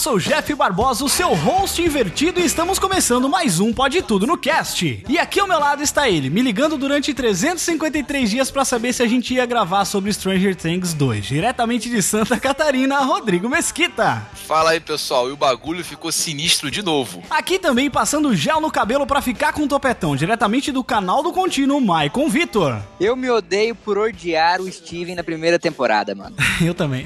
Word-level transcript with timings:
Sou 0.00 0.14
o 0.14 0.18
Jeff 0.18 0.54
Barbosa, 0.54 1.04
o 1.04 1.10
seu 1.10 1.34
host 1.34 1.82
invertido, 1.82 2.40
e 2.40 2.44
estamos 2.46 2.78
começando 2.78 3.28
mais 3.28 3.60
um 3.60 3.70
Pode 3.70 4.00
Tudo 4.00 4.26
no 4.26 4.38
Cast. 4.38 5.04
E 5.06 5.18
aqui 5.18 5.38
ao 5.38 5.46
meu 5.46 5.60
lado 5.60 5.82
está 5.82 6.08
ele, 6.08 6.30
me 6.30 6.40
ligando 6.40 6.78
durante 6.78 7.12
353 7.12 8.30
dias 8.30 8.50
pra 8.50 8.64
saber 8.64 8.94
se 8.94 9.02
a 9.02 9.06
gente 9.06 9.34
ia 9.34 9.44
gravar 9.44 9.84
sobre 9.84 10.10
Stranger 10.10 10.56
Things 10.56 10.94
2, 10.94 11.26
diretamente 11.26 11.90
de 11.90 12.00
Santa 12.00 12.40
Catarina, 12.40 13.00
Rodrigo 13.00 13.46
Mesquita. 13.46 14.26
Fala 14.46 14.70
aí, 14.70 14.80
pessoal, 14.80 15.28
e 15.28 15.32
o 15.32 15.36
bagulho 15.36 15.84
ficou 15.84 16.10
sinistro 16.10 16.70
de 16.70 16.82
novo. 16.82 17.22
Aqui 17.28 17.58
também 17.58 17.90
passando 17.90 18.34
gel 18.34 18.58
no 18.58 18.70
cabelo 18.70 19.06
pra 19.06 19.20
ficar 19.20 19.52
com 19.52 19.64
um 19.64 19.68
topetão, 19.68 20.16
diretamente 20.16 20.72
do 20.72 20.82
canal 20.82 21.22
do 21.22 21.30
contínuo, 21.30 21.78
Maicon 21.78 22.26
Vitor. 22.30 22.80
Eu 22.98 23.14
me 23.14 23.28
odeio 23.28 23.74
por 23.74 23.98
odiar 23.98 24.62
o 24.62 24.72
Steven 24.72 25.14
na 25.14 25.22
primeira 25.22 25.58
temporada, 25.58 26.14
mano. 26.14 26.34
Eu 26.64 26.72
também. 26.72 27.04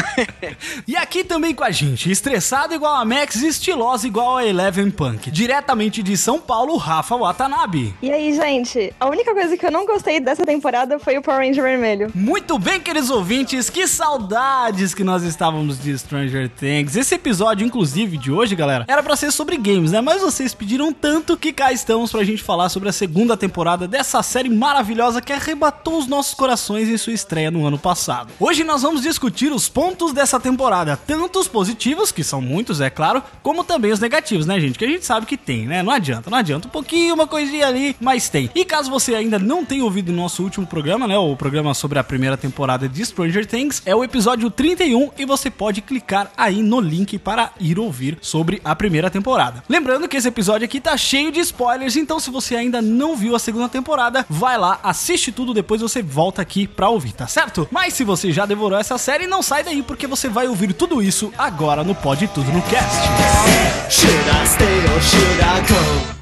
e 0.86 0.94
aqui 0.94 1.24
também 1.24 1.54
com 1.54 1.64
a 1.64 1.70
gente, 1.70 2.01
estressado 2.10 2.74
igual 2.74 2.96
a 2.96 3.04
Max 3.04 3.36
e 3.36 3.46
estilosa 3.46 4.06
igual 4.06 4.38
a 4.38 4.46
Eleven 4.46 4.90
Punk. 4.90 5.30
Diretamente 5.30 6.02
de 6.02 6.16
São 6.16 6.40
Paulo, 6.40 6.76
Rafa 6.76 7.16
Watanabe. 7.16 7.94
E 8.02 8.10
aí, 8.10 8.34
gente, 8.34 8.92
a 8.98 9.08
única 9.08 9.32
coisa 9.32 9.56
que 9.56 9.66
eu 9.66 9.70
não 9.70 9.86
gostei 9.86 10.20
dessa 10.20 10.44
temporada 10.44 10.98
foi 10.98 11.18
o 11.18 11.22
Power 11.22 11.46
Ranger 11.46 11.62
vermelho. 11.62 12.10
Muito 12.14 12.58
bem, 12.58 12.80
queridos 12.80 13.10
ouvintes, 13.10 13.68
que 13.68 13.86
saudades 13.86 14.94
que 14.94 15.04
nós 15.04 15.22
estávamos 15.22 15.78
de 15.78 15.96
Stranger 15.98 16.48
Things. 16.48 16.96
Esse 16.96 17.14
episódio, 17.14 17.66
inclusive, 17.66 18.16
de 18.16 18.32
hoje, 18.32 18.54
galera, 18.54 18.84
era 18.88 19.02
pra 19.02 19.16
ser 19.16 19.30
sobre 19.30 19.56
games, 19.56 19.92
né? 19.92 20.00
Mas 20.00 20.22
vocês 20.22 20.54
pediram 20.54 20.92
tanto 20.92 21.36
que 21.36 21.52
cá 21.52 21.72
estamos 21.72 22.10
pra 22.10 22.24
gente 22.24 22.42
falar 22.42 22.68
sobre 22.68 22.88
a 22.88 22.92
segunda 22.92 23.36
temporada 23.36 23.86
dessa 23.86 24.22
série 24.22 24.48
maravilhosa 24.48 25.20
que 25.20 25.32
arrebatou 25.32 25.98
os 25.98 26.06
nossos 26.06 26.34
corações 26.34 26.88
em 26.88 26.96
sua 26.96 27.12
estreia 27.12 27.50
no 27.50 27.66
ano 27.66 27.78
passado. 27.78 28.32
Hoje 28.40 28.64
nós 28.64 28.82
vamos 28.82 29.02
discutir 29.02 29.52
os 29.52 29.68
pontos 29.68 30.12
dessa 30.12 30.40
temporada, 30.40 30.96
tanto 30.96 31.38
os 31.38 31.48
positivos, 31.48 31.91
que 32.12 32.24
são 32.24 32.40
muitos, 32.40 32.80
é 32.80 32.90
claro, 32.90 33.22
como 33.42 33.64
também 33.64 33.92
os 33.92 34.00
negativos, 34.00 34.46
né, 34.46 34.58
gente? 34.58 34.78
Que 34.78 34.84
a 34.84 34.88
gente 34.88 35.04
sabe 35.04 35.26
que 35.26 35.36
tem, 35.36 35.66
né? 35.66 35.82
Não 35.82 35.92
adianta, 35.92 36.30
não 36.30 36.38
adianta. 36.38 36.68
Um 36.68 36.70
pouquinho, 36.70 37.14
uma 37.14 37.26
coisinha 37.26 37.66
ali, 37.66 37.96
mas 38.00 38.28
tem. 38.28 38.50
E 38.54 38.64
caso 38.64 38.90
você 38.90 39.14
ainda 39.14 39.38
não 39.38 39.64
tenha 39.64 39.84
ouvido 39.84 40.10
o 40.10 40.12
nosso 40.12 40.42
último 40.42 40.66
programa, 40.66 41.06
né? 41.06 41.16
O 41.16 41.36
programa 41.36 41.74
sobre 41.74 41.98
a 41.98 42.04
primeira 42.04 42.36
temporada 42.36 42.88
de 42.88 43.04
Stranger 43.04 43.46
Things, 43.46 43.82
é 43.84 43.94
o 43.94 44.04
episódio 44.04 44.50
31 44.50 45.10
e 45.18 45.24
você 45.24 45.50
pode 45.50 45.80
clicar 45.80 46.30
aí 46.36 46.62
no 46.62 46.80
link 46.80 47.18
para 47.18 47.52
ir 47.60 47.78
ouvir 47.78 48.18
sobre 48.20 48.60
a 48.64 48.74
primeira 48.74 49.10
temporada. 49.10 49.62
Lembrando 49.68 50.08
que 50.08 50.16
esse 50.16 50.28
episódio 50.28 50.64
aqui 50.64 50.80
tá 50.80 50.96
cheio 50.96 51.30
de 51.30 51.40
spoilers, 51.40 51.96
então 51.96 52.18
se 52.18 52.30
você 52.30 52.56
ainda 52.56 52.80
não 52.80 53.16
viu 53.16 53.34
a 53.34 53.38
segunda 53.38 53.68
temporada, 53.68 54.24
vai 54.28 54.56
lá, 54.56 54.80
assiste 54.82 55.32
tudo, 55.32 55.54
depois 55.54 55.80
você 55.80 56.02
volta 56.02 56.42
aqui 56.42 56.66
pra 56.66 56.88
ouvir, 56.88 57.12
tá 57.12 57.26
certo? 57.26 57.68
Mas 57.70 57.94
se 57.94 58.04
você 58.04 58.32
já 58.32 58.46
devorou 58.46 58.78
essa 58.78 58.98
série, 58.98 59.26
não 59.26 59.42
sai 59.42 59.62
daí 59.62 59.82
porque 59.82 60.06
você 60.06 60.28
vai 60.28 60.48
ouvir 60.48 60.72
tudo 60.72 61.02
isso 61.02 61.32
agora 61.36 61.81
no 61.84 61.94
Pode 61.94 62.28
Tudo 62.28 62.52
no 62.52 62.62
Cast. 62.62 63.02
Should 63.90 64.10
I 64.10 64.44
stay 64.46 64.84
or 64.84 65.00
should 65.00 65.40
I 65.40 65.66
go? 65.66 66.21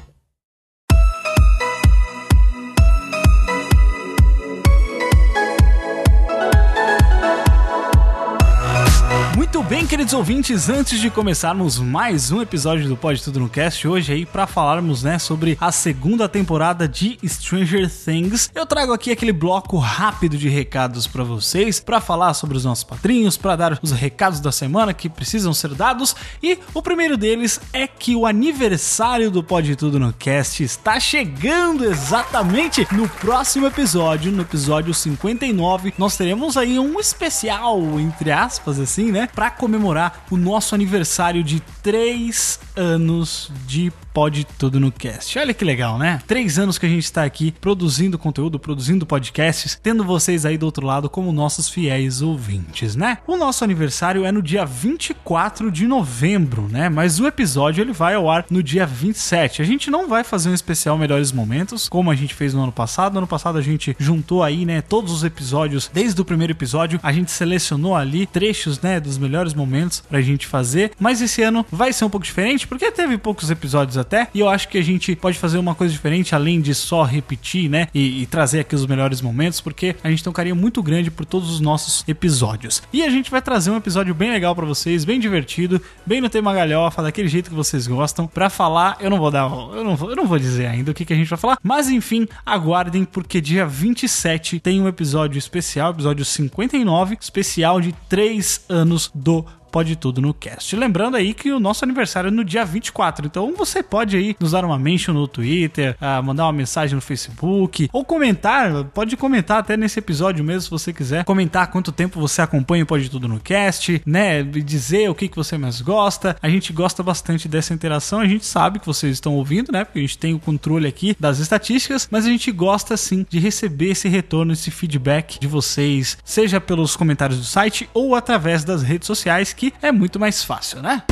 Muito 9.53 9.67
bem, 9.67 9.85
queridos 9.85 10.13
ouvintes, 10.13 10.69
antes 10.69 10.97
de 11.01 11.09
começarmos 11.09 11.77
mais 11.77 12.31
um 12.31 12.41
episódio 12.41 12.87
do 12.87 12.95
Pode 12.95 13.21
Tudo 13.21 13.41
no 13.41 13.49
Cast, 13.49 13.85
hoje 13.85 14.13
aí 14.13 14.25
para 14.25 14.47
falarmos, 14.47 15.03
né, 15.03 15.19
sobre 15.19 15.57
a 15.59 15.73
segunda 15.73 16.29
temporada 16.29 16.87
de 16.87 17.19
Stranger 17.21 17.91
Things, 17.91 18.49
eu 18.55 18.65
trago 18.65 18.93
aqui 18.93 19.11
aquele 19.11 19.33
bloco 19.33 19.77
rápido 19.77 20.37
de 20.37 20.47
recados 20.47 21.05
para 21.05 21.25
vocês, 21.25 21.81
para 21.81 21.99
falar 21.99 22.33
sobre 22.33 22.55
os 22.55 22.63
nossos 22.63 22.85
padrinhos, 22.85 23.35
para 23.35 23.57
dar 23.57 23.77
os 23.81 23.91
recados 23.91 24.39
da 24.39 24.53
semana 24.53 24.93
que 24.93 25.09
precisam 25.09 25.53
ser 25.53 25.75
dados, 25.75 26.15
e 26.41 26.57
o 26.73 26.81
primeiro 26.81 27.17
deles 27.17 27.59
é 27.73 27.85
que 27.85 28.15
o 28.15 28.25
aniversário 28.25 29.29
do 29.29 29.43
Pode 29.43 29.75
Tudo 29.75 29.99
no 29.99 30.13
Cast 30.13 30.63
está 30.63 30.97
chegando 30.97 31.83
exatamente 31.83 32.87
no 32.93 33.09
próximo 33.09 33.67
episódio, 33.67 34.31
no 34.31 34.43
episódio 34.43 34.93
59, 34.93 35.93
nós 35.97 36.15
teremos 36.15 36.55
aí 36.55 36.79
um 36.79 36.97
especial, 37.01 37.81
entre 37.99 38.31
aspas, 38.31 38.79
assim, 38.79 39.11
né? 39.11 39.27
Pra 39.41 39.49
comemorar 39.49 40.23
o 40.29 40.37
nosso 40.37 40.75
aniversário 40.75 41.43
de 41.43 41.61
3 41.81 42.59
anos 42.75 43.51
de 43.65 43.91
Pode 44.13 44.43
Tudo 44.43 44.79
no 44.79 44.91
Cast. 44.91 45.39
Olha 45.39 45.53
que 45.53 45.63
legal, 45.63 45.97
né? 45.97 46.21
Três 46.27 46.59
anos 46.59 46.77
que 46.77 46.85
a 46.85 46.89
gente 46.89 47.05
está 47.05 47.23
aqui 47.23 47.51
produzindo 47.61 48.19
conteúdo, 48.19 48.59
produzindo 48.59 49.05
podcasts, 49.05 49.79
tendo 49.81 50.03
vocês 50.03 50.45
aí 50.45 50.57
do 50.57 50.65
outro 50.65 50.85
lado 50.85 51.09
como 51.09 51.31
nossos 51.31 51.69
fiéis 51.69 52.21
ouvintes, 52.21 52.95
né? 52.95 53.19
O 53.25 53.37
nosso 53.37 53.63
aniversário 53.63 54.25
é 54.25 54.31
no 54.31 54.41
dia 54.43 54.65
24 54.65 55.71
de 55.71 55.87
novembro, 55.87 56.67
né? 56.69 56.89
Mas 56.89 57.19
o 57.19 57.25
episódio 57.25 57.81
ele 57.81 57.93
vai 57.93 58.13
ao 58.13 58.29
ar 58.29 58.45
no 58.49 58.61
dia 58.61 58.85
27. 58.85 59.61
A 59.61 59.65
gente 59.65 59.89
não 59.89 60.09
vai 60.09 60.23
fazer 60.23 60.49
um 60.49 60.53
especial 60.53 60.97
Melhores 60.97 61.31
Momentos, 61.31 61.87
como 61.87 62.11
a 62.11 62.15
gente 62.15 62.35
fez 62.35 62.53
no 62.53 62.63
ano 62.63 62.71
passado. 62.71 63.13
No 63.13 63.19
ano 63.19 63.27
passado 63.27 63.57
a 63.57 63.61
gente 63.61 63.95
juntou 63.97 64.43
aí, 64.43 64.65
né, 64.65 64.81
todos 64.81 65.11
os 65.11 65.23
episódios, 65.23 65.89
desde 65.91 66.21
o 66.21 66.25
primeiro 66.25 66.51
episódio, 66.51 66.99
a 67.01 67.13
gente 67.13 67.31
selecionou 67.31 67.95
ali 67.95 68.25
trechos, 68.25 68.79
né, 68.81 68.99
dos 68.99 69.17
melhores 69.17 69.30
momentos 69.53 70.03
pra 70.09 70.21
gente 70.21 70.47
fazer. 70.47 70.91
Mas 70.99 71.21
esse 71.21 71.41
ano 71.41 71.65
vai 71.71 71.93
ser 71.93 72.05
um 72.05 72.09
pouco 72.09 72.25
diferente, 72.25 72.67
porque 72.67 72.91
teve 72.91 73.17
poucos 73.17 73.49
episódios 73.49 73.97
até, 73.97 74.27
e 74.33 74.39
eu 74.39 74.49
acho 74.49 74.67
que 74.67 74.77
a 74.77 74.83
gente 74.83 75.15
pode 75.15 75.37
fazer 75.37 75.57
uma 75.57 75.75
coisa 75.75 75.91
diferente, 75.91 76.35
além 76.35 76.61
de 76.61 76.73
só 76.73 77.03
repetir, 77.03 77.69
né, 77.69 77.87
e, 77.93 78.21
e 78.21 78.25
trazer 78.25 78.61
aqui 78.61 78.75
os 78.75 78.85
melhores 78.85 79.21
momentos, 79.21 79.61
porque 79.61 79.95
a 80.03 80.09
gente 80.09 80.23
tem 80.23 80.29
um 80.29 80.33
carinho 80.33 80.55
muito 80.55 80.81
grande 80.81 81.11
por 81.11 81.25
todos 81.25 81.49
os 81.49 81.59
nossos 81.59 82.03
episódios. 82.07 82.81
E 82.91 83.03
a 83.03 83.09
gente 83.09 83.31
vai 83.31 83.41
trazer 83.41 83.71
um 83.71 83.77
episódio 83.77 84.13
bem 84.13 84.31
legal 84.31 84.55
pra 84.55 84.65
vocês, 84.65 85.05
bem 85.05 85.19
divertido, 85.19 85.81
bem 86.05 86.21
no 86.21 86.29
tema 86.29 86.53
galhofa, 86.53 87.01
daquele 87.01 87.27
jeito 87.27 87.49
que 87.49 87.55
vocês 87.55 87.87
gostam. 87.87 88.27
Pra 88.27 88.49
falar, 88.49 88.97
eu 88.99 89.09
não 89.09 89.17
vou 89.17 89.31
dar, 89.31 89.49
eu 89.49 89.83
não 89.83 89.95
vou, 89.95 90.09
eu 90.09 90.15
não 90.15 90.25
vou 90.25 90.39
dizer 90.39 90.67
ainda 90.67 90.91
o 90.91 90.93
que, 90.93 91.05
que 91.05 91.13
a 91.13 91.15
gente 91.15 91.29
vai 91.29 91.39
falar, 91.39 91.57
mas 91.63 91.89
enfim, 91.89 92.27
aguardem, 92.45 93.05
porque 93.05 93.41
dia 93.41 93.65
27 93.65 94.59
tem 94.59 94.81
um 94.81 94.87
episódio 94.87 95.37
especial, 95.37 95.91
episódio 95.91 96.25
59, 96.25 97.17
especial 97.19 97.81
de 97.81 97.93
3 98.09 98.65
anos 98.69 99.11
do 99.21 99.45
Pode 99.71 99.95
Tudo 99.95 100.21
no 100.21 100.33
Cast. 100.33 100.75
Lembrando 100.75 101.15
aí 101.15 101.33
que 101.33 101.51
o 101.51 101.59
nosso 101.59 101.85
aniversário 101.85 102.27
é 102.27 102.31
no 102.31 102.43
dia 102.43 102.65
24, 102.65 103.25
então 103.25 103.53
você 103.55 103.81
pode 103.81 104.17
aí 104.17 104.35
nos 104.39 104.51
dar 104.51 104.65
uma 104.65 104.77
mention 104.77 105.13
no 105.13 105.27
Twitter, 105.27 105.95
ah, 105.99 106.21
mandar 106.21 106.45
uma 106.45 106.53
mensagem 106.53 106.95
no 106.95 107.01
Facebook, 107.01 107.89
ou 107.93 108.03
comentar, 108.03 108.83
pode 108.85 109.15
comentar 109.15 109.59
até 109.59 109.77
nesse 109.77 109.99
episódio 109.99 110.43
mesmo, 110.43 110.61
se 110.61 110.69
você 110.69 110.91
quiser, 110.91 111.23
comentar 111.23 111.67
quanto 111.67 111.91
tempo 111.91 112.19
você 112.19 112.41
acompanha 112.41 112.83
o 112.83 112.87
Pode 112.87 113.09
Tudo 113.09 113.27
no 113.27 113.39
Cast, 113.39 114.01
né, 114.05 114.43
dizer 114.43 115.09
o 115.09 115.15
que, 115.15 115.27
que 115.27 115.35
você 115.35 115.57
mais 115.57 115.81
gosta. 115.81 116.35
A 116.41 116.49
gente 116.49 116.73
gosta 116.73 117.01
bastante 117.01 117.47
dessa 117.47 117.73
interação, 117.73 118.19
a 118.19 118.27
gente 118.27 118.45
sabe 118.45 118.79
que 118.79 118.85
vocês 118.85 119.13
estão 119.13 119.35
ouvindo, 119.35 119.71
né, 119.71 119.85
porque 119.85 119.99
a 119.99 120.01
gente 120.01 120.17
tem 120.17 120.33
o 120.33 120.39
controle 120.39 120.87
aqui 120.87 121.15
das 121.19 121.39
estatísticas, 121.39 122.07
mas 122.11 122.25
a 122.25 122.29
gente 122.29 122.51
gosta 122.51 122.97
sim 122.97 123.25
de 123.29 123.39
receber 123.39 123.91
esse 123.91 124.09
retorno, 124.09 124.53
esse 124.53 124.69
feedback 124.69 125.39
de 125.39 125.47
vocês, 125.47 126.17
seja 126.23 126.59
pelos 126.59 126.95
comentários 126.95 127.39
do 127.39 127.45
site 127.45 127.89
ou 127.93 128.15
através 128.15 128.63
das 128.63 128.83
redes 128.83 129.07
sociais, 129.07 129.53
que 129.61 129.71
é 129.79 129.91
muito 129.91 130.19
mais 130.19 130.43
fácil, 130.43 130.81
né? 130.81 131.03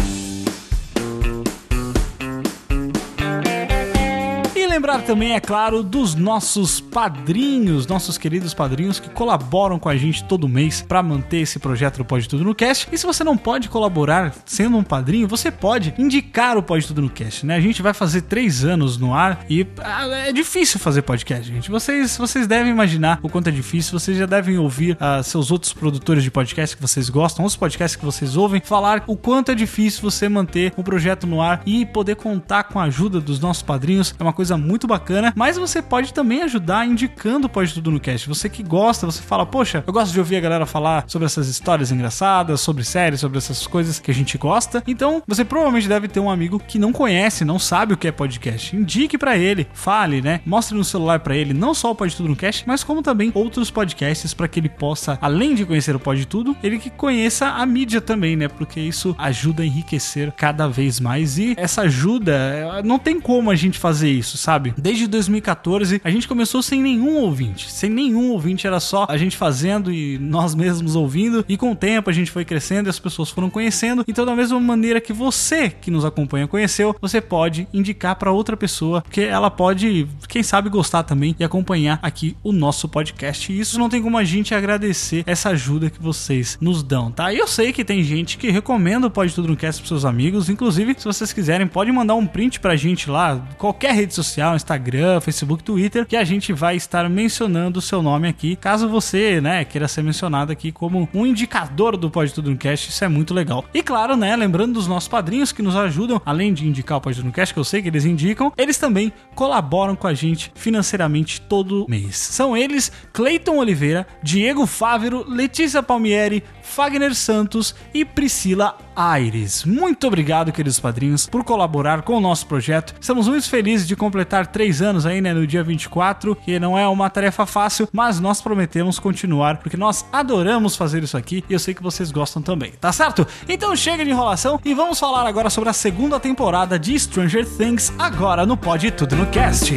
Lembrar 4.79 5.01
também, 5.01 5.33
é 5.33 5.41
claro, 5.41 5.83
dos 5.83 6.15
nossos 6.15 6.79
padrinhos, 6.79 7.85
nossos 7.85 8.17
queridos 8.17 8.53
padrinhos 8.53 8.97
que 8.97 9.09
colaboram 9.09 9.77
com 9.77 9.89
a 9.89 9.97
gente 9.97 10.23
todo 10.23 10.47
mês 10.47 10.81
para 10.81 11.03
manter 11.03 11.39
esse 11.39 11.59
projeto 11.59 11.97
do 11.97 12.05
Pode 12.05 12.29
Tudo 12.29 12.45
no 12.45 12.55
Cast. 12.55 12.87
E 12.89 12.97
se 12.97 13.05
você 13.05 13.21
não 13.21 13.35
pode 13.35 13.67
colaborar 13.67 14.33
sendo 14.45 14.77
um 14.77 14.83
padrinho, 14.83 15.27
você 15.27 15.51
pode 15.51 15.93
indicar 15.97 16.57
o 16.57 16.63
Pode 16.63 16.87
Tudo 16.87 17.01
no 17.01 17.09
Cast, 17.09 17.45
né? 17.45 17.57
A 17.57 17.59
gente 17.59 17.81
vai 17.81 17.93
fazer 17.93 18.21
três 18.21 18.63
anos 18.63 18.97
no 18.97 19.13
ar 19.13 19.43
e 19.49 19.67
ah, 19.79 20.07
é 20.27 20.31
difícil 20.31 20.79
fazer 20.79 21.01
podcast, 21.01 21.45
gente. 21.45 21.69
Vocês, 21.69 22.15
vocês 22.15 22.47
devem 22.47 22.71
imaginar 22.71 23.19
o 23.21 23.27
quanto 23.27 23.49
é 23.49 23.51
difícil, 23.51 23.99
vocês 23.99 24.17
já 24.17 24.25
devem 24.25 24.57
ouvir 24.57 24.95
ah, 24.97 25.21
seus 25.21 25.51
outros 25.51 25.73
produtores 25.73 26.23
de 26.23 26.31
podcast 26.31 26.73
que 26.77 26.81
vocês 26.81 27.09
gostam, 27.09 27.43
os 27.43 27.57
podcasts 27.57 27.97
que 27.97 28.05
vocês 28.05 28.37
ouvem, 28.37 28.61
falar 28.63 29.03
o 29.07 29.17
quanto 29.17 29.51
é 29.51 29.55
difícil 29.55 30.01
você 30.01 30.29
manter 30.29 30.71
um 30.77 30.83
projeto 30.83 31.27
no 31.27 31.41
ar 31.41 31.63
e 31.65 31.85
poder 31.85 32.15
contar 32.15 32.63
com 32.63 32.79
a 32.79 32.83
ajuda 32.83 33.19
dos 33.19 33.41
nossos 33.41 33.61
padrinhos. 33.61 34.15
É 34.17 34.23
uma 34.23 34.31
coisa 34.31 34.55
muito 34.68 34.68
muito 34.69 34.85
bacana, 34.85 35.33
mas 35.35 35.57
você 35.57 35.81
pode 35.81 36.13
também 36.13 36.43
ajudar 36.43 36.85
indicando 36.85 37.47
o 37.47 37.49
Pode 37.49 37.73
Tudo 37.73 37.89
no 37.89 37.99
Cast. 37.99 38.29
Você 38.29 38.47
que 38.47 38.61
gosta, 38.61 39.07
você 39.07 39.19
fala, 39.19 39.43
poxa, 39.43 39.83
eu 39.85 39.91
gosto 39.91 40.13
de 40.13 40.19
ouvir 40.19 40.35
a 40.35 40.39
galera 40.39 40.65
falar 40.67 41.05
sobre 41.07 41.25
essas 41.25 41.47
histórias 41.47 41.91
engraçadas, 41.91 42.61
sobre 42.61 42.83
séries, 42.83 43.19
sobre 43.19 43.39
essas 43.39 43.65
coisas 43.65 43.97
que 43.97 44.11
a 44.11 44.13
gente 44.13 44.37
gosta. 44.37 44.83
Então, 44.85 45.23
você 45.27 45.43
provavelmente 45.43 45.87
deve 45.87 46.07
ter 46.07 46.19
um 46.19 46.29
amigo 46.29 46.59
que 46.59 46.77
não 46.77 46.93
conhece, 46.93 47.43
não 47.43 47.57
sabe 47.57 47.95
o 47.95 47.97
que 47.97 48.07
é 48.07 48.11
podcast. 48.11 48.75
Indique 48.75 49.17
pra 49.17 49.35
ele, 49.35 49.67
fale, 49.73 50.21
né? 50.21 50.41
Mostre 50.45 50.77
no 50.77 50.83
celular 50.83 51.19
pra 51.21 51.35
ele 51.35 51.51
não 51.51 51.73
só 51.73 51.89
o 51.89 51.95
Pode 51.95 52.15
Tudo 52.15 52.29
no 52.29 52.35
Cast, 52.35 52.63
mas 52.67 52.83
como 52.83 53.01
também 53.01 53.31
outros 53.33 53.71
podcasts 53.71 54.35
para 54.35 54.47
que 54.47 54.59
ele 54.59 54.69
possa, 54.69 55.17
além 55.19 55.55
de 55.55 55.65
conhecer 55.65 55.95
o 55.95 55.99
Pode 55.99 56.27
Tudo, 56.27 56.55
ele 56.61 56.77
que 56.77 56.91
conheça 56.91 57.47
a 57.47 57.65
mídia 57.65 57.99
também, 57.99 58.35
né? 58.35 58.47
Porque 58.47 58.79
isso 58.79 59.15
ajuda 59.17 59.63
a 59.63 59.65
enriquecer 59.65 60.31
cada 60.33 60.67
vez 60.67 60.99
mais 60.99 61.39
e 61.39 61.55
essa 61.57 61.81
ajuda, 61.81 62.33
eh, 62.33 62.81
não 62.83 62.99
tem 62.99 63.19
como 63.19 63.49
a 63.49 63.55
gente 63.55 63.79
fazer 63.79 64.11
isso, 64.11 64.37
sabe? 64.37 64.58
Desde 64.77 65.07
2014 65.07 66.01
a 66.03 66.09
gente 66.09 66.27
começou 66.27 66.61
sem 66.61 66.81
nenhum 66.81 67.17
ouvinte, 67.17 67.71
sem 67.71 67.89
nenhum 67.89 68.31
ouvinte, 68.31 68.67
era 68.67 68.79
só 68.79 69.05
a 69.09 69.17
gente 69.17 69.37
fazendo 69.37 69.91
e 69.91 70.17
nós 70.19 70.55
mesmos 70.55 70.95
ouvindo 70.95 71.45
e 71.47 71.57
com 71.57 71.71
o 71.71 71.75
tempo 71.75 72.09
a 72.09 72.13
gente 72.13 72.31
foi 72.31 72.45
crescendo 72.45 72.87
e 72.87 72.89
as 72.89 72.99
pessoas 72.99 73.29
foram 73.29 73.49
conhecendo. 73.49 74.03
Então 74.07 74.25
da 74.25 74.35
mesma 74.35 74.59
maneira 74.59 75.01
que 75.01 75.13
você 75.13 75.69
que 75.69 75.91
nos 75.91 76.05
acompanha 76.05 76.47
conheceu, 76.47 76.95
você 77.01 77.21
pode 77.21 77.67
indicar 77.73 78.15
para 78.15 78.31
outra 78.31 78.57
pessoa, 78.57 79.01
porque 79.01 79.21
ela 79.21 79.49
pode, 79.49 80.07
quem 80.27 80.43
sabe 80.43 80.69
gostar 80.69 81.03
também 81.03 81.35
e 81.39 81.43
acompanhar 81.43 81.99
aqui 82.01 82.35
o 82.43 82.51
nosso 82.51 82.87
podcast. 82.87 83.51
E 83.51 83.59
isso 83.59 83.79
não 83.79 83.89
tem 83.89 84.01
como 84.01 84.17
a 84.17 84.23
gente 84.23 84.53
agradecer 84.53 85.23
essa 85.25 85.49
ajuda 85.49 85.89
que 85.89 86.01
vocês 86.01 86.57
nos 86.59 86.83
dão, 86.83 87.11
tá? 87.11 87.31
E 87.33 87.37
eu 87.37 87.47
sei 87.47 87.71
que 87.71 87.85
tem 87.85 88.03
gente 88.03 88.37
que 88.37 88.49
recomenda 88.49 89.07
o 89.07 89.11
Pode 89.11 89.33
Tudo 89.33 89.47
no 89.47 89.57
Cast 89.57 89.81
pros 89.81 89.89
seus 89.89 90.05
amigos, 90.05 90.49
inclusive 90.49 90.95
se 90.97 91.05
vocês 91.05 91.31
quiserem, 91.33 91.67
pode 91.67 91.91
mandar 91.91 92.15
um 92.15 92.25
print 92.25 92.59
pra 92.59 92.75
gente 92.75 93.09
lá, 93.09 93.37
qualquer 93.57 93.93
rede 93.93 94.13
social, 94.13 94.48
Instagram, 94.55 95.19
Facebook, 95.21 95.63
Twitter, 95.63 96.05
que 96.05 96.15
a 96.15 96.23
gente 96.23 96.53
vai 96.53 96.75
estar 96.75 97.09
mencionando 97.09 97.79
o 97.79 97.81
seu 97.81 98.01
nome 98.01 98.27
aqui, 98.27 98.55
caso 98.55 98.87
você, 98.89 99.39
né, 99.41 99.65
queira 99.65 99.87
ser 99.87 100.03
mencionado 100.03 100.51
aqui 100.51 100.71
como 100.71 101.07
um 101.13 101.25
indicador 101.25 101.97
do 101.97 102.09
Pode 102.09 102.33
Tudo 102.33 102.51
no 102.51 102.57
Cast, 102.57 102.89
isso 102.89 103.03
é 103.03 103.07
muito 103.07 103.33
legal. 103.33 103.65
E 103.73 103.81
claro, 103.81 104.15
né, 104.15 104.35
lembrando 104.35 104.73
dos 104.73 104.87
nossos 104.87 105.07
padrinhos 105.07 105.51
que 105.51 105.61
nos 105.61 105.75
ajudam, 105.75 106.21
além 106.25 106.53
de 106.53 106.67
indicar 106.67 106.97
o 106.97 107.01
Pode 107.01 107.17
Tudo 107.17 107.27
no 107.27 107.31
Cast, 107.31 107.53
que 107.53 107.59
eu 107.59 107.63
sei 107.63 107.81
que 107.81 107.87
eles 107.87 108.05
indicam, 108.05 108.51
eles 108.57 108.77
também 108.77 109.11
colaboram 109.35 109.95
com 109.95 110.07
a 110.07 110.13
gente 110.13 110.51
financeiramente 110.55 111.41
todo 111.41 111.85
mês. 111.89 112.17
São 112.17 112.55
eles 112.55 112.91
Cleiton 113.13 113.57
Oliveira, 113.57 114.07
Diego 114.23 114.65
Fávero, 114.65 115.25
Letícia 115.27 115.81
Palmieri, 115.83 116.43
Fagner 116.69 117.15
Santos 117.15 117.75
e 117.93 118.05
Priscila 118.05 118.77
Aires. 118.95 119.65
Muito 119.65 120.05
obrigado, 120.07 120.51
queridos 120.51 120.79
padrinhos, 120.79 121.25
por 121.25 121.43
colaborar 121.43 122.03
com 122.03 122.15
o 122.15 122.21
nosso 122.21 122.45
projeto. 122.45 122.93
Estamos 122.99 123.27
muito 123.27 123.49
felizes 123.49 123.87
de 123.87 123.95
completar 123.95 124.47
três 124.47 124.81
anos 124.81 125.05
aí, 125.05 125.19
né, 125.19 125.33
no 125.33 125.47
dia 125.47 125.63
24, 125.63 126.35
que 126.35 126.59
não 126.59 126.77
é 126.77 126.87
uma 126.87 127.09
tarefa 127.09 127.45
fácil, 127.45 127.89
mas 127.91 128.19
nós 128.19 128.41
prometemos 128.41 128.99
continuar, 128.99 129.57
porque 129.57 129.75
nós 129.75 130.05
adoramos 130.13 130.75
fazer 130.75 131.03
isso 131.03 131.17
aqui 131.17 131.43
e 131.49 131.53
eu 131.53 131.59
sei 131.59 131.73
que 131.73 131.83
vocês 131.83 132.11
gostam 132.11 132.41
também, 132.41 132.71
tá 132.79 132.91
certo? 132.91 133.27
Então 133.47 133.75
chega 133.75 134.05
de 134.05 134.11
enrolação 134.11 134.59
e 134.63 134.73
vamos 134.73 134.99
falar 134.99 135.27
agora 135.27 135.49
sobre 135.49 135.69
a 135.69 135.73
segunda 135.73 136.19
temporada 136.19 136.77
de 136.77 136.97
Stranger 136.99 137.45
Things, 137.45 137.91
agora 137.97 138.45
no 138.45 138.55
Pode 138.55 138.91
Tudo 138.91 139.15
no 139.15 139.25
Cast. 139.27 139.73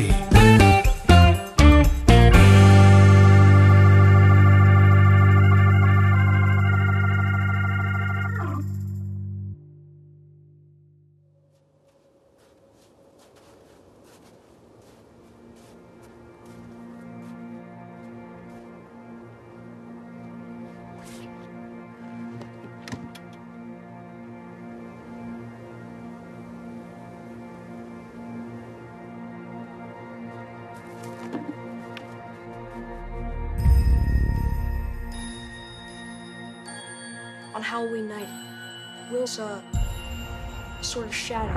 On 37.62 37.67
Halloween 37.67 38.09
night, 38.09 38.29
Will 39.12 39.25
saw 39.25 39.47
uh, 39.47 39.61
a 40.81 40.82
sort 40.82 41.06
of 41.06 41.14
shadow. 41.14 41.55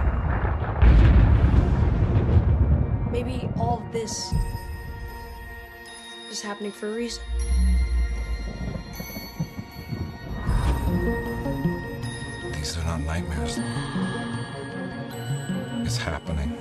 Maybe 3.12 3.50
all 3.58 3.82
of 3.84 3.92
this 3.92 4.32
is 6.30 6.42
happening 6.44 6.72
for 6.72 6.90
a 6.90 6.92
reason. 6.92 7.24
These 12.54 12.78
are 12.78 12.86
not 12.86 13.02
nightmares. 13.02 13.58
It's 15.88 15.98
happening. 15.98 16.56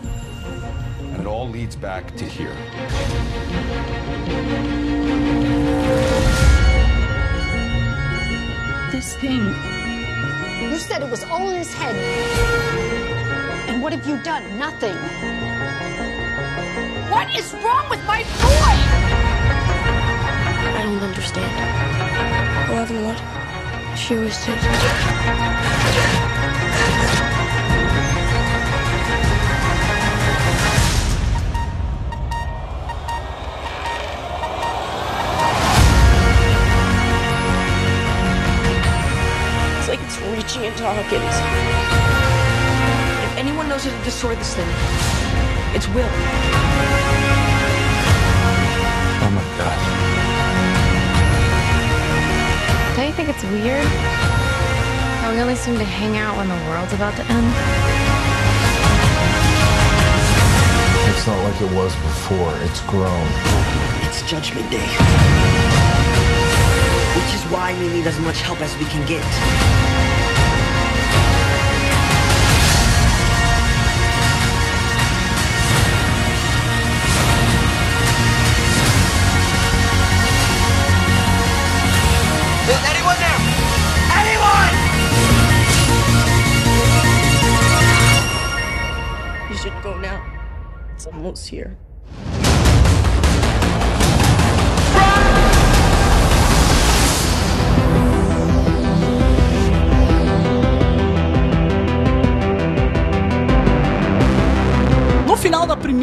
And 1.12 1.20
it 1.20 1.26
all 1.26 1.50
leads 1.50 1.76
back 1.76 2.16
to 2.16 2.24
here. 2.24 2.56
This 8.94 9.16
thing. 9.16 9.42
You 10.62 10.78
said 10.78 11.02
it 11.02 11.10
was 11.10 11.24
all 11.24 11.50
in 11.50 11.56
his 11.56 11.74
head. 11.74 11.96
And 13.68 13.82
what 13.82 13.92
have 13.92 14.06
you 14.06 14.22
done? 14.22 14.56
Nothing. 14.56 14.94
What 17.10 17.34
is 17.36 17.52
wrong 17.54 17.90
with 17.90 18.04
my 18.06 18.22
boy? 18.22 18.74
I 20.78 20.82
don't 20.84 21.02
understand. 21.02 22.70
Eleven 22.70 23.04
what? 23.04 23.18
She 23.98 24.14
always 24.14 24.38
did. 24.46 24.60
It's 40.74 40.82
reaching 40.82 40.96
into 40.96 41.02
Hawkins. 41.02 41.36
If 43.30 43.38
anyone 43.38 43.68
knows 43.68 43.84
how 43.84 43.96
to 43.96 44.04
destroy 44.04 44.34
this 44.34 44.54
thing, 44.54 44.68
it's 45.74 45.88
Will. 45.88 46.08
Oh 49.22 49.30
my 49.30 49.42
god. 49.58 49.78
Don't 52.96 53.06
you 53.06 53.12
think 53.12 53.28
it's 53.28 53.44
weird? 53.44 53.86
How 55.22 55.32
we 55.32 55.40
only 55.40 55.56
seem 55.56 55.78
to 55.78 55.84
hang 55.84 56.16
out 56.16 56.36
when 56.36 56.48
the 56.48 56.56
world's 56.68 56.92
about 56.92 57.14
to 57.16 57.22
end? 57.22 57.54
It's 61.10 61.26
not 61.26 61.42
like 61.44 61.60
it 61.60 61.72
was 61.74 61.94
before. 61.96 62.54
It's 62.62 62.80
grown. 62.82 63.26
It's 64.06 64.22
Judgment 64.28 64.70
Day. 64.70 64.88
Which 67.14 67.34
is 67.34 67.42
why 67.50 67.74
we 67.78 67.88
need 67.88 68.06
as 68.06 68.18
much 68.20 68.40
help 68.42 68.60
as 68.60 68.76
we 68.78 68.84
can 68.86 69.06
get. 69.06 69.93
camels 91.24 91.46
here. 91.46 91.78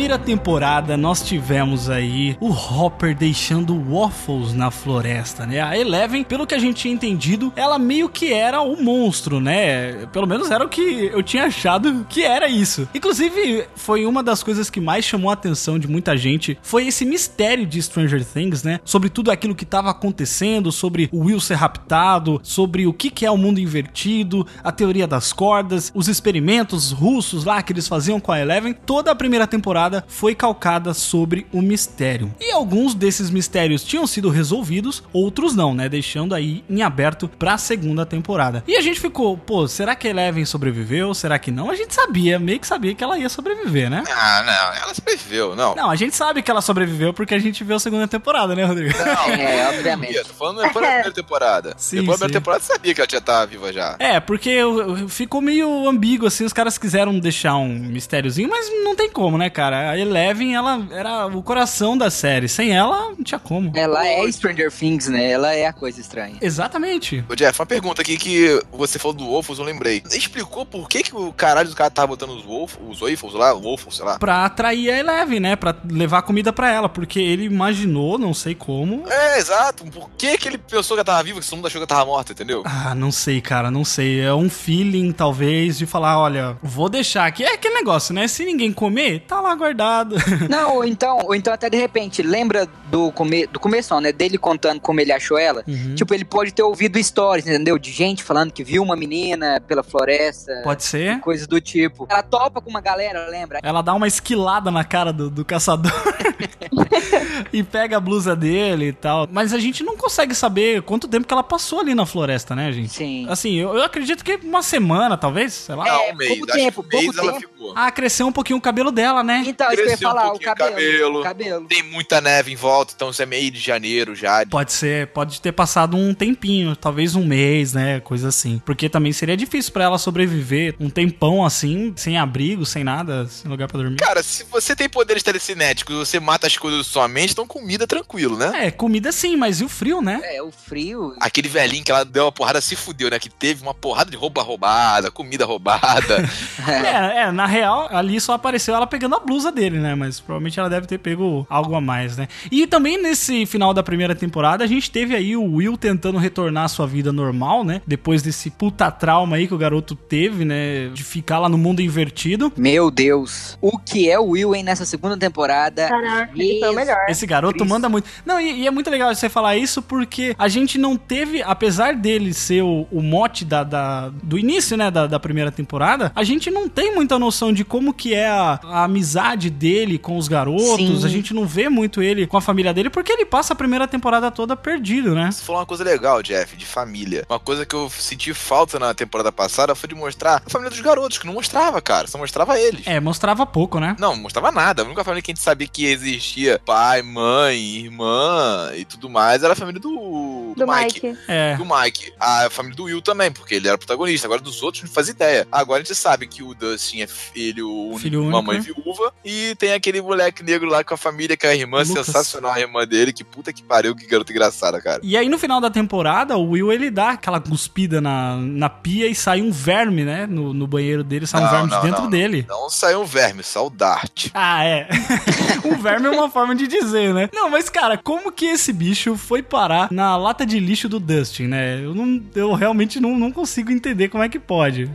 Primeira 0.02 0.18
temporada, 0.18 0.98
nós 0.98 1.22
tivemos 1.22 1.88
aí 1.88 2.36
o 2.40 2.50
Hopper 2.50 3.16
deixando 3.16 3.80
waffles 3.88 4.52
na 4.52 4.72
floresta, 4.72 5.46
né? 5.46 5.62
A 5.62 5.78
Eleven, 5.78 6.24
pelo 6.24 6.48
que 6.48 6.56
a 6.56 6.58
gente 6.58 6.78
tinha 6.78 6.94
entendido, 6.94 7.54
ela 7.56 7.78
meio 7.78 8.10
que 8.10 8.34
era 8.34 8.62
o 8.62 8.82
monstro, 8.82 9.40
né? 9.40 10.08
Pelo 10.08 10.26
menos 10.26 10.50
era 10.50 10.66
o 10.66 10.68
que 10.70 11.12
eu 11.14 11.22
tinha 11.22 11.46
achado 11.46 12.04
que 12.10 12.24
era 12.24 12.48
isso. 12.48 12.90
Inclusive, 12.96 13.66
foi 13.76 14.08
uma 14.08 14.24
das 14.24 14.42
coisas 14.42 14.72
que 14.72 14.82
mais 14.82 15.06
chamou 15.06 15.30
a 15.30 15.34
atenção 15.34 15.78
de 15.78 15.88
muita 15.88 16.18
gente, 16.18 16.58
foi 16.64 16.88
esse 16.88 17.06
mistério 17.06 17.68
de 17.68 17.80
Stranger 17.80 18.26
Things, 18.26 18.64
né? 18.64 18.80
Sobre 18.84 19.08
tudo 19.08 19.30
aquilo 19.30 19.54
que 19.54 19.66
estava 19.66 19.92
acontecendo, 19.92 20.72
sobre 20.72 21.10
o 21.12 21.26
Will 21.26 21.40
ser 21.40 21.58
raptado, 21.58 22.40
sobre 22.42 22.88
o 22.88 22.94
que 22.94 23.12
que 23.12 23.24
é 23.24 23.30
o 23.30 23.38
mundo 23.38 23.60
invertido, 23.60 24.48
a 24.64 24.72
teoria 24.72 25.06
das 25.06 25.32
cordas, 25.32 25.92
os 25.94 26.08
experimentos 26.08 26.92
russos 26.92 27.46
lá 27.46 27.62
que 27.62 27.72
eles 27.72 27.88
faziam 27.88 28.20
com 28.20 28.32
a 28.32 28.40
Eleven. 28.40 28.74
Toda 28.74 29.12
a 29.12 29.16
primeira 29.16 29.42
primeira 29.42 29.48
temporada 29.92 30.06
foi 30.08 30.34
calcada 30.36 30.94
sobre 30.94 31.46
o 31.52 31.62
mistério. 31.62 32.34
E 32.40 32.52
alguns 32.52 32.94
desses 32.96 33.30
mistérios 33.30 33.84
tinham 33.84 34.08
sido 34.08 34.30
resolvidos, 34.30 35.04
outros 35.12 35.56
não, 35.56 35.74
né? 35.74 35.90
Deixando 35.90 36.34
aí 36.34 36.64
em 36.70 36.82
aberto 36.82 37.28
pra 37.28 37.58
segunda 37.58 38.06
temporada. 38.06 38.64
E 38.68 38.76
a 38.78 38.82
gente 38.82 39.00
ficou, 39.00 39.38
pô, 39.38 39.68
será 39.68 39.96
que 39.96 40.08
Eleven 40.08 40.46
sobreviveu? 40.46 41.14
Será 41.14 41.38
que 41.38 41.52
não? 41.52 41.70
A 41.70 41.76
gente 41.76 41.94
sabia, 41.94 42.40
meio 42.40 42.60
que 42.60 42.68
sabia 42.68 42.96
que 42.96 43.04
ela 43.04 43.18
ia 43.18 43.28
sobreviver, 43.30 43.90
né? 43.90 44.04
Ah, 44.10 44.44
não, 44.46 44.82
ela 44.84 44.94
sobreviveu, 44.94 45.56
não. 45.56 45.76
Não, 45.76 45.90
a 45.90 45.96
gente 45.96 46.16
sabe 46.16 46.42
que 46.42 46.50
ela 46.50 46.62
sobreviveu 46.62 47.14
porque 47.14 47.36
a 47.36 47.40
gente 47.40 47.64
viu 47.64 47.76
a 47.76 47.80
segunda 47.80 48.08
temporada, 48.08 48.56
né, 48.56 48.64
Rodrigo? 48.64 48.94
Não, 48.98 49.34
É, 49.42 49.70
obviamente. 49.70 50.14
sabia, 50.14 50.24
Tô 50.26 50.34
falando 50.34 50.62
depois 50.62 50.74
da 50.74 50.82
primeira 50.92 51.12
temporada. 51.12 51.74
Sim, 51.78 51.98
depois 51.98 52.20
da 52.20 52.26
primeira 52.26 52.40
temporada 52.40 52.64
você 52.64 52.74
sabia 52.74 52.94
que 52.94 53.02
ela 53.02 53.10
já 53.12 53.22
tava 53.22 53.46
viva 53.48 53.74
já. 53.74 53.96
É, 54.00 54.20
porque 54.20 54.50
eu- 54.50 54.98
eu- 54.98 55.10
ficou 55.10 55.42
meio 55.42 55.88
ambíguo, 55.90 56.28
assim, 56.28 56.46
os 56.46 56.54
caras 56.54 56.78
quiseram 56.78 57.18
deixar 57.20 57.56
um 57.56 57.68
mistériozinho, 57.70 58.50
mas 58.50 58.70
não 58.84 58.96
tem 58.96 59.10
como, 59.10 59.38
né, 59.38 59.50
cara? 59.50 59.81
A 59.90 59.98
Eleven, 59.98 60.56
ela 60.56 60.86
era 60.92 61.28
o 61.28 61.42
coração 61.44 61.98
da 61.98 62.10
série. 62.10 62.48
Sem 62.48 62.76
ela, 62.76 63.12
não 63.12 63.24
tinha 63.24 63.40
como. 63.40 63.72
Ela 63.76 64.06
é 64.06 64.32
Stranger 64.32 64.72
Things, 64.72 65.08
né? 65.08 65.32
Ela 65.32 65.54
é 65.54 65.66
a 65.66 65.74
coisa 65.74 66.00
estranha. 66.00 66.36
Exatamente. 66.42 67.24
Ô 67.30 67.36
Jeff, 67.36 67.60
uma 67.60 67.66
pergunta 67.66 68.02
aqui 68.02 68.18
que 68.18 68.62
você 68.72 69.00
falou 69.00 69.16
do 69.16 69.26
Wolfos, 69.26 69.60
eu 69.60 69.66
lembrei. 69.66 70.04
Explicou 70.12 70.66
por 70.66 70.88
que, 70.88 71.04
que 71.04 71.16
o 71.16 71.32
caralho 71.34 71.70
do 71.70 71.76
cara 71.76 71.90
tava 71.90 72.08
botando 72.08 72.32
os 72.32 72.44
Wolf, 72.44 72.76
os 72.88 73.00
Waffles 73.00 73.34
lá, 73.34 73.54
Wolfos, 73.54 73.98
sei 73.98 74.06
lá. 74.06 74.20
Pra 74.20 74.46
atrair 74.46 74.92
a 74.92 75.00
Eleven, 75.00 75.40
né? 75.40 75.56
Pra 75.56 75.76
levar 75.90 76.22
comida 76.22 76.52
pra 76.54 76.72
ela, 76.72 76.90
porque 76.90 77.20
ele 77.20 77.46
imaginou, 77.46 78.18
não 78.18 78.34
sei 78.34 78.56
como. 78.56 79.04
É, 79.08 79.40
exato. 79.40 79.86
Por 79.86 80.10
que, 80.18 80.38
que 80.38 80.48
ele 80.48 80.58
pensou 80.58 80.96
que 80.96 81.00
ela 81.00 81.06
tava 81.06 81.24
viva, 81.24 81.40
que 81.40 81.46
todo 81.46 81.58
mundo 81.58 81.68
achou 81.68 81.80
que 81.80 81.92
ela 81.92 82.00
tava 82.00 82.06
morta, 82.06 82.32
entendeu? 82.32 82.64
Ah, 82.66 82.94
não 82.96 83.12
sei, 83.12 83.42
cara, 83.42 83.72
não 83.72 83.84
sei. 83.84 84.22
É 84.22 84.34
um 84.34 84.50
feeling, 84.50 85.12
talvez, 85.12 85.78
de 85.78 85.86
falar, 85.86 86.20
olha, 86.20 86.58
vou 86.62 86.90
deixar 86.90 87.26
aqui. 87.26 87.44
É 87.44 87.54
aquele 87.54 87.76
negócio, 87.76 88.14
né? 88.14 88.28
Se 88.28 88.46
ninguém 88.46 88.72
comer, 88.72 89.22
tá 89.22 89.40
lá 89.40 89.56
guardado. 89.62 90.16
Não, 90.50 90.76
ou 90.78 90.86
então, 90.86 91.20
ou 91.24 91.36
então 91.36 91.54
até 91.54 91.70
de 91.70 91.78
repente, 91.78 92.22
lembra 92.22 92.68
do, 92.90 93.12
come, 93.12 93.46
do 93.48 93.60
começo, 93.60 93.98
né? 94.02 94.12
Dele 94.12 94.38
contando 94.38 94.82
como 94.82 95.00
ele 95.00 95.12
achou 95.12 95.38
ela? 95.38 95.64
Uhum. 95.68 95.96
Tipo, 95.96 96.14
ele 96.14 96.26
pode 96.26 96.52
ter 96.54 96.64
ouvido 96.64 96.98
histórias, 96.98 97.46
entendeu? 97.48 97.78
De 97.78 97.92
gente 97.92 98.24
falando 98.24 98.52
que 98.52 98.64
viu 98.64 98.82
uma 98.84 98.96
menina 98.96 99.62
pela 99.68 99.84
floresta. 99.84 100.62
Pode 100.64 100.84
ser. 100.84 101.20
Coisas 101.20 101.46
do 101.48 101.62
tipo. 101.62 102.08
Ela 102.10 102.24
topa 102.24 102.60
com 102.62 102.70
uma 102.70 102.82
galera, 102.82 103.28
lembra? 103.30 103.60
Ela 103.64 103.82
dá 103.82 103.94
uma 103.94 104.08
esquilada 104.08 104.72
na 104.72 104.84
cara 104.84 105.14
do, 105.14 105.30
do 105.30 105.46
caçador 105.46 105.92
e 107.54 107.64
pega 107.64 107.98
a 107.98 108.00
blusa 108.00 108.36
dele 108.36 108.88
e 108.88 108.94
tal. 108.94 109.28
Mas 109.32 109.54
a 109.54 109.60
gente 109.60 109.84
não 109.84 109.96
consegue 109.96 110.34
saber 110.34 110.82
quanto 110.82 111.08
tempo 111.08 111.28
que 111.28 111.34
ela 111.34 111.44
passou 111.44 111.80
ali 111.80 111.94
na 111.94 112.06
floresta, 112.06 112.56
né, 112.56 112.72
gente? 112.72 112.94
Sim. 112.94 113.28
Assim, 113.30 113.56
eu, 113.56 113.76
eu 113.76 113.84
acredito 113.84 114.24
que 114.24 114.36
uma 114.44 114.64
semana, 114.64 115.18
talvez, 115.18 115.54
sei 115.54 115.76
lá. 115.76 115.86
Não, 115.86 116.02
É, 116.02 116.14
um 116.14 116.16
mês. 116.16 116.30
pouco 116.30 116.46
Acho 116.52 116.60
tempo, 116.60 116.84
que 116.84 116.96
um 116.96 117.00
mês 117.00 117.16
pouco 117.16 117.30
ela 117.30 117.40
tempo. 117.40 117.54
ficou. 117.54 117.74
Ah, 117.76 117.92
cresceu 117.92 118.28
um 118.28 118.32
pouquinho 118.32 118.58
o 118.58 118.62
cabelo 118.62 118.92
dela, 118.92 119.24
né? 119.24 119.44
Então, 119.52 119.68
isso 119.68 119.76
que 119.76 119.82
eu 119.82 119.86
ia 119.86 119.98
Cresceu 119.98 120.10
um 120.10 120.12
falar, 120.12 120.34
o 120.34 120.40
cabelo. 120.40 120.72
cabelo. 120.72 121.24
cabelo. 121.24 121.66
Tem 121.68 121.84
muita 121.84 122.20
neve 122.22 122.52
em 122.52 122.56
volta, 122.56 122.94
então 122.96 123.10
isso 123.10 123.22
é 123.22 123.26
meio 123.26 123.52
de 123.52 123.60
janeiro 123.60 124.16
já. 124.16 124.46
Pode 124.46 124.74
ser, 124.74 125.08
pode 125.08 125.40
ter 125.42 125.52
passado 125.52 125.96
um 125.98 126.14
tempinho, 126.14 126.76
talvez 126.76 127.16
um 127.16 127.26
mês, 127.26 127.74
né, 127.74 128.00
coisa 128.00 128.30
assim. 128.30 128.62
Porque 128.66 128.90
também 128.90 129.14
seria 129.14 129.36
difícil 129.38 129.72
pra 129.72 129.84
ela 129.84 129.98
sobreviver 129.98 130.76
um 130.80 130.90
tempão 130.90 131.46
assim, 131.46 131.94
sem 131.96 132.18
abrigo, 132.18 132.66
sem 132.66 132.84
nada, 132.84 133.28
sem 133.28 133.50
lugar 133.50 133.68
pra 133.68 133.80
dormir. 133.80 133.98
Cara, 133.98 134.24
se 134.24 134.44
você 134.46 134.76
tem 134.76 134.90
poderes 134.90 135.24
telecinéticos 135.24 135.96
e 135.96 136.00
você 136.00 136.20
mata 136.20 136.48
as 136.48 136.58
coisas 136.58 136.80
da 136.80 136.92
sua 136.92 137.08
mente, 137.08 137.32
então 137.32 137.46
comida 137.46 137.86
tranquilo, 137.86 138.38
né? 138.38 138.68
É, 138.68 138.72
comida 138.72 139.12
sim, 139.12 139.36
mas 139.36 139.60
e 139.60 139.64
o 139.64 139.70
frio, 139.70 140.02
né? 140.02 140.22
É, 140.24 140.42
o 140.42 140.52
frio. 140.52 141.16
Aquele 141.20 141.50
velhinho 141.50 141.84
que 141.84 141.92
ela 141.92 142.06
deu 142.06 142.26
uma 142.26 142.32
porrada 142.32 142.62
se 142.62 142.76
fudeu, 142.76 143.10
né? 143.10 143.20
Que 143.20 143.30
teve 143.30 143.62
uma 143.62 143.74
porrada 143.74 144.10
de 144.10 144.18
roupa 144.18 144.42
roubada, 144.42 145.12
comida 145.12 145.46
roubada. 145.46 146.22
É, 146.68 147.24
é, 147.24 147.32
na 147.32 147.46
real, 147.46 147.88
ali 147.92 148.20
só 148.22 148.34
apareceu 148.34 148.76
ela 148.76 148.86
pegando 148.86 149.16
a 149.16 149.20
blusa 149.20 149.41
dele, 149.50 149.80
né? 149.80 149.96
Mas 149.96 150.20
provavelmente 150.20 150.60
ela 150.60 150.70
deve 150.70 150.86
ter 150.88 150.98
pego 150.98 151.48
algo 151.50 151.74
a 151.74 151.80
mais, 151.80 152.18
né? 152.18 152.28
E 152.52 152.68
também 152.68 153.02
nesse 153.02 153.46
final 153.46 153.74
da 153.74 153.82
primeira 153.82 154.14
temporada, 154.14 154.62
a 154.66 154.68
gente 154.68 154.92
teve 154.92 155.16
aí 155.16 155.38
o 155.38 155.54
Will 155.56 155.78
tentando 155.78 156.18
retornar 156.18 156.66
à 156.66 156.68
sua 156.68 156.86
vida 156.86 157.14
normal, 157.14 157.64
né? 157.64 157.82
Depois 157.88 158.22
desse 158.22 158.50
puta 158.50 158.92
trauma 158.92 159.38
aí 159.38 159.48
que 159.48 159.54
o 159.54 159.58
garoto 159.58 159.96
teve, 159.96 160.44
né? 160.44 160.90
De 160.94 161.02
ficar 161.04 161.40
lá 161.40 161.48
no 161.48 161.58
mundo 161.58 161.82
invertido. 161.82 162.52
Meu 162.58 162.92
Deus. 162.92 163.58
O 163.62 163.78
que 163.78 164.10
é 164.10 164.20
o 164.20 164.32
Will, 164.32 164.54
hein, 164.54 164.64
nessa 164.64 164.84
segunda 164.86 165.16
temporada? 165.16 165.88
Caraca, 165.88 166.32
ele 166.36 166.60
foi 166.60 166.70
o 166.70 166.74
melhor. 166.76 166.98
Esse 167.08 167.26
garoto 167.26 167.54
Cristo. 167.60 167.70
manda 167.70 167.88
muito. 167.88 168.10
Não, 168.26 168.40
e, 168.40 168.64
e 168.64 168.68
é 168.68 168.72
muito 168.72 168.90
legal 168.90 169.14
você 169.16 169.30
falar 169.30 169.56
isso 169.56 169.82
porque 169.82 170.36
a 170.38 170.48
gente 170.50 170.78
não 170.78 170.98
teve, 170.98 171.42
apesar 171.44 171.96
dele 171.96 172.34
ser 172.34 172.64
o, 172.64 172.88
o 172.92 173.02
mote 173.02 173.46
da, 173.46 173.64
da- 173.64 174.10
do 174.24 174.38
início, 174.38 174.76
né, 174.76 174.90
da, 174.92 175.08
da 175.08 175.20
primeira 175.20 175.52
temporada, 175.52 176.12
a 176.16 176.24
gente 176.24 176.50
não 176.52 176.68
tem 176.68 176.94
muita 176.94 177.18
noção 177.20 177.54
de 177.54 177.64
como 177.64 177.94
que 177.94 178.14
é 178.14 178.28
a, 178.28 178.60
a 178.64 178.84
amizade 178.84 179.31
dele 179.50 179.98
com 179.98 180.18
os 180.18 180.28
garotos. 180.28 180.76
Sim. 180.76 181.06
A 181.06 181.10
gente 181.10 181.34
não 181.34 181.46
vê 181.46 181.70
muito 181.70 182.02
ele 182.02 182.28
com 182.28 182.38
a 182.38 182.42
família 182.42 182.74
dele 182.74 182.90
porque 182.90 183.12
ele 183.12 183.26
passa 183.26 183.54
a 183.54 183.56
primeira 183.56 183.88
temporada 183.88 184.32
toda 184.32 184.56
perdido, 184.56 185.14
né? 185.16 185.32
Você 185.32 185.44
falou 185.44 185.62
uma 185.62 185.66
coisa 185.66 185.84
legal, 185.84 186.22
Jeff, 186.22 186.56
de 186.56 186.66
família. 186.66 187.26
Uma 187.30 187.40
coisa 187.40 187.66
que 187.66 187.76
eu 187.76 187.90
senti 187.90 188.34
falta 188.34 188.80
na 188.80 188.94
temporada 188.94 189.32
passada 189.32 189.76
foi 189.76 189.90
de 189.90 189.96
mostrar 189.96 190.42
a 190.46 190.50
família 190.50 190.70
dos 190.70 190.82
garotos, 190.82 191.18
que 191.18 191.26
não 191.26 191.34
mostrava, 191.34 191.82
cara. 191.82 192.08
Só 192.08 192.18
mostrava 192.18 192.60
eles. 192.60 192.86
É, 192.86 193.00
mostrava 193.00 193.46
pouco, 193.46 193.80
né? 193.80 193.96
Não, 194.00 194.16
mostrava 194.16 194.52
nada. 194.52 194.82
A 194.82 194.86
única 194.86 195.04
família 195.04 195.22
que 195.22 195.32
a 195.32 195.34
gente 195.34 195.44
sabia 195.44 195.68
que 195.68 195.86
existia 195.86 196.60
pai, 196.66 197.02
mãe, 197.02 197.58
irmã 197.58 198.72
e 198.76 198.86
tudo 198.86 199.10
mais 199.10 199.44
era 199.44 199.54
a 199.54 199.56
família 199.56 199.80
do, 199.80 200.54
Do 200.56 200.68
Mike. 200.68 201.18
É. 201.28 201.56
Do 201.56 201.66
Mike. 201.66 202.14
A 202.20 202.50
família 202.50 202.76
do 202.76 202.84
Will 202.84 203.02
também, 203.02 203.32
porque 203.32 203.56
ele 203.56 203.68
era 203.68 203.76
o 203.76 203.80
protagonista. 203.80 204.28
Agora 204.28 204.42
dos 204.42 204.62
outros 204.62 204.84
não 204.84 204.92
faz 204.92 205.10
ideia. 205.10 205.48
Agora 205.52 205.82
a 205.82 205.84
gente 205.84 205.96
sabe 205.96 206.28
que 206.28 206.44
o 206.44 206.54
Dustin 206.54 207.02
é 207.02 207.08
filho, 207.08 207.70
único, 207.70 208.00
Filho 208.00 208.22
uma 208.22 208.40
único, 208.40 208.44
mãe 208.44 208.58
né? 208.58 208.64
viúva. 208.64 209.14
E 209.24 209.56
tem 209.56 209.74
aquele 209.74 210.02
moleque 210.02 210.44
negro 210.44 210.70
lá 210.70 210.84
com 210.84 210.94
a 210.94 210.98
família, 210.98 211.38
que 211.38 211.46
é 211.46 211.52
a 211.52 211.56
irmã 211.56 211.84
Lucas. 211.84 212.06
sensacional, 212.06 212.54
a 212.54 212.60
irmã 212.60 212.86
dele. 212.86 213.14
Que 213.14 213.24
puta 213.24 213.54
que 213.54 213.64
pariu, 213.64 213.96
que 213.96 214.06
garota 214.06 214.32
engraçada, 214.32 214.82
cara. 214.82 215.00
E 215.04 215.16
aí 215.16 215.30
no 215.30 215.38
final 215.38 215.62
da 215.62 215.70
temporada, 215.70 216.38
o 216.38 216.52
Will 216.52 216.72
ele 216.72 216.90
dá 216.90 217.12
aquela 217.12 217.40
cuspida 217.40 218.02
na, 218.02 218.36
na 218.38 218.70
pia 218.70 219.08
e 219.08 219.16
sai 219.16 219.42
um 219.42 219.52
verme, 219.52 220.04
né? 220.04 220.26
No, 220.26 220.54
no 220.54 220.68
banheiro 220.68 221.04
dele, 221.04 221.28
sai 221.28 221.42
um 221.42 221.46
Não, 221.46 221.52
verme 221.52 221.70
de 221.70 221.76
não, 221.76 221.82
dentro 221.84 222.02
não, 222.04 222.10
dele. 222.10 222.46
Não 222.48 222.70
saiu 222.70 223.02
um 223.02 223.06
verme, 223.06 223.44
saiu 223.44 223.68
o 223.68 223.70
Dart. 223.70 224.30
Ah, 224.34 224.64
é. 224.64 224.88
um 225.66 225.76
verme 225.82 226.08
é 226.08 226.12
uma 226.12 226.30
forma 226.30 226.56
de 226.56 226.68
dizer, 226.68 227.14
né? 227.14 227.30
Não, 227.34 227.50
mas 227.50 227.70
cara, 227.70 227.98
como 227.98 228.32
que 228.32 228.46
esse 228.46 228.74
bicho 228.74 229.16
foi 229.16 229.42
parar 229.42 229.92
na 229.92 230.18
lata 230.18 230.46
de 230.46 230.60
lixo 230.60 230.90
do 230.90 231.00
Dustin, 231.00 231.48
né? 231.48 231.84
Eu, 231.84 231.94
não, 231.94 232.22
eu 232.36 232.54
realmente 232.54 233.00
não, 233.00 233.18
não 233.18 233.32
consigo 233.32 233.72
entender 233.72 234.10
como 234.10 234.24
é 234.24 234.30
que 234.30 234.40
pode. 234.40 234.90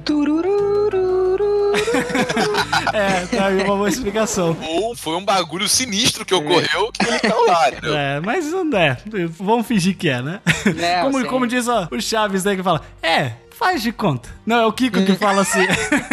é, 2.93 3.27
tá 3.27 3.47
aí 3.47 3.57
uma 3.63 3.77
boa 3.77 3.89
explicação. 3.89 4.57
Ou 4.63 4.97
foi 4.97 5.17
um 5.17 5.25
bagulho 5.25 5.69
sinistro 5.69 6.25
que 6.25 6.35
ocorreu 6.35 6.91
que 6.93 7.07
ele 7.07 7.19
caiu 7.19 7.47
lá, 7.47 7.69
entendeu? 7.69 7.97
É, 7.97 8.21
mas 8.21 8.47
não 8.47 8.79
é. 8.79 8.99
Vamos 9.39 9.67
fingir 9.67 9.97
que 9.97 10.09
é, 10.09 10.23
né? 10.23 10.41
Não, 10.65 11.11
como, 11.13 11.27
como 11.27 11.47
diz 11.47 11.69
ó, 11.69 11.89
o 11.91 12.01
Chaves, 12.01 12.45
né, 12.45 12.57
que 12.57 12.63
fala, 12.63 12.83
é, 13.03 13.33
faz 13.59 13.83
de 13.83 13.93
conta. 13.93 14.29
Não, 14.45 14.57
é 14.57 14.67
o 14.67 14.73
Kiko 14.73 15.05
que 15.05 15.15
fala 15.17 15.43
assim. 15.43 15.67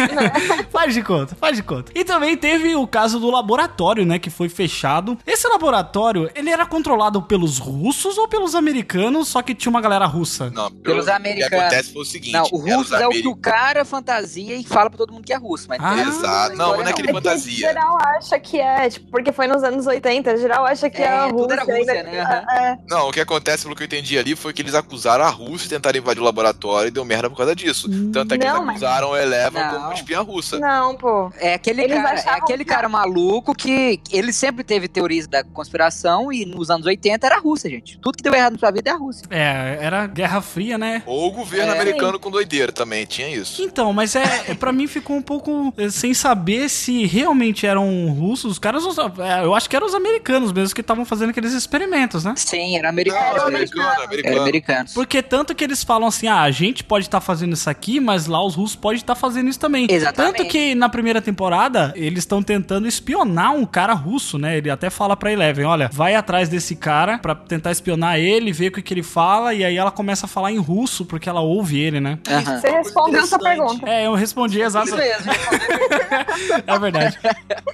faz 0.70 0.94
de 0.94 1.02
conta, 1.02 1.34
faz 1.34 1.56
de 1.56 1.62
conta. 1.62 1.92
E 1.94 2.04
também 2.04 2.36
teve 2.36 2.74
o 2.74 2.86
caso 2.86 3.18
do 3.20 3.30
laboratório, 3.30 4.04
né, 4.04 4.18
que 4.18 4.30
foi 4.30 4.48
fechado. 4.48 5.18
Esse 5.26 5.46
laboratório, 5.48 6.30
ele 6.34 6.50
era 6.50 6.66
controlado 6.66 7.22
pelos 7.22 7.58
russos 7.58 8.18
ou 8.18 8.28
pelos 8.28 8.54
americanos, 8.54 9.28
só 9.28 9.42
que 9.42 9.54
tinha 9.54 9.70
uma 9.70 9.80
galera 9.80 10.06
russa? 10.06 10.50
Não, 10.50 10.70
Pelos 10.70 11.04
o 11.04 11.06
que 11.06 11.12
americanos. 11.12 11.58
acontece 11.58 11.92
foi 11.92 12.02
o 12.02 12.04
seguinte. 12.04 12.32
Não, 12.32 12.44
o 12.52 12.58
russo 12.58 12.94
é 12.96 13.06
o 13.06 13.10
que 13.10 13.28
o 13.28 13.36
cara 13.36 13.84
fantasia 13.84 14.56
e 14.56 14.64
fala 14.64 14.90
pra 14.90 14.98
todo 14.98 15.12
mundo 15.12 15.24
que 15.24 15.32
é 15.32 15.36
russo. 15.36 15.66
Mas 15.68 15.78
Ah, 15.82 16.00
Exato. 16.00 16.56
Não, 16.56 16.76
não 16.76 16.82
é 16.82 16.90
aquele 16.90 17.08
É 17.08 17.12
que 17.12 17.18
fantasia. 17.18 17.68
geral 17.68 17.98
acha 18.16 18.38
que 18.38 18.60
é, 18.60 18.88
tipo, 18.90 19.10
porque 19.10 19.32
foi 19.32 19.46
nos 19.46 19.62
anos 19.62 19.86
80, 19.86 20.36
geral 20.38 20.64
acha 20.66 20.88
que 20.90 21.02
é, 21.02 21.06
É, 21.06 21.08
a 21.08 21.28
tudo 21.28 21.40
Rússia. 21.42 21.52
era 21.54 21.64
Rússia, 21.64 21.92
ainda- 21.92 22.10
né? 22.10 22.44
É. 22.50 22.78
Não, 22.88 23.08
o 23.08 23.12
que 23.12 23.20
acontece, 23.20 23.62
pelo 23.64 23.74
que 23.76 23.82
eu 23.82 23.86
entendi 23.86 24.18
ali, 24.18 24.34
foi 24.34 24.52
que 24.52 24.62
eles 24.62 24.74
acusaram 24.74 25.24
a 25.24 25.28
Rússia 25.28 25.68
de 25.68 25.68
tentar 25.70 25.94
invadir 25.96 26.20
o 26.20 26.24
laboratório 26.24 26.88
e 26.88 26.90
deu 26.90 27.04
merda 27.04 27.28
por 27.34 27.38
causa 27.38 27.54
disso. 27.54 27.88
Tanto 28.12 28.34
é 28.34 28.38
que 28.38 28.44
Não, 28.46 28.54
eles 28.56 28.66
mas- 28.66 28.82
acusaram 28.82 29.16
Eleva 29.16 29.60
Não. 29.62 29.70
como 29.70 29.84
uma 29.86 29.94
espiã 29.94 30.20
russa. 30.22 30.58
Não, 30.58 30.96
pô. 30.96 31.30
É 31.38 31.54
aquele, 31.54 31.82
Eles 31.82 31.96
cara, 31.96 32.18
é 32.20 32.30
aquele 32.30 32.64
que- 32.64 32.70
cara 32.70 32.88
maluco 32.88 33.54
que 33.54 34.00
ele 34.10 34.32
sempre 34.32 34.62
teve 34.64 34.88
teorias 34.88 35.26
da 35.26 35.42
conspiração 35.44 36.32
e 36.32 36.44
nos 36.44 36.70
anos 36.70 36.86
80 36.86 37.26
era 37.26 37.36
a 37.36 37.40
Rússia, 37.40 37.68
gente. 37.68 37.98
Tudo 37.98 38.16
que 38.16 38.22
deu 38.22 38.32
errado 38.34 38.52
na 38.54 38.58
sua 38.58 38.70
vida 38.70 38.90
é 38.90 38.92
a 38.92 38.96
Rússia. 38.96 39.24
É, 39.30 39.78
era 39.80 40.06
Guerra 40.06 40.40
Fria, 40.40 40.78
né? 40.78 41.02
Ou 41.06 41.28
o 41.28 41.32
governo 41.32 41.72
É. 41.72 41.74
americano 41.80 42.18
com 42.18 42.30
doideira 42.30 42.70
também, 42.72 43.04
tinha 43.04 43.28
isso. 43.28 43.62
Então, 43.62 43.92
mas 43.92 44.14
é, 44.16 44.22
é 44.48 44.54
para 44.54 44.72
mim 44.72 44.86
ficou 44.86 45.16
um 45.16 45.22
pouco 45.22 45.72
é, 45.76 45.88
sem 45.90 46.14
saber 46.14 46.68
se 46.68 47.06
realmente 47.06 47.66
eram 47.66 48.08
russos. 48.10 48.52
Os 48.52 48.58
caras, 48.58 48.84
é, 49.18 49.44
eu 49.44 49.54
acho 49.54 49.68
que 49.68 49.74
eram 49.76 49.86
os 49.86 49.94
americanos 49.94 50.52
mesmo 50.52 50.74
que 50.74 50.80
estavam 50.80 51.04
fazendo 51.04 51.30
aqueles 51.30 51.52
experimentos, 51.52 52.24
né? 52.24 52.34
Sim, 52.36 52.74
era 52.76 52.84
Não, 52.84 52.90
americano. 52.90 53.42
americano, 53.46 53.88
Era 53.90 54.04
americano. 54.04 54.40
americano. 54.42 54.88
Porque 54.94 55.22
tanto 55.22 55.54
que 55.54 55.64
eles 55.64 55.82
falam 55.82 56.08
assim, 56.08 56.26
ah, 56.28 56.42
a 56.42 56.50
gente 56.50 56.84
pode 56.84 57.06
estar 57.06 57.20
fazendo 57.24 57.54
isso 57.54 57.68
aqui, 57.68 57.98
mas 57.98 58.26
lá 58.26 58.44
os 58.44 58.54
russos 58.54 58.76
podem 58.76 58.98
estar 58.98 59.14
fazendo 59.14 59.48
isso 59.48 59.58
também. 59.58 59.86
Exatamente. 59.90 60.36
Tanto 60.36 60.48
que 60.48 60.74
na 60.74 60.88
primeira 60.88 61.20
temporada, 61.20 61.92
eles 61.96 62.20
estão 62.20 62.42
tentando 62.42 62.86
espionar 62.86 63.52
um 63.54 63.64
cara 63.66 63.92
russo, 63.94 64.38
né? 64.38 64.56
Ele 64.58 64.70
até 64.70 64.90
fala 64.90 65.16
pra 65.16 65.32
Eleven, 65.32 65.64
olha, 65.64 65.90
vai 65.92 66.14
atrás 66.14 66.48
desse 66.48 66.76
cara 66.76 67.18
pra 67.18 67.34
tentar 67.34 67.72
espionar 67.72 68.18
ele, 68.18 68.52
ver 68.52 68.68
o 68.68 68.72
que, 68.72 68.82
que 68.82 68.94
ele 68.94 69.02
fala, 69.02 69.52
e 69.54 69.64
aí 69.64 69.76
ela 69.76 69.90
começa 69.90 70.26
a 70.26 70.28
falar 70.28 70.52
em 70.52 70.58
russo, 70.58 71.04
porque 71.04 71.28
ela 71.28 71.40
ouve 71.40 71.80
ele, 71.80 72.00
né? 72.00 72.18
Aham. 72.28 72.60
Você 72.60 72.70
respondeu 72.70 73.20
essa 73.22 73.38
pergunta. 73.38 73.88
É, 73.88 74.06
eu 74.06 74.14
respondi 74.14 74.60
exato. 74.60 74.88
Isso 74.88 74.96
mesmo. 74.96 75.32
É 76.66 76.78
verdade. 76.78 77.18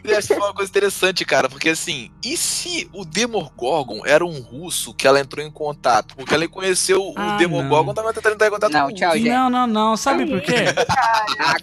Eu 0.04 0.18
acho 0.18 0.28
que 0.28 0.34
foi 0.34 0.42
uma 0.44 0.54
coisa 0.54 0.70
interessante, 0.70 1.24
cara, 1.24 1.48
porque 1.48 1.68
assim, 1.70 2.10
e 2.24 2.36
se 2.36 2.88
o 2.92 3.04
Demogorgon 3.04 4.00
era 4.04 4.24
um 4.24 4.40
russo 4.40 4.92
que 4.94 5.06
ela 5.06 5.20
entrou 5.20 5.44
em 5.44 5.50
contato? 5.50 6.14
Porque 6.16 6.34
ela 6.34 6.46
conheceu 6.48 7.12
Ah, 7.16 7.34
o 7.34 7.38
Demogorgon, 7.38 7.86
não. 7.86 7.94
tava 7.94 8.12
tentando 8.12 8.34
entrar 8.34 8.46
em 8.48 8.50
contato 8.50 8.72
Não, 8.72 8.88
com 8.88 8.94
tchau, 8.94 9.12
gente. 9.14 9.28
Não, 9.40 9.48
não, 9.48 9.66
não. 9.66 9.96
Sabe 9.96 10.26
por 10.26 10.40
quê? 10.42 10.54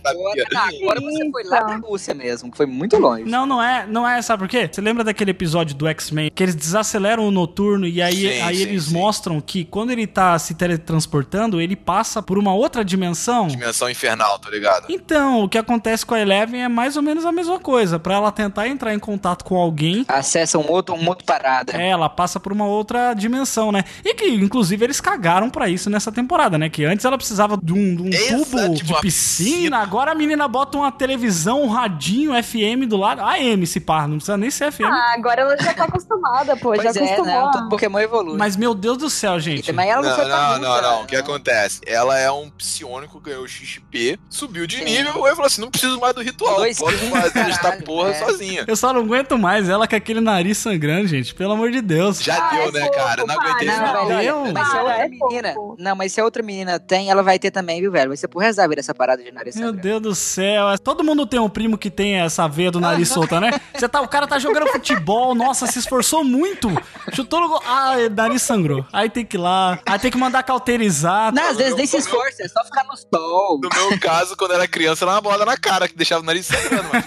Agora, 0.03 0.43
agora 0.81 1.01
você 1.01 1.29
foi 1.31 1.43
lá 1.43 1.63
na 1.63 1.75
Rússia 1.77 2.13
mesmo, 2.13 2.49
que 2.49 2.57
foi 2.57 2.65
muito 2.65 2.97
longe. 2.97 3.23
Não, 3.25 3.45
não 3.45 3.61
é, 3.61 3.85
não 3.87 4.07
é, 4.07 4.21
sabe 4.21 4.39
por 4.43 4.49
quê? 4.49 4.69
Você 4.71 4.81
lembra 4.81 5.03
daquele 5.03 5.31
episódio 5.31 5.75
do 5.75 5.87
X-Men 5.87 6.31
que 6.33 6.41
eles 6.43 6.55
desaceleram 6.55 7.27
o 7.27 7.31
noturno 7.31 7.85
e 7.85 8.01
aí, 8.01 8.15
Sim, 8.15 8.41
aí 8.41 8.55
sim, 8.57 8.61
eles 8.63 8.85
sim. 8.85 8.93
mostram 8.93 9.39
que 9.41 9.63
quando 9.65 9.91
ele 9.91 10.07
tá 10.07 10.37
se 10.39 10.55
teletransportando, 10.55 11.61
ele 11.61 11.75
passa 11.75 12.21
por 12.21 12.37
uma 12.37 12.53
outra 12.53 12.83
dimensão? 12.83 13.47
Dimensão 13.47 13.89
infernal, 13.89 14.39
tá 14.39 14.49
ligado? 14.49 14.85
Então, 14.89 15.43
o 15.43 15.49
que 15.49 15.57
acontece 15.57 16.05
com 16.05 16.15
a 16.15 16.19
Eleven 16.19 16.63
é 16.63 16.67
mais 16.67 16.95
ou 16.95 17.03
menos 17.03 17.25
a 17.25 17.31
mesma 17.31 17.59
coisa. 17.59 17.99
Pra 17.99 18.15
ela 18.15 18.31
tentar 18.31 18.67
entrar 18.67 18.93
em 18.93 18.99
contato 18.99 19.43
com 19.45 19.55
alguém, 19.55 20.05
Acessa 20.07 20.57
um 20.57 20.69
outro, 20.71 20.95
um 20.95 21.07
outro 21.07 21.25
parada. 21.25 21.73
é, 21.73 21.89
ela 21.89 22.09
passa 22.09 22.39
por 22.39 22.51
uma 22.51 22.65
outra 22.65 23.13
dimensão, 23.13 23.71
né? 23.71 23.83
E 24.03 24.13
que, 24.13 24.25
inclusive, 24.29 24.83
eles 24.83 24.99
cagaram 25.01 25.49
pra 25.49 25.69
isso 25.69 25.89
nessa 25.89 26.11
temporada, 26.11 26.57
né? 26.57 26.69
Que 26.69 26.85
antes 26.85 27.05
ela 27.05 27.17
precisava 27.17 27.57
de 27.67 27.73
um, 27.73 27.95
de 27.97 28.01
um 28.03 28.07
Exato, 28.07 28.45
tubo 28.45 28.73
tipo 28.75 28.93
de 28.95 29.01
piscina, 29.01 29.01
piscina. 29.01 29.77
agora 29.79 30.11
a 30.11 30.15
menina 30.15 30.47
bota 30.47 30.77
uma 30.77 30.89
televisão, 30.89 31.63
um 31.63 31.67
radinho 31.67 32.31
FM 32.41 32.87
do 32.87 32.95
lado. 32.95 33.21
AM, 33.21 33.67
se 33.67 33.81
pá, 33.81 34.07
não 34.07 34.15
precisa 34.15 34.37
nem 34.37 34.49
ser 34.49 34.71
FM. 34.71 34.85
Ah, 34.85 35.13
agora 35.17 35.41
ela 35.41 35.57
já 35.57 35.73
tá 35.73 35.83
acostumada, 35.83 36.55
pô. 36.55 36.69
Pois 36.69 36.81
já 36.81 36.89
é, 36.89 37.03
acostumou. 37.03 37.25
não, 37.25 37.51
todo 37.51 37.69
Pokémon 37.69 37.99
evolui. 37.99 38.37
Mas, 38.37 38.55
meu 38.55 38.73
Deus 38.73 38.97
do 38.97 39.09
céu, 39.09 39.37
gente. 39.37 39.71
Mas 39.73 39.89
ela 39.89 40.01
não, 40.01 40.09
Não, 40.09 40.15
foi 40.15 40.25
pra 40.25 40.37
não, 40.37 40.59
não, 40.59 40.81
não. 40.81 41.01
O 41.03 41.05
que 41.05 41.15
acontece? 41.17 41.81
Ela 41.85 42.17
é 42.17 42.31
um 42.31 42.49
psionico, 42.51 43.19
ganhou 43.19 43.43
o 43.43 43.47
XP, 43.47 44.17
subiu 44.29 44.65
de 44.65 44.81
nível 44.85 45.27
e 45.27 45.29
falou 45.31 45.45
assim: 45.45 45.59
não 45.59 45.69
preciso 45.69 45.99
mais 45.99 46.15
do 46.15 46.21
ritual. 46.21 46.55
Dois 46.55 46.77
Posso 46.79 46.97
fazer 47.09 47.39
esta 47.39 47.61
caralho, 47.63 47.83
porra 47.83 48.09
é. 48.11 48.13
sozinha. 48.25 48.63
Eu 48.65 48.75
só 48.77 48.93
não 48.93 49.01
aguento 49.01 49.37
mais 49.37 49.67
ela 49.67 49.85
com 49.87 49.95
aquele 49.95 50.21
nariz 50.21 50.57
sangrando, 50.57 51.07
gente. 51.07 51.35
Pelo 51.35 51.51
amor 51.51 51.69
de 51.71 51.81
Deus. 51.81 52.23
Já 52.23 52.37
Ah, 52.37 52.49
deu, 52.55 52.69
é 52.69 52.71
né, 52.71 52.89
cara? 52.89 53.25
Não 53.25 53.35
aguentei. 53.35 53.67
Não, 53.67 53.77
Não, 54.09 54.15
olha, 54.15 54.53
mas 54.53 54.67
se 54.69 54.75
a 54.77 54.79
Para, 54.79 54.83
outra 54.83 55.05
é 55.05 55.09
menina. 55.09 55.55
Não, 55.77 55.95
mas 55.95 56.13
se 56.13 56.21
a 56.21 56.23
outra 56.23 56.43
menina 56.43 56.79
tem, 56.79 57.09
ela 57.09 57.23
vai 57.23 57.37
ter 57.37 57.51
também, 57.57 57.81
viu, 57.81 57.91
velho? 57.91 58.09
Vai 58.09 58.17
ser 58.17 58.27
por 58.27 58.43
da 58.53 58.67
vida 58.67 58.79
essa 58.79 58.93
parada 58.93 59.23
de 59.23 59.31
nariz 59.31 59.55
Meu 59.55 59.69
sangrando. 59.69 59.81
Deus 59.81 60.01
do 60.01 60.15
céu. 60.15 60.77
Todo 60.77 61.03
mundo 61.03 61.25
tem 61.25 61.39
um 61.39 61.49
primo 61.49 61.75
que 61.75 61.89
tem 61.89 62.19
essa 62.19 62.47
veia 62.47 62.69
do 62.69 62.79
nariz 62.79 63.09
solta, 63.09 63.41
né? 63.41 63.51
Você 63.73 63.89
tá, 63.89 63.99
o 63.99 64.07
cara 64.07 64.27
tá 64.27 64.37
jogando 64.37 64.67
futebol, 64.67 65.33
nossa, 65.33 65.65
se 65.65 65.79
esforçou 65.79 66.23
muito. 66.23 66.69
Chutou 67.13 67.41
no 67.41 67.49
gol. 67.49 67.61
Ah, 67.65 67.95
nariz 68.15 68.43
sangrou. 68.43 68.85
Aí 68.93 69.09
tem 69.09 69.25
que 69.25 69.37
ir 69.37 69.39
lá. 69.39 69.79
Aí 69.87 69.97
tem 69.97 70.11
que 70.11 70.17
mandar 70.17 70.43
cauterizar. 70.43 71.33
Não, 71.33 71.49
às 71.49 71.57
vezes 71.57 71.75
nem 71.75 71.87
se 71.87 71.97
esforça, 71.97 72.43
é 72.43 72.47
só 72.47 72.63
ficar 72.63 72.83
no 72.83 72.95
sol. 72.95 73.59
No 73.59 73.69
meu 73.69 73.99
caso, 73.99 74.37
quando 74.37 74.51
eu 74.51 74.57
era 74.57 74.67
criança, 74.67 75.03
era 75.03 75.13
uma 75.13 75.21
bola 75.21 75.43
na 75.43 75.57
cara 75.57 75.87
que 75.87 75.95
deixava 75.95 76.21
o 76.21 76.25
nariz 76.25 76.45
sangrando, 76.45 76.89
mas 76.93 77.05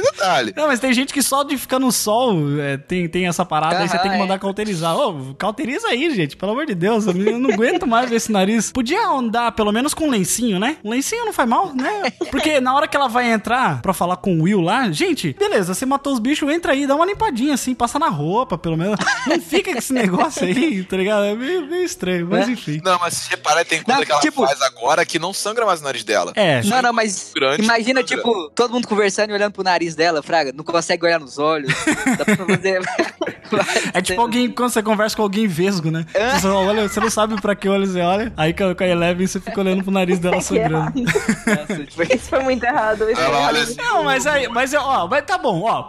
detalhe. 0.00 0.52
Não, 0.56 0.66
mas 0.68 0.80
tem 0.80 0.92
gente 0.92 1.12
que 1.12 1.22
só 1.22 1.42
de 1.42 1.56
ficar 1.58 1.78
no 1.78 1.90
sol 1.92 2.36
é, 2.60 2.76
tem, 2.76 3.08
tem 3.08 3.26
essa 3.26 3.44
parada, 3.44 3.78
aí 3.78 3.88
você 3.88 3.98
tem 3.98 4.10
que 4.10 4.18
mandar 4.18 4.34
é. 4.34 4.38
cauterizar. 4.38 4.96
Ô, 4.96 5.34
cauteriza 5.34 5.88
aí, 5.88 6.14
gente, 6.14 6.36
pelo 6.36 6.52
amor 6.52 6.66
de 6.66 6.74
Deus. 6.74 7.06
Eu 7.06 7.38
não 7.38 7.50
aguento 7.50 7.86
mais 7.86 8.08
ver 8.08 8.16
esse 8.16 8.30
nariz. 8.32 8.70
Podia 8.72 9.06
andar 9.06 9.52
pelo 9.52 9.72
menos 9.72 9.94
com 9.94 10.06
um 10.06 10.10
lencinho, 10.10 10.58
né? 10.58 10.76
Um 10.84 10.90
lencinho 10.90 11.24
não 11.24 11.32
faz 11.32 11.48
mal, 11.48 11.74
né? 11.74 12.12
Porque 12.30 12.60
na 12.60 12.74
hora 12.74 12.86
que 12.88 12.96
ela 12.96 13.08
vai 13.08 13.30
entrar 13.30 13.82
pra 13.82 13.92
falar 13.92 14.16
com 14.16 14.38
o 14.38 14.42
Will 14.42 14.60
lá, 14.60 14.90
gente, 14.90 15.34
beleza, 15.38 15.74
você 15.74 15.84
matou 15.84 16.12
os 16.12 16.18
bichos, 16.18 16.50
entra 16.50 16.72
aí, 16.72 16.86
dá 16.86 16.94
uma 16.94 17.04
limpadinha 17.06 17.54
assim, 17.54 17.74
passa 17.74 17.98
na 17.98 18.08
roupa, 18.08 18.56
pelo 18.56 18.76
menos. 18.76 18.96
Não 19.26 19.40
fica 19.40 19.72
com 19.72 19.78
esse 19.78 19.92
negócio 19.92 20.44
aí, 20.46 20.84
tá 20.84 20.96
ligado? 20.96 21.24
É 21.24 21.34
meio, 21.34 21.66
meio 21.66 21.84
estranho, 21.84 22.26
mas 22.30 22.48
É. 22.48 22.52
enfim. 22.52 22.80
Não, 22.84 22.98
mas 22.98 23.14
se 23.14 23.30
reparar, 23.30 23.64
tem 23.64 23.82
coisa 23.82 23.98
Não, 23.98 24.06
que 24.06 24.12
ela 24.12 24.20
tipo- 24.20 24.46
faz 24.46 24.60
agora 24.62 25.04
que 25.04 25.18
não 25.18 25.32
sangra 25.32 25.64
mais 25.66 25.80
o 25.80 25.84
nariz 25.84 26.04
dela. 26.04 26.32
É, 26.34 26.62
Não, 26.64 26.82
não, 26.82 26.92
mas 26.92 27.32
grande, 27.34 27.62
imagina, 27.62 28.00
sangra. 28.00 28.16
tipo, 28.16 28.50
todo 28.54 28.72
mundo 28.72 28.86
conversando 28.88 29.30
e 29.30 29.32
olhando 29.34 29.52
pro 29.52 29.62
nariz 29.62 29.81
dela, 29.94 30.22
Fraga, 30.22 30.52
não 30.52 30.64
consegue 30.64 31.04
olhar 31.04 31.20
nos 31.20 31.38
olhos. 31.38 31.72
Dá 32.18 32.24
pra 32.24 32.36
fazer. 32.36 32.80
É 33.92 34.00
tipo 34.00 34.20
alguém, 34.20 34.50
quando 34.50 34.70
você 34.70 34.82
conversa 34.82 35.16
com 35.16 35.22
alguém 35.22 35.46
vesgo, 35.46 35.90
né? 35.90 36.06
Você, 36.38 36.46
olha, 36.46 36.88
você 36.88 37.00
não 37.00 37.10
sabe 37.10 37.40
pra 37.40 37.54
que 37.54 37.68
olho 37.68 37.86
você 37.86 38.00
olha. 38.00 38.32
Aí 38.36 38.52
com 38.52 38.64
a 38.64 38.86
Eleven 38.86 39.26
você 39.26 39.40
fica 39.40 39.60
olhando 39.60 39.82
pro 39.82 39.92
nariz 39.92 40.18
dela 40.18 40.40
sangrando. 40.42 40.92
Nossa, 40.96 41.84
tipo, 41.86 42.02
Isso 42.02 42.28
foi 42.28 42.42
muito 42.42 42.64
errado. 42.64 43.04
Isso 43.10 43.16
foi 43.16 43.24
Ela 43.24 43.46
olha 43.46 43.62
assim, 43.62 43.76
Não, 43.76 44.04
mas 44.04 44.26
aí, 44.26 44.48
mas 44.48 44.74
ó, 44.74 45.06
mas 45.08 45.24
tá 45.24 45.38
bom, 45.38 45.62
ó, 45.62 45.82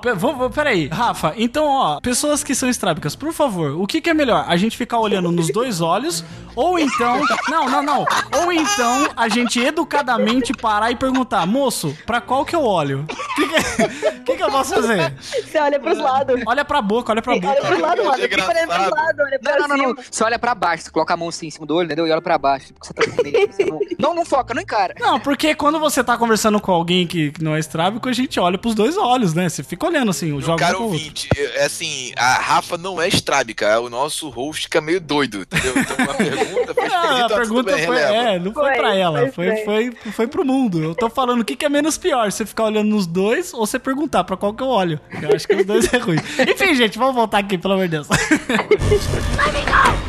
peraí, 0.50 0.88
Rafa, 0.88 1.34
então, 1.38 1.66
ó, 1.66 2.00
pessoas 2.00 2.44
que 2.44 2.54
são 2.56 2.70
estrábicas, 2.70 3.16
por 3.16 3.34
favor, 3.34 3.80
o 3.80 3.88
que 3.88 4.02
que 4.02 4.10
é 4.10 4.14
melhor? 4.14 4.46
A 4.48 4.56
gente 4.56 4.78
ficar 4.78 5.00
olhando 5.00 5.32
nos 5.32 5.52
dois 5.52 5.82
olhos, 5.82 6.24
ou 6.56 6.78
então, 6.78 7.22
não, 7.50 7.70
não, 7.70 7.84
não, 7.84 8.06
ou 8.44 8.52
então 8.52 9.10
a 9.16 9.28
gente 9.28 9.60
educadamente 9.60 10.54
parar 10.54 10.92
e 10.92 10.96
perguntar, 10.96 11.46
moço, 11.46 11.96
pra 12.06 12.22
qual 12.22 12.46
que 12.46 12.56
eu 12.56 12.64
olho? 12.64 13.06
O 13.34 13.36
que 13.36 13.48
que, 13.48 14.12
que 14.26 14.38
que 14.38 14.44
eu 14.44 14.52
posso 14.52 14.76
fazer? 14.76 15.12
Você 15.20 15.60
olha 15.60 15.80
pros 15.80 15.98
lados. 15.98 16.40
Olha 16.46 16.64
pra 16.64 16.82
boca, 16.84 17.12
olha 17.12 17.22
pra 17.22 17.36
Olha 17.54 17.62
boca. 17.62 17.68
pros 17.68 17.82
lados, 17.82 18.06
mano. 18.06 18.18
Fica 18.24 18.36
olhando 18.36 18.64
engraçado. 18.64 18.96
lados, 18.96 19.20
olha 19.26 19.40
pra 19.40 19.52
Não, 19.60 19.68
não, 19.68 19.78
não, 19.78 19.88
não. 19.88 19.96
Você 20.12 20.24
olha 20.24 20.40
pra 20.40 20.56
baixo, 20.56 20.84
você 20.84 20.92
coloca 20.92 21.14
a 21.14 21.18
mão 21.18 21.30
assim 21.30 21.48
em 21.48 21.52
cima 21.52 21.66
do 21.66 21.76
olho, 21.76 21.86
entendeu? 21.86 22.08
E 22.08 22.12
olha 22.12 22.22
pra 22.22 22.38
baixo. 22.38 22.74
Porque 22.74 22.88
você 22.88 22.94
tá 22.94 23.04
com 23.04 23.24
medo. 23.24 23.54
Você 23.54 23.66
não... 23.66 23.80
não, 24.00 24.16
não 24.16 24.26
foca, 24.26 24.54
não 24.54 24.62
encara. 24.62 24.96
Não, 25.00 25.20
porque 25.20 25.56
quando 25.56 25.80
você 25.80 26.04
tá 26.04 26.18
conversando 26.18 26.60
com 26.60 26.72
alguém 26.72 27.06
que, 27.08 27.34
não 27.40 27.56
é 27.56 27.60
estrábico, 27.60 28.08
a 28.10 28.14
gente 28.14 28.40
olha 28.40 28.58
pros 28.58 28.76
dois 28.76 28.98
olhos, 28.98 29.34
né? 29.34 29.48
Você 29.50 29.64
fica 29.64 29.86
olhando 29.86 30.10
assim, 30.10 30.32
o 30.34 30.42
jogo 30.42 30.58
pro 30.58 30.68
outro. 30.68 30.84
ouvinte, 30.84 31.30
é 31.36 31.66
assim, 31.66 32.12
a 32.18 32.34
Rafa 32.36 32.78
não 32.78 33.02
é 33.02 33.08
estrábica, 33.08 33.80
o 33.80 33.90
nosso 33.90 34.30
host 34.30 34.64
fica 34.64 34.82
meio 34.82 35.00
doido, 35.00 35.42
entendeu? 35.42 35.74
Então 35.78 36.06
a 36.06 36.14
pergunta 36.16 36.74
foi 36.74 36.84
Ah, 36.94 37.26
a 37.26 37.30
pergunta 37.30 37.76
bem, 37.76 37.86
foi, 37.86 37.98
releva. 37.98 38.30
é, 38.30 38.40
não 38.40 38.54
foi, 38.54 38.64
Foi, 38.64 38.74
pra 38.76 38.96
ela, 38.96 39.32
foi 39.32 39.44
foi, 39.64 39.92
foi, 39.92 40.12
foi 40.12 40.28
pro 40.28 40.46
mundo. 40.46 40.82
Eu 40.84 40.96
tô 40.96 41.10
falando 41.10 41.42
o 41.42 41.46
que, 41.46 41.56
que 41.56 41.66
é 41.66 41.70
menos 41.70 41.98
pior, 41.98 42.32
você 42.32 42.46
ficar 42.46 42.66
olhando 42.66 42.90
nos 42.90 43.06
dois 43.08 43.54
ou 43.54 43.66
você 43.66 43.78
perguntar 43.80 44.24
pra 44.24 44.38
qual 44.38 44.54
que 44.54 44.64
eu 44.64 44.68
olho. 44.68 45.00
Eu 45.22 45.36
acho 45.36 45.48
que 45.48 45.56
os 45.56 45.66
dois 45.66 45.92
é 45.94 45.98
ruim. 45.98 46.18
Enfim, 46.48 46.74
gente, 46.76 46.98
vamos 46.98 47.16
voltar 47.16 47.40
aqui, 47.44 47.58
pelo 47.58 47.74
amor 47.76 47.88
de 47.88 47.92
Deus. 47.92 48.08
E 49.46 50.03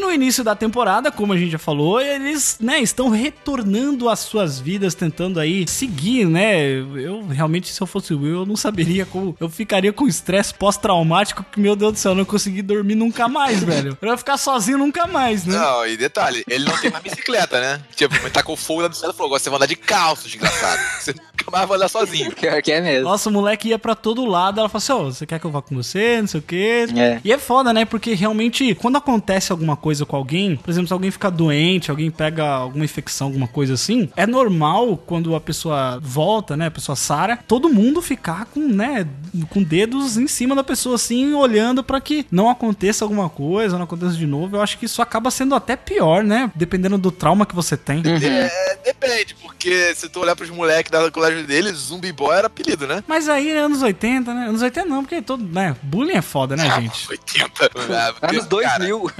no 0.00 0.10
início 0.10 0.42
da 0.42 0.54
temporada, 0.54 1.10
como 1.12 1.32
a 1.32 1.36
gente 1.36 1.52
já 1.52 1.58
falou, 1.58 2.00
eles, 2.00 2.56
né, 2.60 2.80
estão 2.80 3.08
retornando 3.08 4.08
às 4.08 4.20
suas 4.20 4.58
vidas, 4.58 4.94
tentando 4.94 5.38
aí 5.38 5.66
seguir, 5.68 6.26
né? 6.26 6.70
Eu 6.70 7.26
realmente, 7.28 7.68
se 7.68 7.80
eu 7.80 7.86
fosse 7.86 8.14
o 8.14 8.20
Will, 8.22 8.40
eu 8.40 8.46
não 8.46 8.56
saberia 8.56 9.06
como. 9.06 9.36
Eu 9.38 9.48
ficaria 9.48 9.92
com 9.92 10.06
estresse 10.06 10.54
pós-traumático, 10.54 11.44
que, 11.44 11.60
meu 11.60 11.76
Deus 11.76 11.92
do 11.92 11.98
céu, 11.98 12.12
eu 12.12 12.16
não 12.16 12.24
consegui 12.24 12.62
dormir 12.62 12.94
nunca 12.94 13.28
mais, 13.28 13.62
velho. 13.64 13.96
Eu 14.00 14.08
ia 14.08 14.16
ficar 14.16 14.36
sozinho 14.36 14.78
nunca 14.78 15.06
mais, 15.06 15.44
né? 15.44 15.56
Não, 15.56 15.86
e 15.86 15.96
detalhe, 15.96 16.44
ele 16.48 16.64
não 16.64 16.76
tem 16.78 16.90
mais 16.90 17.02
bicicleta, 17.02 17.60
né? 17.60 17.80
Tipo, 17.94 18.14
ele 18.16 18.30
tacou 18.30 18.56
fogo 18.56 18.82
na 18.82 18.88
bicicleta 18.88 19.14
e 19.14 19.16
falou: 19.16 19.28
agora 19.28 19.42
você 19.42 19.50
vai 19.50 19.56
andar 19.56 19.66
de 19.66 19.76
calço, 19.76 20.26
desgraçado. 20.26 20.80
Você 21.00 21.12
nunca 21.12 21.50
mais 21.50 21.66
vai 21.66 21.76
andar 21.78 21.88
sozinho. 21.88 22.32
Pior 22.32 22.60
que 22.62 22.72
é 22.72 22.80
mesmo. 22.80 23.08
Nossa, 23.08 23.28
o 23.30 23.32
moleque 23.32 23.68
ia 23.68 23.78
pra 23.78 23.94
todo 23.94 24.24
lado. 24.26 24.60
Ela 24.60 24.68
falou 24.68 24.78
assim: 24.78 24.92
Ô, 24.92 25.12
você 25.12 25.26
quer 25.26 25.40
que 25.40 25.46
eu 25.46 25.50
vá 25.50 25.62
com 25.62 25.74
você? 25.74 26.20
Não 26.20 26.28
sei 26.28 26.40
o 26.40 26.42
quê. 26.42 26.86
É. 26.94 27.20
E 27.24 27.32
é 27.32 27.38
foda, 27.38 27.72
né? 27.72 27.84
Porque 27.84 28.14
realmente, 28.14 28.74
quando 28.74 28.96
acontece 28.96 29.50
alguma 29.50 29.76
coisa 29.76 29.89
com 30.06 30.16
alguém, 30.16 30.56
por 30.56 30.70
exemplo, 30.70 30.88
se 30.88 30.92
alguém 30.92 31.10
fica 31.10 31.30
doente, 31.30 31.90
alguém 31.90 32.10
pega 32.10 32.44
alguma 32.44 32.84
infecção, 32.84 33.28
alguma 33.28 33.48
coisa 33.48 33.74
assim, 33.74 34.08
é 34.16 34.26
normal 34.26 34.96
quando 34.96 35.34
a 35.34 35.40
pessoa 35.40 35.98
volta, 36.00 36.56
né? 36.56 36.66
A 36.66 36.70
pessoa 36.70 36.96
sara, 36.96 37.38
todo 37.48 37.68
mundo 37.68 38.00
ficar 38.00 38.46
com, 38.46 38.60
né? 38.60 39.06
Com 39.50 39.62
dedos 39.62 40.16
em 40.16 40.26
cima 40.26 40.54
da 40.54 40.64
pessoa, 40.64 40.94
assim, 40.94 41.34
olhando 41.34 41.82
pra 41.82 42.00
que 42.00 42.26
não 42.30 42.48
aconteça 42.48 43.04
alguma 43.04 43.28
coisa, 43.28 43.76
não 43.76 43.84
aconteça 43.84 44.16
de 44.16 44.26
novo. 44.26 44.56
Eu 44.56 44.62
acho 44.62 44.78
que 44.78 44.86
isso 44.86 45.02
acaba 45.02 45.30
sendo 45.30 45.54
até 45.54 45.76
pior, 45.76 46.22
né? 46.22 46.50
Dependendo 46.54 46.98
do 46.98 47.10
trauma 47.10 47.46
que 47.46 47.54
você 47.54 47.76
tem. 47.76 48.02
É, 48.06 48.78
depende, 48.84 49.34
porque 49.34 49.94
se 49.94 50.08
tu 50.08 50.20
olhar 50.20 50.36
pros 50.36 50.50
moleques 50.50 50.90
da 50.90 51.10
colégio 51.10 51.46
deles, 51.46 51.76
Zumbi 51.76 52.12
Boy 52.12 52.36
era 52.36 52.46
apelido, 52.46 52.86
né? 52.86 53.02
Mas 53.06 53.28
aí, 53.28 53.52
né, 53.52 53.60
anos 53.60 53.82
80, 53.82 54.32
né? 54.32 54.48
Anos 54.48 54.62
80 54.62 54.88
não, 54.88 55.02
porque 55.02 55.20
todo, 55.22 55.42
né? 55.44 55.76
Bullying 55.82 56.16
é 56.16 56.22
foda, 56.22 56.56
né, 56.56 56.70
gente? 56.80 57.08
80. 57.08 57.50
Ah, 57.90 58.12
porque, 58.12 58.36
Anos 58.36 58.46
cara, 58.46 58.78
2000. 58.78 59.10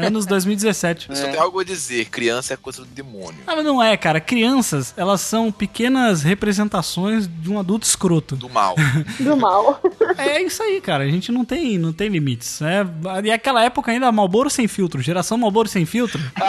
Anos 0.64 0.80
2017. 0.80 1.08
Só 1.14 1.28
tem 1.28 1.40
algo 1.40 1.60
a 1.60 1.64
dizer, 1.64 2.06
criança 2.06 2.54
é 2.54 2.56
coisa 2.56 2.82
do 2.82 2.88
demônio. 2.88 3.40
Ah, 3.46 3.56
mas 3.56 3.64
não 3.64 3.82
é, 3.82 3.96
cara. 3.96 4.20
Crianças, 4.20 4.94
elas 4.96 5.20
são 5.20 5.50
pequenas 5.50 6.22
representações 6.22 7.28
de 7.28 7.50
um 7.50 7.58
adulto 7.58 7.86
escroto. 7.86 8.36
Do 8.36 8.48
mal. 8.48 8.74
Do 9.18 9.36
mal. 9.36 9.80
É 10.18 10.42
isso 10.42 10.62
aí, 10.62 10.80
cara. 10.80 11.04
A 11.04 11.08
gente 11.08 11.32
não 11.32 11.44
tem, 11.44 11.78
não 11.78 11.92
tem 11.92 12.08
limites. 12.08 12.60
É, 12.62 12.86
e 13.24 13.30
aquela 13.30 13.62
época 13.64 13.90
ainda, 13.90 14.10
Malboro 14.12 14.50
sem 14.50 14.68
filtro. 14.68 15.00
Geração 15.00 15.38
Malboro 15.38 15.68
sem 15.68 15.84
filtro. 15.84 16.20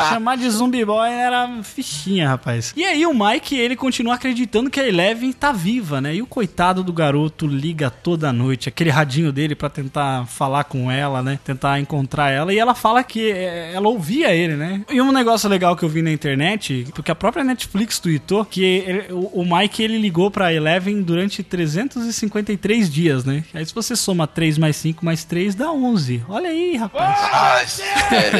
Ah, 0.00 0.10
Chamar 0.12 0.36
de 0.36 0.48
zumbi 0.50 0.84
boy 0.84 1.08
era 1.10 1.62
fichinha, 1.62 2.28
rapaz. 2.28 2.72
E 2.76 2.84
aí 2.84 3.06
o 3.06 3.14
Mike, 3.14 3.56
ele 3.56 3.76
continua 3.76 4.14
acreditando 4.14 4.70
que 4.70 4.78
a 4.80 4.86
Eleven 4.86 5.32
tá 5.32 5.52
viva, 5.52 6.00
né? 6.00 6.14
E 6.14 6.22
o 6.22 6.26
coitado 6.26 6.82
do 6.82 6.92
garoto 6.92 7.46
liga 7.46 7.90
toda 7.90 8.32
noite, 8.32 8.68
aquele 8.68 8.90
radinho 8.90 9.32
dele 9.32 9.54
pra 9.54 9.68
tentar 9.68 10.26
falar 10.26 10.64
com 10.64 10.90
ela, 10.90 11.22
né? 11.22 11.38
Tentar 11.44 11.80
encontrar 11.80 12.30
ela. 12.30 12.52
E 12.52 12.58
ela 12.58 12.74
fala 12.74 12.99
que 13.02 13.30
é, 13.30 13.72
ela 13.74 13.88
ouvia 13.88 14.32
ele, 14.34 14.54
né? 14.56 14.82
E 14.90 15.00
um 15.00 15.12
negócio 15.12 15.48
legal 15.48 15.76
que 15.76 15.82
eu 15.82 15.88
vi 15.88 16.02
na 16.02 16.10
internet, 16.10 16.86
porque 16.94 17.10
a 17.10 17.14
própria 17.14 17.42
Netflix 17.44 17.98
tweetou 17.98 18.44
que 18.44 18.64
ele- 18.64 19.06
o, 19.10 19.44
Mike, 19.44 19.82
ele 19.82 19.98
ligou 19.98 20.30
pra 20.30 20.52
Eleven 20.52 21.02
durante 21.02 21.42
353 21.42 22.90
dias, 22.90 23.24
né? 23.24 23.44
Aí 23.54 23.64
se 23.64 23.74
você 23.74 23.94
soma 23.96 24.26
3 24.26 24.58
mais 24.58 24.76
5 24.76 25.04
mais 25.04 25.24
3, 25.24 25.54
dá 25.54 25.70
11. 25.70 26.22
Olha 26.28 26.50
aí, 26.50 26.76
rapaz. 26.76 27.80
Ah, 28.12 28.30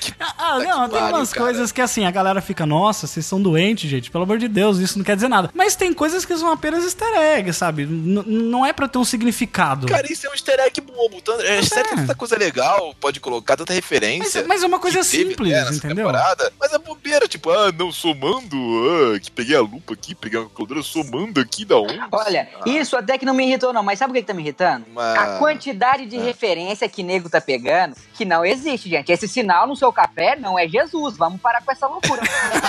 que 0.00 0.14
Ah, 0.20 0.58
não, 0.58 0.88
tem 0.88 1.02
umas 1.02 1.32
cara. 1.32 1.46
coisas 1.46 1.72
que 1.72 1.80
assim, 1.80 2.04
a 2.04 2.10
galera 2.10 2.40
fica, 2.40 2.64
nossa, 2.64 3.06
vocês 3.06 3.24
são 3.26 3.40
doentes, 3.40 3.88
gente, 3.90 4.10
pelo 4.10 4.24
amor 4.24 4.38
de 4.38 4.48
Deus, 4.48 4.78
isso 4.78 4.98
não 4.98 5.04
quer 5.04 5.14
dizer 5.14 5.28
nada. 5.28 5.50
Mas 5.54 5.76
tem 5.76 5.92
coisas 5.92 6.24
que 6.24 6.36
são 6.36 6.50
apenas 6.50 6.84
easter 6.84 7.08
egg, 7.16 7.52
sabe? 7.52 7.82
N- 7.82 8.22
não 8.26 8.64
é 8.64 8.72
pra 8.72 8.88
ter 8.88 8.98
um 8.98 9.04
significado. 9.04 9.86
Cara, 9.86 10.10
isso 10.10 10.26
é 10.26 10.30
um 10.30 10.32
easter 10.32 10.58
egg 10.60 10.80
bobo. 10.80 11.20
Tanto, 11.20 11.42
é, 11.42 11.62
sério, 11.62 11.90
tanta 11.96 12.14
coisa 12.14 12.36
legal, 12.38 12.94
pode 13.00 13.20
colocar 13.20 13.56
tanta 13.56 13.72
referência. 13.72 14.07
Mas- 14.18 14.46
mas 14.46 14.62
é 14.62 14.66
uma 14.66 14.78
coisa 14.78 15.02
simples, 15.02 15.50
né, 15.52 15.68
entendeu? 15.72 15.96
temporada. 16.06 16.52
mas 16.58 16.72
é 16.72 16.78
bobeira, 16.78 17.26
tipo, 17.28 17.50
ah, 17.50 17.70
não, 17.76 17.90
somando, 17.92 18.56
ah, 18.56 19.18
que 19.20 19.30
peguei 19.30 19.56
a 19.56 19.60
lupa 19.60 19.92
aqui, 19.94 20.14
peguei 20.14 20.38
a 20.38 20.42
calculadora, 20.44 20.82
somando 20.82 21.40
aqui 21.40 21.64
da 21.64 21.76
onde? 21.78 22.00
Olha, 22.12 22.48
isso 22.64 22.96
até 22.96 23.18
que 23.18 23.26
não 23.26 23.34
me 23.34 23.44
irritou, 23.46 23.72
não. 23.72 23.82
Mas 23.82 23.98
sabe 23.98 24.12
o 24.12 24.14
que, 24.14 24.20
que 24.20 24.26
tá 24.26 24.34
me 24.34 24.42
irritando? 24.42 24.86
Mas- 24.94 25.18
A 25.18 25.38
quantidade 25.38 26.06
de 26.06 26.16
referência 26.18 26.88
que 26.88 27.02
nego 27.02 27.28
tá 27.28 27.40
pegando, 27.40 27.94
que 28.14 28.24
não 28.24 28.44
existe, 28.44 28.88
gente. 28.88 29.10
Esse 29.12 29.26
sinal 29.28 29.66
no 29.66 29.76
seu 29.76 29.92
café 29.92 30.36
não 30.36 30.58
é 30.58 30.68
Jesus. 30.68 31.16
Vamos 31.16 31.40
parar 31.40 31.62
com 31.62 31.72
essa 31.72 31.86
loucura. 31.86 32.22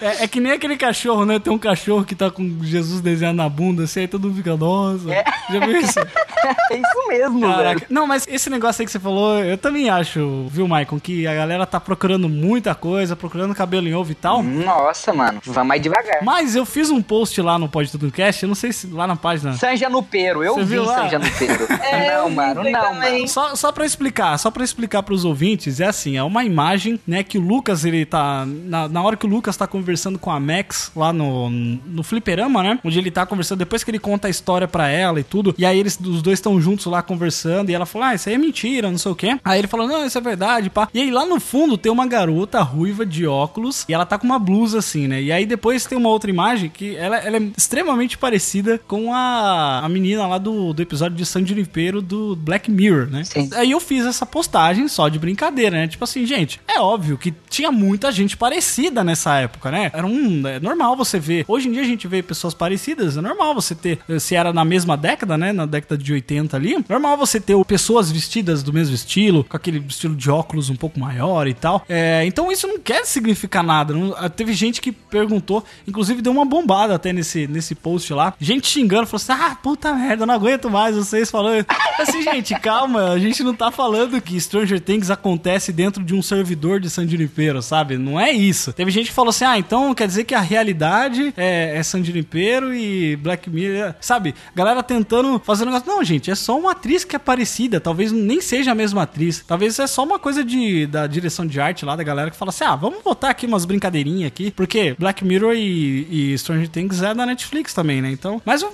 É, 0.00 0.24
é 0.24 0.28
que 0.28 0.40
nem 0.40 0.52
aquele 0.52 0.76
cachorro, 0.76 1.24
né? 1.24 1.38
Tem 1.38 1.52
um 1.52 1.58
cachorro 1.58 2.04
que 2.04 2.14
tá 2.14 2.30
com 2.30 2.58
Jesus 2.62 3.00
desenhado 3.00 3.36
na 3.36 3.48
bunda, 3.48 3.84
assim, 3.84 4.00
aí 4.00 4.08
todo 4.08 4.28
mundo 4.28 4.36
fica, 4.36 4.56
nossa. 4.56 5.08
Já 5.50 5.60
viu 5.60 5.80
isso? 5.80 5.98
é 6.70 6.76
isso 6.76 7.08
mesmo, 7.08 7.40
Caraca. 7.40 7.62
velho. 7.80 7.86
Não, 7.88 8.06
mas 8.06 8.26
esse 8.28 8.48
negócio 8.50 8.82
aí 8.82 8.86
que 8.86 8.92
você 8.92 8.98
falou, 9.00 9.38
eu 9.42 9.56
também 9.58 9.88
acho, 9.90 10.17
viu, 10.48 10.66
Maicon, 10.68 10.98
que 10.98 11.26
a 11.26 11.34
galera 11.34 11.66
tá 11.66 11.80
procurando 11.80 12.28
muita 12.28 12.74
coisa, 12.74 13.16
procurando 13.16 13.54
cabelo 13.54 13.88
em 13.88 13.94
ovo 13.94 14.12
e 14.12 14.14
tal. 14.14 14.42
Nossa, 14.42 15.12
mano. 15.12 15.40
Vamos 15.44 15.68
mais 15.68 15.82
devagar. 15.82 16.22
Mas 16.22 16.54
eu 16.56 16.64
fiz 16.64 16.90
um 16.90 17.02
post 17.02 17.40
lá 17.40 17.58
no 17.58 17.68
Pode 17.68 17.90
Tudo 17.90 18.10
Cast, 18.10 18.42
eu 18.42 18.48
não 18.48 18.54
sei 18.54 18.72
se 18.72 18.86
lá 18.86 19.06
na 19.06 19.16
página. 19.16 19.52
Sanja 19.54 19.88
no 19.88 20.02
pero. 20.02 20.42
Eu 20.42 20.54
Você 20.54 20.64
vi 20.64 20.70
viu 20.70 20.84
lá? 20.84 21.02
Sanja 21.02 21.18
no 21.18 21.30
pero. 21.38 21.68
É, 21.88 22.16
não, 22.16 22.30
mano. 22.30 22.62
Não, 22.64 22.72
também. 22.72 23.12
mano. 23.12 23.28
Só, 23.28 23.54
só 23.54 23.72
pra 23.72 23.86
explicar, 23.86 24.36
só 24.38 24.50
pra 24.50 24.64
explicar 24.64 25.02
pros 25.02 25.24
ouvintes, 25.24 25.80
é 25.80 25.86
assim, 25.86 26.16
é 26.16 26.22
uma 26.22 26.44
imagem, 26.44 27.00
né, 27.06 27.22
que 27.22 27.38
o 27.38 27.40
Lucas, 27.40 27.84
ele 27.84 28.04
tá, 28.04 28.44
na, 28.46 28.88
na 28.88 29.02
hora 29.02 29.16
que 29.16 29.26
o 29.26 29.28
Lucas 29.28 29.56
tá 29.56 29.66
conversando 29.66 30.18
com 30.18 30.30
a 30.30 30.38
Max, 30.38 30.90
lá 30.94 31.12
no, 31.12 31.50
no 31.50 32.02
fliperama, 32.02 32.62
né, 32.62 32.78
onde 32.84 32.98
ele 32.98 33.10
tá 33.10 33.24
conversando, 33.24 33.58
depois 33.58 33.82
que 33.84 33.90
ele 33.90 33.98
conta 33.98 34.28
a 34.28 34.30
história 34.30 34.68
pra 34.68 34.88
ela 34.88 35.20
e 35.20 35.24
tudo, 35.24 35.54
e 35.56 35.64
aí 35.64 35.78
eles, 35.78 35.98
os 36.00 36.22
dois 36.22 36.38
estão 36.38 36.60
juntos 36.60 36.86
lá 36.86 37.02
conversando, 37.02 37.70
e 37.70 37.74
ela 37.74 37.86
fala, 37.86 38.08
ah, 38.08 38.14
isso 38.14 38.28
aí 38.28 38.34
é 38.34 38.38
mentira, 38.38 38.90
não 38.90 38.98
sei 38.98 39.12
o 39.12 39.14
quê. 39.14 39.38
Aí 39.44 39.58
ele 39.58 39.68
fala, 39.68 39.86
não, 39.86 40.04
isso 40.08 40.18
é 40.18 40.20
verdade, 40.20 40.70
pá. 40.70 40.88
E 40.92 41.00
aí 41.00 41.10
lá 41.10 41.24
no 41.24 41.38
fundo 41.40 41.78
tem 41.78 41.90
uma 41.90 42.06
garota 42.06 42.60
ruiva 42.62 43.06
de 43.06 43.26
óculos, 43.26 43.84
e 43.88 43.94
ela 43.94 44.04
tá 44.04 44.18
com 44.18 44.26
uma 44.26 44.38
blusa 44.38 44.78
assim, 44.78 45.06
né, 45.06 45.22
e 45.22 45.32
aí 45.32 45.46
depois 45.46 45.86
tem 45.86 45.96
uma 45.96 46.08
outra 46.08 46.30
imagem 46.30 46.68
que 46.68 46.96
ela, 46.96 47.16
ela 47.18 47.36
é 47.36 47.42
extremamente 47.56 48.18
parecida 48.18 48.80
com 48.86 49.12
a, 49.12 49.80
a 49.84 49.88
menina 49.88 50.26
lá 50.26 50.38
do, 50.38 50.72
do 50.72 50.82
episódio 50.82 51.16
de 51.16 51.24
San 51.24 51.44
Junipero 51.44 52.02
do 52.02 52.34
Black 52.36 52.70
Mirror, 52.70 53.08
né? 53.08 53.24
Sim. 53.24 53.50
Aí 53.54 53.70
eu 53.70 53.80
fiz 53.80 54.04
essa 54.06 54.26
postagem 54.26 54.88
só 54.88 55.08
de 55.08 55.18
brincadeira, 55.18 55.76
né? 55.76 55.88
Tipo 55.88 56.04
assim, 56.04 56.24
gente, 56.26 56.60
é 56.66 56.80
óbvio 56.80 57.18
que 57.18 57.34
tinha 57.48 57.70
muita 57.70 58.10
gente 58.10 58.36
parecida 58.36 59.04
nessa 59.04 59.38
época, 59.38 59.70
né? 59.70 59.90
Era 59.92 60.06
um. 60.06 60.46
É 60.46 60.60
normal 60.60 60.96
você 60.96 61.18
ver. 61.18 61.44
Hoje 61.48 61.68
em 61.68 61.72
dia 61.72 61.82
a 61.82 61.86
gente 61.86 62.06
vê 62.06 62.22
pessoas 62.22 62.54
parecidas, 62.54 63.16
é 63.16 63.20
normal 63.20 63.54
você 63.54 63.74
ter. 63.74 63.98
Se 64.18 64.34
era 64.34 64.52
na 64.52 64.64
mesma 64.64 64.96
década, 64.96 65.36
né? 65.36 65.52
Na 65.52 65.66
década 65.66 65.96
de 65.96 66.12
80 66.12 66.56
ali, 66.56 66.84
normal 66.88 67.16
você 67.16 67.40
ter 67.40 67.56
pessoas 67.64 68.10
vestidas 68.10 68.62
do 68.62 68.72
mesmo 68.72 68.94
estilo, 68.94 69.44
com 69.44 69.56
aquele 69.56 69.82
estilo 69.98 70.16
de 70.16 70.30
óculos 70.30 70.70
um 70.70 70.76
pouco 70.76 70.98
maior 70.98 71.46
e 71.46 71.54
tal. 71.54 71.84
É, 71.88 72.24
então 72.24 72.50
isso 72.50 72.66
não 72.66 72.78
quer 72.78 73.04
significar 73.04 73.62
nada. 73.62 73.92
não- 73.94 74.14
ah, 74.16 74.28
teve 74.28 74.52
gente 74.52 74.80
que 74.80 74.92
perguntou, 74.92 75.64
inclusive 75.86 76.22
deu 76.22 76.32
uma 76.32 76.44
bombada 76.44 76.94
até 76.94 77.12
nesse, 77.12 77.46
nesse 77.46 77.74
post 77.74 78.12
lá. 78.12 78.32
Gente 78.40 78.66
xingando, 78.66 79.06
falou 79.06 79.22
assim: 79.22 79.32
ah, 79.32 79.54
puta 79.56 79.92
merda, 79.94 80.24
não 80.26 80.34
aguento 80.34 80.70
mais 80.70 80.96
vocês 80.96 81.30
falando. 81.30 81.66
Assim, 81.98 82.22
gente, 82.22 82.54
calma, 82.60 83.10
a 83.10 83.18
gente 83.18 83.42
não 83.42 83.52
tá 83.52 83.72
falando 83.72 84.20
que 84.20 84.40
Stranger 84.40 84.80
Things 84.80 85.10
acontece 85.10 85.72
dentro 85.72 86.04
de 86.04 86.14
um 86.14 86.22
servidor 86.22 86.78
de 86.78 86.88
San 86.88 87.08
Junipero, 87.08 87.60
sabe? 87.60 87.98
Não 87.98 88.20
é 88.20 88.30
isso. 88.30 88.72
Teve 88.72 88.92
gente 88.92 89.08
que 89.08 89.12
falou 89.12 89.30
assim: 89.30 89.44
ah, 89.44 89.58
então 89.58 89.92
quer 89.94 90.06
dizer 90.06 90.22
que 90.22 90.32
a 90.34 90.40
realidade 90.40 91.34
é, 91.36 91.76
é 91.76 91.82
San 91.82 92.04
Junipero 92.04 92.72
e 92.72 93.16
Black 93.16 93.50
Mirror, 93.50 93.96
sabe? 94.00 94.32
Galera 94.54 94.80
tentando 94.80 95.40
fazer 95.44 95.64
um 95.64 95.66
negócio. 95.66 95.88
Não, 95.88 96.04
gente, 96.04 96.30
é 96.30 96.36
só 96.36 96.56
uma 96.56 96.70
atriz 96.70 97.02
que 97.02 97.16
é 97.16 97.18
parecida, 97.18 97.80
talvez 97.80 98.12
nem 98.12 98.40
seja 98.40 98.70
a 98.70 98.74
mesma 98.76 99.02
atriz. 99.02 99.42
Talvez 99.44 99.76
é 99.80 99.86
só 99.88 100.04
uma 100.04 100.18
coisa 100.18 100.44
de, 100.44 100.86
da 100.86 101.06
direção 101.06 101.46
de 101.46 101.60
arte 101.60 101.84
lá 101.84 101.96
da 101.96 102.02
galera 102.02 102.30
que 102.30 102.36
fala 102.36 102.50
assim: 102.50 102.64
ah, 102.64 102.76
vamos 102.76 103.02
botar 103.02 103.30
aqui 103.30 103.46
umas 103.46 103.64
brincadeirinhas 103.64 104.28
aqui, 104.28 104.50
porque 104.50 104.94
Black 104.98 105.24
Mirror 105.24 105.54
e, 105.54 106.32
e 106.32 106.38
Stranger 106.38 106.68
Things 106.68 107.02
é 107.02 107.14
da 107.14 107.26
Netflix 107.26 107.74
também, 107.74 108.00
né? 108.00 108.10
Então, 108.10 108.40
mas 108.44 108.64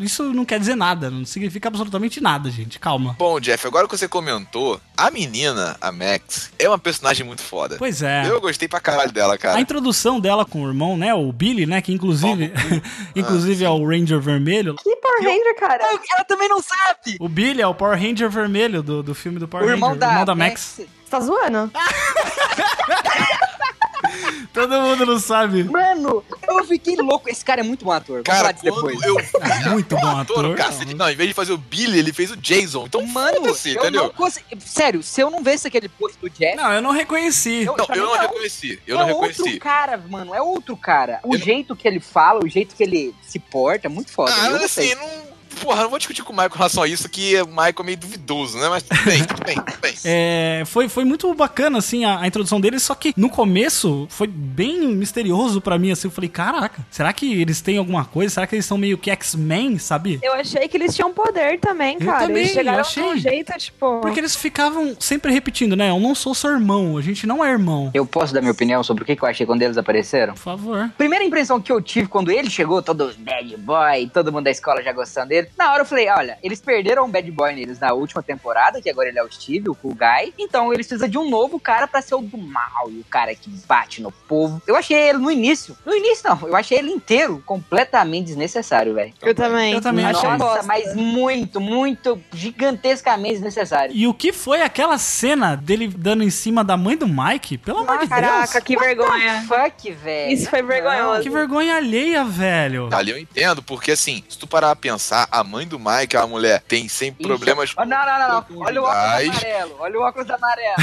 isso 0.00 0.32
não 0.32 0.44
quer 0.44 0.58
dizer 0.58 0.76
nada, 0.76 1.10
não 1.10 1.24
significa 1.24 1.68
absolutamente 1.68 2.20
nada, 2.20 2.50
gente. 2.50 2.78
Calma. 2.78 3.16
Bom, 3.18 3.38
Jeff, 3.38 3.66
agora 3.66 3.86
que 3.86 3.96
você 3.96 4.08
comentou, 4.08 4.80
a 4.96 5.10
menina, 5.10 5.76
a 5.80 5.90
Max, 5.92 6.50
é 6.58 6.68
uma 6.68 6.78
personagem 6.78 7.26
muito 7.26 7.42
foda. 7.42 7.76
Pois 7.78 8.02
é. 8.02 8.28
Eu 8.28 8.40
gostei 8.40 8.68
pra 8.68 8.80
caralho 8.80 9.12
dela, 9.12 9.36
cara. 9.36 9.58
A 9.58 9.60
introdução 9.60 10.20
dela 10.20 10.44
com 10.44 10.62
o 10.62 10.68
irmão, 10.68 10.96
né? 10.96 11.14
O 11.14 11.32
Billy, 11.32 11.66
né? 11.66 11.80
Que 11.80 11.92
inclusive, 11.92 12.52
inclusive 13.16 13.64
é 13.64 13.70
o 13.70 13.86
Ranger 13.86 14.20
Vermelho. 14.20 14.76
Que 14.76 14.96
Power 14.96 15.22
Ranger, 15.22 15.56
cara? 15.58 15.84
Ela 15.84 16.24
também 16.24 16.48
não 16.48 16.62
sabe. 16.62 17.16
O 17.18 17.28
Billy 17.28 17.60
é 17.60 17.66
o 17.66 17.74
Power 17.74 17.98
Ranger 17.98 18.30
Vermelho 18.30 18.82
do, 18.82 19.02
do 19.02 19.14
filme 19.14 19.38
do 19.38 19.48
Power 19.48 19.66
O 19.66 19.70
irmão 19.70 19.90
Ranger, 19.90 20.00
da, 20.00 20.06
o 20.06 20.10
irmão 20.10 20.24
da 20.24 20.34
Max. 20.34 20.59
Você 20.60 20.88
tá 21.10 21.20
zoando? 21.20 21.70
Todo 24.52 24.80
mundo 24.80 25.06
não 25.06 25.18
sabe. 25.20 25.62
Mano, 25.64 26.24
eu 26.48 26.64
fiquei 26.64 26.96
louco. 26.96 27.28
Esse 27.28 27.44
cara 27.44 27.60
é 27.60 27.64
muito 27.64 27.84
bom 27.84 27.92
ator. 27.92 28.22
Vamos 28.26 28.40
Cara, 28.42 28.52
depois. 28.52 29.00
eu 29.02 29.16
Muito 29.70 29.96
bom 29.96 30.16
ator. 30.18 30.56
cacete, 30.56 30.94
não, 30.94 31.08
em 31.08 31.14
vez 31.14 31.28
de 31.28 31.34
fazer 31.34 31.52
o 31.52 31.58
Billy, 31.58 31.98
ele 31.98 32.12
fez 32.12 32.30
o 32.30 32.36
Jason. 32.36 32.86
Então, 32.86 33.06
Mano, 33.06 33.46
eu 33.46 33.52
entendeu? 33.54 34.02
não 34.04 34.10
consigo. 34.10 34.46
Sério, 34.64 35.02
se 35.02 35.20
eu 35.20 35.30
não 35.30 35.42
visse 35.42 35.68
aquele 35.68 35.88
post 35.88 36.18
do 36.20 36.28
Jeff. 36.28 36.56
Não, 36.56 36.72
eu 36.72 36.82
não 36.82 36.90
reconheci. 36.90 37.62
Eu- 37.64 37.76
Não, 37.76 37.84
eu 37.86 37.94
mim 37.94 38.00
não 38.00 38.14
não. 38.14 38.20
reconheci. 38.20 38.80
Eu 38.86 38.96
é 38.96 39.06
não 39.06 39.14
outro 39.16 39.28
reconheci. 39.28 39.60
cara, 39.60 39.96
mano. 40.08 40.34
É 40.34 40.42
outro 40.42 40.76
cara. 40.76 41.20
O 41.22 41.34
Eu 41.34 41.38
não- 41.38 41.44
jeito 41.46 41.76
que 41.76 41.86
ele 41.86 42.00
fala, 42.00 42.40
o 42.44 42.48
jeito 42.48 42.74
que 42.74 42.82
ele 42.82 43.14
se 43.22 43.38
porta, 43.38 43.86
é 43.86 43.90
muito 43.90 44.10
foda. 44.12 44.32
Ah, 44.36 44.46
eu 44.50 44.56
assim, 44.64 44.94
não. 44.94 45.29
Porra, 45.60 45.82
não 45.82 45.90
vou 45.90 45.98
discutir 45.98 46.22
com 46.22 46.32
o 46.32 46.36
Michael 46.36 46.50
com 46.50 46.56
relação 46.58 46.82
a 46.82 46.88
isso, 46.88 47.08
que 47.08 47.40
o 47.42 47.46
Michael 47.46 47.74
é 47.78 47.82
meio 47.82 47.98
duvidoso, 47.98 48.58
né? 48.58 48.68
Mas 48.68 48.82
tudo 48.82 49.04
bem, 49.04 49.24
tudo 49.24 49.44
bem, 49.44 49.54
tudo 49.56 49.80
bem. 49.80 49.90
É, 50.02 50.62
foi, 50.66 50.88
foi 50.88 51.04
muito 51.04 51.32
bacana, 51.34 51.78
assim, 51.78 52.04
a, 52.04 52.20
a 52.20 52.26
introdução 52.26 52.60
deles, 52.60 52.82
só 52.82 52.94
que 52.94 53.12
no 53.16 53.28
começo 53.28 54.06
foi 54.08 54.26
bem 54.26 54.88
misterioso 54.88 55.60
pra 55.60 55.78
mim, 55.78 55.90
assim, 55.90 56.08
eu 56.08 56.12
falei, 56.12 56.30
caraca, 56.30 56.84
será 56.90 57.12
que 57.12 57.40
eles 57.40 57.60
têm 57.60 57.76
alguma 57.76 58.04
coisa? 58.04 58.34
Será 58.34 58.46
que 58.46 58.54
eles 58.54 58.64
são 58.64 58.78
meio 58.78 58.96
que 58.96 59.10
X-Men, 59.10 59.78
sabe? 59.78 60.18
Eu 60.22 60.32
achei 60.32 60.66
que 60.68 60.76
eles 60.76 60.94
tinham 60.94 61.12
poder 61.12 61.58
também, 61.60 61.96
Eu 62.00 62.06
cara. 62.06 62.26
também, 62.26 62.42
eles 62.42 62.52
chegaram 62.52 62.78
eu 62.78 62.82
achei. 62.82 63.02
de 63.02 63.08
um 63.08 63.16
jeito, 63.18 63.52
tipo... 63.58 64.00
Porque 64.00 64.20
eles 64.20 64.34
ficavam 64.34 64.96
sempre 64.98 65.32
repetindo, 65.32 65.76
né? 65.76 65.90
Eu 65.90 66.00
não 66.00 66.14
sou 66.14 66.34
seu 66.34 66.50
irmão, 66.50 66.96
a 66.96 67.02
gente 67.02 67.26
não 67.26 67.44
é 67.44 67.50
irmão. 67.50 67.90
Eu 67.92 68.06
posso 68.06 68.32
dar 68.32 68.40
minha 68.40 68.52
opinião 68.52 68.82
sobre 68.82 69.02
o 69.02 69.06
que 69.06 69.14
que 69.16 69.22
eu 69.22 69.28
achei 69.28 69.44
quando 69.44 69.62
eles 69.62 69.76
apareceram? 69.76 70.34
Por 70.34 70.40
favor. 70.40 70.90
Primeira 70.96 71.24
impressão 71.24 71.60
que 71.60 71.70
eu 71.70 71.80
tive 71.80 72.08
quando 72.08 72.30
ele 72.30 72.48
chegou, 72.48 72.80
todo 72.82 73.12
bad 73.18 73.56
boy, 73.58 74.08
todo 74.12 74.32
mundo 74.32 74.44
da 74.44 74.50
escola 74.50 74.82
já 74.82 74.92
gostando 74.92 75.28
dele. 75.28 75.48
Na 75.56 75.72
hora 75.72 75.82
eu 75.82 75.86
falei, 75.86 76.08
olha, 76.08 76.38
eles 76.42 76.60
perderam 76.60 77.04
um 77.04 77.10
bad 77.10 77.30
boy 77.30 77.54
neles 77.54 77.78
na 77.78 77.92
última 77.92 78.22
temporada, 78.22 78.80
que 78.80 78.88
agora 78.88 79.08
ele 79.08 79.18
é 79.18 79.22
o 79.22 79.30
Steve, 79.30 79.68
o 79.68 79.74
cool 79.74 79.94
guy. 79.94 80.32
Então 80.38 80.72
eles 80.72 80.86
precisam 80.86 81.08
de 81.08 81.18
um 81.18 81.28
novo 81.28 81.60
cara 81.60 81.86
pra 81.86 82.00
ser 82.02 82.14
o 82.14 82.20
do 82.20 82.38
mal 82.38 82.90
e 82.90 83.00
o 83.00 83.04
cara 83.04 83.34
que 83.34 83.50
bate 83.66 84.00
no 84.00 84.10
povo. 84.10 84.62
Eu 84.66 84.76
achei 84.76 84.96
ele 84.96 85.18
no 85.18 85.30
início. 85.30 85.76
No 85.84 85.94
início 85.94 86.28
não, 86.28 86.48
eu 86.48 86.56
achei 86.56 86.78
ele 86.78 86.90
inteiro 86.90 87.42
completamente 87.44 88.26
desnecessário, 88.26 88.94
velho. 88.94 89.12
Eu 89.20 89.34
também. 89.34 89.74
Eu 89.74 89.80
também 89.80 90.04
achei. 90.04 90.28
Nossa, 90.28 90.44
bosta. 90.44 90.62
mas 90.66 90.94
muito, 90.94 91.60
muito 91.60 92.20
gigantescamente 92.32 93.34
desnecessário. 93.34 93.94
E 93.94 94.06
o 94.06 94.14
que 94.14 94.32
foi 94.32 94.62
aquela 94.62 94.98
cena 94.98 95.56
dele 95.56 95.88
dando 95.88 96.22
em 96.22 96.30
cima 96.30 96.62
da 96.64 96.76
mãe 96.76 96.96
do 96.96 97.06
Mike? 97.08 97.58
Pelo 97.58 97.78
amor 97.78 97.98
de 97.98 98.08
Caraca, 98.08 98.52
Deus. 98.52 98.64
que 98.64 98.76
vergonha. 98.76 99.44
Fuck, 99.46 99.90
velho. 99.92 100.32
Isso 100.32 100.48
foi 100.48 100.62
vergonhoso. 100.62 101.22
Que 101.22 101.30
vergonha 101.30 101.76
alheia, 101.76 102.24
velho. 102.24 102.88
Ali 102.92 103.10
eu 103.10 103.18
entendo, 103.18 103.62
porque 103.62 103.92
assim, 103.92 104.22
se 104.28 104.38
tu 104.38 104.46
parar 104.46 104.70
a 104.70 104.76
pensar, 104.76 105.28
a 105.30 105.39
a 105.40 105.44
mãe 105.44 105.66
do 105.66 105.78
Mike, 105.78 106.16
a 106.16 106.26
mulher, 106.26 106.62
tem 106.68 106.88
sem 106.88 107.12
problemas. 107.12 107.72
Oh, 107.76 107.84
não, 107.84 107.98
não, 108.06 108.18
não, 108.18 108.28
não. 108.50 108.66
Olha 108.66 108.80
o 108.82 108.84
óculos 108.84 109.28
amarelo. 109.38 109.76
Olha 109.80 109.98
o 109.98 110.02
óculos 110.02 110.30
amarelo. 110.30 110.74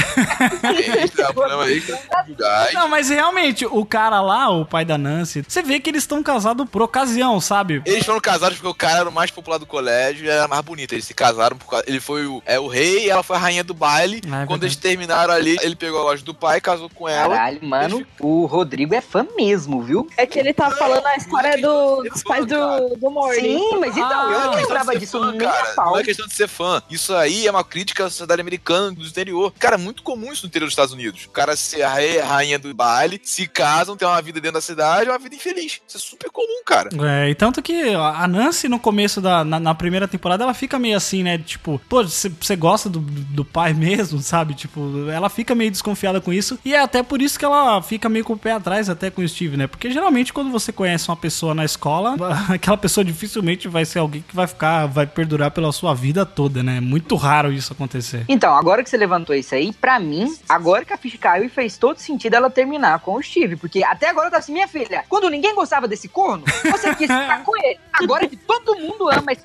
Extra, 1.02 1.32
problema 1.32 1.70
extra 1.70 1.98
gás. 2.38 2.74
Não, 2.74 2.88
mas 2.88 3.08
realmente, 3.08 3.66
o 3.66 3.84
cara 3.84 4.20
lá, 4.20 4.50
o 4.50 4.64
pai 4.64 4.84
da 4.84 4.98
Nancy, 4.98 5.44
você 5.46 5.62
vê 5.62 5.80
que 5.80 5.90
eles 5.90 6.02
estão 6.02 6.22
casados 6.22 6.68
por 6.68 6.82
ocasião, 6.82 7.40
sabe? 7.40 7.82
Eles 7.86 8.04
foram 8.04 8.20
casados 8.20 8.56
porque 8.58 8.68
o 8.68 8.74
cara 8.74 9.00
era 9.00 9.08
o 9.08 9.12
mais 9.12 9.30
popular 9.30 9.58
do 9.58 9.66
colégio 9.66 10.26
e 10.26 10.28
era 10.28 10.46
mais 10.48 10.62
bonito. 10.62 10.92
Eles 10.92 11.04
se 11.04 11.14
casaram 11.14 11.56
por 11.56 11.68
causa. 11.68 11.84
Ele 11.86 12.00
foi 12.00 12.26
o, 12.26 12.42
é, 12.44 12.58
o 12.58 12.66
rei 12.66 13.06
e 13.06 13.10
ela 13.10 13.22
foi 13.22 13.36
a 13.36 13.38
rainha 13.40 13.64
do 13.64 13.74
baile. 13.74 14.20
Ah, 14.30 14.42
é 14.42 14.46
Quando 14.46 14.60
verdade. 14.60 14.64
eles 14.66 14.76
terminaram 14.76 15.32
ali, 15.34 15.56
ele 15.62 15.76
pegou 15.76 16.00
a 16.00 16.04
loja 16.04 16.24
do 16.24 16.34
pai, 16.34 16.60
casou 16.60 16.90
com 16.94 17.08
ela. 17.08 17.34
Caralho, 17.34 17.64
mano, 17.64 18.06
o 18.20 18.46
Rodrigo 18.46 18.94
é 18.94 19.00
fã 19.00 19.26
mesmo, 19.36 19.80
viu? 19.82 20.08
É 20.16 20.26
que 20.26 20.38
ele 20.38 20.52
tá 20.52 20.70
falando 20.70 21.06
a 21.06 21.16
história 21.16 21.60
do- 21.60 22.02
dos 22.02 22.22
pais 22.22 22.46
do, 22.46 22.96
do 22.96 23.10
Morty. 23.10 23.40
Sim, 23.40 23.78
mas 23.80 23.96
então, 23.96 24.08
Ah, 24.10 24.44
eu 24.44 24.47
não 24.50 24.58
Não 24.58 24.58
é 24.58 24.62
questão 24.62 24.78
lembrava 24.78 24.92
de 24.92 24.98
ser 24.98 25.04
disso 25.06 25.18
fã, 25.18 25.32
nem 25.32 25.46
a 25.46 25.52
cara. 25.52 25.74
pau. 25.74 25.92
Não 25.92 25.98
é 25.98 26.04
questão 26.04 26.26
de 26.26 26.34
ser 26.34 26.48
fã. 26.48 26.82
Isso 26.90 27.14
aí 27.14 27.46
é 27.46 27.50
uma 27.50 27.64
crítica 27.64 28.06
à 28.06 28.10
sociedade 28.10 28.40
americana 28.40 28.92
do 28.92 29.04
interior. 29.04 29.52
Cara, 29.58 29.74
é 29.76 29.78
muito 29.78 30.02
comum 30.02 30.32
isso 30.32 30.44
no 30.44 30.48
interior 30.48 30.66
dos 30.66 30.72
Estados 30.72 30.92
Unidos. 30.92 31.26
O 31.26 31.30
cara 31.30 31.56
ser 31.56 31.82
a 31.82 31.94
rainha 32.24 32.58
do 32.58 32.72
baile, 32.74 33.20
se 33.22 33.46
casam, 33.46 33.96
tem 33.96 34.06
uma 34.06 34.20
vida 34.22 34.40
dentro 34.40 34.54
da 34.54 34.60
cidade, 34.60 35.10
uma 35.10 35.18
vida 35.18 35.34
infeliz. 35.34 35.80
Isso 35.86 35.96
é 35.96 36.00
super 36.00 36.30
comum, 36.30 36.62
cara. 36.64 36.90
É, 37.02 37.30
e 37.30 37.34
tanto 37.34 37.62
que 37.62 37.94
a 37.94 38.26
Nancy 38.28 38.68
no 38.68 38.78
começo 38.78 39.20
da 39.20 39.44
na, 39.44 39.58
na 39.58 39.74
primeira 39.74 40.06
temporada 40.06 40.44
ela 40.44 40.54
fica 40.54 40.78
meio 40.78 40.96
assim, 40.96 41.22
né? 41.22 41.38
Tipo, 41.38 41.80
pô, 41.88 42.02
você 42.02 42.28
você 42.40 42.56
gosta 42.56 42.88
do, 42.88 43.00
do 43.00 43.44
pai 43.44 43.72
mesmo, 43.72 44.20
sabe? 44.20 44.54
Tipo, 44.54 45.08
ela 45.10 45.28
fica 45.28 45.54
meio 45.54 45.70
desconfiada 45.70 46.20
com 46.20 46.32
isso. 46.32 46.58
E 46.64 46.74
é 46.74 46.80
até 46.80 47.02
por 47.02 47.20
isso 47.22 47.38
que 47.38 47.44
ela 47.44 47.80
fica 47.82 48.08
meio 48.08 48.24
com 48.24 48.34
o 48.34 48.38
pé 48.38 48.52
atrás 48.52 48.88
até 48.88 49.10
com 49.10 49.22
o 49.22 49.28
Steve, 49.28 49.56
né? 49.56 49.66
Porque 49.66 49.90
geralmente 49.90 50.32
quando 50.32 50.50
você 50.50 50.72
conhece 50.72 51.08
uma 51.08 51.16
pessoa 51.16 51.54
na 51.54 51.64
escola, 51.64 52.16
aquela 52.48 52.76
pessoa 52.76 53.04
dificilmente 53.04 53.68
vai 53.68 53.84
ser 53.84 53.98
alguém 53.98 54.24
que 54.28 54.36
vai 54.36 54.46
ficar, 54.46 54.86
vai 54.86 55.06
perdurar 55.06 55.50
pela 55.50 55.72
sua 55.72 55.94
vida 55.94 56.24
toda, 56.26 56.62
né? 56.62 56.76
É 56.76 56.80
muito 56.80 57.16
raro 57.16 57.52
isso 57.52 57.72
acontecer. 57.72 58.24
Então, 58.28 58.54
agora 58.54 58.84
que 58.84 58.90
você 58.90 58.96
levantou 58.96 59.34
isso 59.34 59.54
aí, 59.54 59.72
pra 59.72 59.98
mim, 59.98 60.32
agora 60.48 60.84
que 60.84 60.92
a 60.92 60.96
ficha 60.98 61.16
caiu 61.18 61.44
e 61.44 61.48
fez 61.48 61.76
todo 61.78 61.98
sentido 61.98 62.34
ela 62.34 62.50
terminar 62.50 62.98
com 63.00 63.14
o 63.14 63.22
Steve. 63.22 63.56
Porque 63.56 63.82
até 63.82 64.08
agora 64.08 64.26
eu 64.26 64.30
tava 64.30 64.40
assim, 64.42 64.52
minha 64.52 64.68
filha, 64.68 65.04
quando 65.08 65.28
ninguém 65.30 65.54
gostava 65.54 65.88
desse 65.88 66.08
corno, 66.08 66.44
você 66.70 66.94
quis 66.94 67.06
ficar 67.06 67.42
com 67.42 67.56
ele. 67.64 67.78
Agora 67.94 68.28
que 68.28 68.36
todo 68.36 68.76
mundo 68.76 69.08
ama, 69.10 69.32
esse- 69.32 69.44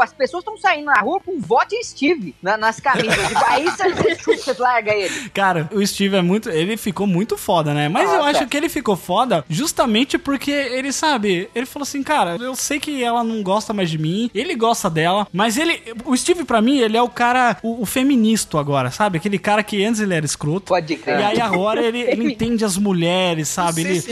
as 0.00 0.12
pessoas 0.12 0.40
estão 0.42 0.56
saindo 0.58 0.86
na 0.86 1.00
rua 1.00 1.20
com 1.20 1.38
vote 1.40 1.74
em 1.76 1.84
Steve 1.84 2.34
na- 2.42 2.56
nas 2.56 2.80
camisas. 2.80 3.14
Tipo, 3.28 3.44
aí 3.46 3.64
você, 3.64 3.88
você, 4.24 4.54
larga 4.62 4.92
ele. 4.94 5.30
Cara, 5.30 5.68
o 5.72 5.86
Steve 5.86 6.16
é 6.16 6.22
muito. 6.22 6.48
Ele 6.48 6.76
ficou 6.76 7.06
muito 7.06 7.36
foda, 7.36 7.72
né? 7.74 7.88
Mas 7.88 8.10
eu 8.10 8.16
Nossa. 8.18 8.30
acho 8.30 8.46
que 8.46 8.56
ele 8.56 8.68
ficou 8.68 8.96
foda 8.96 9.44
justamente 9.48 10.18
porque 10.18 10.50
ele 10.50 10.92
sabe. 10.92 11.48
Ele 11.54 11.66
falou 11.66 11.84
assim, 11.84 12.02
cara, 12.02 12.36
eu 12.40 12.54
sei 12.56 12.80
que 12.80 13.02
ela 13.04 13.22
não 13.22 13.42
gosta 13.42 13.72
mais 13.72 13.90
de 13.90 13.98
mim, 13.98 14.21
ele 14.34 14.54
gosta 14.54 14.88
dela, 14.90 15.26
mas 15.32 15.56
ele. 15.56 15.80
O 16.04 16.16
Steve, 16.16 16.44
pra 16.44 16.60
mim, 16.60 16.78
ele 16.78 16.96
é 16.96 17.02
o 17.02 17.08
cara. 17.08 17.56
O, 17.62 17.82
o 17.82 17.86
feminista 17.86 18.58
agora, 18.58 18.90
sabe? 18.90 19.18
Aquele 19.18 19.38
cara 19.38 19.62
que 19.62 19.84
antes 19.84 20.00
ele 20.00 20.14
era 20.14 20.26
escroto. 20.26 20.66
Pode 20.66 20.96
crer. 20.96 21.20
E 21.20 21.22
aí 21.22 21.40
agora 21.40 21.80
ele, 21.82 22.00
ele 22.00 22.24
entende 22.32 22.64
as 22.64 22.76
mulheres, 22.76 23.48
sabe? 23.48 23.82
Ele. 23.82 24.02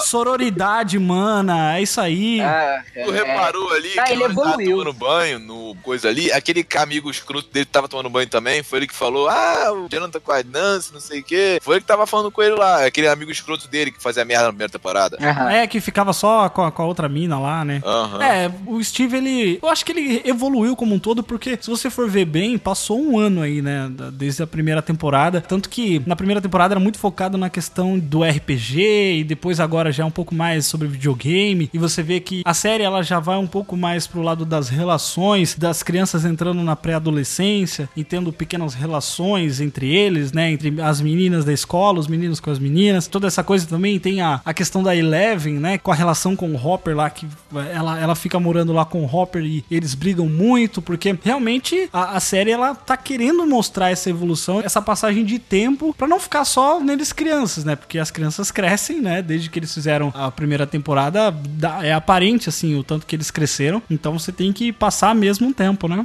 Sororidade, 0.00 0.98
mana, 0.98 1.76
é 1.76 1.82
isso 1.82 2.00
aí. 2.00 2.40
Ah, 2.40 2.82
Tu 2.92 3.12
é. 3.12 3.24
reparou 3.24 3.72
ali 3.72 3.98
Ah, 3.98 4.04
que 4.04 4.12
ele 4.12 4.24
evoluiu. 4.24 4.70
tomando 4.78 4.92
banho 4.92 5.38
no 5.38 5.74
coisa 5.82 6.08
ali? 6.08 6.30
Aquele 6.32 6.66
amigo 6.76 7.10
escroto 7.10 7.48
dele 7.52 7.66
que 7.66 7.72
tava 7.72 7.88
tomando 7.88 8.10
banho 8.10 8.28
também, 8.28 8.62
foi 8.62 8.80
ele 8.80 8.86
que 8.86 8.94
falou: 8.94 9.28
Ah, 9.28 9.72
o 9.72 9.88
Jonathan 9.90 10.20
com 10.20 10.32
a 10.32 10.42
Nancy, 10.42 10.92
não 10.92 11.00
sei 11.00 11.20
o 11.20 11.24
quê. 11.24 11.58
Foi 11.62 11.76
ele 11.76 11.80
que 11.80 11.86
tava 11.86 12.06
falando 12.06 12.30
com 12.30 12.42
ele 12.42 12.54
lá, 12.54 12.84
aquele 12.84 13.08
amigo 13.08 13.30
escroto 13.30 13.66
dele 13.68 13.90
que 13.90 14.02
fazia 14.02 14.24
merda 14.24 14.44
na 14.44 14.50
primeira 14.50 14.72
temporada. 14.72 15.18
Aham. 15.20 15.50
É, 15.50 15.66
que 15.66 15.80
ficava 15.80 16.12
só 16.12 16.48
com 16.48 16.62
a, 16.62 16.70
com 16.70 16.82
a 16.82 16.86
outra 16.86 17.08
mina 17.08 17.38
lá, 17.38 17.64
né? 17.64 17.82
Aham. 17.84 18.22
É, 18.22 18.50
o 18.66 18.82
Steve, 18.82 19.16
ele. 19.16 19.23
Eu 19.62 19.68
acho 19.68 19.84
que 19.84 19.92
ele 19.92 20.22
evoluiu 20.24 20.76
como 20.76 20.94
um 20.94 20.98
todo, 20.98 21.22
porque 21.22 21.58
se 21.60 21.68
você 21.68 21.90
for 21.90 22.08
ver 22.08 22.24
bem, 22.24 22.58
passou 22.58 23.00
um 23.00 23.18
ano 23.18 23.42
aí, 23.42 23.60
né? 23.62 23.90
Desde 24.12 24.42
a 24.42 24.46
primeira 24.46 24.82
temporada. 24.82 25.40
Tanto 25.40 25.68
que 25.68 26.02
na 26.06 26.16
primeira 26.16 26.40
temporada 26.40 26.74
era 26.74 26.80
muito 26.80 26.98
focado 26.98 27.36
na 27.36 27.50
questão 27.50 27.98
do 27.98 28.22
RPG, 28.22 29.18
e 29.20 29.24
depois 29.24 29.60
agora 29.60 29.92
já 29.92 30.02
é 30.02 30.06
um 30.06 30.10
pouco 30.10 30.34
mais 30.34 30.66
sobre 30.66 30.88
videogame. 30.88 31.70
E 31.72 31.78
você 31.78 32.02
vê 32.02 32.20
que 32.20 32.42
a 32.44 32.54
série 32.54 32.82
ela 32.82 33.02
já 33.02 33.18
vai 33.20 33.36
um 33.36 33.46
pouco 33.46 33.76
mais 33.76 34.06
pro 34.06 34.22
lado 34.22 34.44
das 34.44 34.68
relações, 34.68 35.54
das 35.56 35.82
crianças 35.82 36.24
entrando 36.24 36.62
na 36.62 36.76
pré-adolescência 36.76 37.88
e 37.96 38.04
tendo 38.04 38.32
pequenas 38.32 38.74
relações 38.74 39.60
entre 39.60 39.94
eles, 39.94 40.32
né? 40.32 40.52
Entre 40.52 40.80
as 40.80 41.00
meninas 41.00 41.44
da 41.44 41.52
escola, 41.52 41.98
os 41.98 42.08
meninos 42.08 42.40
com 42.40 42.50
as 42.50 42.58
meninas. 42.58 43.06
Toda 43.06 43.26
essa 43.26 43.42
coisa 43.42 43.66
também 43.66 43.98
tem 43.98 44.20
a, 44.20 44.40
a 44.44 44.54
questão 44.54 44.82
da 44.82 44.94
Eleven, 44.94 45.54
né? 45.54 45.78
Com 45.78 45.90
a 45.90 45.94
relação 45.94 46.36
com 46.36 46.50
o 46.50 46.56
Hopper 46.56 46.96
lá, 46.96 47.10
que 47.10 47.26
ela, 47.72 47.98
ela 47.98 48.14
fica 48.14 48.38
morando 48.38 48.72
lá 48.72 48.84
com 48.84 49.02
o 49.04 49.13
Hopper 49.14 49.42
e 49.42 49.64
eles 49.70 49.94
brigam 49.94 50.26
muito, 50.28 50.80
porque 50.82 51.16
realmente 51.22 51.88
a, 51.92 52.16
a 52.16 52.20
série 52.20 52.50
ela 52.50 52.74
tá 52.74 52.96
querendo 52.96 53.46
mostrar 53.46 53.90
essa 53.90 54.10
evolução, 54.10 54.60
essa 54.60 54.80
passagem 54.82 55.24
de 55.24 55.38
tempo, 55.38 55.94
pra 55.96 56.06
não 56.08 56.18
ficar 56.20 56.44
só 56.44 56.80
neles 56.80 57.12
crianças, 57.12 57.64
né? 57.64 57.76
Porque 57.76 57.98
as 57.98 58.10
crianças 58.10 58.50
crescem, 58.50 59.00
né? 59.00 59.22
Desde 59.22 59.48
que 59.50 59.58
eles 59.58 59.72
fizeram 59.72 60.12
a 60.14 60.30
primeira 60.30 60.66
temporada, 60.66 61.30
dá- 61.30 61.84
é 61.84 61.92
aparente 61.92 62.48
assim 62.48 62.74
o 62.74 62.82
tanto 62.84 63.06
que 63.06 63.14
eles 63.16 63.30
cresceram. 63.30 63.82
Então 63.90 64.18
você 64.18 64.32
tem 64.32 64.52
que 64.52 64.72
passar 64.72 65.14
mesmo 65.14 65.46
um 65.46 65.52
tempo, 65.52 65.88
né? 65.88 66.04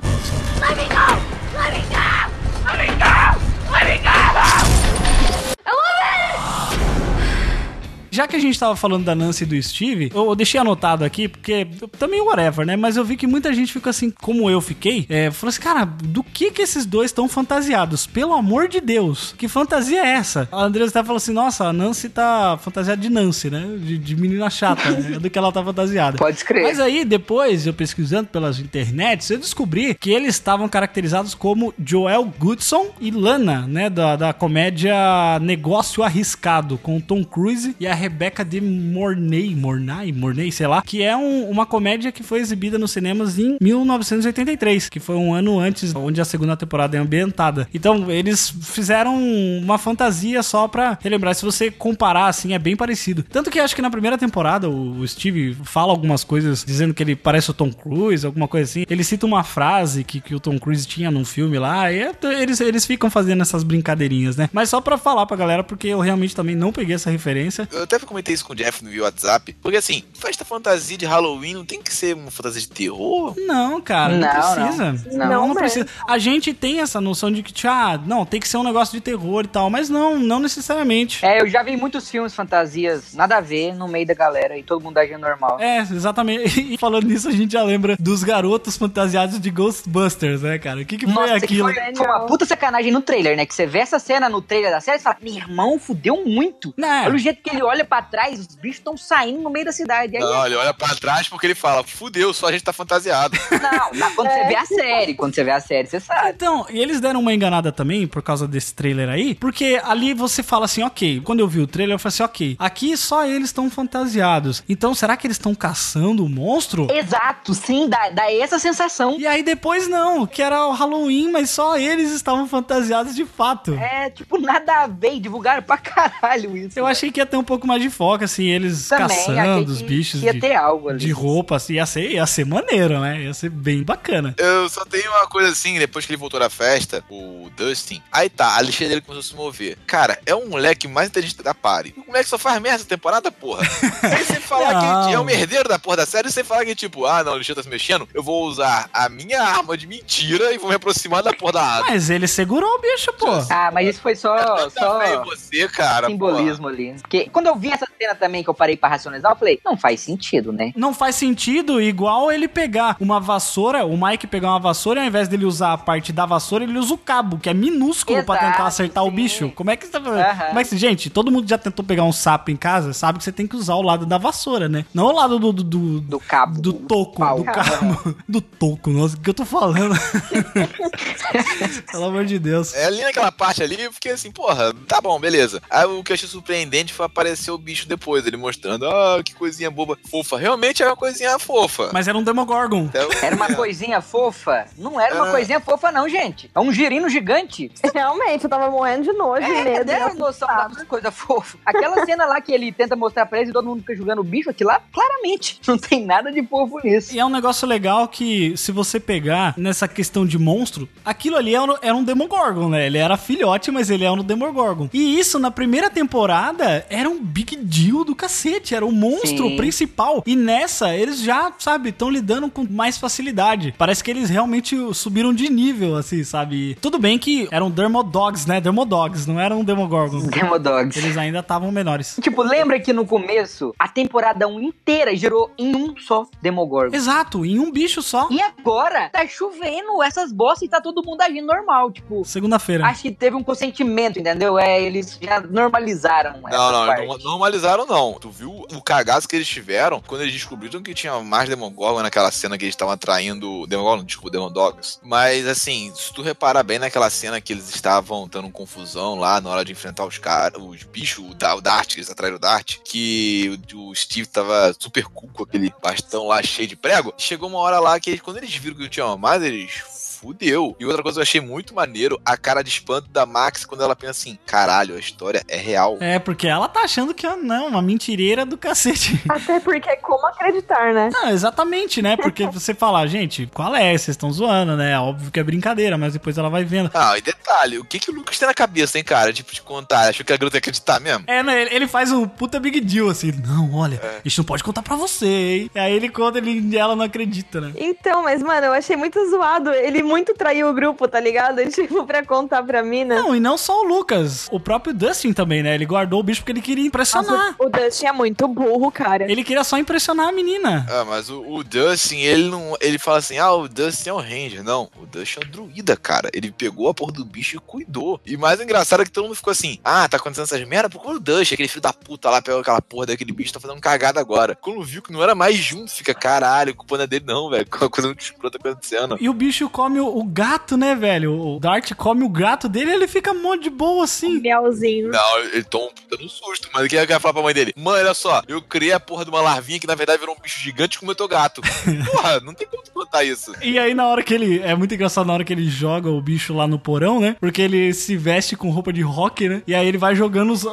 Já 8.11 8.27
que 8.27 8.35
a 8.35 8.39
gente 8.39 8.59
tava 8.59 8.75
falando 8.75 9.05
da 9.05 9.15
Nancy 9.15 9.43
e 9.43 9.47
do 9.47 9.61
Steve, 9.61 10.11
eu 10.13 10.35
deixei 10.35 10.59
anotado 10.59 11.03
aqui, 11.03 11.27
porque 11.27 11.67
também 11.97 12.21
whatever, 12.21 12.65
né? 12.65 12.75
Mas 12.75 12.97
eu 12.97 13.03
vi 13.03 13.15
que 13.15 13.27
muita 13.27 13.53
gente 13.53 13.71
fica 13.71 13.89
assim, 13.89 14.09
como 14.09 14.49
eu 14.49 14.61
fiquei, 14.61 15.05
é, 15.09 15.31
falou 15.31 15.49
assim, 15.49 15.61
cara, 15.61 15.85
do 15.85 16.23
que 16.23 16.51
que 16.51 16.61
esses 16.61 16.85
dois 16.85 17.11
estão 17.11 17.27
fantasiados? 17.27 18.07
Pelo 18.07 18.33
amor 18.33 18.67
de 18.67 18.79
Deus, 18.79 19.33
que 19.37 19.47
fantasia 19.47 20.01
é 20.01 20.13
essa? 20.13 20.47
A 20.51 20.63
Andresa 20.63 20.91
até 20.91 21.03
falou 21.03 21.17
assim, 21.17 21.33
nossa, 21.33 21.65
a 21.65 21.73
Nancy 21.73 22.09
tá 22.09 22.57
fantasiada 22.61 23.01
de 23.01 23.09
Nancy, 23.09 23.49
né? 23.49 23.65
De, 23.77 23.97
de 23.97 24.15
menina 24.15 24.49
chata, 24.49 24.89
né? 24.91 25.19
do 25.19 25.29
que 25.29 25.37
ela 25.37 25.51
tá 25.51 25.63
fantasiada. 25.63 26.17
Pode 26.19 26.43
crer. 26.43 26.63
Mas 26.63 26.79
aí, 26.79 27.05
depois, 27.05 27.67
eu 27.67 27.73
pesquisando 27.73 28.29
pelas 28.29 28.59
internets, 28.59 29.29
eu 29.29 29.37
descobri 29.37 29.95
que 29.95 30.11
eles 30.11 30.35
estavam 30.35 30.67
caracterizados 30.67 31.33
como 31.33 31.73
Joel 31.83 32.31
Goodson 32.37 32.87
e 32.99 33.11
Lana, 33.11 33.65
né? 33.67 33.89
Da, 33.89 34.15
da 34.15 34.33
comédia 34.33 34.93
Negócio 35.41 36.03
Arriscado, 36.03 36.77
com 36.77 36.99
Tom 36.99 37.23
Cruise 37.23 37.75
e 37.79 37.87
a 37.87 37.93
Rebecca 37.99 38.43
de 38.45 38.61
Mornay, 38.61 39.53
Mornay, 39.55 40.11
Mornay, 40.11 40.51
sei 40.51 40.67
lá, 40.67 40.81
que 40.81 41.01
é 41.03 41.15
um- 41.15 41.49
uma 41.49 41.65
comédia 41.65 42.11
que 42.11 42.23
foi 42.23 42.39
exibida 42.39 42.77
nos 42.77 42.91
cinemas 42.91 43.37
em 43.37 43.57
1983, 43.61 44.89
que 44.89 44.99
foi 44.99 45.15
um 45.15 45.33
ano 45.33 45.59
antes 45.59 45.93
onde 45.95 46.19
a 46.21 46.25
segunda 46.25 46.55
temporada 46.57 46.97
é 46.97 46.99
ambientada. 46.99 47.67
Então, 47.73 48.09
eles 48.09 48.49
fizeram 48.61 49.15
uma 49.61 49.77
fantasia 49.77 50.41
só 50.43 50.67
pra 50.67 50.97
relembrar. 51.01 51.35
Se 51.35 51.43
você 51.45 51.69
comparar, 51.69 52.27
assim, 52.27 52.53
é 52.53 52.59
bem 52.59 52.75
parecido. 52.75 53.23
Tanto 53.23 53.49
que 53.49 53.59
acho 53.59 53.75
que 53.75 53.81
na 53.81 53.89
primeira 53.89 54.17
temporada 54.17 54.69
o 54.69 55.05
Steve 55.07 55.55
fala 55.63 55.91
algumas 55.91 56.23
coisas 56.23 56.63
dizendo 56.65 56.93
que 56.93 57.03
ele 57.03 57.15
parece 57.15 57.51
o 57.51 57.53
Tom 57.53 57.71
Cruise, 57.71 58.25
alguma 58.25 58.47
coisa 58.47 58.69
assim. 58.69 58.85
Ele 58.89 59.03
cita 59.03 59.25
uma 59.25 59.43
frase 59.43 60.03
que, 60.03 60.19
que 60.21 60.33
o 60.35 60.39
Tom 60.39 60.57
Cruise 60.57 60.87
tinha 60.87 61.11
num 61.11 61.25
filme 61.25 61.57
lá, 61.59 61.91
e 61.91 61.99
é- 61.99 62.11
eles, 62.41 62.59
eles 62.61 62.85
ficam 62.85 63.09
fazendo 63.09 63.41
essas 63.41 63.63
brincadeirinhas, 63.63 64.35
né? 64.37 64.49
Mas 64.53 64.69
só 64.69 64.79
pra 64.81 64.97
falar 64.97 65.25
pra 65.25 65.35
galera, 65.37 65.63
porque 65.63 65.87
eu 65.87 65.99
realmente 65.99 66.35
também 66.35 66.55
não 66.55 66.71
peguei 66.71 66.95
essa 66.95 67.09
referência. 67.11 67.67
Eu 67.71 67.85
até 67.95 68.05
comentei 68.05 68.33
isso 68.33 68.45
com 68.45 68.53
o 68.53 68.55
Jeff 68.55 68.83
no 68.83 69.01
WhatsApp. 69.03 69.55
Porque 69.61 69.77
assim, 69.77 70.03
festa 70.13 70.45
fantasia 70.45 70.97
de 70.97 71.05
Halloween 71.05 71.53
não 71.55 71.65
tem 71.65 71.81
que 71.81 71.93
ser 71.93 72.15
uma 72.15 72.31
fantasia 72.31 72.61
de 72.61 72.69
terror. 72.69 73.33
Não, 73.37 73.81
cara, 73.81 74.13
não, 74.15 74.27
Não, 74.27 74.65
precisa. 74.65 74.91
não. 75.11 75.17
Não, 75.17 75.27
não, 75.29 75.47
Não 75.49 75.55
precisa. 75.55 75.87
A 76.07 76.17
gente 76.17 76.53
tem 76.53 76.79
essa 76.81 77.01
noção 77.01 77.31
de 77.31 77.41
que, 77.43 77.67
ah, 77.67 77.99
não, 78.05 78.25
tem 78.25 78.39
que 78.39 78.47
ser 78.47 78.57
um 78.57 78.63
negócio 78.63 78.93
de 78.93 79.01
terror 79.01 79.43
e 79.43 79.47
tal, 79.47 79.69
mas 79.69 79.89
não, 79.89 80.17
não 80.19 80.39
necessariamente. 80.39 81.25
É, 81.25 81.41
eu 81.41 81.47
já 81.49 81.63
vi 81.63 81.75
muitos 81.75 82.09
filmes 82.09 82.33
fantasias, 82.33 83.13
nada 83.13 83.37
a 83.37 83.41
ver, 83.41 83.73
no 83.75 83.87
meio 83.87 84.05
da 84.05 84.13
galera 84.13 84.57
e 84.57 84.63
todo 84.63 84.83
mundo 84.83 84.97
agindo 84.97 85.19
normal. 85.19 85.59
É, 85.59 85.79
exatamente. 85.79 86.59
E 86.69 86.77
falando 86.77 87.07
nisso, 87.07 87.27
a 87.27 87.31
gente 87.31 87.53
já 87.53 87.63
lembra 87.63 87.95
dos 87.99 88.23
garotos 88.23 88.77
fantasiados 88.77 89.39
de 89.39 89.49
Ghostbusters, 89.49 90.41
né, 90.41 90.59
cara? 90.59 90.81
O 90.81 90.85
que, 90.85 90.97
que 90.97 91.05
foi 91.05 91.13
Nossa, 91.13 91.39
que 91.39 91.45
aquilo? 91.45 91.73
foi, 91.73 91.95
foi 91.95 92.05
uma 92.05 92.25
puta 92.25 92.45
sacanagem 92.45 92.91
no 92.91 93.01
trailer, 93.01 93.35
né? 93.35 93.45
Que 93.45 93.55
você 93.55 93.65
vê 93.65 93.79
essa 93.79 93.97
cena 93.97 94.29
no 94.29 94.41
trailer 94.41 94.69
da 94.69 94.79
série 94.79 94.97
e 94.99 95.01
fala, 95.01 95.17
meu 95.21 95.33
irmão, 95.33 95.79
fudeu 95.79 96.23
muito. 96.25 96.73
Né? 96.77 97.03
Olha 97.05 97.15
o 97.15 97.17
jeito 97.17 97.41
que 97.41 97.49
ele 97.49 97.63
olha 97.63 97.78
pra 97.85 98.01
trás, 98.01 98.39
os 98.39 98.55
bichos 98.55 98.77
estão 98.77 98.97
saindo 98.97 99.41
no 99.41 99.49
meio 99.49 99.65
da 99.65 99.71
cidade. 99.71 100.15
Aí, 100.15 100.21
Não, 100.21 100.45
ele 100.45 100.55
olha 100.55 100.73
pra 100.73 100.95
trás 100.95 101.27
porque 101.27 101.47
ele 101.47 101.55
fala, 101.55 101.83
fudeu, 101.83 102.33
só 102.33 102.47
a 102.47 102.51
gente 102.51 102.63
tá 102.63 102.73
fantasiado. 102.73 103.37
não, 103.51 103.99
não, 103.99 104.15
quando 104.15 104.29
você 104.29 104.43
vê 104.45 104.55
a 104.55 104.65
série, 104.65 105.13
quando 105.13 105.35
você 105.35 105.43
vê 105.43 105.51
a 105.51 105.59
série, 105.59 105.87
você 105.87 105.99
sabe. 105.99 106.29
Então, 106.29 106.65
e 106.69 106.79
eles 106.79 106.99
deram 106.99 107.19
uma 107.19 107.33
enganada 107.33 107.71
também 107.71 108.07
por 108.07 108.21
causa 108.21 108.47
desse 108.47 108.73
trailer 108.73 109.09
aí, 109.09 109.35
porque 109.35 109.79
ali 109.83 110.13
você 110.13 110.41
fala 110.43 110.65
assim, 110.65 110.83
ok, 110.83 111.21
quando 111.21 111.39
eu 111.39 111.47
vi 111.47 111.59
o 111.59 111.67
trailer 111.67 111.95
eu 111.95 111.99
falei 111.99 112.13
assim, 112.13 112.23
ok, 112.23 112.55
aqui 112.59 112.97
só 112.97 113.25
eles 113.25 113.49
estão 113.49 113.69
fantasiados, 113.69 114.63
então 114.67 114.93
será 114.93 115.15
que 115.15 115.27
eles 115.27 115.37
estão 115.37 115.53
caçando 115.53 116.25
o 116.25 116.29
monstro? 116.29 116.87
Exato, 116.91 117.53
sim, 117.53 117.87
dá, 117.87 118.09
dá 118.09 118.31
essa 118.31 118.59
sensação. 118.59 119.17
E 119.19 119.27
aí 119.27 119.43
depois 119.43 119.87
não, 119.87 120.25
que 120.25 120.41
era 120.41 120.65
o 120.67 120.71
Halloween, 120.71 121.31
mas 121.31 121.49
só 121.49 121.77
eles 121.77 122.11
estavam 122.11 122.47
fantasiados 122.47 123.15
de 123.15 123.25
fato. 123.25 123.73
É, 123.73 124.09
tipo, 124.09 124.39
nada 124.39 124.83
a 124.83 124.87
ver, 124.87 125.19
divulgaram 125.19 125.61
pra 125.63 125.77
caralho 125.77 126.55
isso. 126.55 126.77
Eu 126.77 126.85
achei 126.85 127.11
que 127.11 127.19
ia 127.19 127.25
ter 127.25 127.37
um 127.37 127.43
pouco 127.43 127.67
mais 127.69 127.81
de 127.81 127.89
foco, 127.89 128.23
assim, 128.23 128.47
eles 128.47 128.87
Também, 128.87 129.07
caçando 129.07 129.71
os 129.71 129.81
bichos 129.81 130.23
ia 130.23 130.33
de, 130.33 130.39
ter 130.39 130.55
algo 130.55 130.89
ali. 130.89 130.99
de 130.99 131.11
roupa, 131.11 131.55
assim, 131.55 131.73
ia 131.73 131.85
ser, 131.85 132.11
ia 132.11 132.25
ser 132.25 132.45
maneiro, 132.45 132.99
né? 132.99 133.21
Ia 133.21 133.33
ser 133.33 133.49
bem 133.49 133.83
bacana. 133.83 134.33
Eu 134.37 134.67
só 134.67 134.83
tenho 134.83 135.09
uma 135.11 135.27
coisa 135.27 135.49
assim, 135.49 135.77
depois 135.77 136.05
que 136.05 136.11
ele 136.11 136.17
voltou 136.17 136.39
da 136.39 136.49
festa, 136.49 137.03
o 137.09 137.49
Dustin, 137.55 138.01
aí 138.11 138.29
tá, 138.29 138.55
a 138.55 138.61
lixeira 138.61 138.89
dele 138.89 139.01
começou 139.01 139.19
a 139.19 139.23
se 139.31 139.35
mover. 139.35 139.77
Cara, 139.85 140.19
é 140.25 140.35
um 140.35 140.49
moleque 140.49 140.87
mais 140.87 141.09
inteligente 141.09 141.43
da 141.43 141.53
party. 141.53 141.93
O 141.97 142.07
moleque 142.07 142.27
só 142.27 142.37
faz 142.37 142.59
merda 142.59 142.77
essa 142.77 142.85
temporada, 142.85 143.31
porra. 143.31 143.61
Aí 144.01 144.23
você 144.23 144.39
falar 144.39 145.07
que 145.07 145.13
é 145.13 145.19
um 145.19 145.29
herdeiro 145.29 145.69
da 145.69 145.77
porra 145.77 145.97
da 145.97 146.05
série, 146.05 146.31
você 146.31 146.43
fala 146.43 146.65
que, 146.65 146.75
tipo, 146.75 147.05
ah, 147.05 147.23
não, 147.23 147.33
a 147.33 147.37
lixeira 147.37 147.61
tá 147.61 147.63
se 147.63 147.69
mexendo, 147.69 148.07
eu 148.13 148.23
vou 148.23 148.45
usar 148.45 148.89
a 148.93 149.07
minha 149.09 149.41
arma 149.41 149.77
de 149.77 149.85
mentira 149.87 150.53
e 150.53 150.57
vou 150.57 150.69
me 150.69 150.75
aproximar 150.75 151.21
da 151.21 151.33
porra 151.33 151.53
da 151.53 151.63
água. 151.63 151.89
Mas 151.89 152.09
ele 152.09 152.27
segurou 152.27 152.69
o 152.75 152.81
bicho, 152.81 153.13
pô. 153.13 153.27
Ah, 153.49 153.69
mas 153.73 153.89
isso 153.89 154.01
foi 154.01 154.15
só, 154.15 154.69
só 154.69 155.23
você, 155.25 155.67
cara. 155.67 156.07
simbolismo 156.07 156.67
ali. 156.67 156.95
Porque 157.01 157.29
quando 157.29 157.47
eu 157.47 157.55
vi 157.59 157.71
essa 157.71 157.85
cena 157.99 158.15
também 158.15 158.43
que 158.43 158.49
eu 158.49 158.53
parei 158.53 158.75
pra 158.77 158.89
racionalizar, 158.89 159.31
eu 159.31 159.35
falei, 159.35 159.59
não 159.63 159.77
faz 159.77 159.99
sentido, 159.99 160.51
né? 160.51 160.71
Não 160.75 160.93
faz 160.93 161.15
sentido 161.15 161.81
igual 161.81 162.31
ele 162.31 162.47
pegar 162.47 162.95
uma 162.99 163.19
vassoura, 163.19 163.85
o 163.85 163.97
Mike 163.97 164.27
pegar 164.27 164.49
uma 164.49 164.59
vassoura 164.59 164.99
e 164.99 165.03
ao 165.03 165.07
invés 165.07 165.27
dele 165.27 165.45
usar 165.45 165.73
a 165.73 165.77
parte 165.77 166.11
da 166.13 166.25
vassoura, 166.25 166.63
ele 166.63 166.77
usa 166.77 166.93
o 166.93 166.97
cabo, 166.97 167.37
que 167.37 167.49
é 167.49 167.53
minúsculo 167.53 168.23
pra 168.23 168.35
Exato, 168.35 168.51
tentar 168.51 168.67
acertar 168.67 169.03
o 169.03 169.09
sim. 169.09 169.15
bicho. 169.15 169.51
Como 169.55 169.69
é 169.69 169.75
que 169.75 169.85
você 169.85 169.91
tá 169.91 170.01
fazendo? 170.01 170.57
É 170.59 170.63
que, 170.63 170.77
gente, 170.77 171.09
todo 171.09 171.31
mundo 171.31 171.47
já 171.47 171.57
tentou 171.57 171.83
pegar 171.83 172.03
um 172.03 172.11
sapo 172.13 172.51
em 172.51 172.55
casa, 172.55 172.93
sabe 172.93 173.17
que 173.17 173.23
você 173.23 173.31
tem 173.31 173.45
que 173.47 173.55
usar 173.55 173.75
o 173.75 173.81
lado 173.81 174.05
da 174.05 174.17
vassoura, 174.17 174.69
né? 174.69 174.85
Não 174.93 175.05
o 175.05 175.11
lado 175.11 175.37
do 175.37 175.51
do, 175.51 175.63
do, 175.63 175.99
Do 176.01 176.19
cabo. 176.19 176.61
do 176.61 176.73
toco, 176.73 177.19
pau. 177.19 177.37
do 177.39 177.43
cabo, 177.45 178.15
do 178.27 178.41
toco. 178.41 178.89
Nossa, 178.89 179.17
o 179.17 179.19
que 179.19 179.29
eu 179.29 179.33
tô 179.33 179.45
falando? 179.45 179.95
Pelo 181.91 182.05
amor 182.05 182.25
de 182.25 182.39
Deus. 182.39 182.73
É, 182.73 182.85
ali 182.85 183.01
naquela 183.01 183.31
parte 183.31 183.61
ali, 183.63 183.81
eu 183.81 183.93
fiquei 183.93 184.11
assim, 184.11 184.31
porra, 184.31 184.73
tá 184.87 185.01
bom, 185.01 185.19
beleza. 185.19 185.61
Aí 185.69 185.85
o 185.85 186.03
que 186.03 186.11
eu 186.11 186.13
achei 186.15 186.27
surpreendente 186.27 186.93
foi 186.93 187.05
aparecer 187.05 187.48
o 187.49 187.57
bicho 187.57 187.87
depois, 187.87 188.25
ele 188.25 188.37
mostrando, 188.37 188.87
ah, 188.87 189.21
que 189.23 189.33
coisinha 189.33 189.69
boba, 189.71 189.97
fofa. 190.09 190.37
Realmente 190.37 190.81
é 190.83 190.85
uma 190.87 190.95
coisinha 190.95 191.37
fofa. 191.39 191.89
Mas 191.93 192.07
era 192.07 192.17
um 192.17 192.23
Demogorgon. 192.23 192.83
Então, 192.85 193.07
Era 193.21 193.35
uma 193.35 193.47
coisinha 193.55 194.01
fofa? 194.01 194.65
Não 194.77 194.99
era 194.99 195.15
uma 195.15 195.27
Ah. 195.27 195.31
coisinha 195.31 195.59
fofa, 195.59 195.91
não, 195.91 196.07
gente. 196.07 196.49
É 196.53 196.59
um 196.59 196.71
girino 196.71 197.09
gigante. 197.09 197.71
Realmente, 197.93 198.43
eu 198.43 198.49
tava 198.49 198.69
morrendo 198.69 199.03
de 199.03 199.13
nojo 199.13 199.47
e 199.47 199.51
É, 199.51 199.63
medo. 199.63 199.85
deram 199.85 200.13
noção 200.15 200.47
das 200.47 200.83
coisas 200.83 201.13
fofas. 201.13 201.59
Aquela 201.65 202.05
cena 202.05 202.25
lá 202.25 202.39
que 202.41 202.51
ele 202.51 202.71
tenta 202.71 202.95
mostrar 202.95 203.25
pra 203.25 203.37
eles 203.39 203.49
e 203.49 203.53
todo 203.53 203.65
mundo 203.65 203.81
fica 203.81 203.95
julgando 203.95 204.21
o 204.21 204.23
bicho, 204.23 204.49
aquilo 204.49 204.69
lá, 204.69 204.81
claramente, 204.91 205.59
não 205.67 205.77
tem 205.77 206.05
nada 206.05 206.31
de 206.31 206.41
fofo 206.43 206.79
nisso. 206.83 207.13
E 207.13 207.19
é 207.19 207.25
um 207.25 207.29
negócio 207.29 207.67
legal 207.67 208.07
que, 208.07 208.55
se 208.57 208.71
você 208.71 208.99
pegar 208.99 209.53
nessa 209.57 209.87
questão 209.87 210.25
de 210.25 210.37
monstro, 210.37 210.87
aquilo 211.03 211.35
ali 211.37 211.55
era, 211.55 211.71
um- 211.71 211.77
era 211.81 211.95
um 211.95 212.03
Demogorgon, 212.03 212.69
né? 212.69 212.85
Ele 212.85 212.97
era 212.97 213.17
filhote, 213.17 213.71
mas 213.71 213.89
ele 213.89 214.03
é 214.05 214.11
um 214.11 214.17
Demogorgon. 214.23 214.89
E 214.93 215.19
isso, 215.19 215.39
na 215.39 215.51
primeira 215.51 215.89
temporada, 215.89 216.85
era 216.89 217.09
um 217.09 217.19
big 217.39 217.55
deal 217.55 218.03
do 218.03 218.15
cacete. 218.15 218.75
Era 218.75 218.85
o 218.85 218.91
monstro 218.91 219.47
Sim. 219.49 219.55
principal. 219.55 220.21
E 220.25 220.35
nessa, 220.35 220.93
eles 220.95 221.21
já, 221.21 221.51
sabe, 221.57 221.89
estão 221.89 222.09
lidando 222.09 222.49
com 222.49 222.65
mais 222.69 222.97
facilidade. 222.97 223.73
Parece 223.77 224.03
que 224.03 224.11
eles 224.11 224.29
realmente 224.29 224.75
subiram 224.93 225.33
de 225.33 225.49
nível, 225.49 225.95
assim, 225.95 226.23
sabe? 226.23 226.75
Tudo 226.81 226.99
bem 226.99 227.17
que 227.17 227.47
eram 227.51 227.71
Dermodogs, 227.71 228.45
né? 228.45 228.59
Dermodogs, 228.59 229.25
não 229.25 229.39
eram 229.39 229.63
Demogorgons. 229.63 230.23
Demodogs. 230.27 230.97
Eles 230.97 231.17
ainda 231.17 231.39
estavam 231.39 231.71
menores. 231.71 232.17
Tipo, 232.21 232.41
lembra 232.43 232.79
que 232.79 232.91
no 232.91 233.05
começo, 233.05 233.73
a 233.79 233.87
temporada 233.87 234.47
1 234.47 234.61
inteira 234.61 235.15
girou 235.15 235.51
em 235.57 235.75
um 235.75 235.95
só 235.97 236.25
Demogorgon. 236.41 236.95
Exato, 236.95 237.45
em 237.45 237.59
um 237.59 237.71
bicho 237.71 238.01
só. 238.01 238.27
E 238.29 238.41
agora, 238.41 239.09
tá 239.09 239.25
chovendo 239.27 240.01
essas 240.03 240.31
bostas 240.33 240.63
e 240.63 240.69
tá 240.69 240.81
todo 240.81 241.03
mundo 241.05 241.21
agindo 241.21 241.47
normal, 241.47 241.91
tipo... 241.91 242.23
Segunda-feira. 242.25 242.85
Acho 242.85 243.03
que 243.03 243.11
teve 243.11 243.35
um 243.35 243.43
consentimento, 243.43 244.19
entendeu? 244.19 244.57
É, 244.59 244.81
eles 244.81 245.17
já 245.21 245.39
normalizaram 245.41 246.31
essa 246.47 246.57
Não, 246.57 246.71
não, 246.71 246.85
parte. 246.85 247.23
não 247.23 247.28
normalizaram 247.29 247.85
não. 247.85 248.13
Tu 248.19 248.29
viu 248.29 248.51
o 248.73 248.81
cagaço 248.81 249.27
que 249.27 249.35
eles 249.35 249.47
tiveram 249.47 250.01
quando 250.01 250.21
eles 250.21 250.33
descobriram 250.33 250.81
que 250.81 250.93
tinha 250.93 251.19
mais 251.21 251.47
Demogorgon 251.49 252.01
naquela 252.01 252.31
cena 252.31 252.57
que 252.57 252.65
eles 252.65 252.73
estavam 252.73 252.93
atraindo. 252.93 253.65
Demogorgon, 253.67 254.03
desculpa, 254.03 254.29
Demodogs. 254.31 254.99
Mas 255.03 255.47
assim, 255.47 255.91
se 255.95 256.13
tu 256.13 256.21
reparar 256.21 256.63
bem 256.63 256.79
naquela 256.79 257.09
cena 257.09 257.39
que 257.41 257.53
eles 257.53 257.69
estavam 257.73 258.27
tendo 258.27 258.49
confusão 258.49 259.15
lá 259.15 259.39
na 259.39 259.49
hora 259.49 259.65
de 259.65 259.71
enfrentar 259.71 260.05
os 260.05 260.17
caras, 260.17 260.61
os 260.61 260.83
bichos, 260.83 261.23
o, 261.29 261.33
Da- 261.33 261.55
o 261.55 261.61
Dart, 261.61 261.93
que 261.93 261.99
eles 261.99 262.09
atraíram 262.09 262.37
o 262.37 262.39
Dart, 262.39 262.77
que 262.83 263.59
o, 263.73 263.89
o 263.89 263.95
Steve 263.95 264.27
tava 264.27 264.75
super 264.79 265.05
cool 265.05 265.29
com 265.33 265.43
aquele 265.43 265.73
bastão 265.81 266.27
lá 266.27 266.41
cheio 266.41 266.67
de 266.67 266.75
prego. 266.75 267.13
Chegou 267.17 267.49
uma 267.49 267.59
hora 267.59 267.79
lá 267.79 267.99
que 267.99 268.09
eles- 268.11 268.21
quando 268.21 268.37
eles 268.37 268.53
viram 268.55 268.75
que 268.75 268.81
não 268.83 268.89
tinha 268.89 269.17
mais, 269.17 269.41
eles 269.43 269.81
fudeu. 270.19 270.75
E 270.79 270.85
outra 270.85 271.01
coisa 271.01 271.15
que 271.17 271.19
eu 271.19 271.23
achei 271.23 271.41
muito 271.41 271.73
maneiro, 271.73 272.19
a 272.25 272.35
cara 272.37 272.61
de 272.63 272.69
espanto 272.69 273.07
da 273.09 273.25
Max 273.25 273.65
quando 273.65 273.83
ela 273.83 273.95
pensa 273.95 274.11
assim, 274.11 274.37
caralho, 274.45 274.95
a 274.95 274.99
história 274.99 275.43
é 275.47 275.57
real. 275.57 275.97
É, 275.99 276.19
porque 276.19 276.47
ela 276.47 276.67
tá 276.67 276.81
achando 276.81 277.13
que 277.13 277.25
é 277.25 277.35
não, 277.35 277.67
uma 277.67 277.81
mentireira 277.81 278.45
do 278.45 278.57
cacete. 278.57 279.21
Até 279.29 279.59
porque, 279.59 279.95
como 279.97 280.25
acreditar, 280.27 280.93
né? 280.93 281.09
Não, 281.13 281.29
exatamente, 281.29 282.01
né? 282.01 282.17
Porque 282.17 282.45
você 282.51 282.73
fala, 282.73 283.05
gente, 283.07 283.47
qual 283.53 283.75
é? 283.75 283.91
Vocês 283.91 284.09
estão 284.09 284.31
zoando, 284.31 284.75
né? 284.75 284.99
Óbvio 284.99 285.31
que 285.31 285.39
é 285.39 285.43
brincadeira, 285.43 285.97
mas 285.97 286.13
depois 286.13 286.37
ela 286.37 286.49
vai 286.49 286.63
vendo. 286.63 286.91
Ah, 286.93 287.17
e 287.17 287.21
detalhe, 287.21 287.77
o 287.79 287.85
que 287.85 287.99
que 287.99 288.11
o 288.11 288.13
Lucas 288.13 288.37
tem 288.37 288.47
na 288.47 288.53
cabeça, 288.53 288.97
hein, 288.97 289.03
cara? 289.03 289.31
Tipo, 289.31 289.51
te 289.53 289.61
contar, 289.61 290.09
achou 290.09 290.25
que 290.25 290.33
a 290.33 290.37
garota 290.37 290.57
ia 290.57 290.59
acreditar 290.59 290.99
mesmo? 290.99 291.23
É, 291.27 291.41
né? 291.43 291.67
ele- 291.73 291.87
faz 291.89 292.11
um 292.11 292.27
puta 292.27 292.59
big 292.59 292.79
deal, 292.81 293.09
assim. 293.09 293.31
Não, 293.47 293.73
olha, 293.73 293.95
É. 293.95 294.21
isso 294.23 294.39
não 294.41 294.45
pode 294.45 294.63
contar 294.63 294.81
pra 294.83 294.95
você, 294.95 295.25
hein? 295.25 295.71
E 295.73 295.79
aí 295.79 295.93
ele 295.93 296.09
conta 296.09 296.37
ele, 296.37 296.59
e 296.59 296.77
ela 296.77 296.95
não 296.95 297.05
acredita, 297.05 297.59
né? 297.59 297.71
Então, 297.75 298.21
mas, 298.23 298.43
mano, 298.43 298.67
eu 298.67 298.73
achei 298.73 298.95
muito 298.95 299.19
zoado. 299.29 299.71
Ele 299.73 300.03
muito 300.09 300.33
traiu 300.33 300.69
o 300.69 300.73
grupo, 300.73 301.07
tá 301.07 301.19
ligado? 301.19 301.59
Tipo, 301.69 302.05
pra 302.05 302.25
contar 302.25 302.63
pra 302.63 302.83
mina. 302.83 303.15
Não, 303.15 303.35
e 303.35 303.39
não 303.39 303.57
só 303.57 303.81
o 303.81 303.83
Lucas. 303.83 304.47
O 304.51 304.59
próprio 304.59 304.93
Dustin 304.93 305.31
também, 305.31 305.63
né? 305.63 305.75
Ele 305.75 305.85
guardou 305.85 306.19
o 306.19 306.23
bicho 306.23 306.41
porque 306.41 306.51
ele 306.51 306.61
queria 306.61 306.85
impressionar. 306.85 307.31
Nossa, 307.31 307.55
o 307.59 307.69
Dustin 307.69 308.07
é 308.07 308.11
muito 308.11 308.47
burro, 308.47 308.91
cara. 308.91 309.31
Ele 309.31 309.43
queria 309.43 309.63
só 309.63 309.77
impressionar 309.77 310.27
a 310.27 310.31
menina. 310.31 310.85
Ah, 310.89 311.05
mas 311.05 311.29
o, 311.29 311.41
o 311.41 311.63
Dustin, 311.63 312.17
ele 312.17 312.49
não. 312.49 312.75
Ele 312.81 312.97
fala 312.97 313.19
assim: 313.19 313.37
ah, 313.37 313.53
o 313.53 313.67
Dustin 313.67 314.09
é 314.09 314.13
um 314.13 314.17
Ranger. 314.17 314.63
Não, 314.63 314.89
o 315.01 315.05
Dustin 315.05 315.39
é 315.39 315.45
um 315.45 315.49
druida, 315.49 315.95
cara. 315.95 316.29
Ele 316.33 316.51
pegou 316.51 316.89
a 316.89 316.93
porra 316.93 317.13
do 317.13 317.23
bicho 317.23 317.57
e 317.57 317.59
cuidou. 317.59 318.19
E 318.25 318.35
mais 318.35 318.59
engraçado 318.59 319.01
é 319.01 319.05
que 319.05 319.11
todo 319.11 319.25
mundo 319.25 319.35
ficou 319.35 319.51
assim: 319.51 319.79
ah, 319.83 320.07
tá 320.09 320.17
acontecendo 320.17 320.45
essas 320.45 320.67
merda, 320.67 320.89
procura 320.89 321.17
o 321.17 321.19
Dustin, 321.19 321.53
aquele 321.53 321.69
filho 321.69 321.81
da 321.81 321.93
puta 321.93 322.29
lá, 322.29 322.41
pegou 322.41 322.61
aquela 322.61 322.81
porra 322.81 323.07
daquele 323.07 323.31
bicho, 323.31 323.53
tá 323.53 323.59
fazendo 323.59 323.79
cagada 323.79 324.19
agora. 324.19 324.55
Quando 324.55 324.83
viu 324.83 325.01
que 325.01 325.11
não 325.11 325.23
era 325.23 325.35
mais 325.35 325.55
junto, 325.55 325.91
fica 325.91 326.13
caralho, 326.13 326.75
culpa 326.75 326.97
não 326.97 327.03
é 327.03 327.07
dele, 327.07 327.25
não, 327.25 327.49
velho. 327.49 327.67
Coisa 327.89 328.07
muito 328.07 328.21
escrota 328.21 328.57
acontecendo. 328.57 329.17
E 329.19 329.29
o 329.29 329.33
bicho 329.33 329.69
come 329.69 329.98
o, 329.99 330.19
o 330.19 330.23
gato, 330.23 330.75
né, 330.77 330.95
velho? 330.95 331.33
O 331.33 331.59
Dart 331.59 331.93
come 331.95 332.23
o 332.23 332.29
gato 332.29 332.67
dele 332.69 332.91
e 332.91 332.93
ele 332.95 333.07
fica 333.07 333.33
mó 333.33 333.55
de 333.55 333.69
boa, 333.69 334.03
assim. 334.05 334.39
Miauzinho. 334.39 335.09
Não, 335.11 335.39
ele 335.39 335.63
toma 335.63 335.89
um 336.21 336.27
susto, 336.29 336.69
mas 336.73 336.85
o 336.85 336.89
que 336.89 336.95
ele 336.95 337.05
vai 337.05 337.19
falar 337.19 337.33
pra 337.33 337.43
mãe 337.43 337.53
dele? 337.53 337.73
Mãe, 337.75 338.01
olha 338.01 338.13
só, 338.13 338.41
eu 338.47 338.61
criei 338.61 338.91
a 338.93 338.99
porra 338.99 339.23
de 339.25 339.31
uma 339.31 339.41
larvinha 339.41 339.79
que 339.79 339.87
na 339.87 339.95
verdade 339.95 340.19
virou 340.19 340.35
um 340.37 340.41
bicho 340.41 340.59
gigante 340.59 340.97
e 340.97 340.99
comeu 340.99 341.15
teu 341.15 341.27
gato. 341.27 341.61
Porra, 342.11 342.39
não 342.41 342.53
tem 342.53 342.67
como 342.67 342.83
tu 342.83 342.91
contar 342.91 343.23
isso. 343.23 343.53
E 343.61 343.77
aí, 343.77 343.93
na 343.93 344.07
hora 344.07 344.23
que 344.23 344.33
ele. 344.33 344.59
É 344.61 344.75
muito 344.75 344.93
engraçado 344.93 345.25
na 345.27 345.33
hora 345.33 345.43
que 345.43 345.53
ele 345.53 345.65
joga 345.69 346.09
o 346.09 346.21
bicho 346.21 346.53
lá 346.53 346.67
no 346.67 346.79
porão, 346.79 347.19
né? 347.19 347.35
Porque 347.39 347.61
ele 347.61 347.93
se 347.93 348.15
veste 348.17 348.55
com 348.55 348.69
roupa 348.69 348.91
de 348.93 349.01
rock, 349.01 349.47
né? 349.47 349.61
E 349.67 349.73
aí 349.75 349.87
ele 349.87 349.97
vai 349.97 350.15
jogando 350.15 350.51
os- 350.53 350.65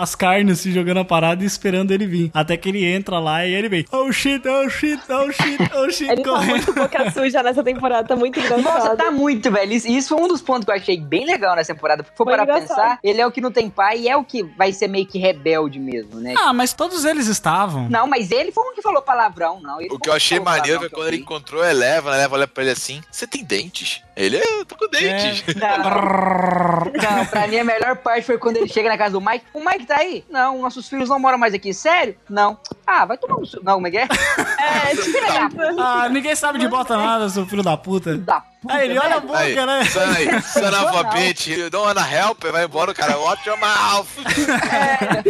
as 0.00 0.14
carnes, 0.14 0.60
assim, 0.60 0.72
jogando 0.72 0.98
a 0.98 1.04
parada 1.04 1.42
e 1.42 1.46
esperando 1.46 1.90
ele 1.92 2.06
vir. 2.06 2.30
Até 2.34 2.56
que 2.56 2.68
ele 2.68 2.84
entra 2.84 3.18
lá 3.18 3.46
e 3.46 3.52
ele 3.54 3.68
vem. 3.68 3.84
Oh 3.92 4.10
shit, 4.12 4.42
oh 4.48 4.68
shit, 4.68 5.00
oh 5.08 5.30
shit, 5.32 5.58
oh 5.74 5.90
shit, 5.90 6.10
Ele 6.10 6.22
tá 6.22 6.30
correndo. 6.30 6.50
muito 6.50 6.72
boca 6.74 7.10
suja 7.12 7.42
nessa 7.42 7.62
temporada, 7.62 8.06
tá 8.08 8.16
muito 8.16 8.38
engraçado. 8.38 8.62
Nossa, 8.74 8.96
tá 8.96 9.10
muito, 9.10 9.50
velho. 9.50 9.72
Isso, 9.72 9.88
isso 9.88 10.08
foi 10.08 10.22
um 10.22 10.28
dos 10.28 10.40
pontos 10.42 10.64
que 10.64 10.70
eu 10.70 10.74
achei 10.76 10.98
bem 11.00 11.24
legal 11.24 11.56
nessa 11.56 11.74
temporada. 11.74 12.02
Porque 12.02 12.16
for 12.16 12.24
Foi 12.24 12.34
para 12.34 12.42
engraçado. 12.44 12.68
pensar, 12.68 12.98
ele 13.02 13.20
é 13.20 13.26
o 13.26 13.30
que 13.32 13.40
não 13.40 13.50
tem 13.50 13.68
pai 13.70 14.00
e 14.00 14.08
é 14.08 14.16
o 14.16 14.24
que 14.24 14.42
vai 14.42 14.72
ser 14.72 14.88
meio 14.88 15.06
que 15.06 15.18
rebelde 15.18 15.78
mesmo, 15.78 16.20
né? 16.20 16.34
Ah, 16.38 16.52
mas 16.52 16.72
todos 16.72 17.04
eles 17.04 17.26
estavam. 17.26 17.88
Não, 17.88 18.06
mas 18.06 18.30
ele 18.30 18.52
foi 18.52 18.64
um 18.70 18.74
que 18.74 18.82
falou 18.82 19.02
palavrão, 19.02 19.60
não. 19.60 19.80
Ele 19.80 19.88
O 19.88 19.92
foi 19.92 20.00
que 20.00 20.08
eu 20.10 20.14
achei 20.14 20.38
maneiro 20.40 20.78
palavrão 20.80 20.86
é 20.86 20.90
quando 20.90 21.08
ele 21.08 21.22
encontrou 21.22 21.62
a 21.62 21.70
Eleva, 21.70 22.12
a 22.12 22.14
Eleva 22.14 22.34
olha 22.36 22.46
pra 22.48 22.62
ele 22.62 22.72
assim: 22.72 23.00
Você 23.10 23.26
tem 23.26 23.44
dentes? 23.44 24.02
Ele 24.18 24.36
é, 24.36 24.42
eu 24.60 24.64
tô 24.64 24.74
com 24.76 24.88
dentes. 24.88 25.44
Não, 25.54 27.18
não, 27.18 27.26
pra 27.26 27.46
mim 27.46 27.58
a 27.58 27.64
melhor 27.64 27.96
parte 27.96 28.26
foi 28.26 28.36
quando 28.36 28.56
ele 28.56 28.68
chega 28.68 28.88
na 28.88 28.98
casa 28.98 29.12
do 29.12 29.20
Mike. 29.20 29.44
O 29.54 29.60
Mike 29.64 29.86
tá 29.86 29.96
aí? 29.98 30.24
Não, 30.28 30.60
nossos 30.60 30.88
filhos 30.88 31.08
não 31.08 31.20
moram 31.20 31.38
mais 31.38 31.54
aqui. 31.54 31.72
Sério? 31.72 32.16
Não. 32.28 32.58
Ah, 32.84 33.04
vai 33.04 33.16
tomar 33.16 33.38
no 33.38 33.46
seu. 33.46 33.62
Não, 33.62 33.74
como 33.74 33.86
é 33.86 33.90
que 33.92 33.98
é? 33.98 34.08
É, 34.58 34.94
tipo. 34.94 35.80
Ah, 35.80 36.08
ninguém 36.08 36.34
sabe 36.34 36.58
de 36.58 36.66
bota 36.68 36.96
nada, 36.96 37.28
seu 37.28 37.46
filho 37.46 37.62
da 37.62 37.76
puta. 37.76 38.16
Da 38.18 38.40
puta, 38.40 38.74
Aí 38.74 38.90
ele 38.90 38.98
olha 38.98 39.16
a 39.16 39.20
boca, 39.20 39.38
Aí, 39.38 39.54
né? 39.54 39.84
son, 39.84 40.00
aí, 40.00 40.42
son 40.42 40.68
of 40.68 40.96
a 40.98 41.02
bitch, 41.04 41.46
you 41.48 41.70
don't 41.70 41.86
wanna 41.86 42.00
help, 42.06 42.42
vai 42.50 42.64
embora, 42.64 42.90
o 42.90 42.94
cara, 42.94 43.16
watch 43.18 43.46
your 43.48 43.56
mouth. 43.58 44.06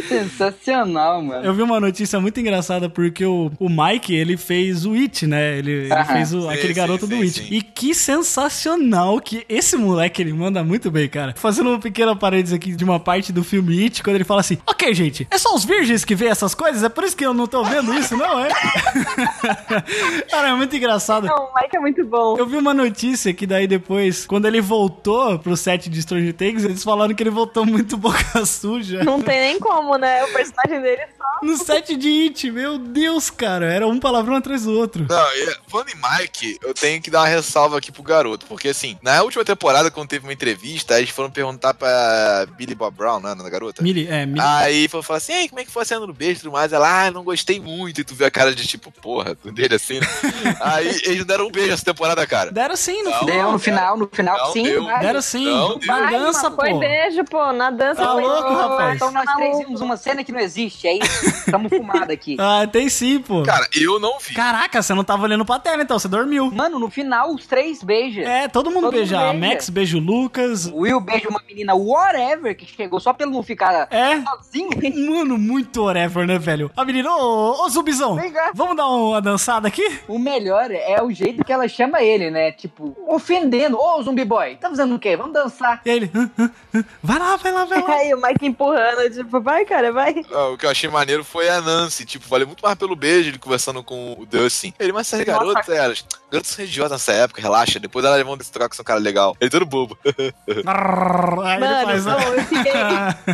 Sensacional, 0.08 1.22
mano. 1.22 1.44
Eu 1.44 1.52
vi 1.54 1.62
uma 1.62 1.78
notícia 1.78 2.18
muito 2.20 2.40
engraçada 2.40 2.88
porque 2.88 3.24
o, 3.24 3.50
o, 3.58 3.68
Mike, 3.68 4.14
ele 4.14 4.36
fez 4.36 4.84
o 4.86 4.94
It, 4.94 5.26
né? 5.26 5.58
Ele, 5.58 5.88
ele 5.90 6.04
fez 6.06 6.32
o- 6.32 6.42
Sim, 6.42 6.50
aquele 6.50 6.74
sim, 6.74 6.80
garoto 6.80 7.06
do 7.06 7.16
sim, 7.16 7.22
It. 7.22 7.40
sim. 7.40 7.48
E 7.50 7.62
que 7.62 7.94
sensacional 7.94 8.77
que 9.24 9.44
esse 9.48 9.76
moleque, 9.76 10.22
ele 10.22 10.32
manda 10.32 10.62
muito 10.62 10.90
bem, 10.90 11.08
cara. 11.08 11.34
Fazendo 11.36 11.70
um 11.70 11.80
pequeno 11.80 12.16
parênteses 12.16 12.54
aqui 12.54 12.74
de 12.74 12.84
uma 12.84 13.00
parte 13.00 13.32
do 13.32 13.42
filme 13.44 13.82
It, 13.84 14.02
quando 14.02 14.16
ele 14.16 14.24
fala 14.24 14.40
assim, 14.40 14.58
ok, 14.66 14.94
gente, 14.94 15.26
é 15.30 15.38
só 15.38 15.54
os 15.54 15.64
virgens 15.64 16.04
que 16.04 16.14
vê 16.14 16.26
essas 16.26 16.54
coisas? 16.54 16.82
É 16.82 16.88
por 16.88 17.04
isso 17.04 17.16
que 17.16 17.24
eu 17.24 17.34
não 17.34 17.46
tô 17.46 17.64
vendo 17.64 17.92
isso, 17.94 18.16
não 18.16 18.38
é? 18.38 18.48
cara, 20.30 20.48
é 20.48 20.54
muito 20.54 20.74
engraçado. 20.74 21.26
Não, 21.26 21.44
o 21.44 21.54
Mike 21.54 21.76
é 21.76 21.80
muito 21.80 22.04
bom. 22.04 22.36
Eu 22.38 22.46
vi 22.46 22.56
uma 22.56 22.74
notícia 22.74 23.32
que 23.34 23.46
daí 23.46 23.66
depois, 23.66 24.26
quando 24.26 24.46
ele 24.46 24.60
voltou 24.60 25.38
pro 25.38 25.56
set 25.56 25.88
de 25.88 26.02
Stranger 26.02 26.34
Things, 26.34 26.64
eles 26.64 26.82
falaram 26.82 27.14
que 27.14 27.22
ele 27.22 27.30
voltou 27.30 27.66
muito 27.66 27.96
boca 27.98 28.44
suja. 28.46 29.04
Não 29.04 29.20
tem 29.20 29.40
nem 29.40 29.58
como, 29.58 29.96
né? 29.96 30.24
O 30.24 30.32
personagem 30.32 30.82
dele 30.82 31.02
só. 31.16 31.46
No 31.46 31.56
set 31.56 31.96
de 31.96 32.08
It, 32.08 32.50
meu 32.50 32.78
Deus, 32.78 33.30
cara. 33.30 33.66
Era 33.66 33.86
um 33.86 33.98
palavrão 33.98 34.36
atrás 34.36 34.64
do 34.64 34.72
outro. 34.72 35.06
Não, 35.08 35.26
e, 35.34 35.56
falando 35.68 35.88
em 35.90 35.94
Mike, 35.94 36.58
eu 36.62 36.74
tenho 36.74 37.00
que 37.00 37.10
dar 37.10 37.20
uma 37.20 37.28
ressalva 37.28 37.78
aqui 37.78 37.92
pro 37.92 38.02
garoto, 38.02 38.46
porque 38.46 38.67
assim, 38.70 38.98
na 39.02 39.22
última 39.22 39.44
temporada, 39.44 39.90
quando 39.90 40.08
teve 40.08 40.26
uma 40.26 40.32
entrevista, 40.32 40.98
eles 40.98 41.10
foram 41.10 41.30
perguntar 41.30 41.74
pra 41.74 42.46
Billy 42.56 42.74
Bob 42.74 42.96
Brown, 42.96 43.20
né, 43.20 43.34
da 43.34 43.48
garota? 43.50 43.82
Mili, 43.82 44.06
é, 44.08 44.26
Mili. 44.26 44.40
Aí 44.40 44.88
foi 44.88 45.02
falar 45.02 45.18
assim, 45.18 45.32
Ei, 45.32 45.48
como 45.48 45.60
é 45.60 45.64
que 45.64 45.70
foi 45.70 45.82
a 45.82 45.86
cena 45.86 46.06
do 46.06 46.12
beijo 46.12 46.40
e 46.40 46.42
tudo 46.42 46.52
mais? 46.52 46.72
Ela, 46.72 47.06
ah, 47.06 47.10
não 47.10 47.22
gostei 47.24 47.60
muito. 47.60 48.00
E 48.00 48.04
tu 48.04 48.14
viu 48.14 48.26
a 48.26 48.30
cara 48.30 48.54
de 48.54 48.66
tipo, 48.66 48.90
porra, 48.90 49.36
dele 49.44 49.74
assim, 49.74 50.00
né? 50.00 50.06
Aí 50.60 50.88
eles 51.04 51.24
deram 51.24 51.46
um 51.46 51.50
beijo 51.50 51.72
essa 51.72 51.84
temporada, 51.84 52.26
cara. 52.26 52.50
Deram 52.50 52.76
sim 52.76 53.02
no 53.02 53.10
Não, 53.10 53.18
final. 53.20 53.26
Deu 53.36 53.52
no 53.52 53.58
final, 53.58 53.96
no 53.96 54.08
final, 54.12 54.38
Não, 54.38 54.52
sim. 54.52 54.62
deu. 54.62 54.84
Deram 54.98 55.22
sim. 55.22 55.44
Não, 55.44 55.78
Na 55.86 56.10
dança, 56.10 56.42
mano, 56.44 56.56
Foi 56.56 56.70
pô. 56.70 56.78
beijo, 56.78 57.24
pô. 57.24 57.52
Na 57.52 57.70
dança 57.70 58.02
Tá 58.02 58.12
foi 58.12 58.22
louco, 58.22 58.42
beijo. 58.48 58.58
rapaz? 58.60 58.96
Então 58.96 59.10
nós 59.12 59.32
três 59.34 59.58
vimos 59.58 59.80
uma 59.80 59.96
cena 59.96 60.24
que 60.24 60.32
não 60.32 60.40
existe, 60.40 60.86
é 60.86 60.94
isso? 60.98 61.26
Estamos 61.26 61.70
fumados 61.70 62.10
aqui. 62.10 62.36
Ah, 62.50 62.66
tem 62.66 62.88
sim, 62.88 63.18
pô. 63.20 63.42
Cara, 63.42 63.68
eu 63.74 63.98
não 64.00 64.18
vi. 64.18 64.34
Caraca, 64.34 64.80
você 64.82 64.94
não 64.94 65.04
tava 65.04 65.24
olhando 65.24 65.44
pra 65.44 65.58
tela, 65.58 65.82
então, 65.82 65.98
você 65.98 66.08
dormiu. 66.08 66.50
Mano, 66.50 66.78
no 66.78 66.88
final, 66.90 67.34
os 67.34 67.46
três 67.46 67.82
beijam. 67.82 68.24
É, 68.24 68.48
todo 68.62 68.70
mundo 68.72 68.84
Todo 68.84 68.92
beija. 68.94 69.16
mundo 69.18 69.28
A 69.28 69.32
beija. 69.32 69.46
Max 69.54 69.68
beija 69.70 69.96
o 69.96 70.00
Lucas. 70.00 70.66
O 70.66 70.78
Will 70.80 71.00
beija 71.00 71.28
uma 71.28 71.40
menina 71.46 71.74
whatever 71.74 72.56
que 72.56 72.66
chegou 72.66 72.98
só 73.00 73.12
pelo 73.12 73.30
não 73.32 73.42
ficar 73.42 73.86
É. 73.90 74.22
sozinho. 74.22 74.68
Mano, 75.18 75.38
muito 75.38 75.82
whatever, 75.84 76.26
né, 76.26 76.38
velho? 76.38 76.70
A 76.76 76.84
menina, 76.84 77.14
ô, 77.14 77.64
ô 77.64 77.68
zumbizão, 77.68 78.16
Vem 78.16 78.32
cá. 78.32 78.50
vamos 78.54 78.76
dar 78.76 78.86
uma 78.86 79.20
dançada 79.20 79.68
aqui? 79.68 80.00
O 80.08 80.18
melhor 80.18 80.70
é 80.70 81.02
o 81.02 81.10
jeito 81.10 81.44
que 81.44 81.52
ela 81.52 81.68
chama 81.68 82.02
ele, 82.02 82.30
né? 82.30 82.52
Tipo, 82.52 82.96
ofendendo. 83.06 83.78
Ô, 83.78 84.02
zumbi 84.02 84.24
boy, 84.24 84.56
tá 84.56 84.68
fazendo 84.68 84.94
o 84.94 84.98
quê? 84.98 85.16
Vamos 85.16 85.32
dançar. 85.32 85.80
E 85.84 85.90
aí 85.90 85.96
ele, 85.96 86.10
"Hã, 86.14 86.30
hã, 86.38 86.50
hã, 86.74 86.84
vai 87.02 87.18
lá, 87.18 87.36
vai 87.36 87.52
lá, 87.52 87.64
vai 87.64 87.82
lá. 87.82 87.88
Aí 87.98 88.14
o 88.14 88.20
Mike 88.22 88.46
empurrando, 88.46 89.10
tipo, 89.10 89.40
vai, 89.40 89.64
cara, 89.64 89.92
vai. 89.92 90.14
Ah, 90.32 90.48
O 90.50 90.56
que 90.58 90.64
eu 90.66 90.70
achei 90.70 90.88
maneiro 90.88 91.24
foi 91.24 91.48
a 91.48 91.60
Nancy, 91.60 92.04
tipo, 92.04 92.28
valeu 92.28 92.46
muito 92.46 92.62
mais 92.62 92.76
pelo 92.76 92.94
beijo, 92.94 93.30
ele 93.30 93.38
conversando 93.38 93.82
com 93.82 94.12
o 94.18 94.24
Dustin. 94.26 94.72
Ele, 94.78 94.92
mas 94.92 95.12
essas 95.12 95.24
garotas, 95.26 95.68
elas, 95.68 96.04
garotas 96.30 96.50
são 96.52 96.64
idiotas 96.64 96.92
nessa 96.92 97.12
época, 97.12 97.42
relaxa, 97.42 97.80
depois 97.80 98.04
elas 98.04 98.22
vão 98.24 98.36
se 98.44 98.52
trocar 98.52 98.68
com 98.68 98.74
seu 98.74 98.84
cara 98.84 99.00
legal. 99.00 99.36
Ele 99.40 99.50
todo 99.50 99.66
bobo. 99.66 99.98
Mano, 100.64 101.86
faz, 101.86 102.04
não, 102.04 102.20
eu 102.20 102.44
fiquei, 102.44 102.72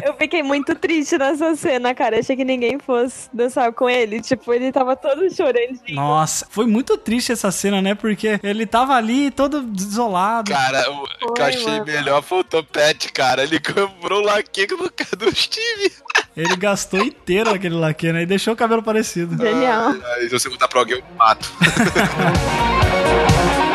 eu 0.05 0.14
fiquei 0.14 0.42
muito 0.42 0.74
triste 0.74 1.18
nessa 1.18 1.55
cena, 1.57 1.94
cara. 1.94 2.18
Achei 2.18 2.36
que 2.36 2.44
ninguém 2.44 2.78
fosse 2.78 3.28
dançar 3.32 3.72
com 3.72 3.88
ele. 3.88 4.20
Tipo, 4.20 4.52
ele 4.52 4.72
tava 4.72 4.96
todo 4.96 5.32
chorando. 5.34 5.78
Nossa, 5.90 6.46
foi 6.50 6.66
muito 6.66 6.96
triste 6.96 7.32
essa 7.32 7.50
cena, 7.50 7.80
né? 7.82 7.94
Porque 7.94 8.38
ele 8.42 8.66
tava 8.66 8.94
ali 8.94 9.30
todo 9.30 9.62
desolado. 9.62 10.50
Cara, 10.50 10.90
o 10.90 11.05
que 11.07 11.24
eu 11.24 11.36
Foi, 11.36 11.44
achei 11.46 11.66
mano. 11.66 11.84
melhor 11.84 12.22
foi 12.22 12.38
o 12.40 12.44
Topete, 12.44 13.12
cara. 13.12 13.42
Ele 13.42 13.61
comprou 13.61 14.20
o 14.20 14.24
laque 14.24 14.66
do, 14.66 14.76
do 14.76 15.36
Steve. 15.36 15.92
Ele 16.36 16.57
gastou 16.57 17.00
inteiro 17.00 17.50
aquele 17.50 17.74
laque, 17.76 18.12
né? 18.12 18.22
E 18.22 18.26
deixou 18.26 18.55
o 18.55 18.57
cabelo 18.57 18.82
parecido. 18.82 19.36
Genial. 19.42 19.94
Aí, 20.16 20.28
se 20.28 20.30
você 20.30 20.50
contar 20.50 20.68
pra 20.68 20.80
alguém, 20.80 20.98
eu 20.98 21.05
mato. 21.16 21.48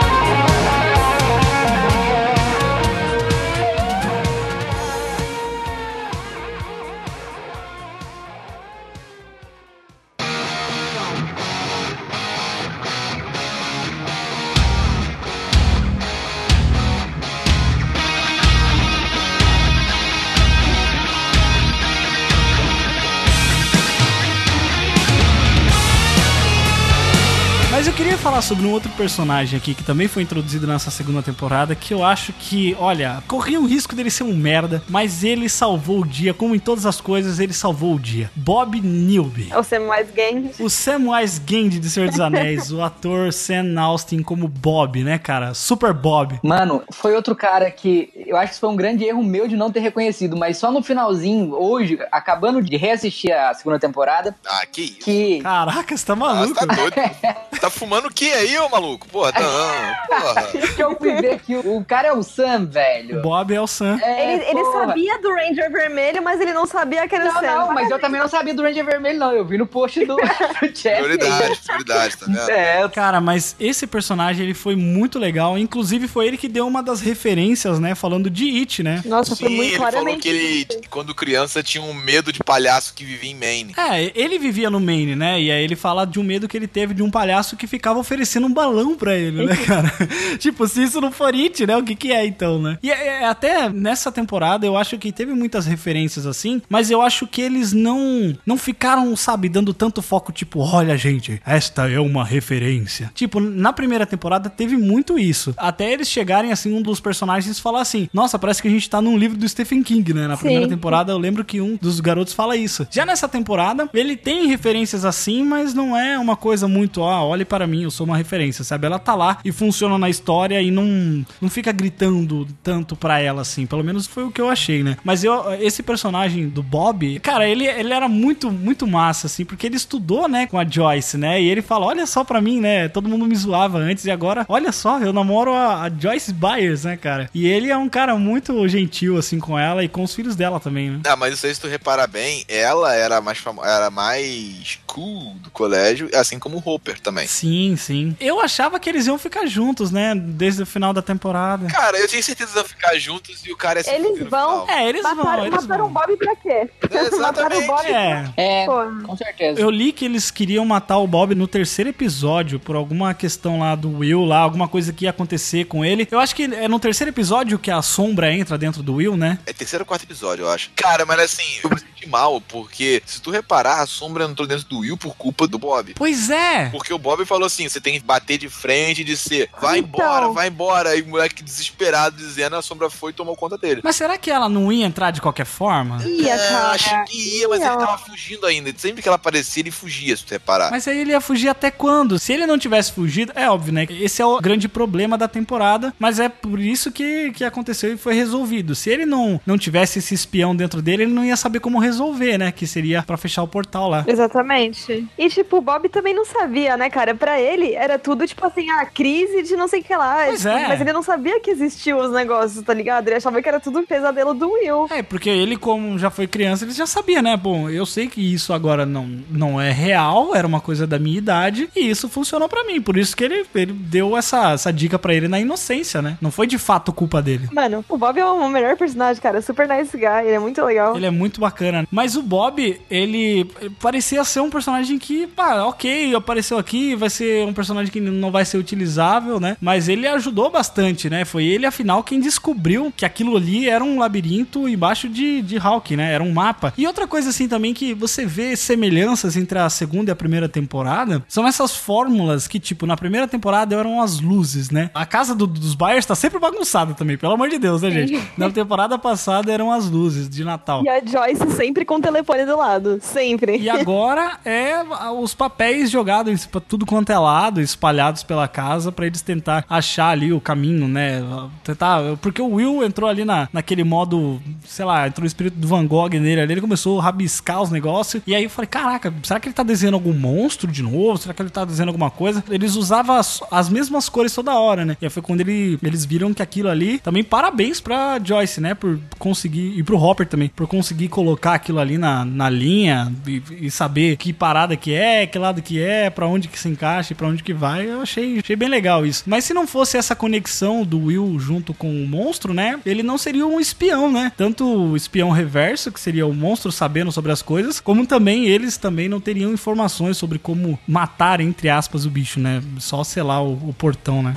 Mas 27.79 27.87
eu 27.87 27.93
queria 27.93 28.17
falar 28.17 28.41
sobre 28.41 28.67
um 28.67 28.73
outro 28.73 28.91
personagem 28.91 29.55
aqui 29.57 29.73
que 29.73 29.85
também 29.85 30.05
foi 30.09 30.21
introduzido 30.21 30.67
nessa 30.67 30.91
segunda 30.91 31.23
temporada, 31.23 31.73
que 31.73 31.93
eu 31.93 32.03
acho 32.03 32.33
que, 32.33 32.75
olha, 32.77 33.23
corria 33.25 33.57
o 33.57 33.65
risco 33.65 33.95
dele 33.95 34.09
ser 34.11 34.23
um 34.23 34.35
merda, 34.35 34.83
mas 34.89 35.23
ele 35.23 35.47
salvou 35.47 36.01
o 36.01 36.05
dia, 36.05 36.33
como 36.33 36.53
em 36.53 36.59
todas 36.59 36.85
as 36.85 36.99
coisas, 36.99 37.39
ele 37.39 37.53
salvou 37.53 37.95
o 37.95 37.99
dia. 37.99 38.29
Bob 38.35 38.81
Newby. 38.81 39.47
É 39.49 39.57
o 39.57 39.63
Samwise 39.63 40.11
Gang. 40.13 40.51
O 40.59 40.69
Samwise 40.69 41.39
Gamgee 41.39 41.79
de 41.79 41.89
Senhor 41.89 42.09
dos 42.09 42.19
Anéis, 42.19 42.69
o 42.69 42.81
ator 42.81 43.31
Sam 43.31 43.79
Austin 43.79 44.23
como 44.23 44.49
Bob, 44.49 45.01
né, 45.01 45.17
cara? 45.17 45.53
Super 45.53 45.93
Bob. 45.93 46.37
Mano, 46.43 46.83
foi 46.91 47.15
outro 47.15 47.33
cara 47.33 47.71
que 47.71 48.09
eu 48.27 48.35
acho 48.35 48.47
que 48.47 48.51
isso 48.55 48.59
foi 48.59 48.69
um 48.71 48.75
grande 48.75 49.05
erro 49.05 49.23
meu 49.23 49.47
de 49.47 49.55
não 49.55 49.71
ter 49.71 49.79
reconhecido, 49.79 50.35
mas 50.35 50.57
só 50.57 50.69
no 50.69 50.83
finalzinho, 50.83 51.53
hoje, 51.53 51.97
acabando 52.11 52.61
de 52.61 52.75
reassistir 52.75 53.31
a 53.33 53.53
segunda 53.53 53.79
temporada, 53.79 54.35
Ah, 54.45 54.65
que 54.69 54.81
isso. 54.81 54.97
que. 54.99 55.39
Caraca, 55.39 55.95
você 55.95 56.05
tá 56.05 56.11
Ah, 56.11 56.15
maluco? 56.17 56.59
você 56.59 56.67
tá 56.67 56.75
doido? 56.75 56.95
tá 57.61 57.68
fumando 57.69 58.07
o 58.07 58.13
que 58.13 58.31
aí, 58.31 58.57
ô 58.57 58.69
maluco? 58.69 59.07
Porra, 59.09 59.31
tá, 59.33 59.39
não, 59.41 60.17
porra. 60.19 60.43
que 60.75 60.83
eu 60.83 60.95
fui 60.97 61.13
ver 61.21 61.39
que 61.39 61.55
o, 61.55 61.77
o 61.77 61.85
cara 61.85 62.07
é 62.09 62.13
o 62.13 62.23
Sam, 62.23 62.65
velho. 62.65 63.19
O 63.19 63.21
Bob 63.21 63.53
é 63.53 63.61
o 63.61 63.67
Sam. 63.67 63.99
É, 64.01 64.33
Ele, 64.33 64.43
ele 64.45 64.65
sabia 64.71 65.17
do 65.21 65.33
Ranger 65.33 65.71
Vermelho, 65.71 66.21
mas 66.23 66.39
ele 66.41 66.53
não 66.53 66.65
sabia 66.65 67.07
que 67.07 67.15
era 67.15 67.25
o 67.25 67.33
Não, 67.33 67.41
Sam. 67.41 67.41
não, 67.59 67.73
mas 67.73 67.89
eu 67.89 67.99
também 67.99 68.19
não 68.21 68.27
sabia 68.27 68.53
do 68.53 68.61
Ranger 68.63 68.85
Vermelho, 68.85 69.19
não. 69.19 69.31
Eu 69.31 69.45
vi 69.45 69.57
no 69.57 69.65
post 69.67 70.05
do, 70.05 70.15
do 70.61 70.69
Jeff. 70.73 70.97
Prioridade, 71.03 71.59
prioridade, 71.65 72.17
tá 72.17 72.25
vendo? 72.25 72.49
É, 72.49 72.89
Cara, 72.89 73.19
mas 73.21 73.55
esse 73.59 73.85
personagem 73.87 74.43
ele 74.45 74.53
foi 74.53 74.75
muito 74.75 75.17
legal. 75.19 75.57
Inclusive, 75.57 76.07
foi 76.07 76.27
ele 76.27 76.37
que 76.37 76.47
deu 76.47 76.67
uma 76.67 76.81
das 76.83 77.01
referências, 77.01 77.79
né? 77.79 77.95
Falando 77.95 78.29
de 78.29 78.45
It, 78.59 78.83
né? 78.83 79.01
Nossa, 79.05 79.35
foi 79.35 79.49
Sim, 79.49 79.55
muito 79.55 79.69
ele 79.71 79.77
falou 79.77 79.91
claramente. 79.91 80.21
que 80.21 80.29
ele, 80.29 80.67
quando 80.89 81.13
criança, 81.15 81.61
tinha 81.63 81.83
um 81.83 81.93
medo 81.93 82.31
de 82.31 82.39
palhaço 82.43 82.93
que 82.93 83.03
vivia 83.03 83.31
em 83.31 83.35
Maine. 83.35 83.73
É, 83.77 84.11
ele 84.15 84.37
vivia 84.39 84.69
no 84.69 84.79
Maine, 84.79 85.15
né? 85.15 85.39
E 85.39 85.51
aí 85.51 85.63
ele 85.63 85.75
fala 85.75 86.05
de 86.05 86.19
um 86.19 86.23
medo 86.23 86.47
que 86.47 86.57
ele 86.57 86.67
teve 86.67 86.93
de 86.93 87.03
um 87.03 87.09
palhaço 87.11 87.55
que 87.59 87.67
ficava 87.67 87.99
oferecendo 87.99 88.47
um 88.47 88.53
balão 88.53 88.95
pra 88.95 89.15
ele, 89.15 89.45
né, 89.45 89.55
cara? 89.55 89.91
tipo, 90.39 90.67
se 90.67 90.83
isso 90.83 91.01
não 91.01 91.11
for 91.11 91.33
It, 91.33 91.65
né? 91.67 91.75
O 91.77 91.83
que 91.83 91.95
que 91.95 92.11
é 92.11 92.25
então, 92.25 92.61
né? 92.61 92.77
E 92.81 92.89
é, 92.89 93.21
é, 93.21 93.25
até 93.25 93.69
nessa 93.69 94.11
temporada 94.11 94.65
eu 94.65 94.77
acho 94.77 94.97
que 94.97 95.11
teve 95.11 95.33
muitas 95.33 95.65
referências 95.65 96.25
assim, 96.25 96.61
mas 96.69 96.89
eu 96.89 97.01
acho 97.01 97.27
que 97.27 97.41
eles 97.41 97.73
não 97.73 98.35
não 98.45 98.57
ficaram, 98.57 99.15
sabe, 99.15 99.49
dando 99.49 99.73
tanto 99.73 100.01
foco, 100.01 100.31
tipo, 100.31 100.59
olha, 100.59 100.97
gente, 100.97 101.41
esta 101.45 101.89
é 101.89 101.99
uma 101.99 102.23
referência. 102.23 103.11
Tipo, 103.13 103.39
na 103.39 103.73
primeira 103.73 104.05
temporada 104.05 104.49
teve 104.49 104.77
muito 104.77 105.19
isso. 105.19 105.53
Até 105.57 105.91
eles 105.91 106.07
chegarem, 106.07 106.51
assim, 106.51 106.73
um 106.73 106.81
dos 106.81 106.99
personagens 106.99 107.59
falar 107.59 107.81
assim, 107.81 108.09
nossa, 108.13 108.39
parece 108.39 108.61
que 108.61 108.67
a 108.67 108.71
gente 108.71 108.89
tá 108.89 109.01
num 109.01 109.17
livro 109.17 109.37
do 109.37 109.47
Stephen 109.47 109.83
King, 109.83 110.13
né? 110.13 110.27
Na 110.27 110.35
Sim. 110.35 110.43
primeira 110.43 110.67
temporada 110.67 111.11
eu 111.11 111.17
lembro 111.17 111.43
que 111.43 111.59
um 111.59 111.75
dos 111.75 111.99
garotos 111.99 112.33
fala 112.33 112.55
isso. 112.55 112.87
Já 112.89 113.05
nessa 113.05 113.27
temporada, 113.27 113.89
ele 113.93 114.15
tem 114.15 114.47
referências 114.47 115.05
assim, 115.05 115.43
mas 115.43 115.73
não 115.73 115.95
é 115.97 116.17
uma 116.17 116.35
coisa 116.35 116.67
muito, 116.67 117.03
ah, 117.03 117.23
olhe 117.23 117.45
para 117.49 117.67
mim, 117.67 117.83
eu 117.83 117.91
sou 117.91 118.05
uma 118.05 118.15
referência, 118.15 118.63
sabe? 118.63 118.85
Ela 118.85 118.99
tá 118.99 119.15
lá 119.15 119.39
e 119.43 119.51
funciona 119.51 119.97
na 119.97 120.09
história 120.09 120.61
e 120.61 120.69
não, 120.69 121.25
não 121.41 121.49
fica 121.49 121.71
gritando 121.71 122.47
tanto 122.63 122.95
pra 122.95 123.19
ela 123.19 123.41
assim. 123.41 123.65
Pelo 123.65 123.83
menos 123.83 124.05
foi 124.07 124.23
o 124.23 124.31
que 124.31 124.39
eu 124.39 124.49
achei, 124.49 124.83
né? 124.83 124.97
Mas 125.03 125.23
eu, 125.23 125.53
esse 125.59 125.81
personagem 125.81 126.47
do 126.47 126.61
Bob, 126.61 127.19
cara, 127.19 127.47
ele, 127.47 127.65
ele 127.65 127.91
era 127.91 128.07
muito, 128.07 128.51
muito 128.51 128.85
massa, 128.87 129.27
assim, 129.27 129.43
porque 129.43 129.65
ele 129.65 129.75
estudou, 129.75 130.27
né, 130.29 130.45
com 130.47 130.57
a 130.57 130.65
Joyce, 130.65 131.17
né? 131.17 131.41
E 131.41 131.49
ele 131.49 131.61
fala: 131.61 131.87
olha 131.87 132.05
só 132.05 132.23
pra 132.23 132.39
mim, 132.39 132.59
né? 132.59 132.87
Todo 132.87 133.09
mundo 133.09 133.25
me 133.25 133.35
zoava 133.35 133.79
antes 133.79 134.05
e 134.05 134.11
agora, 134.11 134.45
olha 134.47 134.71
só, 134.71 134.99
eu 134.99 135.11
namoro 135.11 135.53
a, 135.53 135.83
a 135.83 135.89
Joyce 135.89 136.31
Byers, 136.31 136.83
né, 136.83 136.95
cara? 136.95 137.29
E 137.33 137.47
ele 137.47 137.71
é 137.71 137.77
um 137.77 137.89
cara 137.89 138.15
muito 138.15 138.67
gentil, 138.67 139.17
assim, 139.17 139.39
com 139.39 139.57
ela 139.57 139.83
e 139.83 139.89
com 139.89 140.03
os 140.03 140.13
filhos 140.13 140.35
dela 140.35 140.59
também, 140.59 140.91
né? 140.91 140.99
Ah, 141.05 141.15
mas 141.15 141.33
isso 141.33 141.47
aí, 141.47 141.55
se 141.55 141.61
tu 141.61 141.67
reparar 141.67 142.07
bem, 142.07 142.45
ela 142.47 142.93
era 142.93 143.19
mais 143.19 143.39
era 143.63 143.89
mais 143.89 144.79
cool 144.85 145.33
do 145.35 145.49
colégio, 145.49 146.09
assim 146.13 146.37
como 146.37 146.57
o 146.57 146.63
Hopper 146.65 146.99
também. 146.99 147.27
Sim, 147.39 147.75
sim. 147.77 148.15
Eu 148.19 148.41
achava 148.41 148.79
que 148.79 148.89
eles 148.89 149.07
iam 149.07 149.17
ficar 149.17 149.45
juntos, 149.45 149.91
né? 149.91 150.13
Desde 150.13 150.63
o 150.63 150.65
final 150.65 150.91
da 150.91 151.01
temporada. 151.01 151.67
Cara, 151.67 151.97
eu 151.97 152.07
tinha 152.07 152.21
certeza 152.21 152.51
que 152.51 152.57
iam 152.57 152.65
ficar 152.65 152.97
juntos 152.97 153.45
e 153.45 153.51
o 153.53 153.57
cara 153.57 153.79
ia 153.79 153.83
se 153.83 153.89
Eles 153.91 154.27
vão-. 154.29 154.69
É, 154.69 154.89
eles 154.89 155.01
vão, 155.01 155.15
Mataram, 155.15 155.45
eles 155.45 155.61
mataram 155.61 155.85
o 155.85 155.89
vão. 155.89 156.01
Bob 156.01 156.17
pra 156.17 156.35
quê? 156.35 156.69
Mataram 157.17 157.57
o 157.59 157.67
Bob. 157.67 157.85
É. 157.85 158.29
É, 158.35 158.65
Pô. 158.65 159.07
com 159.07 159.17
certeza. 159.17 159.59
Eu 159.59 159.69
li 159.69 159.91
que 159.93 160.05
eles 160.05 160.29
queriam 160.29 160.65
matar 160.65 160.97
o 160.97 161.07
Bob 161.07 161.33
no 161.33 161.47
terceiro 161.47 161.89
episódio 161.89 162.59
por 162.59 162.75
alguma 162.75 163.13
questão 163.13 163.59
lá 163.59 163.73
do 163.75 163.99
Will, 163.99 164.25
lá, 164.25 164.39
alguma 164.39 164.67
coisa 164.67 164.91
que 164.91 165.05
ia 165.05 165.11
acontecer 165.11 165.65
com 165.65 165.85
ele. 165.85 166.07
Eu 166.11 166.19
acho 166.19 166.35
que 166.35 166.43
é 166.43 166.67
no 166.67 166.79
terceiro 166.79 167.09
episódio 167.11 167.57
que 167.57 167.71
a 167.71 167.81
sombra 167.81 168.33
entra 168.33 168.57
dentro 168.57 168.83
do 168.83 168.95
Will, 168.95 169.15
né? 169.15 169.39
É 169.45 169.53
terceiro 169.53 169.83
ou 169.83 169.85
quarto 169.85 170.03
episódio, 170.03 170.43
eu 170.43 170.49
acho. 170.49 170.71
Cara, 170.75 171.05
mas 171.05 171.19
assim, 171.19 171.59
eu 171.63 171.69
me 171.69 171.79
senti 171.79 172.07
mal, 172.07 172.41
porque 172.41 173.01
se 173.05 173.21
tu 173.21 173.31
reparar, 173.31 173.81
a 173.81 173.85
sombra 173.85 174.25
entrou 174.25 174.47
dentro 174.47 174.65
do 174.67 174.79
Will 174.79 174.97
por 174.97 175.15
culpa 175.15 175.47
do 175.47 175.57
Bob. 175.57 175.93
Pois 175.95 176.29
é! 176.29 176.65
Porque 176.69 176.93
o 176.93 176.97
Bob 176.99 177.25
falou 177.29 177.45
assim: 177.45 177.69
você 177.69 177.79
tem 177.79 177.93
que 177.93 178.05
bater 178.05 178.37
de 178.37 178.49
frente 178.49 179.01
e 179.01 179.03
dizer, 179.05 179.49
vai 179.61 179.79
Então. 179.79 179.89
embora, 180.01 180.27
vai 180.29 180.47
embora. 180.47 180.95
E 180.95 181.01
o 181.01 181.07
moleque 181.07 181.41
desesperado 181.43 182.17
dizendo, 182.17 182.55
a 182.55 182.61
sombra 182.61 182.89
foi 182.89 183.11
e 183.11 183.13
tomou 183.13 183.35
conta 183.35 183.57
dele. 183.57 183.81
Mas 183.83 183.95
será 183.95 184.17
que 184.17 184.29
ela 184.31 184.49
não 184.49 184.71
ia 184.71 184.85
entrar 184.85 185.11
de 185.11 185.21
qualquer 185.21 185.45
forma? 185.45 186.03
Ia, 186.03 186.33
É, 186.33 186.49
cara. 186.49 186.69
acho 186.71 187.03
que 187.05 187.37
ia, 187.39 187.47
mas 187.47 187.59
Ia. 187.61 187.67
ele 187.67 187.77
tava 187.77 187.97
fugindo 187.97 188.45
ainda. 188.45 188.73
Sempre 188.77 189.01
que 189.01 189.07
ela 189.07 189.15
aparecia, 189.15 189.61
ele 189.61 189.71
fugia, 189.71 190.17
se 190.17 190.25
tu 190.25 190.31
reparar. 190.31 190.71
Mas 190.71 190.87
aí 190.87 190.99
ele 190.99 191.11
ia 191.11 191.21
fugir 191.21 191.47
até 191.49 191.69
quando? 191.71 192.17
Se 192.19 192.33
ele 192.33 192.45
não 192.45 192.57
tivesse 192.57 192.91
fugido, 192.91 193.31
é 193.35 193.49
óbvio, 193.49 193.71
né? 193.73 193.85
Esse 193.89 194.21
é 194.21 194.25
o 194.25 194.39
grande 194.39 194.67
problema 194.67 195.17
da 195.17 195.27
temporada, 195.27 195.93
mas 195.99 196.19
é 196.19 196.27
por 196.29 196.59
isso 196.59 196.91
que, 196.91 197.31
que 197.31 197.43
aconteceu 197.43 197.93
e 197.93 197.97
foi 197.97 198.13
resolvido. 198.13 198.73
Se 198.75 198.89
ele 198.89 199.05
não, 199.05 199.39
não 199.45 199.57
tivesse 199.57 199.99
esse 199.99 200.13
espião 200.13 200.55
dentro 200.55 200.81
dele, 200.81 201.03
ele 201.03 201.13
não 201.13 201.23
ia 201.25 201.37
saber 201.37 201.59
como 201.59 201.79
resolver, 201.79 202.37
né? 202.37 202.51
Que 202.51 202.65
seria 202.65 203.03
pra 203.03 203.17
fechar 203.17 203.43
o 203.43 203.47
portal 203.47 203.89
lá. 203.89 204.03
Exatamente. 204.07 205.07
E, 205.17 205.29
tipo, 205.29 205.57
o 205.57 205.61
Bob 205.61 205.87
também 205.89 206.13
não 206.13 206.25
sabia, 206.25 206.77
né, 206.77 206.89
cara? 206.89 207.11
Pra 207.19 207.39
ele, 207.39 207.73
era 207.73 207.99
tudo, 207.99 208.25
tipo 208.25 208.45
assim, 208.45 208.69
a 208.69 208.85
crise 208.85 209.43
de 209.43 209.55
não 209.55 209.67
sei 209.67 209.81
o 209.81 209.83
que 209.83 209.95
lá. 209.95 210.23
Pois 210.25 210.41
tipo, 210.41 210.53
é. 210.53 210.67
Mas 210.67 210.81
ele 210.81 210.93
não 210.93 211.03
sabia 211.03 211.39
que 211.39 211.51
existiam 211.51 211.99
os 211.99 212.11
negócios, 212.11 212.63
tá 212.63 212.73
ligado? 212.73 213.07
Ele 213.07 213.17
achava 213.17 213.41
que 213.41 213.49
era 213.49 213.59
tudo 213.59 213.79
um 213.79 213.85
pesadelo 213.85 214.33
do 214.33 214.49
Will. 214.51 214.87
É, 214.89 215.03
porque 215.03 215.29
ele, 215.29 215.57
como 215.57 215.99
já 215.99 216.09
foi 216.09 216.27
criança, 216.27 216.63
ele 216.63 216.71
já 216.71 216.85
sabia, 216.85 217.21
né? 217.21 217.35
Bom, 217.35 217.69
eu 217.69 217.85
sei 217.85 218.07
que 218.07 218.21
isso 218.33 218.53
agora 218.53 218.85
não, 218.85 219.05
não 219.29 219.59
é 219.59 219.71
real, 219.71 220.33
era 220.33 220.47
uma 220.47 220.61
coisa 220.61 220.87
da 220.87 220.97
minha 220.97 221.17
idade, 221.17 221.69
e 221.75 221.89
isso 221.89 222.07
funcionou 222.07 222.47
pra 222.47 222.63
mim. 222.63 222.81
Por 222.81 222.97
isso 222.97 223.15
que 223.15 223.23
ele, 223.23 223.45
ele 223.53 223.73
deu 223.73 224.15
essa, 224.15 224.51
essa 224.51 224.71
dica 224.71 224.97
pra 224.97 225.13
ele 225.13 225.27
na 225.27 225.39
inocência, 225.39 226.01
né? 226.01 226.17
Não 226.21 226.31
foi 226.31 226.47
de 226.47 226.57
fato 226.57 226.93
culpa 226.93 227.21
dele. 227.21 227.49
Mano, 227.51 227.83
o 227.89 227.97
Bob 227.97 228.19
é 228.19 228.25
o 228.25 228.49
melhor 228.49 228.77
personagem, 228.77 229.21
cara. 229.21 229.41
Super 229.41 229.67
nice 229.67 229.95
guy, 229.95 230.25
ele 230.25 230.35
é 230.35 230.39
muito 230.39 230.63
legal. 230.63 230.95
Ele 230.95 231.05
é 231.05 231.11
muito 231.11 231.41
bacana. 231.41 231.85
Mas 231.91 232.15
o 232.15 232.21
Bob, 232.21 232.79
ele 232.89 233.45
parecia 233.81 234.23
ser 234.23 234.39
um 234.39 234.49
personagem 234.49 234.97
que, 234.97 235.27
pá, 235.27 235.63
ok, 235.63 236.15
apareceu 236.15 236.57
aqui, 236.57 236.95
vai 236.95 237.08
ser 237.09 237.45
um 237.45 237.53
personagem 237.53 237.91
que 237.91 237.99
não 237.99 238.31
vai 238.31 238.45
ser 238.45 238.57
utilizável, 238.57 239.39
né? 239.39 239.57
Mas 239.61 239.87
ele 239.89 240.07
ajudou 240.07 240.49
bastante, 240.49 241.09
né? 241.09 241.25
Foi 241.25 241.45
ele, 241.45 241.65
afinal, 241.65 242.03
quem 242.03 242.19
descobriu 242.19 242.93
que 242.95 243.05
aquilo 243.05 243.35
ali 243.37 243.67
era 243.69 243.83
um 243.83 243.99
labirinto 243.99 244.67
embaixo 244.67 245.07
de, 245.09 245.41
de 245.41 245.57
Hawk, 245.57 245.95
né? 245.95 246.13
Era 246.13 246.23
um 246.23 246.31
mapa. 246.31 246.73
E 246.77 246.85
outra 246.87 247.07
coisa, 247.07 247.29
assim, 247.29 247.47
também 247.47 247.73
que 247.73 247.93
você 247.93 248.25
vê 248.25 248.55
semelhanças 248.55 249.35
entre 249.35 249.57
a 249.59 249.69
segunda 249.69 250.11
e 250.11 250.13
a 250.13 250.15
primeira 250.15 250.47
temporada 250.49 251.23
são 251.27 251.47
essas 251.47 251.75
fórmulas 251.75 252.47
que, 252.47 252.59
tipo, 252.59 252.85
na 252.85 252.95
primeira 252.97 253.27
temporada 253.27 253.75
eram 253.75 254.01
as 254.01 254.19
luzes, 254.19 254.69
né? 254.69 254.89
A 254.93 255.05
casa 255.05 255.33
do- 255.35 255.47
dos 255.47 255.75
Byers 255.75 256.05
tá 256.05 256.15
sempre 256.15 256.39
bagunçada 256.39 256.93
também, 256.93 257.17
pelo 257.17 257.33
amor 257.33 257.49
de 257.49 257.57
Deus, 257.59 257.81
né, 257.81 257.91
gente? 257.91 258.19
Na 258.37 258.49
temporada 258.49 258.97
passada 258.97 259.51
eram 259.51 259.71
as 259.71 259.89
luzes 259.89 260.29
de 260.29 260.43
Natal. 260.43 260.83
E 260.83 260.89
a 260.89 260.99
Joyce 261.05 261.51
sempre 261.55 261.85
com 261.85 261.95
o 261.95 262.01
telefone 262.01 262.45
do 262.45 262.57
lado. 262.57 262.99
Sempre. 263.01 263.57
E 263.57 263.69
agora 263.69 264.39
é 264.45 264.75
os 265.19 265.33
papéis 265.33 265.89
jogados 265.89 266.45
pra 266.45 266.61
tudo 266.61 266.85
quanto 266.99 267.11
é 267.11 267.17
lado, 267.17 267.61
espalhados 267.61 268.23
pela 268.23 268.45
casa, 268.45 268.91
pra 268.91 269.05
eles 269.05 269.21
tentar 269.21 269.63
achar 269.69 270.09
ali 270.09 270.33
o 270.33 270.41
caminho, 270.41 270.85
né? 270.85 271.21
Tentar. 271.63 272.17
Porque 272.21 272.41
o 272.41 272.55
Will 272.55 272.83
entrou 272.83 273.09
ali 273.09 273.23
na, 273.23 273.47
naquele 273.53 273.85
modo, 273.85 274.41
sei 274.65 274.83
lá, 274.83 275.07
entrou 275.07 275.23
o 275.23 275.27
espírito 275.27 275.57
do 275.57 275.67
Van 275.67 275.85
Gogh 275.85 276.09
nele 276.09 276.41
ali, 276.41 276.53
ele 276.53 276.61
começou 276.61 276.99
a 276.99 277.03
rabiscar 277.03 277.61
os 277.61 277.71
negócios. 277.71 278.21
E 278.27 278.35
aí 278.35 278.43
eu 278.43 278.49
falei, 278.49 278.67
caraca, 278.67 279.13
será 279.23 279.39
que 279.39 279.47
ele 279.47 279.53
tá 279.53 279.63
desenhando 279.63 279.93
algum 279.93 280.13
monstro 280.13 280.69
de 280.69 280.83
novo? 280.83 281.17
Será 281.17 281.33
que 281.33 281.41
ele 281.41 281.49
tá 281.49 281.63
desenhando 281.63 281.89
alguma 281.89 282.11
coisa? 282.11 282.43
Eles 282.49 282.75
usavam 282.75 283.15
as, 283.15 283.41
as 283.49 283.69
mesmas 283.69 284.09
cores 284.09 284.35
toda 284.35 284.53
hora, 284.59 284.83
né? 284.83 284.97
E 285.01 285.05
aí 285.05 285.09
foi 285.09 285.23
quando 285.23 285.39
ele, 285.39 285.79
eles 285.81 286.03
viram 286.03 286.33
que 286.33 286.41
aquilo 286.41 286.67
ali. 286.67 286.99
Também 286.99 287.23
parabéns 287.23 287.79
pra 287.79 288.19
Joyce, 288.21 288.59
né? 288.59 288.73
Por 288.73 288.99
conseguir. 289.17 289.79
E 289.79 289.83
pro 289.83 289.97
Hopper 289.97 290.27
também, 290.27 290.49
por 290.49 290.67
conseguir 290.67 291.07
colocar 291.07 291.53
aquilo 291.53 291.79
ali 291.79 291.97
na, 291.97 292.25
na 292.25 292.49
linha 292.49 293.09
e, 293.25 293.41
e 293.61 293.71
saber 293.71 294.17
que 294.17 294.33
parada 294.33 294.75
que 294.75 294.93
é, 294.93 295.25
que 295.25 295.39
lado 295.39 295.61
que 295.61 295.81
é, 295.81 296.09
pra 296.09 296.27
onde 296.27 296.49
que 296.49 296.59
se 296.59 296.67
encaixa 296.79 297.11
e 297.11 297.15
pra 297.15 297.27
onde 297.27 297.43
que 297.43 297.53
vai. 297.53 297.89
Eu 297.89 298.01
achei, 298.01 298.39
achei 298.39 298.55
bem 298.55 298.69
legal 298.69 299.05
isso. 299.05 299.23
Mas 299.27 299.43
se 299.43 299.53
não 299.53 299.67
fosse 299.67 299.97
essa 299.97 300.15
conexão 300.15 300.85
do 300.85 301.05
Will 301.05 301.37
junto 301.37 301.73
com 301.73 301.91
o 301.91 302.07
monstro, 302.07 302.53
né? 302.53 302.79
Ele 302.85 303.03
não 303.03 303.17
seria 303.17 303.45
um 303.45 303.59
espião, 303.59 304.09
né? 304.09 304.31
Tanto 304.37 304.65
o 304.65 304.95
espião 304.95 305.29
reverso, 305.29 305.91
que 305.91 305.99
seria 305.99 306.25
o 306.25 306.33
monstro 306.33 306.71
sabendo 306.71 307.11
sobre 307.11 307.31
as 307.31 307.41
coisas, 307.41 307.81
como 307.81 308.07
também 308.07 308.45
eles 308.45 308.77
também 308.77 309.09
não 309.09 309.19
teriam 309.19 309.51
informações 309.51 310.17
sobre 310.17 310.39
como 310.39 310.79
matar, 310.87 311.41
entre 311.41 311.69
aspas, 311.69 312.05
o 312.05 312.09
bicho, 312.09 312.39
né? 312.39 312.63
Só 312.79 313.03
selar 313.03 313.43
o, 313.43 313.53
o 313.69 313.75
portão, 313.77 314.23
né? 314.23 314.33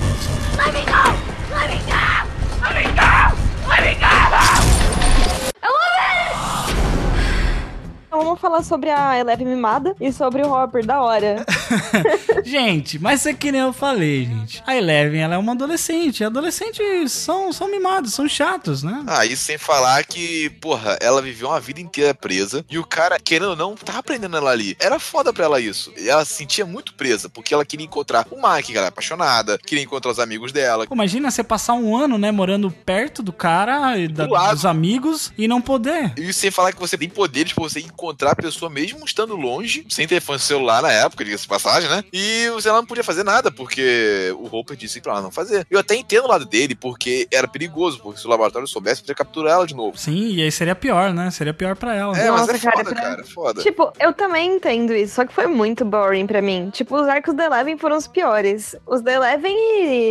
Let 0.57 0.73
me 0.73 0.81
go! 0.81 1.03
Let 1.55 1.69
me 1.69 1.79
go! 1.87 2.03
Let 2.61 2.75
me 2.75 2.91
go! 2.91 3.69
Let 3.69 3.81
me 3.81 3.95
go! 3.95 4.13
Então 8.13 8.25
vamos 8.25 8.39
falar 8.39 8.61
sobre 8.61 8.91
a 8.91 9.17
Eleven 9.17 9.47
mimada 9.47 9.95
e 9.99 10.11
sobre 10.13 10.43
o 10.43 10.53
Hopper 10.53 10.85
da 10.85 11.01
hora. 11.01 11.43
gente, 12.43 12.99
mas 12.99 13.25
é 13.25 13.33
que 13.33 13.51
nem 13.51 13.61
eu 13.61 13.73
falei, 13.73 14.25
gente. 14.25 14.63
A 14.65 14.75
Eleven, 14.75 15.21
ela 15.21 15.35
é 15.35 15.37
uma 15.37 15.53
adolescente. 15.53 16.23
Adolescentes 16.23 17.11
são, 17.11 17.51
são 17.51 17.69
mimados, 17.69 18.13
são 18.13 18.27
chatos, 18.27 18.83
né? 18.83 19.03
Ah, 19.07 19.25
isso 19.25 19.43
sem 19.43 19.57
falar 19.57 20.03
que, 20.05 20.49
porra, 20.61 20.97
ela 21.01 21.21
viveu 21.21 21.49
uma 21.49 21.59
vida 21.59 21.79
inteira 21.79 22.13
presa 22.13 22.65
e 22.69 22.77
o 22.77 22.85
cara, 22.85 23.19
querendo 23.19 23.51
ou 23.51 23.55
não, 23.55 23.75
tava 23.75 24.01
prendendo 24.03 24.37
ela 24.37 24.51
ali. 24.51 24.75
Era 24.79 24.99
foda 24.99 25.31
pra 25.33 25.45
ela 25.45 25.59
isso. 25.59 25.91
E 25.97 26.09
ela 26.09 26.25
se 26.25 26.33
sentia 26.33 26.65
muito 26.65 26.93
presa, 26.93 27.29
porque 27.29 27.53
ela 27.53 27.65
queria 27.65 27.85
encontrar 27.85 28.25
o 28.31 28.35
Mike, 28.35 28.71
que 28.71 28.77
ela 28.77 28.87
é 28.87 28.89
apaixonada, 28.89 29.57
queria 29.57 29.83
encontrar 29.83 30.11
os 30.11 30.19
amigos 30.19 30.51
dela. 30.51 30.85
Pô, 30.87 30.93
imagina 30.95 31.29
você 31.31 31.43
passar 31.43 31.73
um 31.73 31.95
ano, 31.95 32.17
né, 32.17 32.31
morando 32.31 32.69
perto 32.71 33.21
do 33.23 33.31
cara 33.33 33.97
e 33.97 34.07
da- 34.07 34.25
Do 34.25 34.53
dos 34.53 34.65
amigos 34.65 35.31
e 35.37 35.47
não 35.47 35.61
poder. 35.61 36.13
E 36.17 36.33
sem 36.33 36.51
falar 36.51 36.73
que 36.73 36.79
você 36.79 36.97
tem 36.97 37.07
poderes 37.09 37.53
pra 37.53 37.63
você 37.63 37.79
encontrar 37.79 38.31
a 38.31 38.35
pessoa 38.35 38.69
mesmo 38.69 39.05
estando 39.05 39.35
longe, 39.35 39.85
sem 39.89 40.07
telefone 40.07 40.39
celular 40.39 40.81
na 40.81 40.91
época, 40.91 41.23
diga-se 41.23 41.47
passagem, 41.63 41.89
né? 41.89 42.03
E 42.11 42.49
você 42.49 42.67
ela 42.69 42.79
não 42.79 42.85
podia 42.85 43.03
fazer 43.03 43.23
nada, 43.23 43.51
porque 43.51 44.33
o 44.37 44.53
Hopper 44.55 44.75
disse 44.75 44.99
pra 45.01 45.13
ela 45.13 45.21
não 45.21 45.31
fazer. 45.31 45.65
Eu 45.69 45.79
até 45.79 45.95
entendo 45.95 46.25
o 46.25 46.27
lado 46.27 46.45
dele, 46.45 46.75
porque 46.75 47.27
era 47.31 47.47
perigoso, 47.47 47.99
porque 48.01 48.19
se 48.19 48.25
o 48.27 48.29
laboratório 48.29 48.67
soubesse, 48.67 49.01
podia 49.01 49.15
capturar 49.15 49.53
ela 49.53 49.67
de 49.67 49.75
novo. 49.75 49.97
Sim, 49.97 50.33
e 50.33 50.41
aí 50.41 50.51
seria 50.51 50.75
pior, 50.75 51.13
né? 51.13 51.31
Seria 51.31 51.53
pior 51.53 51.75
pra 51.75 51.95
ela. 51.95 52.17
É, 52.17 52.29
mas 52.29 52.41
Nossa, 52.41 52.55
é 52.55 52.59
foda, 52.59 52.71
cara, 52.83 52.85
pra- 52.93 53.01
cara, 53.01 53.23
foda. 53.25 53.61
Tipo, 53.61 53.91
eu 53.99 54.13
também 54.13 54.55
entendo 54.55 54.93
isso, 54.93 55.15
só 55.15 55.25
que 55.25 55.33
foi 55.33 55.47
muito 55.47 55.85
boring 55.85 56.27
pra 56.27 56.41
mim. 56.41 56.69
Tipo, 56.71 56.95
os 56.99 57.07
arcos 57.07 57.33
da 57.35 57.45
Eleven 57.45 57.77
foram 57.77 57.97
os 57.97 58.07
piores. 58.07 58.75
Os 58.85 59.01
da 59.01 59.13
Eleven 59.13 59.55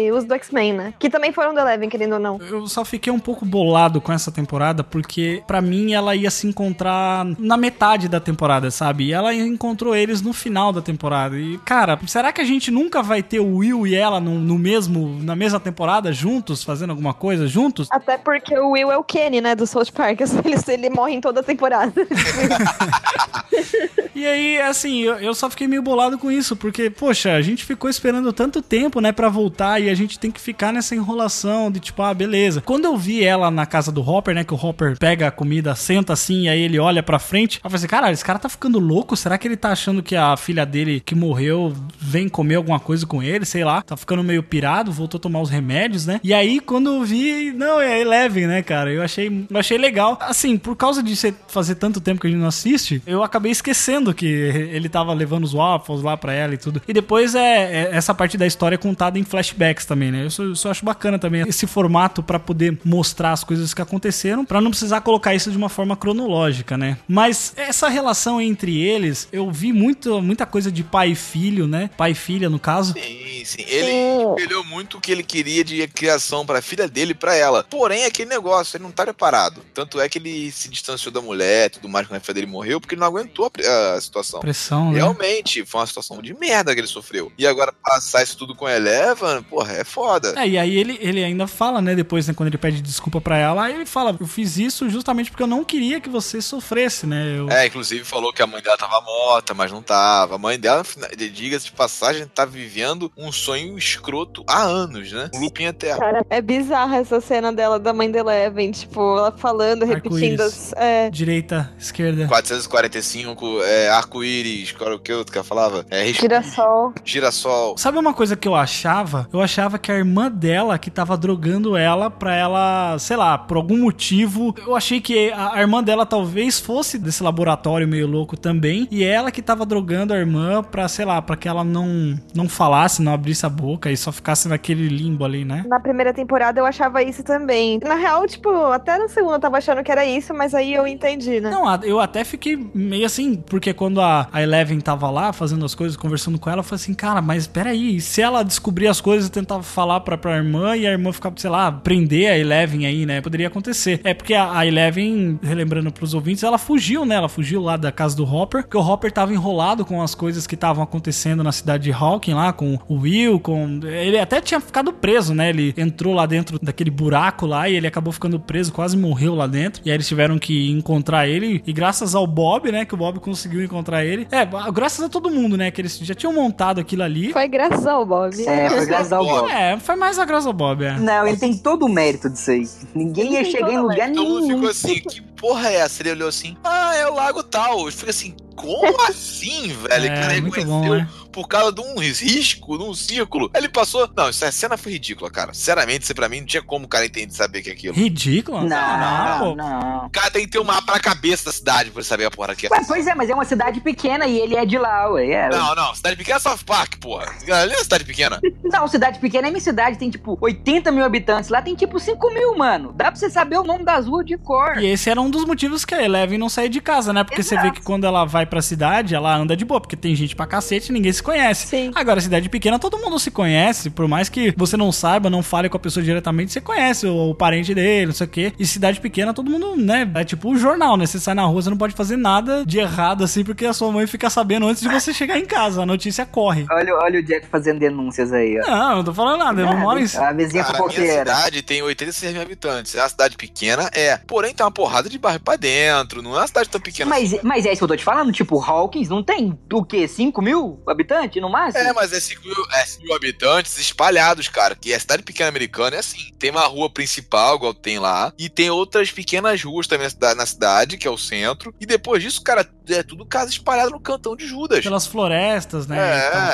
e 0.07 0.13
os 0.13 0.25
do 0.25 0.35
X-Men, 0.35 0.73
né? 0.73 0.95
Que 0.99 1.11
também 1.11 1.33
foram 1.33 1.53
da 1.55 1.63
Eleven, 1.63 1.89
querendo 1.89 2.15
ou 2.15 2.19
não. 2.19 2.39
Eu 2.41 2.67
só 2.67 2.85
fiquei 2.85 3.13
um 3.13 3.19
pouco 3.19 3.45
bolado 3.45 4.01
com 4.01 4.13
essa 4.13 4.31
temporada, 4.33 4.83
porque 4.85 5.43
pra 5.47 5.61
mim 5.61 5.93
ela 5.93 6.15
ia 6.15 6.31
se 6.31 6.47
encontrar 6.47 7.25
na 7.39 7.57
metade 7.57 8.09
da 8.09 8.21
temporada, 8.21 8.71
sabe? 8.71 9.05
E 9.07 9.13
ela 9.13 9.35
encontrou 9.35 9.95
eles 9.95 10.23
no 10.23 10.33
final 10.33 10.73
da 10.73 10.81
temporada. 10.81 11.32
E, 11.37 11.59
cara, 11.65 11.99
será 12.07 12.33
que 12.33 12.41
a 12.41 12.45
gente 12.45 12.71
nunca 12.71 13.03
vai 13.03 13.23
ter 13.23 13.41
o 13.41 13.57
Will 13.57 13.87
e 13.87 13.95
ela 13.95 14.21
no, 14.21 14.39
no 14.39 14.59
mesmo, 14.59 15.19
na 15.23 15.37
mesma 15.37 15.61
temporada, 15.61 16.13
juntos, 16.13 16.63
fazendo 16.63 16.91
alguma 16.91 17.15
coisa 17.15 17.47
juntos? 17.47 17.89
Até 17.91 18.19
porque 18.19 18.57
o 18.59 18.71
Will 18.71 18.91
é 18.91 18.97
o 18.97 19.05
Kenny, 19.05 19.41
né, 19.41 19.55
do 19.55 19.67
South 19.67 19.93
Park. 19.95 20.21
Ele, 20.45 20.57
ele 20.69 20.91
morre 20.91 21.15
em 21.15 21.21
toda 21.21 21.41
a 21.41 21.43
temporada. 21.43 21.93
E 24.23 24.27
aí, 24.27 24.61
assim, 24.61 25.01
eu, 25.01 25.15
eu 25.15 25.35
só 25.35 25.51
fiquei 25.51 25.67
meio 25.67 25.83
bolado 25.83 26.17
com 26.17 26.31
isso, 26.31 26.55
porque, 26.55 26.89
poxa, 26.89 27.33
a 27.33 27.43
gente 27.43 27.65
ficou 27.65 27.91
esperando 27.91 28.33
tanto 28.33 28.63
tempo, 28.63 29.01
né, 29.01 29.11
pra 29.11 29.29
voltar 29.29 29.81
e 29.81 29.91
a 29.91 29.95
gente 29.95 30.17
tem 30.17 30.31
que 30.31 30.41
ficar 30.41 30.73
nessa 30.73 30.95
enrolação 30.95 31.73
de 31.73 31.81
tipo, 31.81 32.01
ah, 32.03 32.15
beleza. 32.15 32.61
Quando 32.61 32.85
eu 32.85 32.97
vi 32.97 33.25
ela 33.25 33.51
na 33.51 33.67
casa 33.67 33.91
do 33.91 34.01
Hopper, 34.01 34.33
né, 34.33 34.45
que 34.45 34.55
o 34.55 34.57
Hopper 34.57 34.97
pega 34.97 35.27
a 35.27 35.31
comida, 35.31 35.75
senta 35.75 36.13
assim, 36.13 36.43
e 36.43 36.49
aí 36.49 36.61
ele 36.61 36.79
olha 36.79 37.03
pra 37.03 37.19
frente, 37.19 37.57
eu 37.57 37.71
falei 37.71 37.79
assim, 37.79 37.89
caralho, 37.89 38.13
esse 38.13 38.25
cara 38.25 38.39
tá 38.39 38.49
ficando 38.49 38.79
louco? 38.79 39.17
Será 39.17 39.37
que 39.37 39.49
ele 39.49 39.57
tá 39.57 39.71
achando 39.71 40.03
que 40.03 40.15
a 40.15 40.37
filha 40.37 40.65
dele 40.65 41.01
que 41.01 41.17
morreu 41.23 41.73
vem 41.99 42.29
comer 42.29 42.57
alguma 42.57 42.81
coisa 42.81 43.07
com 43.07 43.23
ele? 43.23 43.45
Sei 43.45 43.65
lá, 43.65 43.81
tá 43.81 43.97
ficando 43.97 44.23
meio 44.23 44.43
pirado, 44.43 44.91
voltou 44.93 45.19
a 45.19 45.21
tomar 45.21 45.41
os 45.41 45.49
remédios, 45.49 46.05
né? 46.05 46.21
E 46.23 46.35
aí, 46.35 46.59
quando 46.61 46.91
eu 46.91 47.05
vi, 47.05 47.53
não, 47.53 47.81
é 47.81 48.01
Eleven, 48.01 48.47
né, 48.47 48.63
cara? 48.63 48.91
Eu 48.93 49.03
achei, 49.03 49.47
eu 49.49 49.59
achei 49.59 49.79
legal. 49.79 50.19
Assim, 50.21 50.57
por 50.57 50.77
causa 50.77 51.03
de 51.03 51.15
fazer 51.47 51.77
tanto 51.77 52.01
tempo 52.01 52.21
que 52.21 52.27
a 52.27 52.31
gente 52.31 52.41
não 52.41 52.49
assiste, 52.49 53.01
eu 53.07 53.23
acabei 53.23 53.53
esquecendo 53.53 54.13
que 54.13 54.27
ele 54.27 54.89
tava 54.89 55.13
levando 55.13 55.45
os 55.45 55.53
waffles 55.53 56.03
lá 56.03 56.17
pra 56.17 56.33
ela 56.33 56.55
e 56.55 56.59
tudo. 56.59 56.83
E 56.87 56.93
depois 56.93 57.35
é, 57.35 57.85
é 57.85 57.91
essa 57.93 58.13
parte 58.13 58.37
da 58.37 58.47
história 58.47 58.77
contada 58.77 59.19
em 59.19 59.25
flashbacks 59.25 59.87
também, 59.87 60.11
né? 60.11 60.25
Eu 60.25 60.31
só, 60.31 60.43
eu 60.43 60.57
só 60.57 60.71
acho 60.71 60.85
bacana 60.85 61.19
também 61.19 61.43
esse 61.47 61.67
formato 61.67 62.23
pra 62.23 62.39
poder 62.39 62.79
mostrar 62.85 63.33
as 63.33 63.45
coisas 63.45 63.73
que 63.73 63.81
aconteceram, 63.81 64.45
pra 64.45 64.61
não 64.61 64.71
precisar 64.71 65.01
colocar 65.03 65.35
isso 65.35 65.51
de 65.51 65.57
uma 65.57 65.69
forma 65.69 65.97
cronológica, 65.97 66.77
né? 66.77 66.99
Mas 67.07 67.53
essa 67.57 67.89
relação 67.89 68.41
entre 68.41 68.81
eles, 68.81 69.29
eu 69.33 69.51
vi 69.51 69.73
muito, 69.73 70.21
muita 70.21 70.45
coisa 70.47 70.71
de 70.71 70.83
pai 70.83 71.12
pai 71.13 71.15
e 71.15 71.15
filho, 71.15 71.67
né? 71.67 71.91
Pai 71.97 72.11
e 72.13 72.15
filha, 72.15 72.49
no 72.49 72.59
caso. 72.59 72.95
Sim, 72.95 73.45
sim. 73.45 73.65
Ele 73.69 74.31
espelhou 74.31 74.65
muito 74.65 74.97
o 74.97 75.01
que 75.01 75.13
ele 75.13 75.23
queria 75.23 75.65
de 75.65 75.87
criação 75.89 76.45
pra 76.47 76.63
filha 76.63 76.89
dele 76.89 77.13
e 77.13 77.15
pra 77.15 77.35
ela. 77.35 77.65
Porém, 77.65 78.05
aquele 78.05 78.31
negócio, 78.31 78.77
ele 78.77 78.85
não 78.85 78.91
tá 78.91 79.05
preparado. 79.05 79.63
Tanto 79.75 80.01
é 80.01 80.09
que 80.09 80.19
ele 80.19 80.51
se 80.51 80.69
distanciou 80.69 81.13
da 81.13 81.21
mulher 81.21 81.67
e 81.67 81.71
tudo 81.71 81.89
mais 81.89 82.07
quando 82.07 82.19
a 82.19 82.21
filha 82.21 82.35
dele 82.35 82.47
morreu, 82.47 82.81
porque 82.81 82.95
ele 82.95 83.01
não 83.01 83.09
aguentou 83.09 83.51
a, 83.67 83.95
a 83.95 84.01
situação. 84.01 84.41
Pressão, 84.41 84.91
né? 84.91 84.97
Realmente, 84.97 85.65
foi 85.65 85.81
uma 85.81 85.87
situação 85.87 86.21
de 86.23 86.35
merda 86.35 86.75
que 86.75 86.81
ele 86.81 86.87
sofreu. 86.87 87.33
E 87.37 87.47
agora 87.47 87.73
passar 87.73 88.23
isso 88.23 88.37
tudo 88.37 88.55
com 88.55 88.67
a 88.67 88.75
Eleven, 88.75 89.43
porra, 89.43 89.73
é 89.75 89.85
foda. 89.85 90.35
É, 90.37 90.49
e 90.49 90.59
aí 90.59 90.77
ele, 90.77 90.99
ele 91.01 91.23
ainda 91.23 91.47
fala, 91.47 91.81
né, 91.81 91.95
depois, 91.95 92.27
né, 92.27 92.35
quando 92.35 92.49
ele 92.49 92.59
pede 92.59 92.81
desculpa 92.81 93.21
pra 93.21 93.37
ela, 93.37 93.65
aí 93.65 93.75
ele 93.75 93.87
fala, 93.87 94.17
eu 94.19 94.27
fiz 94.27 94.57
isso 94.57 94.89
justamente 94.89 95.31
porque 95.31 95.43
eu 95.43 95.47
não 95.47 95.65
queria 95.65 96.01
que 96.01 96.09
você 96.09 96.41
sofresse, 96.41 97.07
né? 97.07 97.39
Eu... 97.39 97.51
É, 97.51 97.67
inclusive 97.67 98.05
falou 98.05 98.33
que 98.33 98.43
a 98.43 98.47
mãe 98.47 98.63
dela 98.63 98.77
tava 98.77 99.01
morta, 99.01 99.55
mas 99.55 99.71
não 99.71 99.83
tava. 99.83 100.37
A 100.37 100.39
mãe 100.39 100.59
dela, 100.59 100.85
diga-se 101.17 101.67
de 101.67 101.73
passagem, 101.73 102.27
tá 102.27 102.45
vivendo 102.45 103.11
um 103.17 103.33
sonho 103.33 103.77
escroto 103.79 104.45
há 104.49 104.63
anos, 104.63 105.13
né? 105.13 105.31
Looping 105.35 105.65
eterno. 105.65 106.01
Cara, 106.01 106.27
é 106.29 106.41
bizarra 106.41 106.97
essa 106.97 107.21
cena 107.21 107.53
dela 107.53 107.79
da 107.79 107.93
mãe 107.93 108.11
da 108.11 108.21
Eleven, 108.21 108.71
tipo, 108.71 109.19
ela 109.19 109.33
falando, 109.33 109.85
repetindo 109.85 110.41
as. 110.41 110.73
É, 110.75 111.11
Direita, 111.11 111.73
esquerda. 111.79 112.27
445, 112.27 113.63
é, 113.63 113.89
arco-íris, 113.91 114.73
qual 114.73 114.89
era 114.89 114.97
o 114.97 114.99
que 114.99 115.13
outro 115.13 115.33
que 115.33 115.39
ela 115.39 115.45
falava? 115.45 115.85
É, 115.91 116.13
girassol. 116.13 116.93
girassol. 117.05 117.77
Sabe 117.79 117.99
uma 117.99 118.15
coisa 118.15 118.37
que 118.37 118.49
eu 118.49 118.55
achava? 118.55 119.29
Eu 119.33 119.41
achava 119.41 119.79
que 119.79 119.91
a 119.91 119.97
irmã 119.97 120.31
dela 120.31 120.79
que 120.79 120.91
tava 120.91 121.17
drogando 121.17 121.77
ela 121.77 122.11
pra 122.11 122.35
ela, 122.35 122.99
sei 122.99 123.17
lá, 123.17 123.39
por 123.39 123.57
algum 123.57 123.79
motivo. 123.79 124.55
Eu 124.67 124.77
achei 124.77 125.01
que 125.01 125.31
a, 125.33 125.55
a 125.55 125.61
irmã 125.61 125.83
dela 125.83 126.07
talvez 126.07 126.59
fosse 126.59 126.99
desse 126.99 127.23
laboratório 127.23 127.87
meio 127.87 128.07
louco 128.07 128.37
também. 128.37 128.87
E 128.91 129.05
ela 129.05 129.31
que 129.31 129.43
tava 129.43 129.65
drogando 129.65 130.13
a 130.13 130.17
irmã 130.17 130.63
pra, 130.63 130.89
sei 130.93 131.05
lá, 131.05 131.21
pra 131.21 131.37
que 131.37 131.49
ela 131.49 131.65
não, 131.65 132.19
não 132.35 132.49
falasse, 132.49 133.03
não 133.03 133.13
abrisse 133.13 133.45
a 133.47 133.49
boca 133.49 133.91
e 133.91 133.97
só 133.97 134.13
ficasse 134.13 134.49
naquele 134.49 134.89
limbo 134.89 135.25
ali, 135.25 135.45
né? 135.45 135.65
Na 135.67 135.81
primeira 135.81 136.13
temporada 136.13 136.61
eu 136.61 136.67
achava 136.67 137.03
isso 137.03 137.23
também. 137.23 137.81
Na 137.83 137.95
real, 137.95 138.27
tipo, 138.27 138.51
até 138.67 138.99
na 138.99 139.09
segunda 139.09 139.37
eu 139.37 139.41
tava 139.41 139.59
achando 139.59 139.83
que 139.83 139.91
era 139.91 140.05
isso, 140.05 140.35
mas 140.35 140.55
aí 140.55 140.75
eu 140.75 140.87
entendi, 140.87 141.41
né? 141.41 141.51
Não, 141.51 141.75
eu 141.83 142.01
até 142.01 142.25
fiquei 142.25 142.71
meio 142.75 143.07
assim, 143.07 143.37
porque 143.37 143.73
quando 143.73 144.01
a, 144.01 144.29
a 144.33 144.43
Eleven 144.43 144.81
tava 144.81 145.11
lá 145.11 145.33
fazendo 145.33 145.65
as 145.65 145.75
coisas, 145.75 145.97
conversando 145.97 146.39
com 146.39 146.51
ela, 146.51 146.61
eu 146.61 146.65
falei 146.65 146.83
assim, 146.83 146.95
cara, 146.95 147.23
mas 147.23 147.47
peraí, 147.47 148.01
se 148.01 148.21
ela 148.21 148.43
descobrir 148.43 148.89
as 148.89 149.01
coisas 149.01 149.29
e 149.29 149.33
tentar 149.33 149.63
falar 149.63 150.01
pra, 150.01 150.19
pra 150.19 150.37
irmã 150.37 150.77
e 150.77 150.87
a 150.87 150.91
irmã 150.91 151.13
ficar, 151.13 151.33
sei 151.37 151.51
lá, 151.51 151.71
prender 151.73 152.31
a 152.31 152.39
Eleven 152.39 152.87
aí, 152.87 153.07
né? 153.07 153.21
Poderia 153.21 153.49
acontecer. 153.49 154.01
É 154.05 154.15
porque 154.15 154.35
a, 154.35 154.59
a 154.59 154.67
Eleven, 154.67 155.39
relembrando 155.43 155.91
pros 155.93 156.15
ouvintes, 156.15 156.43
ela 156.43 156.59
fugiu, 156.59 157.05
né? 157.05 157.15
Ela 157.15 157.29
fugiu 157.29 157.63
lá 157.63 157.77
da 157.77 157.91
casa 157.91 158.17
do 158.17 158.25
Hopper, 158.25 158.63
porque 158.63 158.77
o 158.77 158.81
Hopper 158.81 159.13
tava 159.13 159.33
enrolado 159.33 159.85
com 159.85 160.03
as 160.03 160.15
coisas 160.15 160.47
que 160.47 160.55
estavam 160.55 160.82
acontecendo 160.83 161.43
na 161.43 161.53
cidade 161.53 161.85
de 161.85 161.93
Hawking 161.93 162.35
lá, 162.35 162.53
com 162.53 162.79
o 162.89 163.01
Will, 163.01 163.39
com. 163.41 163.81
Ele 163.85 164.19
até 164.19 164.41
tinha 164.41 164.61
ficado 164.61 164.93
preso, 164.93 165.35
né? 165.35 165.51
Ele 165.51 165.75
entrou 165.77 166.15
lá 166.15 166.27
dentro 166.27 166.59
daquele 166.61 166.91
buraco 166.91 167.47
lá 167.47 167.69
e 167.69 167.75
ele 167.77 167.87
acabou 167.87 168.13
ficando 168.13 168.39
preso, 168.39 168.73
quase 168.73 168.97
morreu 168.97 169.35
lá 169.35 169.47
dentro. 169.47 169.83
E 169.85 169.91
aí 169.91 169.97
eles 169.97 170.07
tiveram 170.09 170.39
que 170.39 170.71
encontrar 170.71 171.27
ele. 171.29 171.63
E 171.67 171.73
graças 171.73 172.15
ao 172.15 172.27
Bob, 172.27 172.71
né? 172.71 172.85
Que 172.85 172.95
o 172.95 172.97
Bob 172.97 173.21
conseguiu 173.21 173.63
encontrar 173.63 174.05
ele. 174.05 174.27
É, 174.31 174.47
graças 174.73 175.05
a 175.05 175.09
todo 175.09 175.31
mundo, 175.31 175.57
né? 175.57 175.71
Que 175.71 175.81
eles 175.81 175.99
já 175.99 176.15
tinham 176.15 176.33
montado 176.33 176.81
aquilo 176.81 177.03
ali. 177.03 177.33
Foi 177.33 177.49
graças 177.49 177.87
ao 177.87 178.05
Bob. 178.05 178.41
É, 178.47 178.69
foi 178.71 178.87
graças 178.87 179.13
ao 179.13 179.25
Bob. 179.25 179.51
É, 179.51 179.79
foi 179.79 179.97
mais 179.97 180.19
a 180.19 180.25
graça 180.25 180.49
ao 180.49 180.53
Bob, 180.53 180.85
é. 180.85 180.99
Não, 180.99 181.27
ele 181.27 181.37
tem 181.37 181.57
todo 181.57 181.87
o 181.87 181.89
mérito 181.89 182.29
disso 182.29 182.51
aí. 182.51 182.69
Ninguém 182.95 183.27
Ele 183.27 183.35
ia 183.37 183.45
chegar 183.45 183.73
em 183.73 183.79
lugar 183.79 184.13
Todo 184.13 184.25
mundo 184.29 184.41
nenhum. 184.47 184.57
ficou 184.57 184.71
assim, 184.71 185.01
que 185.01 185.23
porra 185.23 185.69
é 185.69 185.77
essa? 185.77 186.03
Ele 186.03 186.11
olhou 186.13 186.29
assim, 186.29 186.57
ah, 186.65 186.95
é 186.97 187.09
o 187.09 187.15
lago 187.15 187.43
tal. 187.43 187.83
Ele 187.83 187.93
fica 187.93 188.11
assim, 188.11 188.35
como 188.55 189.01
assim, 189.03 189.69
velho? 189.69 190.07
É, 190.07 190.19
o 190.19 190.21
cara 190.21 190.41
muito 190.41 190.55
reconheceu 190.55 190.67
bom, 190.67 190.95
né? 190.95 191.09
por 191.33 191.49
causa 191.49 191.73
de 191.73 191.81
um 191.81 191.99
risco, 191.99 192.77
de 192.77 192.85
um 192.85 192.95
círculo. 192.95 193.51
Ele 193.55 193.69
passou. 193.69 194.09
Não, 194.15 194.29
essa 194.29 194.53
cena 194.53 194.77
foi 194.77 194.93
ridícula, 194.93 195.31
cara. 195.31 195.55
Sinceramente, 195.55 196.05
isso 196.05 196.15
pra 196.15 196.29
mim 196.29 196.41
não 196.41 196.47
tinha 196.47 196.63
como 196.63 196.85
o 196.85 196.89
cara 196.89 197.07
entender 197.07 197.33
saber 197.33 197.63
que 197.63 197.71
é 197.71 197.73
aquilo. 197.73 197.95
Ridículo? 197.95 198.61
Não, 198.69 198.69
não, 198.69 199.39
pô. 199.39 199.55
não. 199.57 200.07
O 200.07 200.11
cara 200.11 200.31
tem 200.31 200.45
que 200.45 200.51
ter 200.51 200.59
um 200.59 200.65
mapa 200.65 200.93
na 200.93 201.01
cabeça 201.01 201.47
da 201.47 201.53
cidade 201.53 201.91
pra 201.91 202.01
ele 202.01 202.07
saber 202.07 202.27
a 202.27 202.31
porra 202.31 202.55
que 202.55 202.67
é. 202.67 202.71
Ué, 202.71 202.85
pois 202.87 203.07
é, 203.07 203.15
mas 203.15 203.31
é 203.31 203.35
uma 203.35 203.45
cidade 203.45 203.81
pequena 203.81 204.27
e 204.27 204.39
ele 204.39 204.55
é 204.55 204.67
de 204.67 204.79
lá, 204.79 205.11
ué. 205.11 205.31
É. 205.31 205.49
Não, 205.49 205.75
não, 205.75 205.95
cidade 205.95 206.17
pequena 206.17 206.37
é 206.37 206.41
South 206.41 206.65
Park, 206.67 206.97
porra. 207.01 207.33
Ali 207.51 207.73
é 207.73 207.83
cidade 207.83 208.05
pequena. 208.05 208.39
Não, 208.65 208.89
cidade 208.89 209.19
pequena 209.19 209.49
é 209.49 209.51
minha 209.51 209.61
cidade, 209.61 209.99
tem 209.99 210.09
tipo 210.09 210.39
80 210.41 210.91
mil 210.91 211.05
habitantes. 211.05 211.51
Lá 211.51 211.61
tem 211.61 211.75
tipo 211.75 211.99
5 211.99 212.33
mil, 212.33 212.57
mano. 212.57 212.93
Dá 212.93 213.07
pra 213.07 213.17
você 213.17 213.29
saber 213.29 213.59
o 213.59 213.63
nome 213.63 213.85
das 213.85 214.07
ruas 214.07 214.25
de 214.25 214.39
cor. 214.39 214.79
E 214.79 214.87
esse 214.87 215.11
era 215.11 215.21
um 215.21 215.29
dos 215.29 215.45
motivos 215.45 215.85
que 215.85 215.95
a 215.95 216.03
Eleven 216.03 216.39
não 216.39 216.49
saía 216.49 216.71
de 216.71 216.81
casa, 216.81 217.13
né? 217.13 217.23
Porque 217.23 217.43
você 217.43 217.57
vê 217.59 217.71
que 217.71 217.83
quando 217.83 218.07
ela 218.07 218.25
vai 218.25 218.42
pra 218.47 218.63
cidade, 218.63 219.15
ela 219.15 219.37
anda 219.37 219.57
de 219.57 219.65
boa, 219.65 219.81
porque 219.81 219.97
tem 219.97 220.15
gente 220.15 220.35
pra 220.37 220.47
cacete 220.47 220.91
e 220.91 220.93
ninguém 220.93 221.13
se 221.13 221.23
conhece. 221.23 221.67
Sim. 221.67 221.91
Agora, 221.95 222.21
cidade 222.21 222.49
pequena, 222.49 222.79
todo 222.79 222.99
mundo 222.99 223.19
se 223.19 223.31
conhece, 223.31 223.91
por 223.91 224.07
mais 224.09 224.29
que 224.29 224.53
você 224.57 224.77
não 224.77 224.91
saiba, 224.93 225.29
não 225.31 225.43
fale 225.43 225.69
com 225.69 225.77
a 225.77 225.81
pessoa 225.81 226.03
diretamente, 226.03 226.53
você 226.53 226.61
conhece 226.61 227.07
o, 227.07 227.31
o 227.31 227.35
parente 227.35 227.75
dele, 227.75 228.07
não 228.07 228.13
sei 228.15 228.27
o 228.27 228.31
quê. 228.31 228.53
E 228.59 228.67
cidade 228.67 229.01
pequena, 229.01 229.33
todo 229.35 229.51
mundo, 229.51 229.77
né? 229.77 230.11
É 230.15 230.25
tipo 230.25 230.51
o 230.51 230.57
jornal, 230.57 230.97
né? 230.97 231.07
Você 231.07 231.19
sai 231.21 231.35
na 231.35 231.45
rua, 231.45 231.63
você 231.63 231.71
não 231.71 231.77
pode 231.77 231.95
fazer 231.95 232.17
nada 232.17 232.65
de 232.65 232.79
errado 232.79 233.25
assim, 233.25 233.45
porque 233.45 233.65
a 233.67 233.73
sua 233.73 233.91
mãe 233.91 234.07
fica 234.07 234.29
sabendo 234.31 234.67
antes 234.67 234.83
de 234.83 234.89
você 234.89 235.13
chegar 235.15 235.39
em 235.39 235.45
casa. 235.47 235.83
A 235.83 235.87
notícia 235.87 236.25
corre. 236.27 236.67
Olha, 236.71 236.95
olha 236.97 237.21
o 237.21 237.23
Jack 237.23 237.47
fazendo 237.47 237.79
denúncias 237.79 238.33
aí, 238.33 238.59
ó. 238.61 238.67
Não, 238.71 238.91
eu 238.91 238.97
não 238.97 239.05
tô 239.05 239.15
falando 239.15 239.39
nada, 239.39 239.61
eu 239.61 239.67
não 239.67 239.77
moro 239.79 239.99
em. 239.99 240.03
A 240.17 240.33
vizinha 240.33 240.65
Cara, 240.65 240.77
a 240.77 240.81
minha 240.81 240.91
fofoqueira. 240.91 241.19
cidade 241.35 241.63
tem 241.63 241.83
86 241.83 242.33
mil 242.33 242.43
habitantes. 242.43 242.95
É 242.95 243.01
uma 243.03 243.09
cidade 243.09 243.37
pequena? 243.37 243.91
É. 243.93 244.17
Porém, 244.27 244.55
tem 244.55 244.65
uma 244.65 244.73
porrada 244.73 245.09
de 245.09 245.19
bairro 245.19 245.41
pra 245.41 245.57
dentro. 245.57 246.23
Não 246.23 246.35
é 246.35 246.39
uma 246.41 246.47
cidade 246.47 246.69
tão 246.69 246.81
pequena 246.81 247.11
Mas, 247.11 247.33
assim. 247.35 247.41
mas 247.43 247.67
é 247.67 247.71
isso 247.71 247.79
que 247.79 247.85
eu 247.85 247.89
tô 247.89 247.97
te 247.97 248.05
falando, 248.05 248.32
tipo, 248.33 248.61
Hawkins 248.61 249.09
não 249.09 249.23
tem 249.23 249.59
o 249.73 249.85
quê? 249.85 250.09
5 250.09 250.41
mil 250.43 250.83
habitantes 250.87 251.41
no 251.41 251.51
máximo? 251.51 251.85
É, 251.85 251.93
mas 251.93 252.13
é 252.13 252.21
5 252.21 252.43
mil, 252.47 252.57
é 252.73 252.85
5 252.85 253.03
mil 253.05 253.15
habitantes 253.15 253.79
espalhados, 253.79 254.49
cara. 254.49 254.75
Que 254.75 254.93
a 254.93 255.01
cidade 255.01 255.23
pequena 255.23 255.49
americana 255.49 255.97
é 255.97 255.99
assim. 255.99 256.33
Tem 256.39 256.51
uma 256.51 256.67
rua 256.67 256.91
principal, 256.91 257.57
igual 257.57 257.75
tem 257.75 257.99
lá. 257.99 258.33
E 258.39 258.49
tem 258.49 258.71
outras 258.71 259.11
pequenas 259.11 259.63
ruas 259.63 259.87
também 259.87 260.09
na 260.37 260.47
cidade, 260.47 260.99
que 260.99 261.07
é 261.07 261.11
o 261.11 261.19
centro. 261.19 261.75
E 261.81 261.87
depois 261.87 262.23
disso, 262.23 262.43
cara, 262.43 262.69
é 262.89 263.03
tudo 263.03 263.25
casa 263.25 263.51
espalhada 263.51 263.91
no 263.91 264.01
cantão 264.01 264.37
de 264.37 264.47
Judas. 264.47 264.81
Pelas 264.83 265.07
florestas, 265.07 265.87
né? 265.87 265.99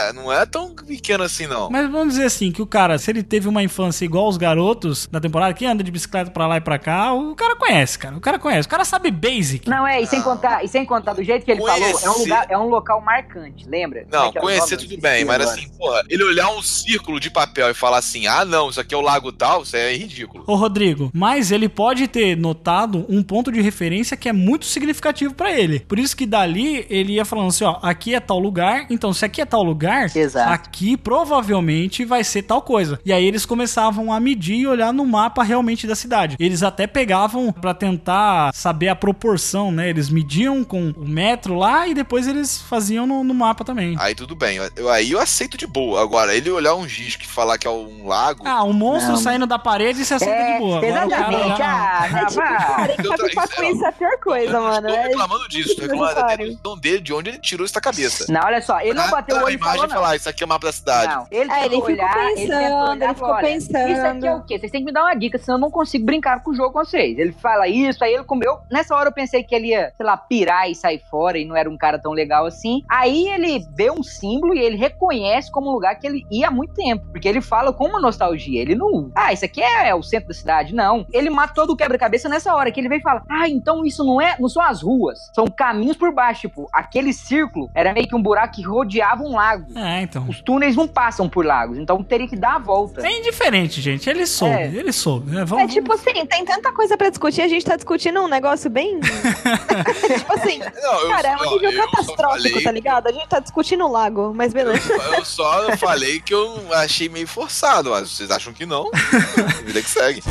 É, 0.08 0.12
não 0.12 0.32
é 0.32 0.44
tão 0.46 0.74
pequeno 0.74 1.24
assim, 1.24 1.46
não. 1.46 1.70
Mas 1.70 1.90
vamos 1.90 2.14
dizer 2.14 2.24
assim, 2.24 2.50
que 2.52 2.62
o 2.62 2.66
cara, 2.66 2.98
se 2.98 3.10
ele 3.10 3.22
teve 3.22 3.48
uma 3.48 3.62
infância 3.62 4.04
igual 4.04 4.28
os 4.28 4.36
garotos 4.36 5.06
da 5.10 5.20
temporada, 5.20 5.54
que 5.54 5.64
anda 5.66 5.82
de 5.82 5.90
bicicleta 5.90 6.30
pra 6.30 6.46
lá 6.46 6.56
e 6.56 6.60
pra 6.60 6.78
cá, 6.78 7.12
o 7.12 7.34
cara 7.34 7.56
conhece, 7.56 7.98
cara. 7.98 8.16
O 8.16 8.20
cara 8.20 8.38
conhece. 8.38 8.66
O 8.66 8.70
cara 8.70 8.84
sabe 8.84 9.10
basic. 9.10 9.68
Não, 9.68 9.86
é, 9.86 10.00
e 10.00 10.06
sem 10.06 10.20
contar, 10.22 10.64
e 10.64 10.68
sem 10.68 10.84
contar 10.84 11.14
do 11.14 11.22
jeito 11.22 11.44
que 11.44 11.50
ele 11.52 11.60
falou, 11.60 11.76
é 11.76 11.88
um 11.88 11.92
Conhecer- 11.92 12.18
lugar, 12.18 12.46
é 12.50 12.58
um 12.58 12.68
local 12.68 13.00
marcante, 13.00 13.66
lembra? 13.68 14.06
Não, 14.10 14.26
é 14.26 14.28
é 14.28 14.40
conhecer 14.40 14.76
tudo 14.76 14.96
bem, 15.00 15.24
mas 15.24 15.40
Agora. 15.40 15.50
assim, 15.56 15.68
porra, 15.76 16.02
ele 16.08 16.24
olhar 16.24 16.50
um 16.50 16.62
círculo 16.62 17.18
de 17.20 17.30
papel 17.30 17.70
e 17.70 17.74
falar 17.74 17.98
assim, 17.98 18.26
ah, 18.26 18.44
não, 18.44 18.70
isso 18.70 18.80
aqui 18.80 18.94
é 18.94 18.98
o 18.98 19.00
lago 19.00 19.32
tal, 19.32 19.62
isso 19.62 19.76
é 19.76 19.94
ridículo. 19.96 20.44
Ô, 20.46 20.54
Rodrigo, 20.54 21.10
mas 21.14 21.50
ele 21.50 21.68
pode 21.68 22.06
ter 22.08 22.36
notado 22.36 23.04
um 23.08 23.22
ponto 23.22 23.50
de 23.52 23.60
referência 23.60 24.16
que 24.16 24.28
é 24.28 24.32
muito 24.32 24.66
significativo 24.66 25.34
pra 25.34 25.52
ele. 25.52 25.80
Por 25.80 25.98
isso 25.98 26.16
que 26.18 26.26
dali 26.26 26.84
ele 26.90 27.12
ia 27.14 27.24
falando 27.24 27.48
assim, 27.48 27.62
ó, 27.64 27.78
aqui 27.80 28.12
é 28.14 28.18
tal 28.18 28.40
lugar, 28.40 28.86
então 28.90 29.12
se 29.12 29.24
aqui 29.24 29.40
é 29.40 29.44
tal 29.46 29.62
lugar, 29.62 30.14
Exato. 30.16 30.52
aqui 30.52 30.96
provavelmente 30.96 32.04
vai 32.04 32.24
ser 32.24 32.42
tal 32.42 32.60
coisa. 32.60 32.98
E 33.04 33.12
aí 33.12 33.24
eles 33.24 33.46
começavam 33.46 34.12
a 34.12 34.18
medir 34.18 34.56
e 34.56 34.66
olhar 34.66 34.92
no 34.92 35.06
mapa 35.06 35.42
realmente 35.44 35.86
da 35.86 35.94
cidade. 35.94 36.36
Eles 36.40 36.62
até 36.64 36.86
pegavam 36.86 37.52
pra 37.52 37.72
tentar 37.72 38.52
saber 38.52 38.88
a 38.88 38.96
proporção, 38.96 39.70
né? 39.70 39.88
Eles 39.88 40.08
mediam 40.10 40.64
com 40.64 40.90
o 40.96 41.06
metro 41.08 41.54
lá 41.54 41.86
e 41.86 41.94
depois 41.94 42.26
eles 42.26 42.60
faziam 42.60 43.06
no, 43.06 43.22
no 43.22 43.32
mapa 43.34 43.64
também. 43.64 43.94
Aí 44.00 44.14
tudo 44.14 44.34
bem, 44.34 44.56
eu- 44.56 44.70
eu, 44.76 44.90
aí 44.90 45.12
eu 45.12 45.20
aceito 45.20 45.56
de 45.56 45.66
boa. 45.66 46.02
Agora, 46.02 46.34
ele 46.34 46.50
olhar 46.50 46.74
um 46.74 46.86
disco 46.86 47.22
e 47.22 47.26
falar 47.26 47.58
que 47.58 47.66
é 47.66 47.70
um 47.70 48.06
lago. 48.08 48.42
Ah, 48.46 48.64
um 48.64 48.72
monstro 48.72 49.12
Não. 49.12 49.18
saindo 49.18 49.46
da 49.46 49.58
parede 49.58 50.04
você 50.04 50.14
aceita 50.14 50.34
É, 50.34 50.52
de 50.54 50.58
boa. 50.58 50.78
Agora 50.78 51.06
o 51.06 51.10
cara 51.10 51.22
exatamente. 51.28 51.52
olhar- 51.54 51.68
Ah, 51.68 52.08
É 52.18 52.24
tipo, 52.26 52.40
vá. 52.40 52.46
cara, 52.56 52.96
que 52.96 53.02
tra- 53.02 53.48
com 53.56 53.62
isso 53.64 53.84
é 53.84 53.88
a 53.88 53.92
pior 53.92 54.18
coisa, 54.20 54.60
mano. 54.60 54.88
estou 54.88 54.90
É 55.02 55.02
reclamando 55.08 55.48
disso, 55.48 55.76
tô 55.76 55.82
reclamando 55.82 56.07
dedução 56.14 56.78
dele, 56.78 57.00
de 57.00 57.12
onde 57.12 57.30
ele 57.30 57.38
tirou 57.38 57.64
essa 57.64 57.80
cabeça. 57.80 58.26
Não, 58.32 58.40
olha 58.44 58.60
só, 58.62 58.80
ele 58.80 58.94
não 58.94 59.04
Ah, 59.04 59.10
bateu 59.10 59.36
o 59.36 59.38
olho 59.40 59.48
a 59.48 59.52
e 59.52 59.58
falou 59.58 59.74
imagem 59.74 59.88
não. 59.88 60.02
falar, 60.02 60.16
isso 60.16 60.28
aqui 60.28 60.42
é 60.42 60.46
o 60.46 60.48
mapa 60.48 60.66
da 60.66 60.72
cidade. 60.72 61.14
Não, 61.14 61.26
ele, 61.30 61.50
É, 61.50 61.64
ele 61.64 61.74
ficou 61.76 61.90
olhar, 61.90 62.16
ele 62.30 62.34
pensando, 62.34 62.74
olhar 62.74 62.94
ele 62.96 63.04
e 63.04 63.14
ficou 63.14 63.28
olha, 63.28 63.40
pensando. 63.46 63.88
Isso 63.90 64.06
aqui 64.06 64.26
é 64.26 64.34
o 64.34 64.42
quê? 64.42 64.58
Vocês 64.58 64.72
têm 64.72 64.80
que 64.80 64.86
me 64.86 64.92
dar 64.92 65.02
uma 65.04 65.14
dica, 65.14 65.38
senão 65.38 65.56
eu 65.56 65.60
não 65.60 65.70
consigo 65.70 66.04
brincar 66.04 66.42
com 66.42 66.50
o 66.50 66.54
jogo 66.54 66.72
com 66.72 66.84
vocês. 66.84 67.18
Ele 67.18 67.32
fala 67.32 67.68
isso, 67.68 68.02
aí 68.04 68.14
ele 68.14 68.24
comeu. 68.24 68.58
Nessa 68.70 68.94
hora 68.94 69.08
eu 69.08 69.12
pensei 69.12 69.42
que 69.42 69.54
ele 69.54 69.68
ia, 69.68 69.92
sei 69.96 70.04
lá, 70.06 70.16
pirar 70.16 70.70
e 70.70 70.74
sair 70.74 71.02
fora 71.10 71.38
e 71.38 71.44
não 71.44 71.56
era 71.56 71.68
um 71.68 71.76
cara 71.76 71.98
tão 71.98 72.12
legal 72.12 72.46
assim. 72.46 72.82
Aí 72.88 73.28
ele 73.28 73.64
vê 73.74 73.90
um 73.90 74.02
símbolo 74.02 74.54
e 74.54 74.58
ele 74.60 74.76
reconhece 74.76 75.50
como 75.50 75.68
um 75.70 75.72
lugar 75.72 75.94
que 75.98 76.06
ele 76.06 76.26
ia 76.30 76.48
há 76.48 76.50
muito 76.50 76.74
tempo. 76.74 77.06
Porque 77.10 77.28
ele 77.28 77.40
fala 77.40 77.72
com 77.72 77.86
uma 77.86 78.00
nostalgia. 78.00 78.60
Ele 78.60 78.74
não. 78.74 79.10
Ah, 79.14 79.32
isso 79.32 79.44
aqui 79.44 79.62
é, 79.62 79.94
o 79.94 80.02
centro 80.02 80.28
da 80.28 80.34
cidade. 80.34 80.74
Não. 80.74 81.06
Ele 81.12 81.30
mata 81.30 81.54
todo 81.54 81.70
o 81.72 81.76
quebra-cabeça 81.76 82.28
nessa 82.28 82.54
hora 82.54 82.70
que 82.70 82.80
ele 82.80 82.88
vem 82.88 82.98
e 82.98 83.02
fala: 83.02 83.22
Ah, 83.28 83.48
então 83.48 83.84
isso 83.84 84.04
não 84.04 84.20
é. 84.20 84.36
Não 84.38 84.48
são 84.48 84.62
as 84.62 84.82
ruas. 84.82 85.30
São 85.34 85.46
caminhos 85.46 85.96
por 85.98 86.12
baixo. 86.12 86.42
Tipo, 86.42 86.68
aquele 86.72 87.12
círculo 87.12 87.70
era 87.74 87.92
meio 87.92 88.06
que 88.06 88.14
um 88.14 88.22
buraco 88.22 88.54
que 88.54 88.62
rodeava 88.62 89.22
um 89.22 89.34
lago. 89.34 89.66
É, 89.78 90.02
então. 90.02 90.26
Os 90.28 90.40
túneis 90.40 90.76
não 90.76 90.86
passam 90.86 91.28
por 91.28 91.44
lagos, 91.44 91.78
então 91.78 92.02
teria 92.02 92.28
que 92.28 92.36
dar 92.36 92.54
a 92.56 92.58
volta. 92.58 93.06
É 93.06 93.18
indiferente, 93.18 93.80
gente. 93.80 94.08
Ele 94.08 94.26
soube, 94.26 94.54
É. 94.54 94.66
ele 94.66 94.92
soube. 94.92 95.30
né? 95.30 95.42
É 95.42 95.44
Vamos, 95.44 95.72
tipo 95.72 95.92
assim, 95.92 96.24
tem 96.26 96.44
tanta 96.44 96.72
coisa 96.72 96.96
pra 96.96 97.08
discutir, 97.10 97.42
a 97.42 97.48
gente 97.48 97.64
tá 97.64 97.76
discutindo 97.76 98.20
um 98.20 98.28
negócio 98.28 98.70
bem. 98.70 99.00
tipo 99.00 100.32
assim, 100.34 100.58
Não, 100.58 101.00
eu 101.00 101.08
cara, 101.08 101.28
é 101.28 101.36
um 101.36 101.50
nível 101.52 101.70
eu 101.72 101.86
catastrófico, 101.86 102.48
falei- 102.48 102.62
tá 102.62 102.70
ligado? 102.70 103.06
A 103.08 103.12
gente 103.12 103.28
tá 103.28 103.40
discutindo 103.40 103.84
o 103.84 103.90
lago, 103.90 104.32
mas 104.34 104.52
beleza. 104.52 104.92
Eu 105.16 105.24
só 105.24 105.76
falei 105.76 106.20
que 106.20 106.32
eu 106.34 106.60
achei 106.74 107.08
meio 107.08 107.26
forçado, 107.26 107.90
mas 107.90 108.10
vocês 108.10 108.30
acham 108.30 108.52
que 108.52 108.64
não? 108.66 108.90
Vida 109.64 109.82
que 109.82 109.88
segue. 109.90 110.22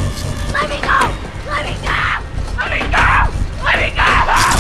Let 0.54 0.70
me 0.70 0.78
go! 0.78 1.52
Let 1.52 1.66
me 1.66 1.76
go! 1.82 2.64
Let 2.64 2.72
me 2.72 2.88
go! 2.88 3.64
Let 3.66 3.78
me 3.78 3.90
go! 3.92 4.57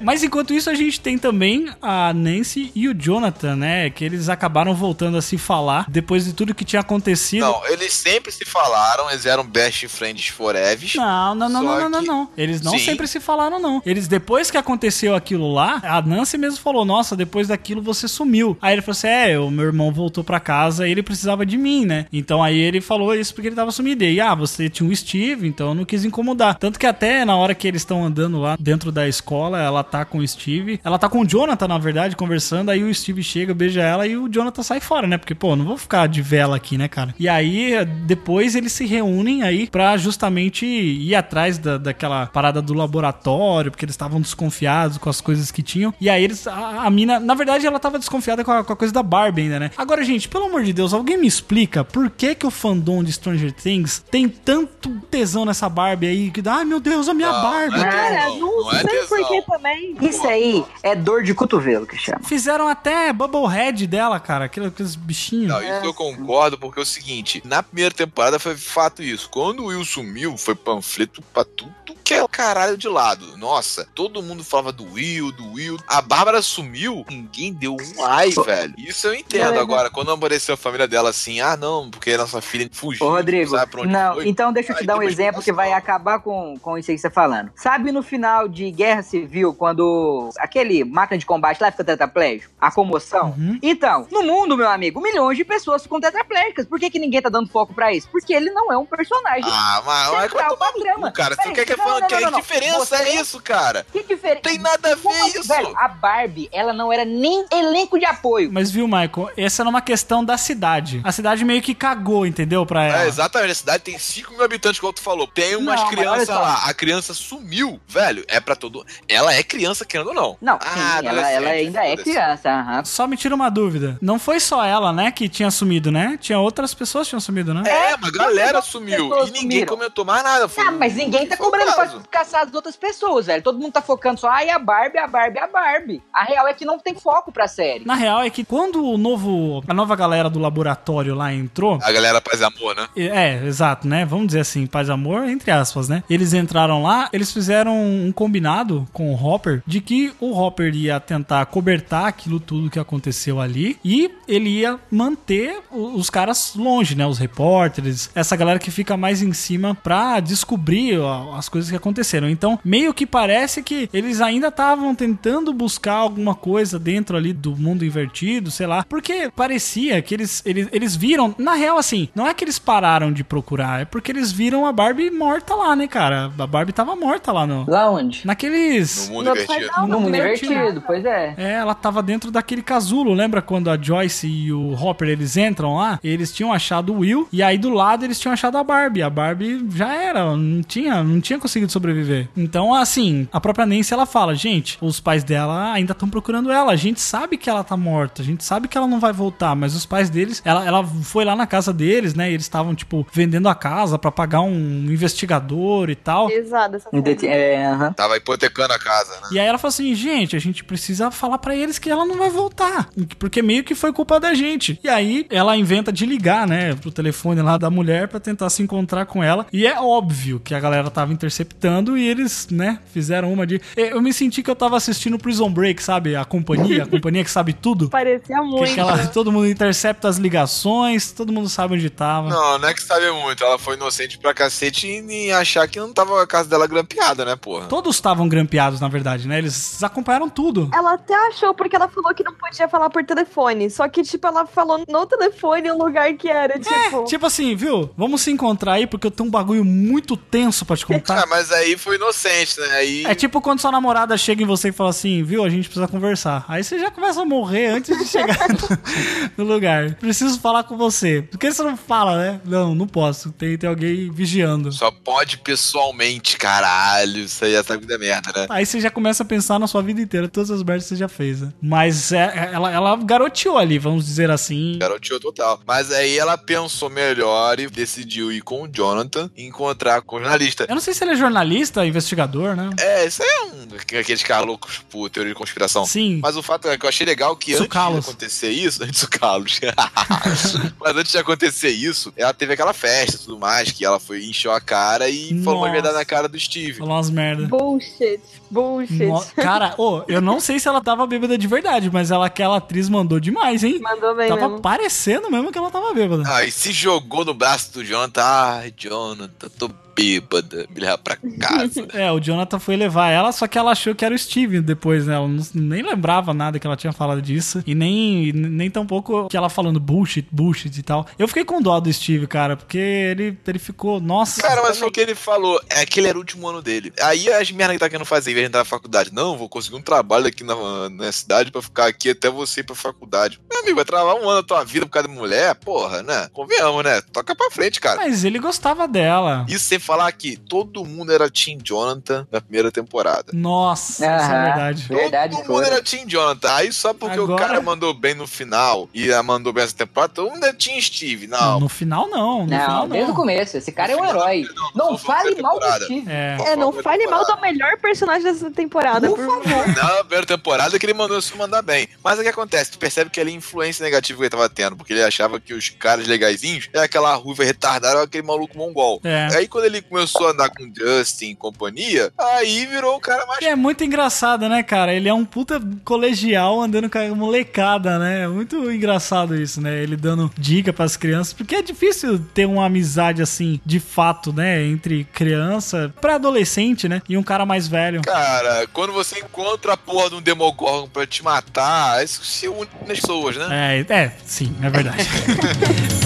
Mas 0.00 0.22
enquanto 0.22 0.54
isso, 0.54 0.70
a 0.70 0.74
gente 0.74 1.00
tem 1.00 1.18
também 1.18 1.68
a 1.80 2.12
Nancy 2.12 2.72
e 2.74 2.88
o 2.88 2.94
Jonathan, 2.94 3.56
né? 3.56 3.90
Que 3.90 4.04
eles 4.04 4.28
acabaram 4.28 4.74
voltando 4.74 5.16
a 5.16 5.22
se 5.22 5.36
falar 5.36 5.86
depois 5.88 6.24
de 6.24 6.32
tudo 6.32 6.54
que 6.54 6.64
tinha 6.64 6.80
acontecido. 6.80 7.42
Não, 7.42 7.66
eles 7.66 7.92
sempre 7.92 8.32
se 8.32 8.44
falaram, 8.44 9.10
eles 9.10 9.26
eram 9.26 9.44
best 9.44 9.86
friends 9.88 10.28
forever. 10.28 10.90
Não, 10.96 11.34
não, 11.34 11.48
não, 11.48 11.62
não, 11.62 11.88
não, 11.88 12.02
não. 12.02 12.28
Eles 12.36 12.60
não 12.60 12.72
Sim. 12.72 12.78
sempre 12.78 13.06
se 13.06 13.20
falaram, 13.20 13.58
não. 13.58 13.82
Eles, 13.84 14.08
depois 14.08 14.50
que 14.50 14.56
aconteceu 14.56 15.14
aquilo 15.14 15.52
lá, 15.52 15.80
a 15.82 16.00
Nancy 16.00 16.38
mesmo 16.38 16.60
falou: 16.60 16.84
Nossa, 16.84 17.16
depois 17.16 17.48
daquilo 17.48 17.82
você 17.82 18.08
sumiu. 18.08 18.56
Aí 18.60 18.74
ele 18.74 18.82
falou 18.82 18.92
assim: 18.92 19.08
É, 19.08 19.38
o 19.38 19.50
meu 19.50 19.66
irmão 19.66 19.92
voltou 19.92 20.24
pra 20.24 20.40
casa 20.40 20.86
e 20.86 20.90
ele 20.90 21.02
precisava 21.02 21.44
de 21.44 21.56
mim, 21.56 21.84
né? 21.84 22.06
Então 22.12 22.42
aí 22.42 22.58
ele 22.58 22.80
falou 22.80 23.14
isso 23.14 23.34
porque 23.34 23.48
ele 23.48 23.56
tava 23.56 23.70
sumido. 23.70 24.04
E 24.04 24.06
aí, 24.06 24.20
ah, 24.20 24.34
você 24.34 24.68
tinha 24.68 24.88
o 24.88 24.96
Steve, 24.96 25.46
então 25.46 25.68
eu 25.68 25.74
não 25.74 25.84
quis 25.84 26.04
incomodar. 26.04 26.56
Tanto 26.58 26.78
que 26.78 26.86
até 26.86 27.24
na 27.24 27.36
hora 27.36 27.54
que 27.54 27.68
eles 27.68 27.82
estão 27.82 28.04
andando 28.04 28.40
lá 28.40 28.56
dentro 28.58 28.90
da 28.90 29.08
escola, 29.08 29.60
ela 29.60 29.82
tá 29.90 30.04
com 30.04 30.18
o 30.18 30.26
Steve. 30.26 30.80
Ela 30.84 30.98
tá 30.98 31.08
com 31.08 31.20
o 31.20 31.26
Jonathan, 31.26 31.68
na 31.68 31.78
verdade, 31.78 32.16
conversando. 32.16 32.70
Aí 32.70 32.82
o 32.82 32.94
Steve 32.94 33.22
chega, 33.22 33.52
beija 33.54 33.82
ela 33.82 34.06
e 34.06 34.16
o 34.16 34.28
Jonathan 34.28 34.62
sai 34.62 34.80
fora, 34.80 35.06
né? 35.06 35.18
Porque, 35.18 35.34
pô, 35.34 35.56
não 35.56 35.64
vou 35.64 35.76
ficar 35.76 36.06
de 36.06 36.22
vela 36.22 36.56
aqui, 36.56 36.78
né, 36.78 36.88
cara? 36.88 37.14
E 37.18 37.28
aí, 37.28 37.84
depois 38.06 38.54
eles 38.54 38.72
se 38.72 38.86
reúnem 38.86 39.42
aí 39.42 39.68
pra 39.68 39.96
justamente 39.96 40.64
ir 40.66 41.14
atrás 41.14 41.58
da, 41.58 41.76
daquela 41.78 42.26
parada 42.26 42.62
do 42.62 42.72
laboratório, 42.74 43.70
porque 43.70 43.84
eles 43.84 43.94
estavam 43.94 44.20
desconfiados 44.20 44.98
com 44.98 45.10
as 45.10 45.20
coisas 45.20 45.50
que 45.50 45.62
tinham. 45.62 45.92
E 46.00 46.08
aí 46.08 46.22
eles. 46.22 46.46
A, 46.46 46.84
a 46.84 46.90
mina, 46.90 47.18
na 47.18 47.34
verdade, 47.34 47.66
ela 47.66 47.78
tava 47.78 47.98
desconfiada 47.98 48.44
com 48.44 48.52
a, 48.52 48.62
com 48.64 48.72
a 48.72 48.76
coisa 48.76 48.92
da 48.94 49.02
Barbie 49.02 49.42
ainda, 49.42 49.58
né? 49.60 49.70
Agora, 49.76 50.04
gente, 50.04 50.28
pelo 50.28 50.44
amor 50.46 50.62
de 50.62 50.72
Deus, 50.72 50.92
alguém 50.94 51.18
me 51.18 51.26
explica 51.26 51.82
por 51.84 52.08
que 52.10 52.34
que 52.34 52.46
o 52.46 52.50
fandom 52.50 53.02
de 53.02 53.12
Stranger 53.12 53.52
Things 53.52 54.04
tem 54.10 54.28
tanto 54.28 54.90
tesão 55.10 55.44
nessa 55.44 55.68
Barbie 55.68 56.06
aí 56.06 56.30
que 56.30 56.40
dá, 56.42 56.56
ai 56.56 56.64
meu 56.64 56.80
Deus, 56.80 57.08
a 57.08 57.14
minha 57.14 57.30
Não, 57.32 57.42
Barbie. 57.42 57.76
não 57.78 57.84
é 57.84 57.90
Cara, 57.90 58.16
tesão, 58.26 58.40
não, 58.40 58.60
não 58.62 58.72
é 58.72 58.80
sei 58.80 58.90
tesão. 58.90 59.08
por 59.18 59.28
que 59.28 59.42
também. 59.42 59.79
Isso 60.00 60.26
aí 60.26 60.64
é 60.82 60.94
dor 60.94 61.22
de 61.22 61.34
cotovelo 61.34 61.86
que 61.86 61.96
chama. 61.96 62.20
Fizeram 62.24 62.68
até 62.68 63.12
Bubblehead 63.12 63.86
dela, 63.86 64.18
cara, 64.20 64.44
aquele- 64.46 64.66
aqueles 64.66 64.94
bichinhos. 64.94 65.48
Não, 65.48 65.62
isso 65.62 65.84
eu 65.86 65.94
concordo, 65.94 66.58
porque 66.58 66.78
é 66.78 66.82
o 66.82 66.86
seguinte: 66.86 67.42
na 67.44 67.62
primeira 67.62 67.94
temporada 67.94 68.38
foi 68.38 68.56
fato 68.56 69.02
isso. 69.02 69.28
Quando 69.30 69.60
o 69.64 69.66
Will 69.66 69.84
sumiu, 69.84 70.36
foi 70.36 70.54
panfleto 70.54 71.22
pra 71.32 71.44
tudo 71.44 71.74
que 72.04 72.14
é 72.14 72.26
caralho 72.28 72.76
de 72.76 72.88
lado. 72.88 73.36
Nossa, 73.36 73.86
todo 73.94 74.22
mundo 74.22 74.42
falava 74.44 74.72
do 74.72 74.84
Will, 74.92 75.32
do 75.32 75.52
Will. 75.52 75.76
A 75.86 76.00
Bárbara 76.00 76.40
sumiu, 76.42 77.04
ninguém 77.08 77.52
deu 77.52 77.74
um 77.74 78.04
ai, 78.04 78.30
velho. 78.30 78.74
Isso 78.78 79.06
eu 79.06 79.14
entendo. 79.14 79.54
É. 79.54 79.58
Agora, 79.58 79.90
quando 79.90 80.10
apareceu 80.10 80.54
a 80.54 80.58
família 80.58 80.86
dela 80.88 81.10
assim, 81.10 81.40
ah, 81.40 81.56
não, 81.56 81.90
porque 81.90 82.16
nossa 82.16 82.40
filha 82.40 82.68
fugiu. 82.72 83.06
Ô, 83.06 83.10
Rodrigo, 83.10 83.50
sabe 83.50 83.70
pra 83.70 83.80
onde 83.82 83.92
não, 83.92 84.14
foi. 84.14 84.28
então 84.28 84.52
deixa 84.52 84.72
eu 84.72 84.76
te 84.76 84.80
Aí 84.80 84.86
dar 84.86 84.96
um 84.96 85.02
exemplo 85.02 85.42
que 85.42 85.52
vai 85.52 85.72
acabar 85.72 86.20
com, 86.20 86.56
com 86.60 86.78
isso 86.78 86.90
aí 86.90 86.96
que 86.96 87.00
você 87.02 87.08
tá 87.08 87.14
falando. 87.14 87.50
Sabe 87.56 87.92
no 87.92 88.02
final 88.02 88.48
de 88.48 88.70
Guerra 88.70 89.02
Civil, 89.02 89.52
quando 89.54 90.30
aquele 90.38 90.84
máquina 90.84 91.18
de 91.18 91.26
combate 91.26 91.60
lá 91.60 91.70
fica 91.70 91.84
tetraplégico? 91.84 92.52
A 92.60 92.70
comoção? 92.70 93.34
Uhum. 93.36 93.58
Então, 93.62 94.06
no 94.10 94.22
mundo, 94.22 94.56
meu 94.56 94.68
amigo, 94.68 95.00
milhões 95.00 95.36
de 95.36 95.44
pessoas 95.44 95.82
ficam 95.82 96.00
tetraplégicas. 96.00 96.66
Por 96.66 96.78
que, 96.78 96.90
que 96.90 96.98
ninguém 96.98 97.20
tá 97.22 97.28
dando 97.28 97.48
foco 97.48 97.74
pra 97.74 97.92
isso? 97.92 98.08
Porque 98.10 98.32
ele 98.32 98.50
não 98.50 98.72
é 98.72 98.76
um 98.78 98.86
personagem 98.86 99.50
Ah, 99.52 99.82
mas, 99.84 100.10
mas 100.10 100.22
central 100.30 100.56
pra 100.56 100.72
trama. 100.72 101.12
cara, 101.12 101.34
você 101.34 101.42
Peraí, 101.42 101.54
quer 101.54 101.66
que, 101.66 101.79
não, 101.80 101.88
fala, 101.88 102.00
não, 102.00 102.08
que 102.08 102.14
não, 102.14 102.20
não, 102.22 102.30
não. 102.32 102.40
diferença 102.40 102.78
Você- 102.84 102.94
é 102.96 103.14
isso, 103.20 103.40
cara? 103.42 103.86
Que 103.92 104.02
diferença? 104.02 104.42
Tem 104.42 104.58
nada 104.58 104.92
a 104.92 104.94
ver 104.94 105.02
Como 105.02 105.26
isso. 105.28 105.48
Velho, 105.48 105.72
a 105.76 105.88
Barbie, 105.88 106.48
ela 106.52 106.72
não 106.72 106.92
era 106.92 107.04
nem 107.04 107.44
elenco 107.52 107.98
de 107.98 108.04
apoio. 108.04 108.50
Mas 108.52 108.70
viu, 108.70 108.86
Michael, 108.86 109.30
essa 109.36 109.62
era 109.62 109.68
uma 109.68 109.80
questão 109.80 110.24
da 110.24 110.36
cidade. 110.38 111.00
A 111.04 111.12
cidade 111.12 111.44
meio 111.44 111.62
que 111.62 111.74
cagou, 111.74 112.26
entendeu? 112.26 112.64
Pra 112.66 112.84
ela. 112.84 113.04
É, 113.04 113.08
exatamente. 113.08 113.50
A 113.52 113.54
cidade 113.54 113.82
tem 113.84 113.98
5 113.98 114.32
mil 114.32 114.42
habitantes, 114.44 114.80
como 114.80 114.92
tu 114.92 115.00
falou. 115.02 115.26
Tem 115.26 115.56
umas 115.56 115.80
Não, 115.80 115.88
crianças 115.88 116.28
lá. 116.28 116.62
A 116.66 116.74
criança 116.74 117.14
sumiu. 117.14 117.80
Velho, 117.88 118.24
é 118.28 118.40
pra 118.40 118.54
todo. 118.54 118.84
Ela 119.08 119.34
é 119.34 119.42
criança, 119.42 119.84
querendo 119.84 120.08
ou 120.08 120.14
não. 120.14 120.36
Não, 120.40 120.58
Ah, 120.60 120.98
sim, 121.00 121.06
ela, 121.06 121.30
ela 121.30 121.50
ainda 121.50 121.84
é 121.86 121.96
criança. 121.96 122.50
aham. 122.50 122.84
Só 122.84 123.06
me 123.06 123.16
tira 123.16 123.34
uma 123.34 123.50
dúvida. 123.50 123.98
Não 124.00 124.18
foi 124.18 124.40
só 124.40 124.64
ela, 124.64 124.92
né, 124.92 125.10
que 125.10 125.28
tinha 125.28 125.50
sumido, 125.50 125.90
né? 125.90 126.18
Tinha 126.20 126.38
outras 126.38 126.74
pessoas 126.74 127.06
que 127.06 127.10
tinham 127.10 127.20
sumido, 127.20 127.52
né? 127.54 127.62
É, 127.70 127.94
uma 127.96 128.10
galera 128.10 128.60
sumiu. 128.62 129.06
E 129.26 129.30
ninguém 129.30 129.40
sumiram. 129.42 129.66
comentou 129.66 130.04
mais 130.04 130.22
nada. 130.22 130.48
Foi, 130.48 130.64
Ah, 130.64 130.70
mas 130.72 130.94
ninguém 130.94 131.26
tá 131.26 131.36
cobrando 131.36 131.69
pra 131.74 131.86
caso. 131.86 132.02
caçar 132.10 132.46
as 132.46 132.54
outras 132.54 132.76
pessoas, 132.76 133.26
velho. 133.26 133.42
Todo 133.42 133.58
mundo 133.58 133.72
tá 133.72 133.82
focando 133.82 134.20
só, 134.20 134.28
ai, 134.28 134.50
a 134.50 134.58
Barbie, 134.58 134.98
a 134.98 135.06
Barbie, 135.06 135.38
a 135.38 135.46
Barbie. 135.46 136.02
A 136.12 136.24
real 136.24 136.46
é 136.48 136.54
que 136.54 136.64
não 136.64 136.78
tem 136.78 136.94
foco 136.94 137.30
pra 137.32 137.48
série. 137.48 137.84
Na 137.84 137.94
real 137.94 138.20
é 138.22 138.30
que 138.30 138.44
quando 138.44 138.84
o 138.84 138.96
novo, 138.98 139.62
a 139.66 139.74
nova 139.74 139.94
galera 139.96 140.28
do 140.30 140.38
laboratório 140.38 141.14
lá 141.14 141.32
entrou, 141.32 141.78
A 141.82 141.92
galera 141.92 142.20
paz 142.20 142.40
e 142.40 142.44
amor, 142.44 142.74
né? 142.76 142.88
É, 142.96 143.44
exato, 143.46 143.86
né? 143.86 144.04
Vamos 144.04 144.28
dizer 144.28 144.40
assim, 144.40 144.66
paz 144.66 144.88
e 144.88 144.92
amor, 144.92 145.28
entre 145.28 145.50
aspas, 145.50 145.88
né? 145.88 146.02
Eles 146.08 146.32
entraram 146.32 146.82
lá, 146.82 147.08
eles 147.12 147.32
fizeram 147.32 147.74
um 147.76 148.12
combinado 148.12 148.86
com 148.92 149.12
o 149.12 149.24
Hopper 149.26 149.62
de 149.66 149.80
que 149.80 150.12
o 150.20 150.36
Hopper 150.38 150.74
ia 150.74 150.98
tentar 151.00 151.44
cobertar 151.46 152.06
aquilo 152.06 152.38
tudo 152.40 152.70
que 152.70 152.78
aconteceu 152.78 153.40
ali 153.40 153.78
e 153.84 154.10
ele 154.26 154.48
ia 154.60 154.78
manter 154.90 155.60
os 155.70 156.08
caras 156.08 156.54
longe, 156.54 156.94
né? 156.94 157.06
Os 157.06 157.18
repórteres, 157.18 158.10
essa 158.14 158.36
galera 158.36 158.58
que 158.58 158.70
fica 158.70 158.96
mais 158.96 159.22
em 159.22 159.32
cima 159.32 159.74
pra 159.74 160.20
descobrir 160.20 160.98
as 161.36 161.48
coisas 161.48 161.59
que 161.68 161.76
aconteceram. 161.76 162.28
Então, 162.28 162.58
meio 162.64 162.94
que 162.94 163.04
parece 163.06 163.62
que 163.62 163.88
eles 163.92 164.20
ainda 164.20 164.48
estavam 164.48 164.94
tentando 164.94 165.52
buscar 165.52 165.94
alguma 165.94 166.34
coisa 166.34 166.78
dentro 166.78 167.16
ali 167.16 167.32
do 167.32 167.56
mundo 167.56 167.84
invertido, 167.84 168.50
sei 168.50 168.66
lá, 168.66 168.84
porque 168.88 169.30
parecia 169.34 170.00
que 170.00 170.14
eles, 170.14 170.42
eles, 170.46 170.68
eles 170.72 170.96
viram, 170.96 171.34
na 171.36 171.54
real, 171.54 171.76
assim, 171.76 172.08
não 172.14 172.26
é 172.26 172.32
que 172.32 172.44
eles 172.44 172.58
pararam 172.58 173.12
de 173.12 173.24
procurar, 173.24 173.82
é 173.82 173.84
porque 173.84 174.12
eles 174.12 174.30
viram 174.32 174.64
a 174.66 174.72
Barbie 174.72 175.10
morta 175.10 175.54
lá, 175.54 175.74
né, 175.74 175.86
cara? 175.86 176.30
A 176.38 176.46
Barbie 176.46 176.72
tava 176.72 176.94
morta 176.96 177.32
lá 177.32 177.46
no. 177.46 177.68
Lá 177.68 177.90
onde? 177.90 178.24
Naqueles. 178.24 179.08
No 179.08 179.14
mundo 179.16 179.24
No 179.26 179.30
invertido. 179.32 179.70
Down, 179.74 179.88
No 179.88 180.00
mundo 180.00 180.16
invertido, 180.16 180.82
pois 180.86 181.04
é. 181.04 181.34
É, 181.36 181.52
ela 181.54 181.74
tava 181.74 182.02
dentro 182.02 182.30
daquele 182.30 182.62
casulo. 182.62 183.12
Lembra 183.12 183.42
quando 183.42 183.70
a 183.70 183.76
Joyce 183.80 184.26
e 184.26 184.52
o 184.52 184.72
Hopper 184.72 185.08
eles 185.08 185.36
entram 185.36 185.76
lá? 185.76 185.98
Eles 186.02 186.32
tinham 186.32 186.52
achado 186.52 186.92
o 186.92 186.98
Will 186.98 187.28
e 187.32 187.42
aí 187.42 187.58
do 187.58 187.70
lado 187.70 188.04
eles 188.04 188.18
tinham 188.18 188.32
achado 188.32 188.56
a 188.56 188.64
Barbie. 188.64 189.02
A 189.02 189.10
Barbie 189.10 189.66
já 189.74 189.92
era, 189.94 190.36
não 190.36 190.62
tinha, 190.62 191.02
não 191.02 191.20
tinha 191.20 191.38
conseguido 191.38 191.49
sobreviver. 191.72 192.28
Então, 192.36 192.74
assim, 192.74 193.28
a 193.32 193.40
própria 193.40 193.66
Nancy 193.66 193.92
ela 193.92 194.06
fala: 194.06 194.34
gente, 194.34 194.78
os 194.80 195.00
pais 195.00 195.24
dela 195.24 195.72
ainda 195.72 195.92
estão 195.92 196.08
procurando 196.08 196.50
ela. 196.50 196.72
A 196.72 196.76
gente 196.76 197.00
sabe 197.00 197.36
que 197.36 197.48
ela 197.48 197.64
tá 197.64 197.76
morta, 197.76 198.22
a 198.22 198.24
gente 198.24 198.44
sabe 198.44 198.68
que 198.68 198.76
ela 198.76 198.86
não 198.86 199.00
vai 199.00 199.12
voltar, 199.12 199.54
mas 199.54 199.74
os 199.74 199.86
pais 199.86 200.10
deles, 200.10 200.42
ela, 200.44 200.64
ela 200.64 200.84
foi 200.84 201.24
lá 201.24 201.34
na 201.34 201.46
casa 201.46 201.72
deles, 201.72 202.14
né? 202.14 202.30
E 202.30 202.34
eles 202.34 202.44
estavam, 202.44 202.74
tipo, 202.74 203.06
vendendo 203.12 203.48
a 203.48 203.54
casa 203.54 203.98
pra 203.98 204.10
pagar 204.10 204.40
um 204.42 204.86
investigador 204.90 205.90
e 205.90 205.94
tal. 205.94 206.28
Pesada 206.28 206.76
essa 206.76 206.88
É, 207.26 207.66
aham. 207.66 207.92
Tava 207.92 208.16
hipotecando 208.16 208.72
a 208.72 208.78
casa, 208.78 209.12
né? 209.22 209.28
E 209.32 209.38
aí 209.38 209.46
ela 209.46 209.58
falou 209.58 209.70
assim, 209.70 209.94
gente, 209.94 210.36
a 210.36 210.38
gente 210.38 210.64
precisa 210.64 211.10
falar 211.10 211.38
pra 211.38 211.54
eles 211.54 211.78
que 211.78 211.90
ela 211.90 212.04
não 212.04 212.16
vai 212.16 212.30
voltar, 212.30 212.88
porque 213.18 213.42
meio 213.42 213.64
que 213.64 213.74
foi 213.74 213.92
culpa 213.92 214.20
da 214.20 214.34
gente. 214.34 214.78
E 214.82 214.88
aí 214.88 215.26
ela 215.30 215.56
inventa 215.56 215.92
de 215.92 216.06
ligar, 216.06 216.46
né, 216.46 216.74
pro 216.74 216.90
telefone 216.90 217.42
lá 217.42 217.56
da 217.56 217.70
mulher 217.70 218.08
pra 218.08 218.20
tentar 218.20 218.50
se 218.50 218.62
encontrar 218.62 219.06
com 219.06 219.22
ela. 219.22 219.46
E 219.52 219.66
é 219.66 219.80
óbvio 219.80 220.40
que 220.40 220.54
a 220.54 220.60
galera 220.60 220.90
tava 220.90 221.12
interceptando 221.40 221.96
e 221.96 222.06
eles, 222.06 222.48
né, 222.50 222.78
fizeram 222.92 223.32
uma 223.32 223.46
de 223.46 223.60
eu 223.76 224.00
me 224.00 224.12
senti 224.12 224.42
que 224.42 224.50
eu 224.50 224.56
tava 224.56 224.76
assistindo 224.76 225.18
Prison 225.18 225.50
Break, 225.50 225.82
sabe? 225.82 226.14
A 226.14 226.24
companhia, 226.24 226.84
a 226.84 226.86
companhia 226.88 227.24
que 227.24 227.30
sabe 227.30 227.52
tudo. 227.52 227.88
Parecia 227.88 228.36
Que 228.36 228.42
muito. 228.42 228.70
aquela- 228.72 229.06
todo 229.08 229.32
mundo 229.32 229.46
intercepta 229.48 230.08
as 230.08 230.16
ligações, 230.18 231.12
todo 231.12 231.32
mundo 231.32 231.48
sabe 231.48 231.74
onde 231.74 231.88
tava. 231.90 232.28
Não, 232.28 232.58
não 232.58 232.68
é 232.68 232.74
que 232.74 232.82
sabe 232.82 233.10
muito. 233.12 233.42
Ela 233.42 233.58
foi 233.58 233.74
inocente 233.76 234.18
pra 234.18 234.34
cacete 234.34 234.86
em 234.86 235.00
em 235.10 235.32
achar 235.32 235.66
que 235.66 235.80
não 235.80 235.92
tava 235.92 236.22
a 236.22 236.26
casa 236.26 236.48
dela 236.48 236.66
grampeada, 236.66 237.24
né, 237.24 237.34
porra? 237.34 237.66
Todos 237.66 237.96
estavam 237.96 238.28
grampeados, 238.28 238.80
na 238.80 238.86
verdade, 238.88 239.26
né? 239.26 239.38
Eles 239.38 239.82
acompanharam 239.82 240.28
tudo. 240.28 240.70
Ela 240.72 240.94
até 240.94 241.14
achou 241.28 241.52
porque 241.54 241.74
ela 241.74 241.88
falou 241.88 242.14
que 242.14 242.22
não 242.22 242.34
podia 242.34 242.68
falar 242.68 242.90
por 242.90 243.02
telefone. 243.04 243.68
Só 243.70 243.88
que, 243.88 244.02
tipo, 244.02 244.26
ela 244.26 244.46
falou 244.46 244.84
no 244.88 245.06
telefone 245.06 245.70
o 245.70 245.76
lugar 245.78 246.12
que 246.14 246.28
era, 246.28 246.58
tipo. 246.58 247.04
Tipo 247.04 247.26
assim, 247.26 247.56
viu? 247.56 247.90
Vamos 247.96 248.20
se 248.22 248.30
encontrar 248.30 248.74
aí 248.74 248.86
porque 248.86 249.06
eu 249.06 249.10
tenho 249.10 249.28
um 249.28 249.32
bagulho 249.32 249.64
muito 249.64 250.16
tenso 250.16 250.64
pra 250.64 250.76
te 250.76 250.86
contar. 250.86 251.19
Ah, 251.20 251.26
mas 251.26 251.52
aí 251.52 251.76
foi 251.76 251.96
inocente, 251.96 252.58
né? 252.58 252.70
Aí. 252.72 253.04
É 253.04 253.14
tipo 253.14 253.42
quando 253.42 253.60
sua 253.60 253.70
namorada 253.70 254.16
chega 254.16 254.42
em 254.42 254.46
você 254.46 254.68
e 254.68 254.72
fala 254.72 254.88
assim, 254.88 255.22
viu, 255.22 255.44
a 255.44 255.50
gente 255.50 255.68
precisa 255.68 255.86
conversar. 255.86 256.46
Aí 256.48 256.64
você 256.64 256.78
já 256.78 256.90
começa 256.90 257.20
a 257.20 257.24
morrer 257.26 257.66
antes 257.66 257.96
de 257.98 258.06
chegar 258.06 258.48
no, 259.36 259.44
no 259.44 259.52
lugar. 259.52 259.94
Preciso 259.96 260.40
falar 260.40 260.64
com 260.64 260.78
você. 260.78 261.22
Por 261.22 261.38
que 261.38 261.52
você 261.52 261.62
não 261.62 261.76
fala, 261.76 262.16
né? 262.16 262.40
Não, 262.44 262.74
não 262.74 262.86
posso. 262.86 263.32
Tem, 263.32 263.58
tem 263.58 263.68
alguém 263.68 264.10
vigiando. 264.10 264.72
Só 264.72 264.90
pode 264.90 265.36
pessoalmente, 265.38 266.38
caralho. 266.38 267.20
Isso 267.20 267.44
aí 267.44 267.52
já 267.52 267.62
sabe 267.62 267.84
da 267.84 267.98
merda, 267.98 268.32
né? 268.34 268.46
Aí 268.48 268.64
você 268.64 268.80
já 268.80 268.90
começa 268.90 269.22
a 269.22 269.26
pensar 269.26 269.58
na 269.58 269.66
sua 269.66 269.82
vida 269.82 270.00
inteira, 270.00 270.26
todas 270.26 270.50
as 270.50 270.62
merdas 270.62 270.84
que 270.84 270.88
você 270.90 270.96
já 270.96 271.08
fez, 271.08 271.42
né? 271.42 271.52
Mas 271.60 272.12
é, 272.12 272.50
ela, 272.52 272.70
ela 272.72 272.96
garoteou 272.96 273.58
ali, 273.58 273.78
vamos 273.78 274.06
dizer 274.06 274.30
assim. 274.30 274.78
Garoteou 274.78 275.20
total. 275.20 275.60
Mas 275.66 275.92
aí 275.92 276.18
ela 276.18 276.38
pensou 276.38 276.88
melhor 276.88 277.60
e 277.60 277.68
decidiu 277.68 278.32
ir 278.32 278.40
com 278.40 278.62
o 278.62 278.68
Jonathan 278.68 279.30
e 279.36 279.44
encontrar 279.44 280.00
com 280.00 280.16
o 280.16 280.20
jornalista. 280.20 280.64
Eu 280.68 280.74
não 280.74 280.80
sei 280.80 280.94
se 280.94 281.04
ele 281.04 281.09
é 281.10 281.16
jornalista, 281.16 281.84
investigador, 281.86 282.54
né? 282.56 282.70
É, 282.78 283.06
isso 283.06 283.22
aí 283.22 283.28
é 283.28 283.42
um 283.44 283.60
aqueles 284.00 284.22
caras 284.22 284.46
loucos 284.46 284.78
por 284.90 285.08
teoria 285.08 285.32
de 285.32 285.38
conspiração. 285.38 285.84
Sim. 285.86 286.18
Mas 286.22 286.36
o 286.36 286.42
fato 286.42 286.68
é 286.68 286.76
que 286.76 286.84
eu 286.84 286.88
achei 286.88 287.06
legal 287.06 287.36
que 287.36 287.56
Sucalos. 287.56 287.96
antes 287.98 288.06
de 288.06 288.10
acontecer 288.10 288.50
isso, 288.50 288.82
antes 288.84 289.00
do 289.00 289.08
Carlos. 289.08 289.60
Mas 290.80 290.96
antes 290.96 291.12
de 291.12 291.18
acontecer 291.18 291.70
isso, 291.70 292.12
ela 292.16 292.32
teve 292.34 292.52
aquela 292.52 292.72
festa 292.72 293.16
e 293.16 293.18
tudo 293.20 293.38
mais, 293.38 293.70
que 293.72 293.84
ela 293.84 293.98
foi 294.00 294.24
encheu 294.24 294.52
a 294.52 294.60
cara 294.60 295.08
e 295.08 295.28
falou 295.42 295.60
uma 295.60 295.66
Nossa. 295.68 295.72
verdade 295.72 295.94
na 295.94 296.04
cara 296.04 296.28
do 296.28 296.38
Steve. 296.38 296.74
Falou 296.78 296.94
umas 296.94 297.10
merda. 297.10 297.46
Bullshit. 297.46 298.20
Bullshit. 298.50 299.06
No- 299.06 299.24
Cara, 299.36 299.74
ô, 299.78 300.02
eu 300.08 300.20
não 300.20 300.40
sei 300.40 300.58
se 300.58 300.68
ela 300.68 300.80
tava 300.82 301.06
bêbada 301.06 301.36
de 301.38 301.46
verdade, 301.46 301.90
mas 301.92 302.10
ela, 302.10 302.26
aquela 302.26 302.56
atriz 302.56 302.88
mandou 302.88 303.20
demais, 303.20 303.62
hein? 303.64 303.78
Mandou 303.80 304.14
bem 304.14 304.28
Tava 304.28 304.48
mesmo. 304.48 304.60
parecendo 304.60 305.30
mesmo 305.30 305.52
que 305.52 305.58
ela 305.58 305.70
tava 305.70 305.92
bêbada. 305.94 306.24
Ah, 306.26 306.44
e 306.44 306.50
se 306.50 306.72
jogou 306.72 307.24
no 307.24 307.34
braço 307.34 307.72
do 307.72 307.84
Jonathan. 307.84 308.22
Ai, 308.22 308.74
Jonathan, 308.76 309.48
tô 309.58 309.70
bêbada. 309.94 310.66
Me 310.70 310.80
leva 310.80 310.98
pra 310.98 311.16
casa. 311.16 311.86
É, 311.92 312.10
o 312.12 312.20
Jonathan 312.20 312.58
foi 312.58 312.76
levar 312.76 313.10
ela, 313.10 313.32
só 313.32 313.46
que 313.46 313.58
ela 313.58 313.72
achou 313.72 313.94
que 313.94 314.04
era 314.04 314.14
o 314.14 314.18
Steve 314.18 314.60
depois, 314.60 315.06
né? 315.06 315.14
Ela 315.14 315.26
não- 315.28 315.44
nem 315.54 315.82
lembrava 315.82 316.32
nada 316.32 316.58
que 316.58 316.66
ela 316.66 316.76
tinha 316.76 316.92
falado 316.92 317.20
disso. 317.20 317.62
E 317.66 317.74
nem, 317.74 318.32
nem 318.32 318.70
tampouco 318.70 319.28
que 319.28 319.36
ela 319.36 319.48
falando 319.48 319.80
bullshit, 319.80 320.26
bullshit 320.30 320.76
e 320.78 320.82
tal. 320.82 321.06
Eu 321.18 321.26
fiquei 321.28 321.44
com 321.44 321.60
dó 321.60 321.78
do 321.80 321.92
Steve, 321.92 322.26
cara, 322.26 322.56
porque 322.56 322.78
ele, 322.78 323.36
ele 323.46 323.58
ficou. 323.58 324.00
Nossa. 324.00 324.40
Cara, 324.42 324.62
mas 324.62 324.78
foi 324.78 324.88
o 324.88 324.90
que 324.90 325.00
ele 325.00 325.14
falou. 325.14 325.60
É 325.68 325.84
que 325.84 326.00
ele 326.00 326.08
era 326.08 326.16
o 326.18 326.20
último 326.20 326.48
ano 326.48 326.62
dele. 326.62 326.92
Aí 327.00 327.30
as 327.32 327.50
merda 327.50 327.74
que 327.74 327.80
tá 327.80 327.88
querendo 327.88 328.06
fazer, 328.06 328.30
em 328.30 328.34
vez 328.34 328.44
de 328.44 328.48
entrar 328.48 328.60
na 328.60 328.64
faculdade. 328.64 329.10
Não, 329.12 329.36
vou 329.36 329.48
conseguir 329.48 329.76
um 329.76 329.82
trabalho 329.82 330.26
aqui 330.26 330.44
na, 330.44 330.54
na 330.90 331.10
cidade 331.12 331.50
pra 331.50 331.62
ficar 331.62 331.86
aqui 331.86 332.10
até 332.10 332.28
você 332.30 332.60
ir 332.60 332.64
pra 332.64 332.74
faculdade. 332.74 333.40
Meu 333.50 333.60
amigo, 333.60 333.76
vai 333.76 333.84
travar 333.84 334.14
um 334.16 334.28
ano 334.28 334.42
da 334.42 334.46
tua 334.46 334.64
vida 334.64 334.86
por 334.86 334.92
causa 334.92 335.08
de 335.08 335.14
mulher? 335.14 335.54
Porra, 335.56 336.02
né? 336.02 336.28
Convenhamos, 336.32 336.84
né? 336.84 337.00
Toca 337.12 337.34
pra 337.34 337.50
frente, 337.50 337.80
cara. 337.80 337.96
Mas 337.96 338.24
ele 338.24 338.38
gostava 338.38 338.86
dela. 338.86 339.44
Isso 339.48 339.64
falar 339.90 340.12
que 340.12 340.36
todo 340.36 340.84
mundo 340.84 341.12
era 341.12 341.28
Team 341.30 341.58
Jonathan 341.62 342.26
na 342.30 342.40
primeira 342.40 342.70
temporada. 342.70 343.32
Nossa, 343.32 343.92
isso 344.04 344.04
é 344.04 344.44
verdade. 344.44 344.82
Verdade, 344.88 345.36
Todo 345.36 345.48
mundo 345.48 345.64
foi. 345.64 345.66
era 345.72 345.82
Team 345.82 346.06
Jonathan. 346.06 346.52
Aí 346.52 346.72
só 346.72 346.94
porque 346.94 347.18
o 347.18 347.24
Agora- 347.24 347.44
cara 347.46 347.60
mandou 347.60 347.92
bem 347.92 348.14
no 348.14 348.26
final 348.26 348.88
e 348.94 349.08
mandou 349.22 349.52
bem 349.52 349.64
essa 349.64 349.74
temporada, 349.74 350.12
todo 350.14 350.30
mundo 350.30 350.44
é 350.46 350.52
Team 350.52 350.80
Steve. 350.80 351.26
Não. 351.26 351.58
No 351.60 351.68
final, 351.68 352.08
não. 352.08 352.44
No 352.44 352.46
Não, 352.46 352.58
final, 352.60 352.88
desde 352.88 353.04
o 353.04 353.08
não. 353.08 353.14
começo. 353.16 353.56
Esse 353.56 353.72
cara 353.72 353.92
é 353.92 353.96
um 353.96 354.04
herói. 354.04 354.44
Não 354.74 354.96
fale 354.96 355.40
mal 355.42 355.58
do. 355.58 355.66
Steve. 355.84 356.04
É. 356.08 356.36
É, 356.52 356.56
não 356.56 356.72
fale 356.72 357.06
mal 357.06 357.24
do 357.24 357.40
melhor 357.40 357.76
personagem 357.78 358.22
dessa 358.22 358.50
temporada, 358.50 359.08
por, 359.08 359.18
favor. 359.18 359.68
Na 359.76 359.88
primeira 360.04 360.26
temporada 360.26 360.78
que 360.78 360.86
ele 360.86 360.94
mandou 360.94 361.20
se 361.20 361.36
mandar 361.36 361.62
bem. 361.62 361.88
Mas 362.02 362.18
o 362.18 362.22
que 362.22 362.28
acontece? 362.28 362.70
Tu 362.72 362.78
percebe 362.78 363.10
que 363.10 363.20
ali 363.20 363.32
a 363.32 363.34
influência 363.34 363.82
negativa 363.84 364.16
que 364.18 364.22
ele 364.24 364.30
tava 364.30 364.48
tendo, 364.48 364.76
porque 364.76 364.92
ele 364.92 365.02
achava 365.02 365.40
que 365.40 365.52
os 365.54 365.68
caras 365.70 366.06
legaisinhos 366.06 366.68
é 366.72 366.80
aquela 366.80 367.14
ruiva 367.14 367.42
retardada 367.44 368.02
aquele 368.02 368.22
maluco 368.26 368.56
mongol. 368.56 369.00
É. 369.04 369.28
Aí 369.34 369.48
quando 369.48 369.64
ele 369.64 369.69
começou 369.82 370.28
a 370.28 370.30
andar 370.30 370.50
com 370.50 370.70
Justin 370.74 371.30
e 371.30 371.34
companhia, 371.34 372.12
aí 372.18 372.66
virou 372.66 372.96
o 372.96 373.00
cara 373.00 373.26
mais. 373.26 373.40
E 373.42 373.46
é 373.46 373.56
muito 373.56 373.84
engraçado, 373.84 374.48
né, 374.48 374.62
cara? 374.62 374.94
Ele 374.94 375.08
é 375.08 375.14
um 375.14 375.24
puta 375.24 375.60
colegial 375.84 376.60
andando 376.60 376.88
com 376.88 376.98
a 376.98 377.08
molecada, 377.14 377.98
né? 377.98 378.24
É 378.24 378.28
muito 378.28 378.70
engraçado 378.70 379.36
isso, 379.36 379.60
né? 379.60 379.82
Ele 379.82 379.96
dando 379.96 380.30
dica 380.38 380.72
pras 380.72 380.96
crianças, 380.96 381.32
porque 381.32 381.54
é 381.54 381.62
difícil 381.62 382.18
ter 382.32 382.46
uma 382.46 382.66
amizade 382.66 383.22
assim, 383.22 383.60
de 383.64 383.80
fato, 383.80 384.32
né? 384.32 384.64
Entre 384.64 385.04
criança, 385.04 385.92
pré-adolescente, 386.00 386.88
né? 386.88 387.02
E 387.08 387.16
um 387.16 387.22
cara 387.22 387.44
mais 387.44 387.68
velho. 387.68 388.02
Cara, 388.02 388.66
quando 388.72 388.92
você 388.92 389.18
encontra 389.18 389.74
a 389.74 389.76
porra 389.76 390.10
de 390.10 390.16
um 390.16 390.22
Demogorgon 390.22 390.88
pra 390.88 391.06
te 391.06 391.22
matar, 391.22 392.02
isso 392.04 392.24
se 392.24 392.48
une 392.48 392.68
nas 392.86 393.00
pessoas, 393.00 393.36
né? 393.36 393.84
É, 393.88 393.94
é, 393.94 394.12
sim, 394.24 394.54
é 394.62 394.70
verdade. 394.70 395.08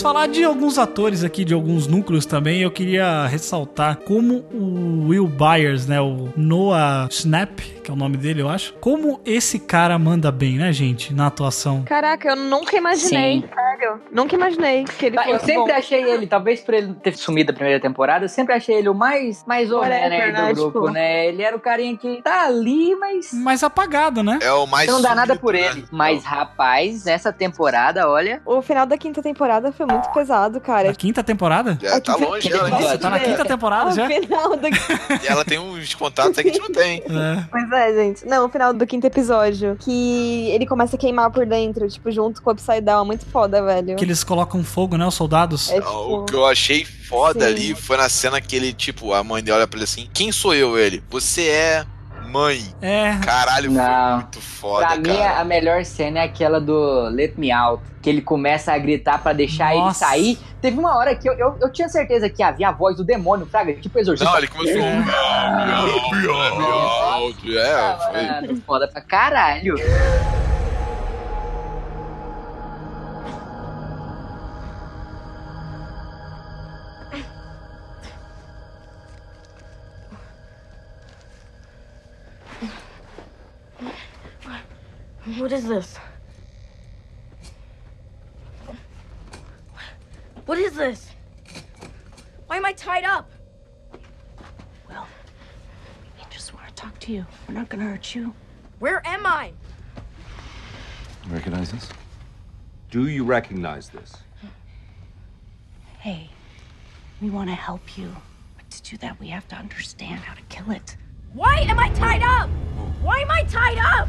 Falar 0.01 0.29
de 0.29 0.43
alguns 0.43 0.79
atores 0.79 1.23
aqui, 1.23 1.45
de 1.45 1.53
alguns 1.53 1.87
núcleos 1.87 2.25
também, 2.25 2.63
eu 2.63 2.71
queria 2.71 3.27
ressaltar 3.27 3.99
como 3.99 4.43
o 4.51 5.09
Will 5.09 5.27
Byers, 5.29 5.87
né, 5.87 6.01
o 6.01 6.31
Noah 6.35 7.07
Snap, 7.11 7.61
que 7.91 7.93
é 7.93 7.93
o 7.93 7.97
nome 7.97 8.16
dele, 8.16 8.41
eu 8.41 8.49
acho, 8.49 8.72
como 8.74 9.20
esse 9.24 9.59
cara 9.59 9.99
manda 9.99 10.30
bem, 10.30 10.57
né, 10.57 10.72
gente, 10.72 11.12
na 11.12 11.26
atuação. 11.26 11.82
Caraca, 11.82 12.28
eu 12.30 12.36
nunca 12.36 12.76
imaginei, 12.76 13.41
Sim. 13.41 13.49
sério. 13.53 14.01
Nunca 14.12 14.34
imaginei 14.36 14.84
que 14.84 15.07
ele 15.07 15.16
Tá, 15.16 15.28
eu 15.28 15.41
sempre 15.41 15.72
bom. 15.72 15.78
achei 15.78 16.03
ele, 16.05 16.26
talvez 16.26 16.61
por 16.61 16.74
ele 16.74 16.95
ter 16.95 17.16
sumido 17.16 17.51
a 17.51 17.55
primeira 17.55 17.80
temporada, 17.80 18.24
eu 18.24 18.28
sempre 18.28 18.55
achei 18.55 18.76
ele 18.76 18.88
o 18.88 18.95
mais, 18.95 19.45
mais 19.45 19.68
menos 19.70 19.88
né, 19.88 20.49
do 20.53 20.55
grupo, 20.55 20.80
tipo- 20.82 20.91
né? 20.93 21.26
Ele 21.26 21.43
era 21.43 21.57
o 21.57 21.61
carinha 21.61 21.97
que 21.97 22.22
tá 22.22 22.45
ali, 22.47 22.95
mas 22.95 23.32
Mais 23.32 23.62
apagado, 23.64 24.22
né? 24.22 24.38
É 24.41 24.53
o 24.53 24.66
mais. 24.66 24.86
você 24.86 24.93
não 24.93 25.03
dá 25.03 25.14
nada 25.14 25.34
por 25.36 25.55
né? 25.55 25.61
ele. 25.66 25.84
Mas, 25.91 26.24
rapaz, 26.24 27.05
nessa 27.05 27.32
temporada, 27.32 28.09
olha... 28.09 28.41
O 28.47 28.62
final 28.62 28.86
da 28.86 28.97
quinta 28.97 29.20
temporada 29.22 29.72
foi 29.72 29.86
muito 29.86 30.09
pesado, 30.12 30.61
cara. 30.61 30.88
Da 30.88 30.95
quinta 30.95 31.24
temporada? 31.24 31.76
Já 31.82 32.01
tá 32.01 32.14
longe 32.16 32.53
ela, 32.53 32.68
hein? 32.70 32.76
Você 32.82 32.99
tá 32.99 33.11
na 33.11 33.18
quinta 33.18 33.45
temporada 33.45 33.91
o 33.91 33.95
já? 33.95 34.07
final 34.09 34.57
do... 34.57 34.68
E 34.68 35.26
ela 35.28 35.45
tem 35.45 35.59
uns 35.59 35.95
contatos 35.95 36.38
aí 36.38 36.45
que 36.45 36.51
a 36.51 36.53
gente 36.53 36.62
não 36.62 36.72
tem. 36.72 37.01
É. 37.01 37.45
Pois 37.51 37.72
é, 37.72 37.80
gente. 37.93 38.26
Não, 38.26 38.47
o 38.47 38.49
final 38.49 38.72
do 38.72 38.87
quinto 38.87 39.07
episódio. 39.07 39.76
Que 39.81 40.49
ele 40.51 40.66
começa 40.66 40.97
a 40.97 40.99
queimar 40.99 41.31
por 41.31 41.47
dentro, 41.47 41.89
tipo, 41.89 42.11
junto 42.11 42.43
com 42.43 42.51
o 42.51 42.53
Upside 42.53 42.81
Down. 42.81 43.05
Muito 43.05 43.24
foda, 43.26 43.62
velho. 43.62 43.97
Que 43.97 44.05
eles 44.05 44.22
colocam 44.24 44.62
fogo, 44.64 44.97
né, 44.97 45.07
os 45.07 45.14
soldados. 45.14 45.70
É, 45.70 45.78
O 45.78 45.81
tipo... 45.81 46.24
que 46.26 46.35
eu 46.35 46.47
achei 46.47 46.85
foda 46.85 47.47
Sim. 47.47 47.53
ali 47.53 47.74
foi 47.74 47.97
na 47.97 48.09
cena 48.09 48.41
que 48.41 48.55
ele, 48.57 48.72
tipo, 48.72 49.12
a 49.12 49.22
mãe 49.24 49.43
dele 49.43 49.57
olha 49.59 49.66
pra 49.66 49.78
ele 49.78 49.85
assim: 49.85 50.09
Quem 50.12 50.31
sou 50.33 50.55
eu? 50.55 50.78
Ele, 50.78 51.03
você 51.11 51.49
é 51.49 51.85
mãe. 52.28 52.62
É. 52.81 53.16
Caralho, 53.24 53.72
foi 53.72 54.14
muito 54.16 54.41
foda, 54.41 54.87
Pra 54.87 54.97
mim, 54.97 55.16
cara. 55.18 55.41
a 55.41 55.45
melhor 55.45 55.85
cena 55.85 56.20
é 56.20 56.24
aquela 56.24 56.61
do 56.61 57.09
Let 57.09 57.35
Me 57.37 57.51
Out. 57.51 57.83
Que 58.03 58.09
ele 58.09 58.23
começa 58.23 58.73
a 58.73 58.79
gritar 58.79 59.23
pra 59.23 59.33
deixar 59.33 59.73
ele 59.75 59.85
Nossa. 59.85 60.07
sair. 60.07 60.39
Teve 60.61 60.79
uma 60.79 60.97
hora 60.97 61.15
que 61.15 61.29
eu, 61.29 61.35
eu, 61.35 61.59
eu 61.61 61.71
tinha 61.71 61.89
certeza 61.89 62.31
que 62.31 62.43
havia 62.43 62.69
a 62.69 62.73
voz 62.73 62.97
do 62.97 63.05
demônio, 63.05 63.47
Fraga, 63.47 63.75
tipo 63.75 63.99
exorcista. 63.99 64.31
Não, 64.31 64.39
ele 64.39 64.49
começou. 64.49 64.81
É, 67.59 67.97
foi. 68.11 68.23
Mano, 68.27 68.63
foda 68.67 68.89
pra 68.89 69.03
caralho. 69.03 69.75
What 85.39 85.53
is 85.53 85.65
this? 85.65 86.10
What 90.51 90.59
is 90.59 90.75
this? 90.75 91.09
Why 92.49 92.57
am 92.57 92.67
I 92.67 92.73
tied 92.73 93.05
up? 93.05 93.31
Well, 94.89 95.07
we 96.19 96.25
just 96.29 96.53
want 96.53 96.67
to 96.67 96.75
talk 96.75 96.99
to 96.99 97.13
you. 97.13 97.25
We're 97.47 97.55
not 97.55 97.69
gonna 97.69 97.85
hurt 97.85 98.17
you. 98.17 98.35
Where 98.81 99.01
am 99.07 99.27
I? 99.27 99.53
You 101.25 101.35
Recognize 101.35 101.71
this? 101.71 101.89
Do 102.91 103.07
you 103.07 103.23
recognize 103.23 103.91
this? 103.91 104.13
Hey, 106.01 106.29
we 107.23 107.31
want 107.31 107.49
to 107.49 107.55
help 107.55 107.97
you. 107.97 108.13
But 108.57 108.69
to 108.71 108.83
do 108.83 108.97
that, 108.97 109.21
we 109.21 109.29
have 109.29 109.47
to 109.51 109.55
understand 109.55 110.19
how 110.19 110.35
to 110.35 110.43
kill 110.49 110.73
it. 110.73 110.97
Why 111.33 111.61
am 111.61 111.79
I 111.79 111.91
tied 111.91 112.25
up? 112.25 112.51
Why 113.01 113.21
am 113.21 113.31
I 113.31 113.45
tied 113.45 113.79
up? 113.79 114.09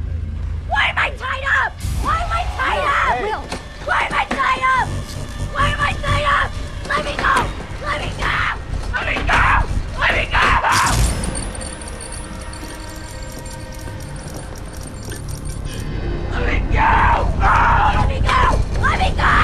Why 0.68 0.88
am 0.88 0.98
I 0.98 1.12
tied 1.12 1.44
up? 1.68 1.74
Why 2.02 2.18
am 2.20 2.32
I 2.32 2.44
tied 2.58 3.44
up? 3.44 3.52
Will. 3.52 3.71
Why 3.86 4.04
am 4.04 4.14
I 4.14 4.26
tied 4.26 4.64
up? 4.78 4.88
Why 5.54 5.68
am 5.70 5.80
I 5.80 5.94
tied 5.94 6.26
up? 6.38 6.52
Let 6.88 7.04
me 7.04 7.16
go! 7.18 7.34
Let 7.86 8.00
me 8.02 8.10
go! 8.18 8.62
Let 8.94 9.06
me 9.08 9.16
go! 9.26 9.42
Let 10.00 10.14
me 10.16 10.26
go! 10.30 10.42
Let 16.32 16.46
me 16.46 16.62
go! 16.62 16.62
Let 16.62 16.62
me 16.62 16.70
go! 16.72 16.90
Let 17.98 18.08
me 18.08 18.20
go! 18.22 18.42
Let 18.82 18.98
me 19.00 19.10
go! 19.18 19.41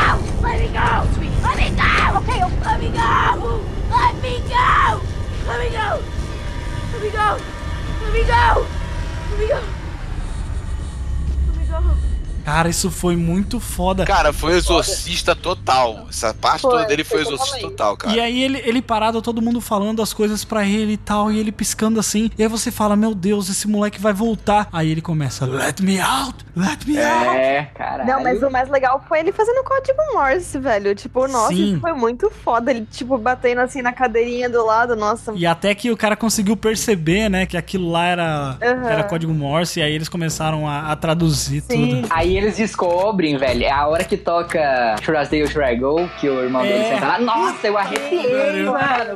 Cara, 12.48 12.70
isso 12.70 12.90
foi 12.90 13.18
muito 13.18 13.60
foda. 13.60 14.06
Cara, 14.06 14.32
foi 14.32 14.54
exorcista 14.54 15.36
total. 15.36 16.06
Essa 16.10 16.34
parte 16.34 16.62
Foi, 16.62 16.72
toda 16.72 16.86
dele 16.86 17.04
foi 17.04 17.20
exorcista 17.20 17.58
totalmente. 17.58 17.72
total, 17.78 17.98
cara. 17.98 18.16
E 18.16 18.22
aí 18.22 18.42
ele, 18.42 18.62
ele 18.64 18.82
parado, 18.82 19.22
todo 19.22 19.42
mundo 19.42 19.60
falando 19.60 20.02
as 20.02 20.14
coisas 20.14 20.46
pra 20.46 20.66
ele 20.66 20.94
e 20.94 20.98
tal, 20.98 21.30
e 21.30 21.38
ele 21.38 21.52
piscando 21.52 22.00
assim. 22.00 22.32
E 22.38 22.42
aí 22.44 22.48
você 22.48 22.72
fala, 22.72 22.96
meu 22.96 23.14
Deus, 23.14 23.50
esse 23.50 23.68
moleque 23.68 24.00
vai 24.00 24.14
voltar. 24.14 24.70
Aí 24.72 24.90
ele 24.90 25.02
começa, 25.02 25.46
let 25.46 25.82
me 25.82 26.00
out, 26.00 26.46
let 26.56 26.86
me 26.86 26.98
out. 26.98 27.36
É, 27.36 27.64
caralho. 27.76 28.08
Não, 28.10 28.24
mas 28.24 28.42
o 28.42 28.50
mais 28.50 28.70
legal 28.70 29.04
foi 29.10 29.20
ele 29.20 29.34
fazendo 29.34 29.62
código 29.66 29.98
Morse, 30.14 30.58
velho. 30.58 30.96
Tipo, 30.96 31.28
nossa, 31.28 31.54
Sim. 31.54 31.72
isso 31.74 31.82
foi 31.82 31.92
muito 31.92 32.32
foda. 32.32 32.72
Ele, 32.72 32.88
tipo, 32.90 33.18
batendo 33.18 33.60
assim 33.60 33.82
na 33.82 33.92
cadeirinha 33.92 34.50
do 34.50 34.66
lado, 34.66 34.96
nossa. 34.96 35.34
E 35.36 35.46
até 35.46 35.76
que 35.76 35.92
o 35.92 35.98
cara 35.98 36.16
conseguiu 36.16 36.56
perceber, 36.56 37.28
né, 37.30 37.46
que 37.46 37.58
aquilo 37.58 37.92
lá 37.92 38.06
era, 38.06 38.58
Aham. 38.64 38.88
era 38.90 39.04
código 39.04 39.34
Morse, 39.34 39.82
e 39.82 39.84
aí 39.84 39.92
eles 39.92 40.08
começaram 40.08 40.66
a, 40.66 40.94
a 40.94 40.96
traduzir 40.96 41.62
Sim. 41.70 42.02
tudo. 42.02 42.08
Aí 42.10 42.37
eles 42.38 42.58
descobrem, 42.58 43.38
velho, 43.38 43.64
é 43.64 43.72
a 43.72 43.88
hora 43.88 44.04
que 44.04 44.18
toca 44.18 44.96
Should 45.04 45.20
I 45.22 45.26
Stay 45.26 45.44
or 45.44 45.48
Should 45.50 45.70
I 45.74 45.76
Go, 45.76 46.10
que 46.20 46.30
o 46.30 46.44
irmão 46.44 46.62
dele 46.62 46.76
É. 46.84 46.94
senta 46.94 47.06
lá. 47.08 47.20
Nossa, 47.20 47.68
eu 47.68 47.78
arrepiei, 47.78 48.64
mano. 48.66 49.16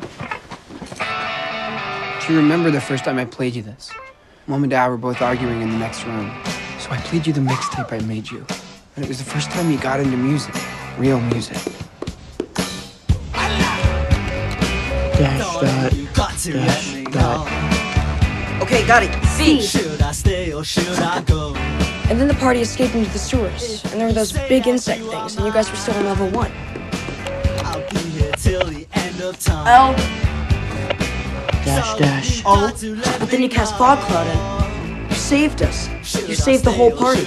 Do 2.27 2.33
you 2.33 2.39
remember 2.39 2.71
the 2.71 2.79
first 2.79 3.03
time 3.03 3.19
I 3.21 3.25
played 3.25 3.55
you 3.57 3.63
this? 3.63 3.89
Mom 4.47 4.63
and 4.63 4.69
Dad 4.69 4.89
were 4.89 4.97
both 4.97 5.21
arguing 5.21 5.61
in 5.61 5.69
the 5.69 5.77
next 5.77 6.03
room. 6.05 6.31
So 6.79 6.91
I 6.91 6.97
played 7.09 7.25
you 7.27 7.33
the 7.33 7.41
mixtape 7.41 7.91
I 7.93 8.01
made 8.03 8.29
you. 8.31 8.45
And 8.95 9.03
it 9.05 9.07
was 9.07 9.17
the 9.17 9.23
first 9.29 9.49
time 9.51 9.69
you 9.71 9.77
got 9.77 9.99
into 9.99 10.17
music. 10.17 10.53
Real 10.97 11.19
music. 11.19 11.57
Dash 15.17 15.57
that. 15.61 15.93
Dash 16.13 16.45
that. 17.11 18.61
Okay, 18.61 18.85
got 18.87 19.03
it. 19.03 19.11
C. 19.25 19.61
Should 19.61 20.01
I 20.01 20.11
stay 20.11 20.53
or 20.53 20.63
should 20.63 20.87
I 20.99 21.21
go? 21.21 21.53
And 22.11 22.19
then 22.19 22.27
the 22.27 22.33
party 22.33 22.59
escaped 22.59 22.93
into 22.93 23.09
the 23.11 23.19
sewers, 23.19 23.85
and 23.85 23.93
there 23.93 24.05
were 24.05 24.11
those 24.11 24.33
big 24.33 24.67
insect 24.67 25.01
things, 25.01 25.37
and 25.37 25.45
you 25.45 25.53
guys 25.53 25.71
were 25.71 25.77
still 25.77 25.95
on 25.95 26.03
level 26.03 26.27
one. 26.27 26.51
I'll 27.63 27.89
be 27.89 27.99
here 27.99 28.33
till 28.33 28.65
the 28.65 28.85
end 28.95 29.21
of 29.21 29.39
time. 29.39 29.65
L. 29.65 29.93
Dash 31.63 31.97
dash. 31.97 32.43
O. 32.45 32.69
But 33.17 33.29
then 33.29 33.41
you 33.41 33.47
cast 33.47 33.77
Fog 33.77 33.97
Cloud 33.99 34.27
in. 34.27 35.09
You 35.09 35.15
saved 35.15 35.61
us. 35.61 35.87
You 36.27 36.35
saved 36.35 36.65
the 36.65 36.71
whole 36.71 36.91
party. 36.91 37.23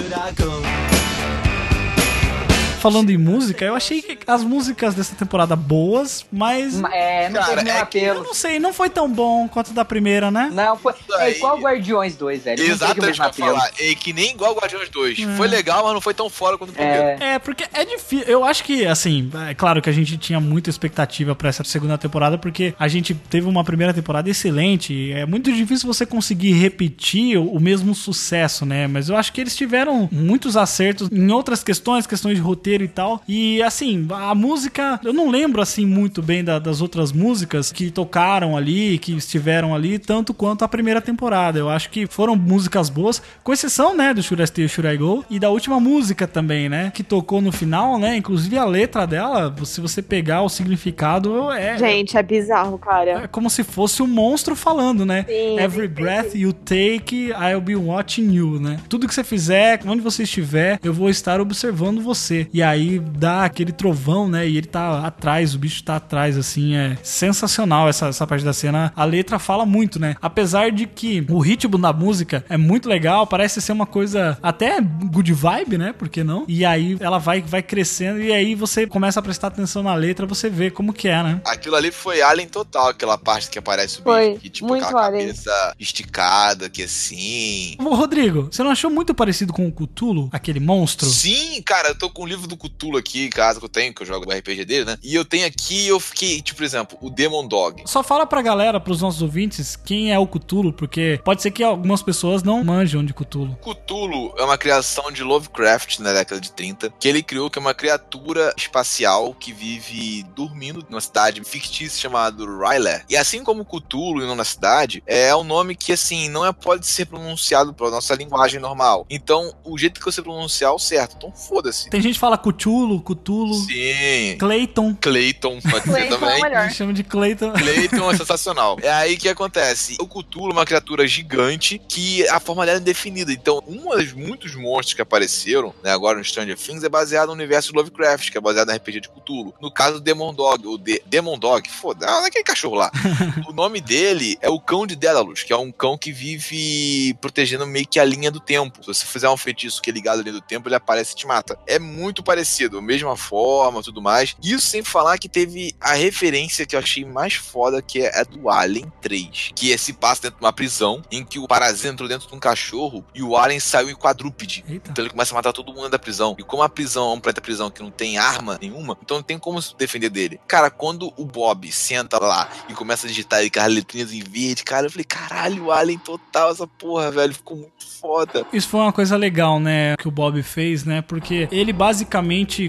Falando 2.85 3.09
em 3.09 3.17
música, 3.17 3.65
eu 3.65 3.73
achei 3.73 3.99
que 3.99 4.15
as 4.27 4.43
músicas 4.43 4.93
dessa 4.93 5.15
temporada 5.15 5.55
boas, 5.55 6.23
mas. 6.31 6.79
É, 6.93 7.29
não 7.29 7.41
Cara, 7.41 7.55
teve 7.63 7.69
é 7.71 7.85
que 7.87 7.97
Eu 7.97 8.23
não 8.23 8.31
sei, 8.31 8.59
não 8.59 8.71
foi 8.71 8.91
tão 8.91 9.11
bom 9.11 9.47
quanto 9.47 9.73
da 9.73 9.83
primeira, 9.83 10.29
né? 10.29 10.51
Não, 10.53 10.77
foi. 10.77 10.93
É 11.17 11.31
igual 11.31 11.57
Guardiões 11.57 12.15
2, 12.15 12.43
velho. 12.43 12.63
Exatamente 12.63 12.99
o 12.99 13.05
mesmo 13.07 13.31
que 13.31 13.41
eu 13.41 13.47
falar. 13.47 13.71
É 13.79 13.95
que 13.95 14.13
nem 14.13 14.29
igual 14.29 14.53
Guardiões 14.53 14.87
2. 14.89 15.19
Foi 15.35 15.47
legal, 15.47 15.83
mas 15.83 15.93
não 15.95 16.01
foi 16.01 16.13
tão 16.13 16.29
fora 16.29 16.59
quanto 16.59 16.69
o 16.69 16.73
primeiro. 16.73 17.01
É. 17.01 17.17
É, 17.33 17.39
porque 17.39 17.65
é 17.73 17.83
difícil. 17.85 18.27
Eu 18.27 18.43
acho 18.43 18.63
que, 18.63 18.85
assim, 18.85 19.31
é 19.49 19.55
claro 19.55 19.81
que 19.81 19.89
a 19.89 19.93
gente 19.93 20.15
tinha 20.19 20.39
muita 20.39 20.69
expectativa 20.69 21.33
pra 21.33 21.49
essa 21.49 21.63
segunda 21.63 21.97
temporada, 21.97 22.37
porque 22.37 22.75
a 22.77 22.87
gente 22.87 23.15
teve 23.15 23.47
uma 23.47 23.63
primeira 23.63 23.95
temporada 23.95 24.29
excelente. 24.29 24.93
e 24.93 25.11
É 25.11 25.25
muito 25.25 25.51
difícil 25.51 25.87
você 25.87 26.05
conseguir 26.05 26.53
repetir 26.53 27.39
o 27.39 27.59
mesmo 27.59 27.95
sucesso, 27.95 28.63
né? 28.63 28.85
Mas 28.85 29.09
eu 29.09 29.17
acho 29.17 29.33
que 29.33 29.41
eles 29.41 29.55
tiveram 29.55 30.07
muitos 30.11 30.55
acertos 30.55 31.09
em 31.11 31.31
outras 31.31 31.63
questões, 31.63 32.05
questões 32.05 32.35
de 32.35 32.41
roteiro 32.41 32.74
e 32.83 32.87
tal. 32.87 33.21
E, 33.27 33.61
assim, 33.63 34.05
a 34.11 34.33
música, 34.35 34.99
eu 35.03 35.13
não 35.13 35.29
lembro, 35.29 35.61
assim, 35.61 35.85
muito 35.85 36.21
bem 36.21 36.43
da- 36.43 36.59
das 36.59 36.81
outras 36.81 37.11
músicas 37.11 37.71
que 37.71 37.89
tocaram 37.91 38.55
ali, 38.57 38.97
que 38.99 39.13
estiveram 39.13 39.73
ali, 39.73 39.97
tanto 39.99 40.33
quanto 40.33 40.63
a 40.63 40.67
primeira 40.67 41.01
temporada. 41.01 41.59
Eu 41.59 41.69
acho 41.69 41.89
que 41.89 42.07
foram 42.07 42.35
músicas 42.35 42.89
boas, 42.89 43.21
com 43.43 43.53
exceção, 43.53 43.95
né, 43.95 44.13
do 44.13 44.21
Should 44.21 44.43
I 44.43 44.47
Stay 44.47 44.67
Should 44.67 44.87
I 44.93 44.97
Go, 44.97 45.23
e 45.29 45.39
da 45.39 45.49
última 45.49 45.79
música 45.79 46.27
também, 46.27 46.67
né, 46.69 46.91
que 46.93 47.03
tocou 47.03 47.41
no 47.41 47.51
final, 47.51 47.97
né, 47.97 48.17
inclusive 48.17 48.57
a 48.57 48.65
letra 48.65 49.05
dela, 49.05 49.53
se 49.63 49.81
você 49.81 50.01
pegar 50.01 50.41
o 50.41 50.49
significado, 50.49 51.51
é... 51.51 51.77
Gente, 51.77 52.17
é 52.17 52.23
bizarro, 52.23 52.77
cara. 52.77 53.23
É 53.23 53.27
como 53.27 53.49
se 53.49 53.63
fosse 53.63 54.01
um 54.01 54.07
monstro 54.07 54.55
falando, 54.55 55.05
né? 55.05 55.25
Sim, 55.27 55.59
Every 55.59 55.87
sim, 55.87 55.93
breath 55.93 56.35
you 56.35 56.53
take, 56.53 57.29
I'll 57.31 57.61
be 57.61 57.75
watching 57.75 58.31
you, 58.33 58.59
né? 58.59 58.79
Tudo 58.89 59.07
que 59.07 59.13
você 59.13 59.23
fizer, 59.23 59.79
onde 59.85 60.01
você 60.01 60.23
estiver, 60.23 60.79
eu 60.83 60.93
vou 60.93 61.09
estar 61.09 61.39
observando 61.39 62.01
você. 62.01 62.47
E 62.53 62.61
aí 62.65 62.99
dá 62.99 63.45
aquele 63.45 63.71
trovão, 63.71 64.27
né? 64.27 64.47
E 64.47 64.57
ele 64.57 64.67
tá 64.67 65.05
atrás, 65.05 65.55
o 65.55 65.59
bicho 65.59 65.83
tá 65.83 65.95
atrás, 65.95 66.37
assim. 66.37 66.75
É 66.75 66.97
sensacional 67.03 67.87
essa, 67.87 68.07
essa 68.07 68.27
parte 68.27 68.43
da 68.43 68.53
cena. 68.53 68.91
A 68.95 69.05
letra 69.05 69.39
fala 69.39 69.65
muito, 69.65 69.99
né? 69.99 70.15
Apesar 70.21 70.71
de 70.71 70.85
que 70.85 71.25
o 71.29 71.39
ritmo 71.39 71.77
da 71.77 71.93
música 71.93 72.43
é 72.49 72.57
muito 72.57 72.89
legal, 72.89 73.25
parece 73.27 73.61
ser 73.61 73.71
uma 73.71 73.85
coisa 73.85 74.37
até 74.41 74.81
good 74.81 75.31
vibe, 75.31 75.77
né? 75.77 75.93
Por 75.93 76.09
que 76.09 76.23
não? 76.23 76.45
E 76.47 76.65
aí 76.65 76.97
ela 76.99 77.17
vai, 77.19 77.41
vai 77.41 77.61
crescendo 77.61 78.21
e 78.21 78.31
aí 78.33 78.55
você 78.55 78.87
começa 78.87 79.19
a 79.19 79.23
prestar 79.23 79.47
atenção 79.47 79.83
na 79.83 79.93
letra, 79.93 80.25
você 80.25 80.49
vê 80.49 80.69
como 80.71 80.93
que 80.93 81.07
é, 81.07 81.21
né? 81.23 81.41
Aquilo 81.45 81.75
ali 81.75 81.91
foi 81.91 82.21
Alien 82.21 82.47
total, 82.47 82.89
aquela 82.89 83.17
parte 83.17 83.49
que 83.49 83.59
aparece 83.59 83.99
o 83.99 84.03
Foi, 84.03 84.29
bicho, 84.29 84.41
que 84.41 84.49
tipo 84.49 84.67
muito 84.67 84.83
aquela 84.83 85.05
Alien. 85.05 85.27
cabeça 85.27 85.75
esticada, 85.79 86.69
que 86.69 86.83
assim. 86.83 87.75
Ô, 87.79 87.93
Rodrigo, 87.95 88.49
você 88.51 88.63
não 88.63 88.71
achou 88.71 88.89
muito 88.89 89.13
parecido 89.13 89.53
com 89.53 89.67
o 89.67 89.71
Cthulhu, 89.71 90.29
aquele 90.31 90.59
monstro? 90.59 91.07
Sim, 91.07 91.61
cara, 91.63 91.89
eu 91.89 91.95
tô 91.97 92.09
com 92.09 92.23
o 92.23 92.25
livro 92.25 92.47
do 92.47 92.54
Cthulhu 92.57 92.97
aqui 92.97 93.25
em 93.25 93.29
casa 93.29 93.59
que 93.59 93.65
eu 93.65 93.69
tenho, 93.69 93.93
que 93.93 94.01
eu 94.01 94.07
jogo 94.07 94.29
o 94.29 94.33
RPG 94.33 94.65
dele, 94.65 94.85
né? 94.85 94.97
E 95.03 95.13
eu 95.15 95.25
tenho 95.25 95.45
aqui, 95.45 95.87
eu 95.87 95.99
fiquei, 95.99 96.41
tipo, 96.41 96.57
por 96.57 96.63
exemplo, 96.63 96.97
o 97.01 97.09
Demon 97.09 97.47
Dog. 97.47 97.83
Só 97.85 98.01
fala 98.01 98.25
pra 98.25 98.41
galera, 98.41 98.79
pros 98.79 99.01
nossos 99.01 99.21
ouvintes, 99.21 99.75
quem 99.75 100.11
é 100.11 100.19
o 100.19 100.27
Cthulhu, 100.27 100.73
porque 100.73 101.19
pode 101.23 101.41
ser 101.41 101.51
que 101.51 101.63
algumas 101.63 102.01
pessoas 102.01 102.43
não 102.43 102.63
manjam 102.63 103.03
de 103.03 103.13
Cthulhu. 103.13 103.57
Cthulhu 103.61 104.33
é 104.37 104.43
uma 104.43 104.57
criação 104.57 105.11
de 105.11 105.23
Lovecraft 105.23 105.99
na 105.99 106.13
década 106.13 106.39
de 106.39 106.51
30, 106.51 106.93
que 106.99 107.07
ele 107.07 107.21
criou 107.21 107.49
que 107.49 107.59
é 107.59 107.61
uma 107.61 107.73
criatura 107.73 108.53
espacial 108.57 109.33
que 109.33 109.51
vive 109.51 110.23
dormindo 110.35 110.85
numa 110.89 111.01
cidade 111.01 111.43
fictícia 111.43 112.01
chamada 112.01 112.43
Rylé. 112.45 113.03
E 113.09 113.17
assim 113.17 113.43
como 113.43 113.65
Cthulhu 113.65 114.23
e 114.23 114.25
não 114.25 114.35
na 114.35 114.43
cidade, 114.43 115.03
é 115.05 115.35
um 115.35 115.43
nome 115.43 115.75
que 115.75 115.91
assim 115.91 116.29
não 116.29 116.45
é 116.45 116.51
pode 116.51 116.87
ser 116.87 117.05
pronunciado 117.05 117.73
pela 117.73 117.91
nossa 117.91 118.15
linguagem 118.15 118.59
normal. 118.59 119.05
Então, 119.09 119.53
o 119.63 119.77
jeito 119.77 119.99
que 119.99 120.05
você 120.05 120.21
pronunciar 120.21 120.71
é 120.71 120.73
o 120.73 120.79
certo. 120.79 121.15
Então, 121.17 121.31
foda-se. 121.31 121.89
Tem 121.89 122.01
gente 122.01 122.13
que 122.13 122.19
fala 122.19 122.34
Cthulhu, 122.37 123.01
Cthulhu, 123.01 123.53
Sim. 123.53 124.37
Clayton. 124.39 124.95
Clayton 124.95 125.59
pode 125.61 125.83
ser 125.83 125.91
Clayton 125.91 126.15
é 126.15 126.19
também. 126.19 126.41
melhor. 126.41 126.65
Me 126.65 126.73
chama 126.73 126.93
de 126.93 127.03
Clayton. 127.03 127.53
Clayton 127.53 128.11
é 128.11 128.17
sensacional. 128.17 128.77
É 128.81 128.91
aí 128.91 129.17
que 129.17 129.29
acontece. 129.29 129.97
O 129.99 130.07
Cthulhu 130.07 130.51
é 130.51 130.53
uma 130.53 130.65
criatura 130.65 131.07
gigante 131.07 131.81
que 131.87 132.27
a 132.29 132.39
forma 132.39 132.65
dela 132.65 132.77
é 132.77 132.81
indefinida. 132.81 133.31
Então, 133.31 133.61
um 133.67 133.95
dos 133.95 134.13
muitos 134.13 134.55
monstros 134.55 134.93
que 134.93 135.01
apareceram 135.01 135.73
né, 135.83 135.91
agora 135.91 136.17
no 136.17 136.23
Stranger 136.23 136.57
Things 136.57 136.83
é 136.83 136.89
baseado 136.89 137.27
no 137.27 137.33
universo 137.33 137.71
de 137.71 137.77
Lovecraft, 137.77 138.31
que 138.31 138.37
é 138.37 138.41
baseado 138.41 138.67
na 138.67 138.75
RPG 138.75 139.01
de 139.01 139.09
Cthulhu. 139.09 139.53
No 139.61 139.71
caso 139.71 139.95
do 139.95 140.01
Demon 140.01 140.33
Dog, 140.33 140.67
o 140.67 140.77
De 140.77 141.01
Demon 141.05 141.37
Dog, 141.37 141.69
foda, 141.69 142.05
ah, 142.07 142.25
aquele 142.25 142.43
cachorro 142.43 142.75
lá. 142.75 142.91
o 143.47 143.53
nome 143.53 143.81
dele 143.81 144.37
é 144.41 144.49
o 144.49 144.59
Cão 144.59 144.85
de 144.85 144.95
Dédalus, 144.95 145.43
que 145.43 145.53
é 145.53 145.57
um 145.57 145.71
cão 145.71 145.97
que 145.97 146.11
vive 146.11 147.13
protegendo 147.21 147.65
meio 147.65 147.87
que 147.87 147.99
a 147.99 148.05
linha 148.05 148.31
do 148.31 148.39
tempo. 148.39 148.81
Se 148.81 148.87
você 148.87 149.05
fizer 149.05 149.29
um 149.29 149.37
feitiço 149.37 149.81
que 149.81 149.89
é 149.89 149.93
ligado 149.93 150.19
à 150.19 150.23
linha 150.23 150.33
do 150.33 150.41
tempo, 150.41 150.67
ele 150.67 150.75
aparece 150.75 151.13
e 151.13 151.15
te 151.15 151.27
mata. 151.27 151.57
É 151.67 151.79
muito 151.79 152.23
parecido, 152.25 152.81
mesma 152.81 153.15
forma, 153.15 153.81
tudo 153.81 154.01
mais. 154.01 154.35
Isso 154.43 154.67
sem 154.67 154.83
falar 154.83 155.17
que 155.17 155.29
teve 155.29 155.73
a 155.79 155.93
referência 155.93 156.65
que 156.65 156.75
eu 156.75 156.79
achei 156.79 157.05
mais 157.05 157.35
foda, 157.35 157.81
que 157.81 158.01
é 158.01 158.19
a 158.19 158.23
do 158.23 158.49
Alien 158.49 158.91
3. 159.01 159.51
Que 159.55 159.71
é 159.71 159.77
se 159.77 159.93
passa 159.93 160.23
dentro 160.23 160.39
de 160.39 160.45
uma 160.45 160.53
prisão, 160.53 161.01
em 161.11 161.23
que 161.23 161.39
o 161.39 161.47
parasita 161.47 161.87
entrou 161.87 162.09
dentro 162.09 162.27
de 162.27 162.35
um 162.35 162.39
cachorro 162.39 163.05
e 163.13 163.21
o 163.21 163.37
Alien 163.37 163.59
saiu 163.59 163.89
em 163.89 163.95
quadrúpede. 163.95 164.65
Eita. 164.67 164.91
Então 164.91 165.03
ele 165.03 165.11
começa 165.11 165.33
a 165.33 165.35
matar 165.35 165.53
todo 165.53 165.73
mundo 165.73 165.89
da 165.89 165.99
prisão. 165.99 166.35
E 166.39 166.43
como 166.43 166.63
a 166.63 166.69
prisão 166.69 167.11
é 167.11 167.13
um 167.13 167.19
planeta 167.19 167.41
prisão 167.41 167.69
que 167.69 167.81
não 167.81 167.91
tem 167.91 168.17
arma 168.17 168.57
nenhuma, 168.59 168.97
então 169.01 169.17
não 169.17 169.23
tem 169.23 169.37
como 169.37 169.61
se 169.61 169.75
defender 169.77 170.09
dele. 170.09 170.39
Cara, 170.47 170.69
quando 170.69 171.13
o 171.17 171.25
Bob 171.25 171.71
senta 171.71 172.19
lá 172.19 172.49
e 172.67 172.73
começa 172.73 173.05
a 173.05 173.09
digitar 173.09 173.43
e 173.43 173.47
aquelas 173.47 173.73
letrinhas 173.73 174.11
em 174.11 174.23
verde, 174.23 174.63
cara, 174.63 174.87
eu 174.87 174.91
falei, 174.91 175.05
caralho, 175.05 175.71
Alien 175.71 175.99
total 175.99 176.51
essa 176.51 176.67
porra, 176.67 177.11
velho. 177.11 177.33
Ficou 177.33 177.57
muito 177.57 177.85
foda. 178.01 178.45
Isso 178.51 178.67
foi 178.67 178.79
uma 178.79 178.93
coisa 178.93 179.15
legal, 179.15 179.59
né, 179.59 179.95
que 179.97 180.07
o 180.07 180.11
Bob 180.11 180.41
fez, 180.43 180.83
né? 180.83 181.01
Porque 181.01 181.47
ele 181.51 181.73
basicamente, 181.73 182.14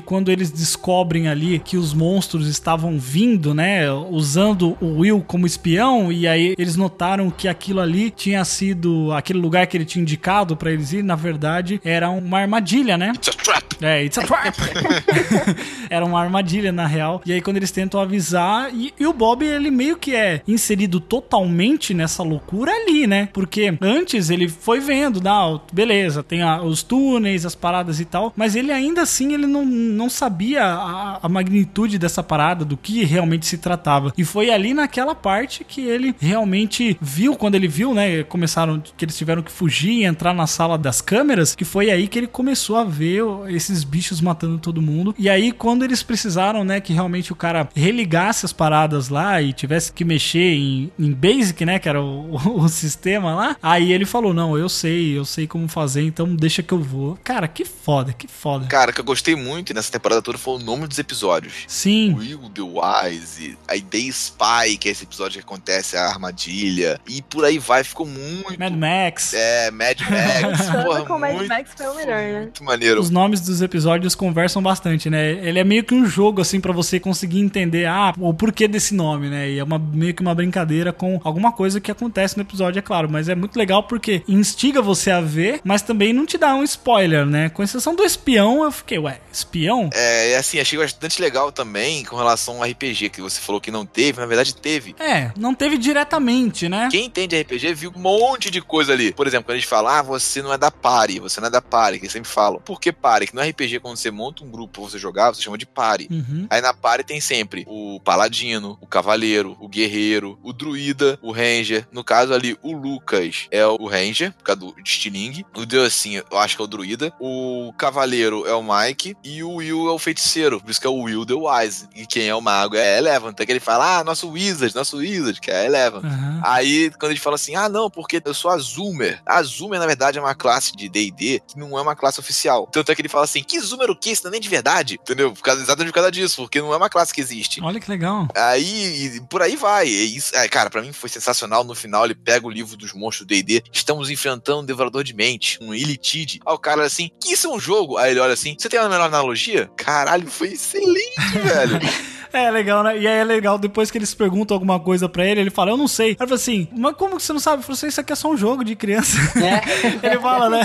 quando 0.04 0.30
eles 0.30 0.50
descobrem 0.50 1.28
ali 1.28 1.58
que 1.58 1.76
os 1.76 1.92
monstros 1.94 2.46
estavam 2.48 2.98
vindo, 2.98 3.54
né, 3.54 3.90
usando 3.92 4.76
o 4.80 4.98
Will 5.00 5.22
como 5.26 5.46
espião, 5.46 6.10
e 6.12 6.26
aí 6.26 6.54
eles 6.58 6.76
notaram 6.76 7.30
que 7.30 7.46
aquilo 7.48 7.80
ali 7.80 8.10
tinha 8.10 8.44
sido 8.44 9.12
aquele 9.12 9.38
lugar 9.38 9.66
que 9.66 9.76
ele 9.76 9.84
tinha 9.84 10.02
indicado 10.02 10.56
pra 10.56 10.70
eles 10.72 10.92
ir, 10.92 11.02
na 11.02 11.14
verdade, 11.16 11.80
era 11.84 12.08
uma 12.10 12.38
armadilha, 12.40 12.96
né? 12.96 13.12
It's 13.14 13.28
a 13.28 13.32
trap. 13.32 13.66
É, 13.82 14.04
it's 14.04 14.18
a 14.18 14.22
trap. 14.22 14.56
Era 15.90 16.04
uma 16.04 16.20
armadilha, 16.20 16.72
na 16.72 16.86
real. 16.86 17.20
E 17.24 17.32
aí, 17.32 17.40
quando 17.40 17.58
eles 17.58 17.70
tentam 17.70 18.00
avisar, 18.00 18.70
e, 18.74 18.92
e 18.98 19.06
o 19.06 19.12
Bob, 19.12 19.44
ele 19.44 19.70
meio 19.70 19.96
que 19.96 20.14
é 20.14 20.40
inserido 20.48 20.98
totalmente 20.98 21.94
nessa 21.94 22.22
loucura 22.22 22.72
ali, 22.72 23.06
né? 23.06 23.28
Porque 23.32 23.76
antes 23.80 24.30
ele 24.30 24.48
foi 24.48 24.80
vendo, 24.80 25.20
não, 25.20 25.60
beleza, 25.72 26.22
tem 26.22 26.42
a- 26.42 26.62
os 26.62 26.82
túneis, 26.82 27.44
as 27.46 27.54
paradas 27.54 28.00
e 28.00 28.04
tal, 28.04 28.32
mas 28.36 28.56
ele 28.56 28.72
ainda 28.72 29.02
assim, 29.02 29.32
ele 29.36 29.46
não, 29.46 29.64
não 29.64 30.10
sabia 30.10 30.64
a, 30.64 31.20
a 31.22 31.28
magnitude 31.28 31.98
dessa 31.98 32.22
parada, 32.22 32.64
do 32.64 32.76
que 32.76 33.04
realmente 33.04 33.46
se 33.46 33.58
tratava. 33.58 34.12
E 34.16 34.24
foi 34.24 34.50
ali 34.50 34.74
naquela 34.74 35.14
parte 35.14 35.64
que 35.64 35.82
ele 35.82 36.14
realmente 36.18 36.96
viu, 37.00 37.36
quando 37.36 37.54
ele 37.54 37.68
viu, 37.68 37.94
né? 37.94 38.22
Começaram, 38.24 38.82
que 38.96 39.04
eles 39.04 39.16
tiveram 39.16 39.42
que 39.42 39.52
fugir 39.52 39.92
e 39.92 40.04
entrar 40.04 40.34
na 40.34 40.46
sala 40.46 40.76
das 40.76 41.00
câmeras, 41.00 41.54
que 41.54 41.64
foi 41.64 41.90
aí 41.90 42.08
que 42.08 42.18
ele 42.18 42.26
começou 42.26 42.76
a 42.76 42.84
ver 42.84 43.22
esses 43.48 43.84
bichos 43.84 44.20
matando 44.20 44.58
todo 44.58 44.82
mundo. 44.82 45.14
E 45.18 45.28
aí, 45.28 45.52
quando 45.52 45.84
eles 45.84 46.02
precisaram, 46.02 46.64
né, 46.64 46.80
que 46.80 46.92
realmente 46.92 47.32
o 47.32 47.36
cara 47.36 47.68
religasse 47.74 48.44
as 48.44 48.52
paradas 48.52 49.08
lá 49.08 49.40
e 49.40 49.52
tivesse 49.52 49.92
que 49.92 50.04
mexer 50.04 50.54
em, 50.54 50.90
em 50.98 51.12
Basic, 51.12 51.64
né, 51.64 51.78
que 51.78 51.88
era 51.88 52.00
o, 52.00 52.36
o 52.62 52.68
sistema 52.68 53.34
lá, 53.34 53.56
aí 53.62 53.92
ele 53.92 54.04
falou: 54.04 54.32
Não, 54.32 54.56
eu 54.56 54.68
sei, 54.68 55.16
eu 55.16 55.24
sei 55.24 55.46
como 55.46 55.68
fazer, 55.68 56.02
então 56.02 56.34
deixa 56.34 56.62
que 56.62 56.72
eu 56.72 56.80
vou. 56.80 57.18
Cara, 57.22 57.48
que 57.48 57.64
foda, 57.64 58.12
que 58.12 58.28
foda. 58.28 58.66
Cara, 58.66 58.90
o 58.90 58.94
que 58.94 59.00
eu 59.00 59.04
gostei 59.04 59.25
muito 59.34 59.74
nessa 59.74 59.90
temporada 59.90 60.22
toda 60.22 60.38
foi 60.38 60.54
o 60.54 60.58
nome 60.58 60.86
dos 60.86 60.98
episódios. 60.98 61.64
Sim. 61.66 62.14
Will 62.14 62.50
the 62.54 62.62
Wise, 62.62 63.58
a 63.66 63.76
Day 63.76 64.08
Spy, 64.08 64.76
que 64.78 64.88
é 64.88 64.92
esse 64.92 65.04
episódio 65.04 65.40
que 65.40 65.44
acontece 65.44 65.96
a 65.96 66.06
armadilha, 66.06 67.00
e 67.06 67.22
por 67.22 67.44
aí 67.44 67.58
vai, 67.58 67.82
ficou 67.82 68.06
muito. 68.06 68.58
Mad 68.58 68.74
Max. 68.74 69.34
É, 69.34 69.70
Mad 69.70 69.98
Max. 70.00 70.70
porra, 70.84 71.04
com 71.04 71.14
o 71.14 71.20
Mad 71.20 71.34
muito, 71.34 71.48
Max 71.48 71.70
foi 71.76 71.86
o 71.86 71.94
melhor, 71.94 72.18
né? 72.18 72.40
muito 72.42 72.64
maneiro. 72.64 73.00
Os 73.00 73.10
nomes 73.10 73.40
dos 73.40 73.62
episódios 73.62 74.14
conversam 74.14 74.62
bastante, 74.62 75.10
né? 75.10 75.32
Ele 75.46 75.58
é 75.58 75.64
meio 75.64 75.84
que 75.84 75.94
um 75.94 76.06
jogo, 76.06 76.40
assim, 76.40 76.60
pra 76.60 76.72
você 76.72 77.00
conseguir 77.00 77.40
entender, 77.40 77.86
ah, 77.86 78.14
o 78.18 78.32
porquê 78.34 78.68
desse 78.68 78.94
nome, 78.94 79.28
né? 79.28 79.50
E 79.50 79.58
é 79.58 79.64
uma, 79.64 79.78
meio 79.78 80.14
que 80.14 80.22
uma 80.22 80.34
brincadeira 80.34 80.92
com 80.92 81.20
alguma 81.24 81.52
coisa 81.52 81.80
que 81.80 81.90
acontece 81.90 82.36
no 82.36 82.42
episódio, 82.42 82.78
é 82.78 82.82
claro. 82.82 83.08
Mas 83.10 83.28
é 83.28 83.34
muito 83.34 83.56
legal 83.58 83.82
porque 83.82 84.22
instiga 84.28 84.82
você 84.82 85.10
a 85.10 85.20
ver, 85.20 85.60
mas 85.64 85.82
também 85.82 86.12
não 86.12 86.26
te 86.26 86.38
dá 86.38 86.54
um 86.54 86.62
spoiler, 86.62 87.24
né? 87.24 87.48
Com 87.48 87.62
exceção 87.62 87.94
do 87.94 88.04
espião, 88.04 88.62
eu 88.62 88.70
fiquei, 88.70 88.98
ué, 88.98 89.15
espião? 89.32 89.90
É, 89.92 90.32
e 90.32 90.34
assim, 90.34 90.58
achei 90.58 90.78
bastante 90.78 91.20
legal 91.20 91.52
também 91.52 92.04
com 92.04 92.16
relação 92.16 92.56
ao 92.56 92.68
RPG, 92.68 93.10
que 93.10 93.20
você 93.20 93.40
falou 93.40 93.60
que 93.60 93.70
não 93.70 93.84
teve, 93.84 94.20
na 94.20 94.26
verdade 94.26 94.54
teve. 94.54 94.94
É, 94.98 95.32
não 95.36 95.54
teve 95.54 95.78
diretamente, 95.78 96.68
né? 96.68 96.88
Quem 96.90 97.06
entende 97.06 97.40
RPG 97.40 97.74
viu 97.74 97.92
um 97.94 98.00
monte 98.00 98.50
de 98.50 98.60
coisa 98.60 98.92
ali. 98.92 99.12
Por 99.12 99.26
exemplo, 99.26 99.46
quando 99.46 99.56
eles 99.56 99.68
falam, 99.68 99.92
ah, 99.92 100.02
você 100.02 100.42
não 100.42 100.52
é 100.52 100.58
da 100.58 100.70
party, 100.70 101.20
você 101.20 101.40
não 101.40 101.48
é 101.48 101.50
da 101.50 101.62
party, 101.62 101.98
que 101.98 102.04
eles 102.04 102.12
sempre 102.12 102.30
falam. 102.30 102.60
Por 102.60 102.80
que 102.80 102.92
party? 102.92 103.26
Que 103.28 103.34
no 103.34 103.42
RPG, 103.42 103.80
quando 103.80 103.96
você 103.96 104.10
monta 104.10 104.44
um 104.44 104.50
grupo 104.50 104.80
pra 104.80 104.90
você 104.90 104.98
jogar, 104.98 105.34
você 105.34 105.42
chama 105.42 105.58
de 105.58 105.66
party. 105.66 106.08
Uhum. 106.10 106.46
Aí 106.50 106.60
na 106.60 106.72
party 106.72 107.04
tem 107.04 107.20
sempre 107.20 107.64
o 107.68 108.00
paladino, 108.00 108.78
o 108.80 108.86
cavaleiro, 108.86 109.56
o 109.60 109.68
guerreiro, 109.68 110.38
o 110.42 110.52
druida, 110.52 111.18
o 111.22 111.32
ranger. 111.32 111.86
No 111.92 112.02
caso 112.02 112.32
ali, 112.32 112.56
o 112.62 112.72
Lucas 112.72 113.46
é 113.50 113.66
o 113.66 113.86
ranger, 113.86 114.32
por 114.32 114.44
causa 114.44 114.60
do 114.60 114.74
Stiling. 114.84 115.44
O 115.54 115.66
Deus 115.66 115.86
assim, 115.86 116.16
eu 116.30 116.38
acho 116.38 116.56
que 116.56 116.62
é 116.62 116.64
o 116.64 116.68
druida. 116.68 117.12
O 117.20 117.72
cavaleiro 117.76 118.46
é 118.46 118.54
o 118.54 118.62
Mike 118.62 119.05
e 119.22 119.42
o 119.42 119.56
Will 119.56 119.88
é 119.88 119.92
o 119.92 119.98
feiticeiro. 119.98 120.60
Por 120.60 120.70
isso 120.70 120.80
que 120.80 120.86
é 120.86 120.90
o 120.90 121.02
Will 121.02 121.26
the 121.26 121.34
Wise. 121.34 121.88
E 121.94 122.06
quem 122.06 122.28
é 122.28 122.34
o 122.34 122.40
mago 122.40 122.76
é 122.76 122.98
Eleven. 122.98 123.30
Então 123.30 123.44
que 123.44 123.52
ele 123.52 123.60
fala, 123.60 123.98
ah, 123.98 124.04
nosso 124.04 124.30
wizard, 124.30 124.74
nosso 124.74 124.96
wizard, 124.98 125.40
que 125.40 125.50
é 125.50 125.66
Eleven. 125.66 126.00
Uhum. 126.00 126.40
Aí, 126.42 126.90
quando 126.98 127.12
ele 127.12 127.20
fala 127.20 127.36
assim, 127.36 127.54
ah, 127.54 127.68
não, 127.68 127.90
porque 127.90 128.20
eu 128.24 128.34
sou 128.34 128.50
a 128.50 128.58
Zoomer. 128.58 129.20
A 129.26 129.42
Zoomer, 129.42 129.78
na 129.78 129.86
verdade, 129.86 130.18
é 130.18 130.20
uma 130.20 130.34
classe 130.34 130.74
de 130.74 130.88
D&D 130.88 131.42
que 131.46 131.58
não 131.58 131.78
é 131.78 131.82
uma 131.82 131.94
classe 131.94 132.20
oficial. 132.20 132.68
Tanto 132.72 132.90
é 132.90 132.94
que 132.94 133.02
ele 133.02 133.08
fala 133.08 133.24
assim, 133.24 133.42
que 133.42 133.60
Zoomer 133.60 133.90
o 133.90 133.96
quê? 133.96 134.10
Isso 134.10 134.22
não 134.24 134.30
é 134.30 134.32
nem 134.32 134.40
de 134.40 134.48
verdade. 134.48 134.98
Entendeu? 135.00 135.32
Por 135.32 135.42
causa, 135.42 135.62
exatamente 135.62 135.90
por 135.90 135.96
causa 135.96 136.10
disso, 136.10 136.42
porque 136.42 136.60
não 136.60 136.72
é 136.72 136.76
uma 136.76 136.88
classe 136.88 137.12
que 137.12 137.20
existe. 137.20 137.60
Olha 137.62 137.80
que 137.80 137.90
legal. 137.90 138.28
Aí, 138.34 139.16
e 139.16 139.20
por 139.22 139.42
aí 139.42 139.56
vai. 139.56 139.86
É 139.86 139.88
isso, 139.88 140.34
é, 140.36 140.48
cara, 140.48 140.70
pra 140.70 140.82
mim 140.82 140.92
foi 140.92 141.08
sensacional. 141.08 141.64
No 141.64 141.74
final, 141.74 142.04
ele 142.04 142.14
pega 142.14 142.46
o 142.46 142.50
livro 142.50 142.76
dos 142.76 142.92
monstros 142.92 143.26
do 143.26 143.28
D&D. 143.28 143.62
Estamos 143.72 144.10
enfrentando 144.10 144.60
um 144.60 144.64
devorador 144.64 145.04
de 145.04 145.14
mente, 145.14 145.58
um 145.60 145.74
Elitide. 145.74 146.40
Aí 146.46 146.54
o 146.54 146.58
cara 146.58 146.84
assim, 146.84 147.10
que 147.20 147.32
isso 147.32 147.46
é 147.46 147.50
um 147.50 147.60
jogo? 147.60 147.96
Aí 147.96 148.10
ele 148.10 148.20
olha 148.20 148.32
assim, 148.32 148.56
você 148.58 148.68
tem 148.68 148.78
a 148.78 148.84
melhor 148.96 149.06
analogia? 149.06 149.70
Caralho, 149.76 150.26
foi 150.28 150.48
excelente, 150.48 151.38
velho. 151.42 151.80
É 152.36 152.50
legal, 152.50 152.82
né? 152.82 152.98
E 152.98 153.06
aí 153.06 153.18
é 153.18 153.24
legal, 153.24 153.58
depois 153.58 153.90
que 153.90 153.98
eles 153.98 154.14
perguntam 154.14 154.54
alguma 154.54 154.78
coisa 154.78 155.08
pra 155.08 155.24
ele, 155.24 155.40
ele 155.40 155.50
fala, 155.50 155.70
eu 155.70 155.76
não 155.76 155.88
sei. 155.88 156.08
Aí 156.08 156.16
ele 156.20 156.26
fala 156.26 156.34
assim, 156.34 156.68
mas 156.76 156.94
como 156.96 157.16
que 157.16 157.22
você 157.22 157.32
não 157.32 157.40
sabe? 157.40 157.56
Ele 157.56 157.62
falou 157.62 157.76
assim, 157.76 157.86
isso 157.88 158.00
aqui 158.00 158.12
é 158.12 158.16
só 158.16 158.30
um 158.30 158.36
jogo 158.36 158.64
de 158.64 158.76
criança. 158.76 159.16
ele 160.02 160.18
fala, 160.18 160.50
né? 160.50 160.60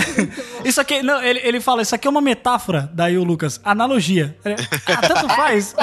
Isso 0.64 0.80
aqui, 0.80 1.02
não, 1.02 1.22
ele, 1.22 1.40
ele 1.42 1.60
fala, 1.60 1.82
isso 1.82 1.94
aqui 1.94 2.06
é 2.06 2.10
uma 2.10 2.20
metáfora. 2.20 2.90
Daí 2.92 3.16
o 3.18 3.24
Lucas, 3.24 3.60
analogia. 3.64 4.36
Ele, 4.44 4.56
ah, 4.86 5.08
tanto 5.08 5.28
faz. 5.28 5.74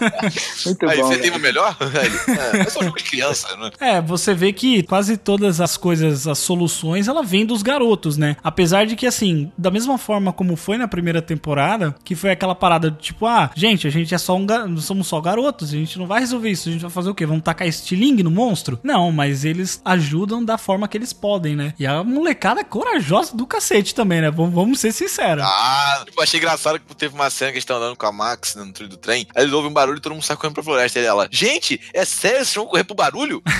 Muito 0.66 0.88
Aí 0.88 0.98
bom. 0.98 1.04
você 1.04 1.16
velho. 1.16 1.22
tem 1.22 1.30
o 1.30 1.40
melhor? 1.40 1.76
Velho, 1.84 2.20
é, 2.28 2.60
é 2.60 2.70
só 2.70 2.80
um 2.80 2.84
jogo 2.84 2.96
de 2.96 3.04
criança, 3.04 3.56
né? 3.56 3.70
É, 3.80 4.00
você 4.00 4.34
vê 4.34 4.52
que 4.52 4.82
quase 4.82 5.16
todas 5.16 5.60
as 5.60 5.76
coisas, 5.76 6.26
as 6.26 6.38
soluções, 6.38 7.08
ela 7.08 7.22
vem 7.22 7.44
dos 7.44 7.62
garotos, 7.62 8.16
né? 8.16 8.36
Apesar 8.42 8.86
de 8.86 8.96
que, 8.96 9.06
assim, 9.06 9.52
da 9.56 9.70
mesma 9.70 9.98
forma 9.98 10.32
como 10.32 10.56
foi 10.56 10.78
na 10.78 10.88
primeira 10.88 11.20
temporada, 11.20 11.94
que 12.04 12.14
foi 12.14 12.30
aquela 12.30 12.54
parada 12.54 12.90
de 12.90 12.98
tipo, 12.98 13.26
ah, 13.26 13.50
gente, 13.54 13.86
a 13.86 13.90
gente 13.90 14.14
é 14.14 14.18
só 14.18 14.36
um 14.36 14.46
gar... 14.46 14.66
somos 14.78 15.06
só 15.06 15.20
garotos, 15.24 15.70
a 15.70 15.76
gente 15.76 15.98
não 15.98 16.06
vai 16.06 16.20
resolver 16.20 16.50
isso, 16.50 16.68
a 16.68 16.72
gente 16.72 16.82
vai 16.82 16.90
fazer 16.90 17.10
o 17.10 17.14
quê? 17.14 17.24
Vamos 17.26 17.42
tacar 17.42 17.66
estilingue 17.66 18.22
no 18.22 18.30
monstro? 18.30 18.78
Não, 18.82 19.10
mas 19.10 19.44
eles 19.44 19.80
ajudam 19.84 20.44
da 20.44 20.58
forma 20.58 20.86
que 20.86 20.96
eles 20.96 21.12
podem, 21.12 21.56
né? 21.56 21.74
E 21.78 21.86
a 21.86 22.04
molecada 22.04 22.60
é 22.60 22.64
corajosa 22.64 23.36
do 23.36 23.46
cacete 23.46 23.94
também, 23.94 24.20
né? 24.20 24.30
Vamos, 24.30 24.54
vamos 24.54 24.80
ser 24.80 24.92
sinceros. 24.92 25.44
Ah, 25.44 26.02
tipo, 26.04 26.20
achei 26.20 26.38
engraçado 26.38 26.78
que 26.78 26.94
teve 26.94 27.14
uma 27.14 27.30
cena 27.30 27.50
que 27.50 27.56
eles 27.56 27.62
estão 27.62 27.78
andando 27.78 27.96
com 27.96 28.06
a 28.06 28.12
Max 28.12 28.54
né, 28.54 28.64
no 28.64 28.72
trilho 28.72 28.90
do 28.90 28.96
trem. 28.96 29.26
Aí 29.34 29.44
eles 29.44 29.54
ouvem 29.54 29.70
um 29.70 29.74
barulho 29.74 29.98
e 29.98 30.00
todo 30.00 30.12
mundo 30.12 30.22
sai 30.22 30.36
correndo 30.36 30.54
pra 30.54 30.62
floresta. 30.62 31.00
E 31.00 31.04
ela, 31.04 31.28
gente, 31.30 31.80
é 31.94 32.04
sério, 32.04 32.44
vocês 32.44 32.54
vão 32.54 32.66
correr 32.66 32.84
pro 32.84 32.94
barulho? 32.94 33.42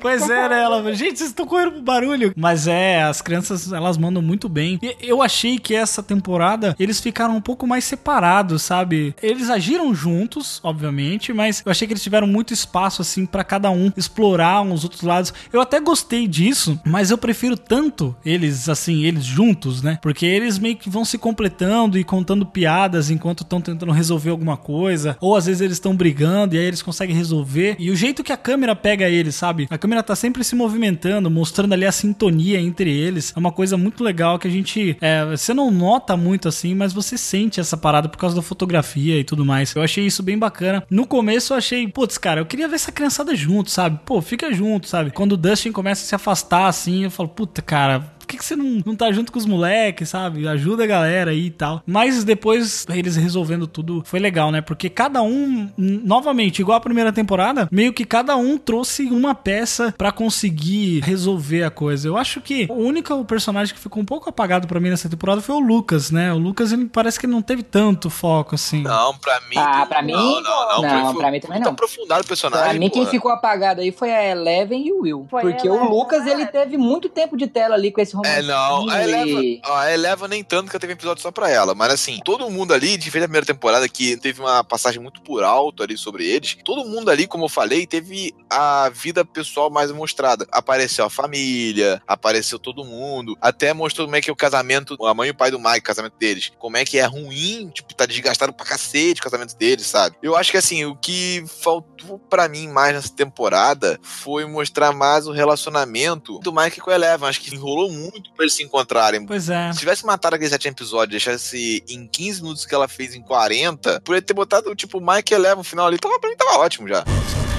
Pois 0.00 0.28
é, 0.28 0.48
né? 0.48 0.62
Ela, 0.62 0.94
gente, 0.94 1.18
vocês 1.18 1.30
estão 1.30 1.46
correndo 1.46 1.72
pro 1.72 1.82
barulho. 1.82 2.32
Mas 2.36 2.66
é, 2.66 3.02
as 3.02 3.20
crianças, 3.20 3.72
elas 3.72 3.96
mandam 3.96 4.22
muito 4.22 4.48
bem. 4.48 4.78
E 4.82 4.96
eu 5.00 5.22
achei 5.22 5.58
que 5.58 5.74
essa 5.74 6.02
temporada 6.02 6.76
eles 6.78 7.00
ficaram 7.00 7.36
um 7.36 7.40
pouco 7.40 7.66
mais 7.66 7.84
separados, 7.84 8.62
sabe? 8.62 9.14
Eles 9.22 9.48
agiram 9.50 9.94
juntos, 9.94 10.60
obviamente, 10.66 11.32
mas 11.32 11.62
eu 11.64 11.70
achei 11.70 11.86
que 11.86 11.92
eles 11.92 12.02
tiveram 12.02 12.26
muito 12.26 12.52
espaço, 12.52 13.02
assim, 13.02 13.24
pra 13.24 13.44
cada 13.44 13.70
um 13.70 13.92
explorar 13.96 14.62
uns 14.62 14.84
outros 14.84 15.02
lados. 15.02 15.32
Eu 15.52 15.60
até 15.60 15.80
gostei 15.80 16.26
disso, 16.26 16.78
mas 16.84 17.10
eu 17.10 17.18
prefiro 17.18 17.56
tanto 17.56 18.14
eles, 18.24 18.68
assim, 18.68 19.04
eles 19.04 19.24
juntos, 19.24 19.82
né? 19.82 19.98
Porque 20.02 20.26
eles 20.26 20.58
meio 20.58 20.76
que 20.76 20.90
vão 20.90 21.04
se 21.04 21.18
completando 21.18 21.98
e 21.98 22.04
contando 22.04 22.44
piadas 22.44 23.10
enquanto 23.10 23.42
estão 23.42 23.60
tentando 23.60 23.92
resolver 23.92 24.30
alguma 24.30 24.56
coisa. 24.56 25.16
Ou 25.20 25.36
às 25.36 25.46
vezes 25.46 25.60
eles 25.60 25.76
estão 25.76 25.96
brigando 25.96 26.54
e 26.54 26.58
aí 26.58 26.64
eles 26.64 26.82
conseguem 26.82 27.14
resolver. 27.16 27.76
E 27.78 27.90
o 27.90 27.96
jeito 27.96 28.24
que 28.24 28.32
a 28.32 28.36
câmera 28.36 28.74
pega 28.74 29.08
eles, 29.08 29.34
sabe? 29.34 29.66
A 29.70 29.78
câmera 29.78 30.02
tá 30.02 30.16
sempre 30.16 30.42
se 30.42 30.54
movimentando, 30.54 31.30
mostrando 31.30 31.72
ali 31.72 31.86
a 31.86 31.92
sintonia 31.92 32.60
entre 32.60 32.90
eles. 32.90 33.32
É 33.34 33.38
uma 33.38 33.52
coisa 33.52 33.76
muito 33.76 34.02
legal 34.02 34.38
que 34.38 34.48
a 34.48 34.50
gente. 34.50 34.96
é, 35.00 35.24
você 35.24 35.54
não 35.54 35.70
nota 35.70 36.16
muito 36.16 36.48
assim, 36.48 36.74
mas 36.74 36.92
você 36.92 37.16
sente 37.16 37.60
essa 37.60 37.76
parada 37.76 38.08
por 38.08 38.18
causa 38.18 38.34
da 38.34 38.42
fotografia 38.42 39.18
e 39.18 39.24
tudo 39.24 39.44
mais. 39.44 39.74
Eu 39.74 39.82
achei 39.82 40.06
isso 40.06 40.22
bem 40.22 40.38
bacana. 40.38 40.45
No 40.90 41.06
começo 41.06 41.52
eu 41.52 41.58
achei, 41.58 41.86
putz, 41.88 42.18
cara, 42.18 42.40
eu 42.40 42.46
queria 42.46 42.68
ver 42.68 42.76
essa 42.76 42.92
criançada 42.92 43.34
junto, 43.34 43.70
sabe? 43.70 44.00
Pô, 44.04 44.20
fica 44.22 44.52
junto, 44.52 44.88
sabe? 44.88 45.10
Quando 45.10 45.32
o 45.32 45.36
Dustin 45.36 45.72
começa 45.72 46.02
a 46.02 46.06
se 46.06 46.14
afastar 46.14 46.66
assim, 46.66 47.04
eu 47.04 47.10
falo, 47.10 47.28
puta, 47.28 47.62
cara, 47.62 48.15
por 48.26 48.32
que, 48.32 48.38
que 48.38 48.44
você 48.44 48.56
não, 48.56 48.82
não 48.84 48.96
tá 48.96 49.12
junto 49.12 49.30
com 49.30 49.38
os 49.38 49.46
moleques, 49.46 50.08
sabe? 50.08 50.48
Ajuda 50.48 50.82
a 50.82 50.86
galera 50.86 51.30
aí 51.30 51.46
e 51.46 51.50
tal. 51.50 51.80
Mas 51.86 52.24
depois, 52.24 52.84
eles 52.92 53.14
resolvendo 53.14 53.68
tudo, 53.68 54.02
foi 54.04 54.18
legal, 54.18 54.50
né? 54.50 54.60
Porque 54.60 54.90
cada 54.90 55.22
um, 55.22 55.70
novamente, 55.78 56.60
igual 56.60 56.76
a 56.76 56.80
primeira 56.80 57.12
temporada, 57.12 57.68
meio 57.70 57.92
que 57.92 58.04
cada 58.04 58.36
um 58.36 58.58
trouxe 58.58 59.04
uma 59.04 59.32
peça 59.32 59.94
pra 59.96 60.10
conseguir 60.10 61.00
resolver 61.00 61.62
a 61.62 61.70
coisa. 61.70 62.08
Eu 62.08 62.16
acho 62.16 62.40
que 62.40 62.66
o 62.68 62.74
único 62.74 63.24
personagem 63.24 63.72
que 63.72 63.80
ficou 63.80 64.02
um 64.02 64.06
pouco 64.06 64.28
apagado 64.28 64.66
pra 64.66 64.80
mim 64.80 64.90
nessa 64.90 65.08
temporada 65.08 65.40
foi 65.40 65.54
o 65.54 65.60
Lucas, 65.60 66.10
né? 66.10 66.32
O 66.32 66.38
Lucas, 66.38 66.72
ele 66.72 66.86
parece 66.86 67.20
que 67.20 67.26
ele 67.26 67.32
não 67.32 67.42
teve 67.42 67.62
tanto 67.62 68.10
foco, 68.10 68.56
assim. 68.56 68.82
Não, 68.82 69.16
pra 69.18 69.40
mim. 69.48 69.56
Ah, 69.56 69.86
pra 69.86 70.02
mim. 70.02 70.12
Não, 70.12 70.42
não, 70.42 70.66
não. 70.68 70.82
Não, 70.82 71.12
foi 71.12 71.20
pra 71.20 71.30
mim 71.30 71.40
também 71.40 71.60
não. 71.60 71.70
aprofundado 71.70 72.22
o 72.22 72.26
personagem. 72.26 72.70
Pra 72.70 72.78
mim, 72.78 72.90
quem 72.90 73.06
ficou 73.06 73.30
apagado 73.30 73.80
aí 73.80 73.92
foi 73.92 74.12
a 74.12 74.24
Eleven 74.24 74.84
e 74.84 74.92
o 74.92 75.02
Will. 75.02 75.26
Foi 75.30 75.42
porque 75.42 75.68
o 75.68 75.74
Eleven, 75.74 75.90
Lucas, 75.90 76.26
ele 76.26 76.46
teve 76.46 76.76
muito 76.76 77.08
tempo 77.08 77.36
de 77.36 77.46
tela 77.46 77.76
ali 77.76 77.92
com 77.92 78.00
esse 78.00 78.15
É, 78.24 78.42
não. 78.42 78.88
A 78.88 79.02
Eleva, 79.02 79.44
e... 79.44 79.60
ó, 79.64 79.76
a 79.76 79.92
Eleva 79.92 80.28
nem 80.28 80.42
tanto 80.42 80.70
que 80.70 80.78
teve 80.78 80.92
episódio 80.92 81.22
só 81.22 81.30
pra 81.30 81.50
ela. 81.50 81.74
Mas 81.74 81.92
assim, 81.92 82.20
todo 82.24 82.50
mundo 82.50 82.72
ali, 82.72 82.96
diferente 82.96 83.22
da 83.22 83.28
primeira 83.28 83.46
temporada, 83.46 83.88
que 83.88 84.16
teve 84.16 84.40
uma 84.40 84.62
passagem 84.64 85.00
muito 85.00 85.20
por 85.22 85.42
alto 85.42 85.82
ali 85.82 85.96
sobre 85.96 86.26
eles, 86.26 86.56
todo 86.64 86.88
mundo 86.88 87.10
ali, 87.10 87.26
como 87.26 87.44
eu 87.44 87.48
falei, 87.48 87.86
teve 87.86 88.34
a 88.50 88.88
vida 88.88 89.24
pessoal 89.24 89.70
mais 89.70 89.90
mostrada. 89.90 90.46
Apareceu 90.50 91.04
a 91.04 91.10
família, 91.10 92.02
apareceu 92.06 92.58
todo 92.58 92.84
mundo, 92.84 93.36
até 93.40 93.72
mostrou 93.72 94.06
como 94.06 94.16
é 94.16 94.20
que 94.20 94.30
é 94.30 94.32
o 94.32 94.36
casamento, 94.36 94.96
a 95.04 95.14
mãe 95.14 95.28
e 95.28 95.32
o 95.32 95.36
pai 95.36 95.50
do 95.50 95.58
Mike, 95.58 95.80
o 95.80 95.82
casamento 95.82 96.16
deles, 96.18 96.52
como 96.58 96.76
é 96.76 96.84
que 96.84 96.98
é 96.98 97.04
ruim, 97.04 97.70
tipo, 97.72 97.94
tá 97.94 98.06
desgastado 98.06 98.52
pra 98.52 98.66
cacete 98.66 99.20
o 99.20 99.24
casamento 99.24 99.56
deles, 99.56 99.86
sabe? 99.86 100.16
Eu 100.22 100.36
acho 100.36 100.50
que 100.50 100.56
assim, 100.56 100.84
o 100.84 100.96
que 100.96 101.44
faltou 101.62 102.18
pra 102.18 102.48
mim 102.48 102.68
mais 102.68 102.94
nessa 102.94 103.12
temporada 103.14 103.98
foi 104.02 104.44
mostrar 104.46 104.92
mais 104.92 105.26
o 105.26 105.32
relacionamento 105.32 106.38
do 106.40 106.52
Mike 106.52 106.80
com 106.80 106.90
a 106.90 106.94
Eleven. 106.94 107.28
Acho 107.28 107.40
que 107.40 107.54
enrolou 107.54 107.90
muito 107.90 108.05
pra 108.10 108.44
eles 108.44 108.54
se 108.54 108.62
encontrarem. 108.62 109.26
Pois 109.26 109.48
é. 109.48 109.72
Se 109.72 109.78
tivesse 109.78 110.04
matado 110.04 110.36
aquele 110.36 110.50
sétimo 110.50 110.72
episódio, 110.72 111.10
deixasse 111.10 111.84
em 111.88 112.06
15 112.06 112.42
minutos 112.42 112.66
que 112.66 112.74
ela 112.74 112.88
fez 112.88 113.14
em 113.14 113.22
40, 113.22 114.00
poderia 114.00 114.22
ter 114.22 114.34
botado, 114.34 114.74
tipo, 114.74 114.98
o 114.98 115.00
Mike 115.00 115.32
e 115.32 115.36
Eleven 115.36 115.58
no 115.58 115.64
final 115.64 115.86
ali, 115.86 115.98
tava, 115.98 116.18
pra 116.18 116.30
mim 116.30 116.36
tava 116.36 116.58
ótimo 116.58 116.88
já. 116.88 117.04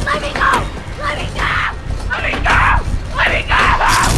Let 0.05 0.21
me 0.21 0.29
go! 0.33 0.77
Let 1.03 1.17
me 1.17 1.27
go! 1.33 1.67
Let 2.09 2.23
me 2.23 2.39
go! 2.41 3.17
Let 3.17 3.29
me 3.31 3.43
go! 3.43 4.16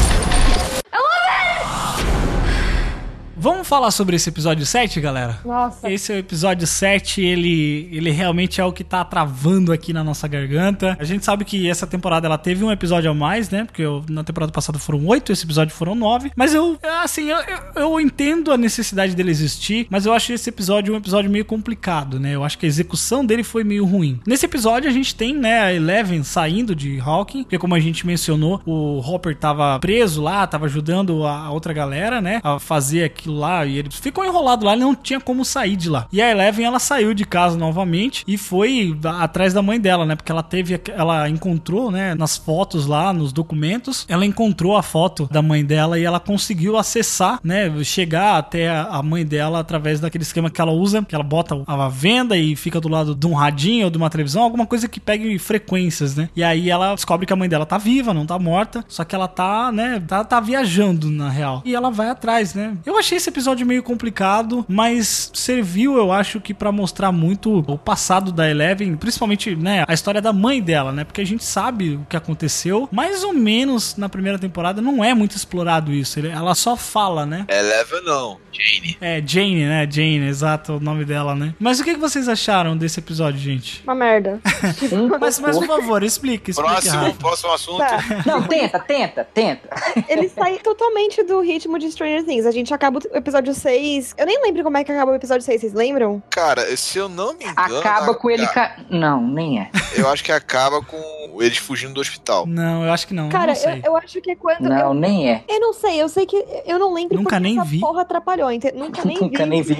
Vamos 3.41 3.69
falar 3.69 3.89
sobre 3.91 4.17
esse 4.17 4.27
episódio 4.27 4.65
7, 4.65 4.99
galera? 4.99 5.39
Nossa. 5.45 5.89
Esse 5.89 6.11
é 6.11 6.15
o 6.15 6.19
episódio 6.19 6.67
7, 6.67 7.21
ele, 7.21 7.87
ele 7.89 8.11
realmente 8.11 8.59
é 8.59 8.65
o 8.65 8.73
que 8.73 8.83
tá 8.83 9.05
travando 9.05 9.71
aqui 9.71 9.93
na 9.93 10.03
nossa 10.03 10.27
garganta. 10.27 10.97
A 10.99 11.05
gente 11.05 11.23
sabe 11.23 11.45
que 11.45 11.69
essa 11.69 11.87
temporada 11.87 12.27
ela 12.27 12.37
teve 12.37 12.65
um 12.65 12.71
episódio 12.71 13.09
a 13.09 13.13
mais, 13.13 13.49
né? 13.49 13.63
Porque 13.63 13.81
eu- 13.81 14.03
na 14.09 14.25
temporada 14.25 14.51
passada 14.51 14.77
foram 14.77 15.05
oito, 15.07 15.31
esse 15.31 15.45
episódio 15.45 15.73
foram 15.73 15.95
nove. 15.95 16.33
Mas 16.35 16.53
eu, 16.53 16.77
assim, 17.01 17.29
eu, 17.29 17.37
eu, 17.77 18.01
entendo 18.01 18.51
a 18.51 18.57
necessidade 18.57 19.15
dele 19.15 19.31
existir, 19.31 19.87
mas 19.89 20.05
eu 20.05 20.11
acho 20.11 20.33
esse 20.33 20.49
episódio 20.49 20.93
um 20.93 20.97
episódio 20.97 21.31
meio 21.31 21.45
complicado, 21.45 22.19
né? 22.19 22.35
Eu 22.35 22.43
acho 22.43 22.57
que 22.57 22.65
a 22.65 22.69
execução 22.69 23.25
dele 23.25 23.43
foi 23.43 23.63
meio 23.63 23.85
ruim. 23.85 24.19
Nesse 24.27 24.47
episódio 24.47 24.89
a 24.89 24.93
gente 24.93 25.15
tem, 25.15 25.33
né, 25.33 25.61
a 25.61 25.73
Eleven 25.73 26.23
saindo 26.23 26.75
de 26.75 26.99
Hawking, 26.99 27.43
porque 27.43 27.57
como 27.57 27.73
a 27.73 27.79
gente 27.79 28.05
mencionou, 28.05 28.61
o 28.65 28.99
Hopper 28.99 29.33
tava 29.37 29.79
preso 29.79 30.21
lá, 30.21 30.45
tava 30.45 30.65
ajudando 30.65 31.25
a 31.25 31.39
a 31.39 31.51
outra 31.51 31.71
galera, 31.71 32.19
né, 32.19 32.41
a 32.43 32.59
fazer 32.59 33.05
aquilo 33.05 33.28
lá, 33.31 33.65
e 33.65 33.77
ele 33.77 33.89
ficou 33.89 34.25
enrolado 34.25 34.65
lá, 34.65 34.73
ele 34.73 34.81
não 34.81 34.95
tinha 34.95 35.19
como 35.19 35.43
sair 35.43 35.75
de 35.75 35.89
lá. 35.89 36.07
E 36.11 36.21
a 36.21 36.29
Eleven, 36.29 36.65
ela 36.65 36.79
saiu 36.79 37.13
de 37.13 37.25
casa 37.25 37.57
novamente 37.57 38.23
e 38.27 38.37
foi 38.37 38.97
atrás 39.19 39.53
da 39.53 39.61
mãe 39.61 39.79
dela, 39.79 40.05
né, 40.05 40.15
porque 40.15 40.31
ela 40.31 40.43
teve, 40.43 40.79
ela 40.95 41.29
encontrou, 41.29 41.89
né, 41.91 42.13
nas 42.15 42.37
fotos 42.37 42.85
lá, 42.85 43.11
nos 43.13 43.33
documentos, 43.33 44.05
ela 44.07 44.25
encontrou 44.25 44.77
a 44.77 44.83
foto 44.83 45.27
da 45.31 45.41
mãe 45.41 45.63
dela 45.63 45.97
e 45.97 46.03
ela 46.03 46.19
conseguiu 46.19 46.77
acessar, 46.77 47.39
né, 47.43 47.71
chegar 47.83 48.37
até 48.37 48.69
a 48.69 48.99
a 48.99 49.03
mãe 49.03 49.25
dela 49.25 49.59
através 49.59 49.99
daquele 49.99 50.23
esquema 50.23 50.49
que 50.49 50.59
ela 50.59 50.71
usa, 50.71 51.03
que 51.03 51.15
ela 51.15 51.23
bota 51.23 51.63
a 51.65 51.87
venda 51.87 52.37
e 52.37 52.55
fica 52.55 52.79
do 52.79 52.89
lado 52.89 53.15
de 53.15 53.25
um 53.25 53.33
radinho 53.33 53.85
ou 53.85 53.91
de 53.91 53.97
uma 53.97 54.09
televisão, 54.09 54.43
alguma 54.43 54.65
coisa 54.65 54.87
que 54.87 54.99
pegue 54.99 55.39
frequências, 55.39 56.15
né? 56.15 56.29
E 56.35 56.43
aí 56.43 56.69
ela 56.69 56.93
descobre 56.93 57.25
que 57.25 57.33
a 57.33 57.35
mãe 57.35 57.47
dela 57.47 57.65
tá 57.65 57.77
viva, 57.77 58.13
não 58.13 58.25
tá 58.25 58.37
morta, 58.37 58.83
só 58.87 59.03
que 59.03 59.15
ela 59.15 59.27
tá, 59.27 59.71
né, 59.71 60.01
tá, 60.05 60.23
tá 60.23 60.39
viajando 60.39 61.09
na 61.09 61.29
real. 61.29 61.61
E 61.65 61.73
ela 61.73 61.89
vai 61.89 62.09
atrás, 62.09 62.53
né? 62.53 62.77
Eu 62.85 62.97
achei 62.97 63.18
esse 63.19 63.29
episódio 63.29 63.65
meio 63.65 63.83
complicado, 63.83 64.65
mas 64.67 65.29
serviu, 65.33 65.97
eu 65.97 66.11
acho 66.11 66.39
que 66.39 66.53
pra 66.53 66.71
mostrar 66.71 67.11
muito 67.11 67.59
o 67.67 67.77
passado 67.77 68.31
da 68.31 68.49
Eleven, 68.49 68.95
principalmente, 68.95 69.55
né, 69.55 69.83
a 69.87 69.93
história 69.93 70.21
da 70.21 70.33
mãe 70.33 70.61
dela, 70.61 70.91
né? 70.91 71.03
Porque 71.03 71.21
a 71.21 71.25
gente 71.25 71.43
sabe 71.43 71.95
o 71.95 72.05
que 72.09 72.15
aconteceu, 72.15 72.87
mais 72.91 73.23
ou 73.23 73.33
menos 73.33 73.95
na 73.97 74.09
primeira 74.09 74.39
temporada 74.39 74.81
não 74.81 75.03
é 75.03 75.13
muito 75.13 75.35
explorado 75.35 75.91
isso. 75.91 76.19
Ela 76.19 76.55
só 76.55 76.75
fala, 76.75 77.25
né? 77.25 77.45
Eleven 77.49 78.03
não, 78.03 78.37
Jane. 78.51 78.97
É, 79.01 79.21
Jane, 79.25 79.65
né? 79.65 79.87
Jane, 79.89 80.27
exato 80.27 80.73
o 80.73 80.79
nome 80.79 81.05
dela, 81.05 81.35
né? 81.35 81.53
Mas 81.59 81.79
o 81.79 81.83
que 81.83 81.93
que 81.93 81.99
vocês 81.99 82.27
acharam 82.29 82.77
desse 82.77 82.99
episódio, 82.99 83.39
gente? 83.39 83.83
Uma 83.83 83.95
merda. 83.95 84.39
Mas, 85.19 85.39
mas 85.39 85.57
por 85.57 85.67
favor, 85.67 86.03
explique, 86.03 86.51
explique. 86.51 86.71
Próximo, 86.71 87.01
Rafa. 87.01 87.13
próximo 87.17 87.51
assunto. 87.51 87.77
Tá. 87.79 87.99
Não, 88.25 88.43
tenta, 88.43 88.79
tenta, 88.79 89.23
tenta. 89.23 89.69
Ele 90.07 90.29
sai 90.29 90.59
totalmente 90.59 91.23
do 91.23 91.41
ritmo 91.41 91.77
de 91.77 91.91
Stranger 91.91 92.23
Things. 92.23 92.45
A 92.45 92.51
gente 92.51 92.73
acaba 92.73 92.99
o 93.13 93.17
episódio 93.17 93.53
6. 93.53 94.15
Eu 94.17 94.25
nem 94.25 94.41
lembro 94.41 94.63
como 94.63 94.77
é 94.77 94.83
que 94.83 94.91
acaba 94.91 95.11
o 95.11 95.15
episódio 95.15 95.43
6, 95.43 95.61
vocês 95.61 95.73
lembram? 95.73 96.21
Cara, 96.29 96.75
se 96.77 96.97
eu 96.97 97.07
não 97.09 97.33
me 97.33 97.45
engano. 97.45 97.79
Acaba 97.79 98.13
com 98.15 98.29
ele. 98.29 98.45
Ca... 98.47 98.77
Não, 98.89 99.21
nem 99.25 99.59
é. 99.61 99.69
Eu 99.95 100.07
acho 100.09 100.23
que 100.23 100.31
acaba 100.31 100.81
com 100.81 100.97
eles 101.41 101.57
fugindo 101.57 101.93
do 101.93 102.01
hospital. 102.01 102.45
Não, 102.45 102.85
eu 102.85 102.91
acho 102.91 103.07
que 103.07 103.13
não. 103.13 103.29
Cara, 103.29 103.47
não 103.47 103.53
eu, 103.53 103.55
sei. 103.55 103.81
eu 103.85 103.95
acho 103.97 104.21
que 104.21 104.31
é 104.31 104.35
quando. 104.35 104.61
Não, 104.61 104.77
eu, 104.77 104.93
nem 104.93 105.29
é. 105.31 105.43
eu 105.47 105.59
não 105.59 105.73
sei, 105.73 106.01
eu 106.01 106.09
sei 106.09 106.25
que. 106.25 106.35
Eu 106.65 106.77
não 106.79 106.93
lembro 106.93 107.17
Nunca 107.17 107.39
nem 107.39 107.57
essa 107.59 107.65
vi. 107.67 107.79
porra 107.79 108.01
atrapalhou. 108.01 108.51
ente- 108.51 108.71
Nunca 108.73 109.03
nem 109.05 109.17
Nunca 109.19 109.43
vi. 109.43 109.49
nem 109.49 109.61
vi. 109.61 109.77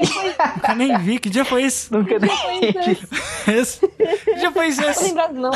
Nunca 0.55 0.75
nem 0.75 0.97
vi. 0.99 1.19
Que 1.19 1.29
dia 1.29 1.45
foi 1.45 1.63
esse? 1.63 1.91
Nunca 1.91 2.17
nem 2.19 2.31
esse. 2.63 3.07
esse? 3.51 3.87
Que 3.87 4.35
dia 4.35 4.51
foi 4.51 4.69
Não 4.69 4.83
tô 4.83 4.89
esse? 4.89 5.03
lembrado, 5.03 5.33
não. 5.33 5.51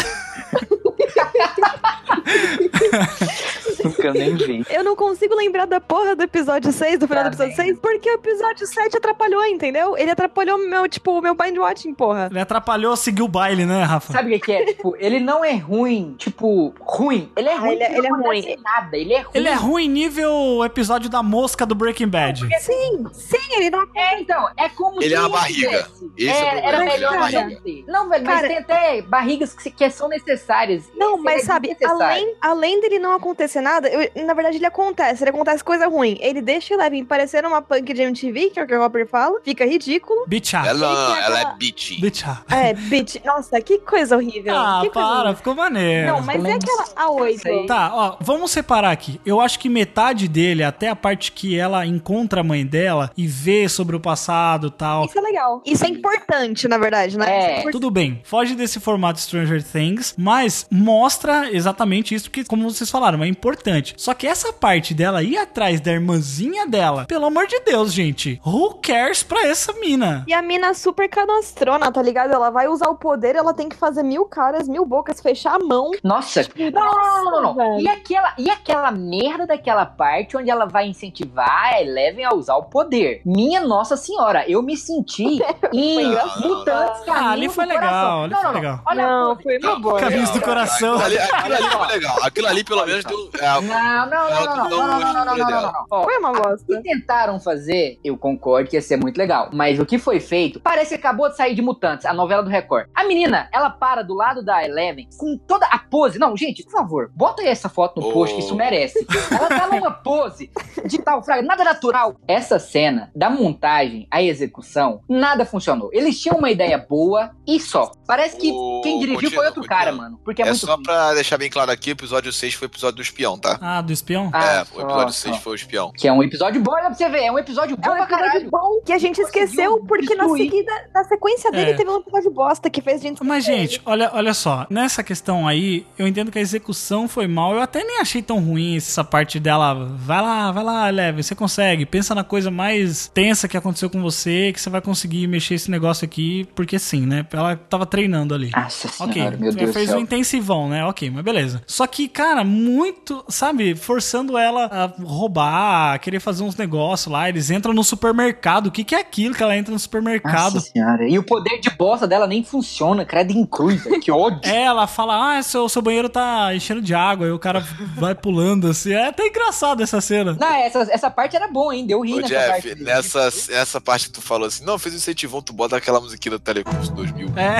Nunca 3.84 4.14
nem 4.14 4.36
vi. 4.36 4.66
Eu 4.70 4.84
não 4.84 4.96
consigo 4.96 5.36
lembrar 5.36 5.66
da 5.66 5.80
porra 5.82 6.16
do 6.16 6.24
episódio 6.24 6.72
6, 6.72 7.00
do 7.00 7.08
final 7.08 7.24
do 7.24 7.30
episódio 7.30 7.56
6, 7.56 7.80
porque 7.80 8.10
o 8.10 8.14
episódio 8.16 8.66
7 8.68 8.98
atrapalhou, 8.98 9.44
entendeu? 9.46 9.98
Ele 9.98 10.12
atrapalhou 10.12 10.58
meu, 10.58 10.88
tipo, 10.88 11.12
o 11.18 11.22
meu 11.22 11.36
bind 11.36 11.58
watching, 11.58 11.94
porra. 11.94 12.28
Ele 12.32 12.40
atrapalhou 12.40 12.96
seguir 12.96 13.22
o 13.24 13.28
baile, 13.28 13.66
né, 13.66 13.84
Rafa? 13.84 14.14
Sabe 14.14 14.30
o 14.30 14.40
que, 14.40 14.46
que 14.46 14.52
é? 14.52 14.66
Tipo, 14.66 14.96
ele 14.98 15.20
não 15.20 15.44
é 15.44 15.54
ruim, 15.56 16.16
tipo, 16.18 16.74
ruim. 16.80 17.32
Ele 17.36 17.50
é 17.50 17.54
Ah, 17.54 17.60
ruim, 17.60 17.72
ele 17.74 17.84
é- 17.84 17.88
porque 17.88 18.00
ele 18.00 18.08
é 18.08 18.10
não 18.10 18.22
ruim. 18.22 18.56
nada. 18.64 18.98
Ele 18.98 19.14
é 19.14 19.20
ruim. 19.22 19.32
Ele 19.34 19.48
é 19.48 19.54
ruim 19.54 19.88
nível 19.90 20.64
episódio 20.66 21.10
da 21.10 21.22
mosca 21.24 21.66
do 21.66 21.76
Breaking 21.76 22.08
Bad. 22.08 22.42
Sim, 22.60 23.06
sim, 23.14 23.38
ele 23.58 23.70
dá. 23.70 23.84
É, 23.96 24.20
então, 24.20 24.48
é 24.58 24.70
como 24.70 25.02
Ele 25.02 25.10
se 25.10 25.16
é 25.16 25.20
uma 25.20 25.28
não 25.30 25.36
barriga. 25.36 25.88
Esse 26.18 26.30
é 26.30 26.34
É, 26.44 26.66
era 26.68 26.78
ele 26.82 26.90
é 26.90 26.94
melhor 26.94 27.14
não 27.32 27.62
ter. 27.62 27.84
Não, 27.88 28.10
velho, 28.10 28.26
mas 28.26 28.42
tem 28.42 28.58
até 28.58 29.02
barrigas 29.02 29.54
que, 29.54 29.70
que 29.72 29.90
são 29.90 30.08
necessárias. 30.08 30.84
Não, 30.95 31.18
mas 31.22 31.44
é 31.44 31.45
sabe, 31.45 31.76
além, 31.84 32.36
além 32.41 32.82
dele 32.82 32.99
não 32.99 33.14
acontecer 33.14 33.61
nada, 33.61 33.88
eu- 33.90 34.26
na 34.26 34.34
verdade 34.34 34.57
ele 34.57 34.65
acontece, 34.65 35.24
ele 35.24 35.30
acontece 35.32 35.64
coisa 35.64 35.88
ruim. 35.88 36.18
Ele 36.22 36.41
deixa 36.41 36.74
Eleven 36.74 37.03
parecer 37.06 37.45
uma 37.45 37.61
punk 37.61 37.94
de 37.94 38.02
MTV, 38.02 38.49
que 38.52 38.60
é 38.60 38.64
o 38.64 38.68
que 38.68 38.74
o 38.76 38.84
Hopper 38.84 39.07
fala, 39.07 39.40
fica 39.44 39.65
ridículo. 39.65 40.26
Bitcha. 40.28 40.64
Ela 40.65 41.24
ela 41.26 41.40
é 41.41 41.53
bitchy. 41.56 41.99
Bitcha. 42.02 42.41
É, 42.52 42.74
bitch, 42.74 43.15
nossa, 43.26 43.60
que 43.61 43.80
coisa 43.80 44.15
horrível. 44.18 44.56
Ah, 44.56 44.80
que 44.84 44.90
para, 44.90 45.06
horrível. 45.15 45.36
ficou 45.36 45.56
maneiro. 45.56 46.07
Não, 46.07 46.22
mas 46.22 46.44
é 46.44 46.53
aquela 46.53 46.84
A8. 46.95 47.68
Tá, 47.68 47.91
ó, 47.94 48.18
vamos 48.20 48.52
separar 48.52 48.91
aqui. 48.91 49.20
Eu 49.26 49.40
acho 49.41 49.60
que 49.60 49.70
metade 49.70 50.28
dele, 50.28 50.64
até 50.64 50.90
a 50.90 50.95
parte 50.95 51.32
que 51.32 51.57
ela 51.57 51.86
encontra 51.86 52.41
a 52.41 52.44
mãe 52.44 52.65
dela 52.65 53.11
e 53.18 53.28
vê 53.28 53.68
sobre 53.70 53.95
o 53.95 53.99
passado 53.99 54.68
e 54.68 54.72
tal. 54.72 55.06
Isso 55.06 55.18
é 55.18 55.22
legal. 55.22 55.61
Isso 55.65 55.86
é 55.86 55.90
importante, 55.90 56.68
na 56.68 56.78
verdade, 56.78 57.18
né? 57.18 57.26
É. 57.30 57.52
Importante. 57.53 57.72
Tudo 57.72 57.90
bem, 57.91 58.22
foge 58.24 58.56
desse 58.56 58.80
formato 58.80 59.20
Stranger 59.20 59.64
Things, 59.64 60.14
mas 60.18 60.65
mostra 60.84 61.49
exatamente 61.51 62.14
isso 62.14 62.30
que, 62.30 62.43
como 62.43 62.69
vocês 62.69 62.89
falaram, 62.89 63.23
é 63.23 63.27
importante. 63.27 63.95
Só 63.97 64.14
que 64.14 64.27
essa 64.27 64.51
parte 64.51 64.93
dela 64.93 65.23
ir 65.23 65.38
atrás 65.38 65.80
da 65.80 65.91
irmãzinha 65.91 66.68
dela, 66.68 67.05
pelo 67.05 67.26
amor 67.26 67.47
de 67.47 67.60
Deus, 67.61 67.93
gente, 67.93 68.41
who 68.45 68.76
cares 68.81 69.23
pra 69.23 69.47
essa 69.47 69.72
mina? 69.73 70.26
E 70.27 70.34
a 70.34 70.41
mina 70.41 70.73
super 70.73 71.07
canastrona, 71.10 71.91
tá 71.91 72.01
ligado? 72.01 72.34
Ela 72.34 72.49
vai 72.49 72.68
usar 72.68 72.89
o 72.89 72.95
poder, 72.95 73.35
ela 73.35 73.53
tem 73.53 73.69
que 73.69 73.76
fazer 73.76 74.03
mil 74.03 74.26
caras, 74.26 74.68
mil 74.68 74.85
bocas, 74.85 75.22
fechar 75.22 75.55
a 75.55 75.60
mão. 75.60 75.91
Nossa, 76.03 76.41
não, 76.55 76.72
não, 76.72 76.93
não, 76.93 77.31
não, 77.31 77.41
não. 77.41 77.55
velho. 77.55 77.80
E 77.80 77.88
aquela, 77.88 78.34
e 78.38 78.49
aquela 78.49 78.91
merda 78.91 79.47
daquela 79.47 79.85
parte 79.85 80.35
onde 80.35 80.49
ela 80.49 80.65
vai 80.65 80.88
incentivar 80.88 81.73
a 81.73 81.81
Eleven 81.81 82.26
a 82.26 82.34
usar 82.34 82.55
o 82.55 82.64
poder? 82.64 83.22
Minha 83.26 83.61
Nossa 83.61 83.95
Senhora, 83.95 84.49
eu 84.49 84.61
me 84.61 84.76
senti 84.76 85.39
em 85.72 86.10
mutantes 86.41 87.07
Ah, 87.07 87.31
ali 87.31 87.47
foi 87.47 87.65
legal, 87.65 88.23
ali 88.23 88.34
não, 88.34 88.41
foi 88.41 88.47
não, 88.49 88.55
legal. 88.55 88.76
Não. 88.76 88.81
Olha 88.85 89.05
a 89.05 89.07
Não, 89.07 89.35
foi 89.39 89.57
uma 89.60 89.80
boa. 89.80 89.99
Caminhos 89.99 90.30
do 90.31 90.41
coração. 90.41 90.62
Aquilo 90.64 90.99
ali, 91.02 91.18
aquilo 91.18 91.56
ali 91.56 91.69
foi 91.69 91.88
legal. 91.88 92.18
Aquilo 92.23 92.48
ali, 92.48 92.64
pelo 92.64 92.85
menos, 92.85 93.03
deu. 93.06 93.30
é, 93.40 93.45
Não, 93.45 93.61
não, 93.61 94.07
não, 94.07 94.10
não, 94.10 94.56
não, 94.56 94.69
não, 94.69 94.69
não, 94.69 94.99
não, 94.99 95.26
não, 95.26 95.26
não, 95.26 95.49
não, 95.49 95.61
não. 95.61 95.85
Ó, 95.91 96.03
Foi 96.03 96.18
uma 96.18 96.31
O 96.31 96.34
que 96.34 96.41
bosta. 96.41 96.81
tentaram 96.84 97.40
fazer, 97.40 97.99
eu 98.03 98.18
concordo 98.18 98.69
que 98.69 98.76
ia 98.76 98.81
ser 98.81 98.98
muito 98.98 99.18
legal. 99.18 99.49
Mas 99.53 99.80
o 99.80 99.85
que 99.85 99.98
foi 99.98 100.19
feito, 100.19 100.60
parece 100.60 100.90
que 100.90 100.95
acabou 100.95 101.30
de 101.30 101.38
sair 101.38 101.56
de 101.56 101.61
Mutantes, 101.61 102.06
a 102.06 102.14
novela 102.14 102.44
do 102.44 102.49
Record. 102.49 102.88
A 102.95 103.03
menina, 103.03 103.48
ela 103.52 103.69
para 103.69 104.02
do 104.03 104.14
lado 104.14 104.44
da 104.44 104.64
Eleven 104.64 105.07
com 105.18 105.38
toda 105.38 105.65
a 105.68 105.77
pose. 105.80 106.18
Não, 106.19 106.35
gente, 106.35 106.64
por 106.64 106.72
favor, 106.72 107.11
bota 107.15 107.41
aí 107.41 107.48
essa 107.48 107.69
foto 107.69 107.99
no 108.02 108.11
post, 108.11 108.35
que 108.35 108.41
isso 108.41 108.56
merece. 108.56 109.06
Ela 109.31 109.48
tá 109.49 109.68
numa 109.68 109.91
pose 109.91 110.49
de 110.85 110.98
tal 110.99 111.23
fraga, 111.23 111.41
nada 111.41 111.64
natural. 111.64 112.15
Essa 112.27 112.60
cena 112.60 113.11
da 113.15 113.30
montagem, 113.30 114.07
a 114.11 114.22
execução, 114.22 115.02
nada 115.10 115.45
funcionou. 115.45 115.90
Eles 115.94 116.19
tinham 116.19 116.38
uma 116.38 116.49
ideia 116.49 116.77
boa 116.77 117.31
e 117.48 117.60
só. 117.60 117.91
Parece 118.07 118.38
que 118.38 118.52
quem 118.84 118.99
dirigiu 118.99 119.15
continua, 119.15 119.31
foi 119.35 119.45
outro 119.45 119.61
continua. 119.61 119.77
cara, 119.80 119.91
mano. 119.91 120.19
Porque 120.23 120.41
é, 120.41 120.53
É 120.54 120.66
só 120.68 120.74
ruim. 120.76 120.84
pra 120.84 121.14
deixar 121.14 121.38
bem 121.38 121.50
claro 121.50 121.72
aqui, 121.72 121.90
o 121.90 121.94
episódio 121.94 122.32
6 122.32 122.54
foi 122.54 122.68
o 122.68 122.70
episódio 122.70 122.96
do 122.98 123.02
espião, 123.02 123.38
tá? 123.38 123.58
Ah, 123.62 123.82
do 123.82 123.92
espião? 123.92 124.30
Ah, 124.34 124.44
é, 124.46 124.62
o 124.62 124.66
só, 124.66 124.82
episódio 124.82 125.14
só. 125.14 125.30
6 125.30 125.38
foi 125.38 125.54
o 125.54 125.56
espião. 125.56 125.92
Que 125.96 126.08
é 126.08 126.14
um 126.14 126.24
episódio 126.24 126.62
bom, 126.62 126.72
olha 126.72 126.86
pra 126.86 126.94
você 126.94 127.10
ver. 127.10 127.24
É 127.24 127.32
um 127.32 127.40
episódio 127.40 127.76
bom 127.78 127.90
É 127.90 127.94
um 127.94 127.98
pra 127.98 128.06
caralho. 128.08 128.50
bom 128.50 128.82
que 128.86 128.92
a 128.94 128.98
gente 128.98 129.20
Conseguiu 129.22 129.44
esqueceu, 129.44 129.80
porque 129.88 130.16
na 130.16 130.24
destruir. 130.24 130.50
seguida, 130.50 130.72
na 130.94 131.04
sequência 131.04 131.52
dele, 131.52 131.72
É. 131.72 131.74
teve 131.76 131.90
um 131.90 131.98
episódio 132.00 132.32
bosta 132.32 132.70
que 132.70 132.82
fez 132.82 133.00
a 133.00 133.04
gente 133.04 133.24
Mas, 133.24 133.44
gente, 133.46 133.82
olha, 133.86 134.10
olha 134.14 134.34
só, 134.34 134.66
nessa 134.70 135.04
questão 135.04 135.48
aí, 135.48 135.86
eu 135.98 136.08
entendo 136.08 136.32
que 136.32 136.38
a 136.40 136.42
execução 136.42 137.08
foi 137.08 137.28
mal. 137.28 137.54
Eu 137.54 137.62
até 137.62 137.84
nem 137.84 138.00
achei 138.00 138.22
tão 138.22 138.40
ruim 138.40 138.78
essa 138.78 139.04
parte 139.04 139.40
dela. 139.40 139.74
Vai 139.74 140.22
lá, 140.22 140.52
vai 140.52 140.64
lá, 140.64 140.90
Leve, 140.90 141.24
você 141.24 141.36
consegue. 141.36 141.86
Pensa 141.86 142.14
na 142.16 142.24
coisa 142.24 142.50
mais 142.52 143.08
tensa 143.14 143.48
que 143.48 143.58
aconteceu 143.58 143.90
com 143.90 144.02
você, 144.02 144.52
que 144.54 144.60
você 144.62 144.70
vai 144.70 144.82
conseguir 144.82 145.28
mexer 145.28 145.56
esse 145.56 145.70
negócio 145.72 146.06
aqui, 146.06 146.48
porque 146.56 146.78
sim, 146.80 147.06
né? 147.06 147.26
Ela 147.32 147.56
tava 147.56 147.86
treinando 147.86 148.34
ali. 148.34 148.52
Nossa 148.56 148.88
Ok, 149.04 149.14
senhora, 149.14 149.38
meu 149.38 149.52
você 149.52 149.58
Deus 149.58 149.70
do 149.70 149.74
fez 149.74 149.90
céu. 149.90 149.98
um 149.98 150.02
intensivão, 150.44 150.70
né? 150.70 150.86
Ok, 150.86 151.10
mas 151.10 151.24
beleza. 151.24 151.64
Só 151.65 151.88
que, 151.88 152.07
cara, 152.07 152.44
muito, 152.44 153.24
sabe, 153.30 153.76
forçando 153.76 154.38
ela 154.38 154.65
a 154.65 155.02
roubar, 155.02 155.94
a 155.94 155.98
querer 155.98 156.20
fazer 156.20 156.44
uns 156.44 156.56
negócios 156.56 157.11
lá. 157.11 157.30
Eles 157.30 157.49
entram 157.49 157.74
no 157.74 157.84
supermercado. 157.84 158.68
O 158.68 158.72
que, 158.72 158.84
que 158.84 158.94
é 158.94 158.99
aquilo 158.99 159.34
que 159.34 159.41
ela 159.41 159.56
entra 159.56 159.72
no 159.74 159.80
supermercado? 159.80 160.56
Nossa 160.56 160.72
senhora. 160.72 161.07
E 161.07 161.18
o 161.18 161.24
poder 161.24 161.60
de 161.60 161.70
bosta 161.70 162.06
dela 162.06 162.28
nem 162.28 162.44
funciona, 162.44 163.06
credo 163.06 163.32
em 163.32 163.45
cruz, 163.45 163.84
que 164.02 164.11
ódio. 164.11 164.41
É, 164.44 164.64
ela 164.64 164.86
fala, 164.86 165.38
ah, 165.38 165.41
seu, 165.41 165.68
seu 165.70 165.82
banheiro 165.82 166.10
tá 166.10 166.53
enchendo 166.53 166.82
de 166.82 166.94
água, 166.94 167.26
aí 167.26 167.32
o 167.32 167.40
cara 167.40 167.65
vai 167.95 168.14
pulando 168.14 168.68
assim. 168.68 168.94
É 168.94 169.07
até 169.07 169.28
engraçado 169.28 169.82
essa 169.82 170.02
cena. 170.02 170.38
Não, 170.40 170.53
essa, 170.53 170.80
essa 170.91 171.10
parte 171.10 171.36
era 171.36 171.48
boa, 171.48 171.76
hein? 171.76 171.86
Deu 171.86 172.02
rir 172.02 172.15
Ô, 172.15 172.18
nessa 172.18 172.28
Jeff, 172.28 172.68
parte. 172.70 172.84
nessa, 172.84 173.24
nessa 173.49 173.82
parte 173.82 174.07
que 174.07 174.14
tu 174.14 174.22
falou 174.22 174.48
assim, 174.48 174.65
não, 174.65 174.78
fez 174.78 174.94
um 174.94 174.98
incentivão, 174.98 175.41
tu 175.41 175.53
bota 175.53 175.78
aquela 175.78 175.99
musiquinha 175.99 176.32
do 176.32 176.40
Telecurso 176.40 176.91
2000. 176.94 177.28
É, 177.38 177.57